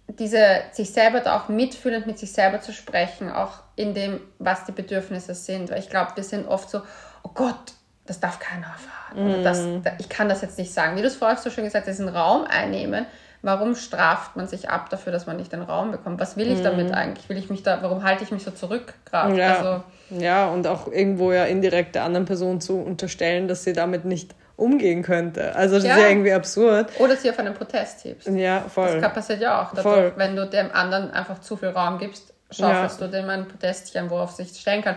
diese, 0.07 0.61
sich 0.71 0.91
selber 0.91 1.19
da 1.19 1.37
auch 1.37 1.49
mitfühlend 1.49 2.07
mit 2.07 2.17
sich 2.17 2.31
selber 2.31 2.59
zu 2.59 2.73
sprechen, 2.73 3.31
auch 3.31 3.59
in 3.75 3.93
dem, 3.93 4.19
was 4.39 4.65
die 4.65 4.71
Bedürfnisse 4.71 5.35
sind. 5.35 5.69
Weil 5.69 5.79
ich 5.79 5.89
glaube, 5.89 6.11
wir 6.15 6.23
sind 6.23 6.47
oft 6.47 6.69
so, 6.69 6.81
oh 7.23 7.31
Gott, 7.33 7.73
das 8.05 8.19
darf 8.19 8.39
keiner 8.39 8.67
erfahren. 8.67 9.41
Mm. 9.41 9.43
Das, 9.43 9.65
ich 9.99 10.09
kann 10.09 10.29
das 10.29 10.41
jetzt 10.41 10.57
nicht 10.57 10.73
sagen. 10.73 10.97
Wie 10.97 11.01
du 11.01 11.07
es 11.07 11.15
vorher 11.15 11.37
so 11.37 11.49
schön 11.49 11.63
gesagt 11.63 11.87
hast, 11.87 11.97
diesen 11.97 12.09
Raum 12.09 12.45
einnehmen. 12.45 13.05
Warum 13.45 13.75
straft 13.75 14.37
man 14.37 14.47
sich 14.47 14.69
ab 14.69 14.89
dafür, 14.89 15.11
dass 15.11 15.25
man 15.27 15.35
nicht 15.35 15.51
den 15.51 15.63
Raum 15.63 15.91
bekommt? 15.91 16.19
Was 16.19 16.37
will 16.37 16.49
ich 16.49 16.59
mm. 16.59 16.63
damit 16.63 16.93
eigentlich? 16.93 17.27
Will 17.27 17.37
ich 17.37 17.49
mich 17.49 17.61
da, 17.61 17.81
warum 17.81 18.03
halte 18.03 18.23
ich 18.23 18.31
mich 18.31 18.43
so 18.43 18.51
zurück 18.51 18.93
gerade? 19.05 19.37
Ja. 19.37 19.57
Also, 19.57 19.83
ja, 20.11 20.47
und 20.47 20.65
auch 20.67 20.87
irgendwo 20.87 21.31
ja 21.33 21.45
indirekt 21.45 21.95
der 21.95 22.03
anderen 22.03 22.25
Person 22.25 22.61
zu 22.61 22.77
unterstellen, 22.77 23.47
dass 23.47 23.63
sie 23.63 23.73
damit 23.73 24.05
nicht 24.05 24.33
umgehen 24.55 25.03
könnte. 25.03 25.55
Also 25.55 25.75
das 25.75 25.83
ja. 25.83 25.95
ist 25.95 26.01
ja 26.01 26.09
irgendwie 26.09 26.31
absurd. 26.31 26.91
Oder 26.99 27.15
sie 27.17 27.29
auf 27.29 27.39
einen 27.39 27.53
Protest 27.53 28.05
hebst. 28.05 28.27
Ja, 28.27 28.61
voll. 28.61 29.01
Das 29.01 29.13
passiert 29.13 29.41
ja 29.41 29.61
auch. 29.61 29.73
Dadurch, 29.73 29.83
voll. 29.83 30.13
Wenn 30.15 30.35
du 30.35 30.47
dem 30.47 30.71
anderen 30.71 31.11
einfach 31.11 31.39
zu 31.41 31.57
viel 31.57 31.69
Raum 31.69 31.97
gibst, 31.97 32.33
schaufelst 32.51 33.01
ja. 33.01 33.07
du 33.07 33.11
dem 33.11 33.29
ein 33.29 33.47
Protestchen, 33.47 34.09
worauf 34.09 34.31
sich 34.31 34.49
stellen 34.49 34.83
kann. 34.83 34.95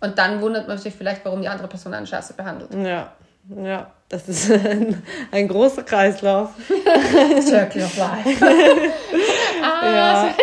Und 0.00 0.18
dann 0.18 0.40
wundert 0.40 0.68
man 0.68 0.78
sich 0.78 0.94
vielleicht, 0.94 1.24
warum 1.24 1.42
die 1.42 1.48
andere 1.48 1.68
Person 1.68 1.94
einen 1.94 2.06
Scheiße 2.06 2.34
behandelt. 2.34 2.72
Ja, 2.74 3.12
ja. 3.56 3.90
Das 4.08 4.28
ist 4.28 4.50
ein, 4.52 5.02
ein 5.30 5.48
großer 5.48 5.82
Kreislauf. 5.82 6.50
Circle 7.40 7.82
of 7.82 7.96
Life. 7.96 8.46
ah, 9.62 9.94
ja. 9.94 10.34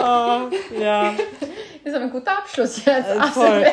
oh, 0.00 0.80
ja. 0.80 1.14
Das 1.84 1.84
ist 1.84 1.94
aber 1.94 2.04
ein 2.04 2.10
guter 2.10 2.38
Abschluss 2.38 2.84
jetzt. 2.84 3.10
Äh, 3.10 3.22
voll. 3.32 3.66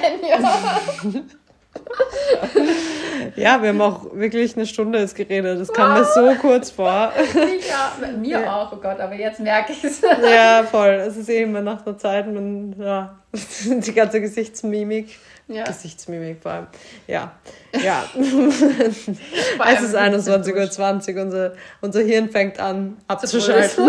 ja, 3.35 3.61
wir 3.61 3.69
haben 3.69 3.81
auch 3.81 4.13
wirklich 4.13 4.55
eine 4.55 4.65
Stunde 4.65 4.99
jetzt 4.99 5.15
geredet. 5.15 5.59
Das 5.59 5.71
kam 5.71 5.93
mir 5.93 6.05
so 6.05 6.33
kurz 6.41 6.71
vor. 6.71 7.11
Ja, 7.67 7.93
mir 8.17 8.41
ja. 8.41 8.55
auch, 8.55 8.71
oh 8.73 8.77
Gott, 8.77 8.99
aber 8.99 9.15
jetzt 9.15 9.39
merke 9.39 9.73
ich 9.73 9.83
es. 9.83 10.01
Ja, 10.01 10.63
voll. 10.63 10.93
Es 11.07 11.17
ist 11.17 11.29
eben 11.29 11.51
nach 11.63 11.85
einer 11.85 11.97
Zeit, 11.97 12.31
man, 12.31 12.75
ja, 12.79 13.19
die 13.65 13.93
ganze 13.93 14.21
Gesichtsmimik. 14.21 15.17
Ja. 15.47 15.63
Gesichtsmimik 15.63 16.41
vor 16.41 16.51
allem. 16.51 16.67
Ja. 17.07 17.33
Ja. 17.83 18.03
es 18.15 19.81
ist 19.81 19.95
21.20 19.95 21.15
Uhr, 21.15 21.21
unser, 21.21 21.53
unser 21.81 22.01
Hirn 22.01 22.29
fängt 22.29 22.59
an 22.59 22.97
abzuschalten. 23.07 23.85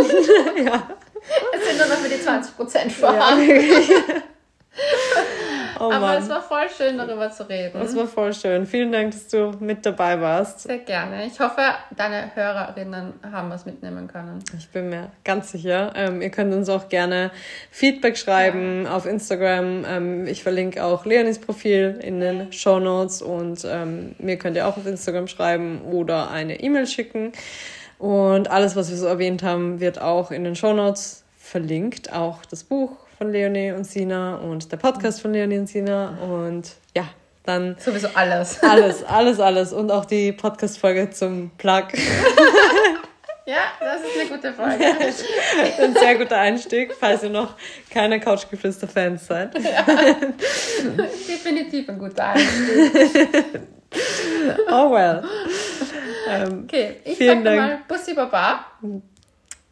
ja. 0.65 0.83
Es 1.55 1.69
sind 1.69 1.79
nur 1.79 1.87
noch 1.89 1.97
für 1.97 2.09
die 2.09 2.21
20 2.21 2.57
Prozent 2.57 2.93
vorhanden. 2.93 3.49
Ja. 3.49 4.15
Oh 5.79 5.85
Aber 5.85 6.01
Mann. 6.01 6.23
es 6.23 6.29
war 6.29 6.43
voll 6.43 6.69
schön, 6.75 6.99
darüber 6.99 7.31
zu 7.31 7.49
reden. 7.49 7.81
Es 7.81 7.95
war 7.97 8.07
voll 8.07 8.33
schön. 8.33 8.67
Vielen 8.67 8.93
Dank, 8.93 9.13
dass 9.13 9.29
du 9.29 9.53
mit 9.61 9.85
dabei 9.85 10.21
warst. 10.21 10.61
Sehr 10.61 10.79
gerne. 10.79 11.27
Ich 11.27 11.39
hoffe, 11.41 11.63
deine 11.97 12.35
Hörerinnen 12.35 13.15
haben 13.31 13.51
was 13.51 13.67
mitnehmen 13.67 14.09
können. 14.09 14.43
Ich 14.57 14.69
bin 14.69 14.89
mir 14.89 15.11
ganz 15.25 15.53
sicher. 15.53 15.93
Ähm, 15.95 16.23
ihr 16.23 16.31
könnt 16.31 16.55
uns 16.55 16.69
auch 16.69 16.89
gerne 16.89 17.31
Feedback 17.71 18.17
schreiben 18.17 18.85
ja. 18.85 18.97
auf 18.97 19.07
Instagram. 19.07 19.85
Ähm, 19.89 20.27
ich 20.27 20.43
verlinke 20.43 20.85
auch 20.85 21.05
Leonis 21.05 21.39
Profil 21.39 21.99
in 22.03 22.21
den 22.21 22.53
Show 22.53 22.79
Notes 22.79 23.23
und 23.23 23.65
ähm, 23.65 24.15
mir 24.19 24.37
könnt 24.37 24.57
ihr 24.57 24.67
auch 24.67 24.77
auf 24.77 24.87
Instagram 24.87 25.29
schreiben 25.29 25.83
oder 25.83 26.31
eine 26.31 26.61
E-Mail 26.61 26.87
schicken. 26.87 27.33
Und 27.99 28.51
alles, 28.51 28.77
was 28.77 28.91
wir 28.91 28.97
so 28.97 29.07
erwähnt 29.07 29.43
haben, 29.43 29.81
wird 29.81 30.01
auch 30.01 30.31
in 30.31 30.45
den 30.45 30.55
Show 30.55 30.73
Notes 30.73 31.25
verlinkt. 31.39 32.13
Auch 32.13 32.45
das 32.45 32.65
Buch 32.65 33.06
von 33.19 33.33
Leonie 33.33 33.73
und 33.73 33.85
Sina 33.85 34.37
und 34.37 34.71
der 34.71 34.77
Podcast 34.77 35.23
von 35.23 35.33
Leonie 35.33 35.59
und 35.59 35.69
Sina 35.69 36.19
und 36.21 36.73
ja, 36.95 37.09
dann. 37.45 37.77
Sowieso 37.79 38.09
alles. 38.15 38.63
Alles, 38.63 39.05
alles, 39.05 39.41
alles. 39.41 39.73
Und 39.73 39.91
auch 39.91 40.05
die 40.05 40.33
Podcast-Folge 40.33 41.11
zum 41.11 41.51
Plug. 41.59 41.87
Ja, 43.49 43.59
das 43.79 44.01
ist 44.01 44.21
eine 44.21 44.29
gute 44.29 44.53
Folge. 44.53 44.85
ein 45.85 45.95
sehr 45.95 46.19
guter 46.19 46.37
Einstieg, 46.37 46.93
falls 46.99 47.23
ihr 47.23 47.31
noch 47.31 47.55
keine 47.91 48.19
Couchgeflüster-Fans 48.19 49.25
seid. 49.25 49.57
Ja, 49.57 49.87
definitiv 51.29 51.89
ein 51.89 51.97
guter 51.97 52.25
Einstieg. 52.25 53.61
oh 54.69 54.91
well. 54.91 55.23
Ähm, 56.29 56.65
okay, 56.65 56.97
ich 57.05 57.19
sage 57.19 57.41
mal 57.41 57.79
Bussi 57.87 58.15
Baba. 58.15 58.67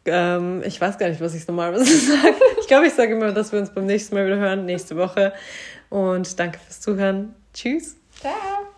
Ähm, 0.05 0.61
ich 0.65 0.79
weiß 0.79 0.97
gar 0.97 1.09
nicht, 1.09 1.21
was 1.21 1.33
ich 1.33 1.47
normalerweise 1.47 1.85
sage. 1.97 2.35
Ich 2.61 2.67
glaube, 2.67 2.87
ich 2.87 2.93
sage 2.93 3.13
immer, 3.13 3.31
dass 3.31 3.51
wir 3.51 3.59
uns 3.59 3.69
beim 3.69 3.85
nächsten 3.85 4.15
Mal 4.15 4.25
wieder 4.25 4.37
hören, 4.37 4.65
nächste 4.65 4.95
Woche. 4.97 5.33
Und 5.89 6.39
danke 6.39 6.59
fürs 6.59 6.81
Zuhören. 6.81 7.33
Tschüss. 7.53 7.95
Ciao. 8.19 8.74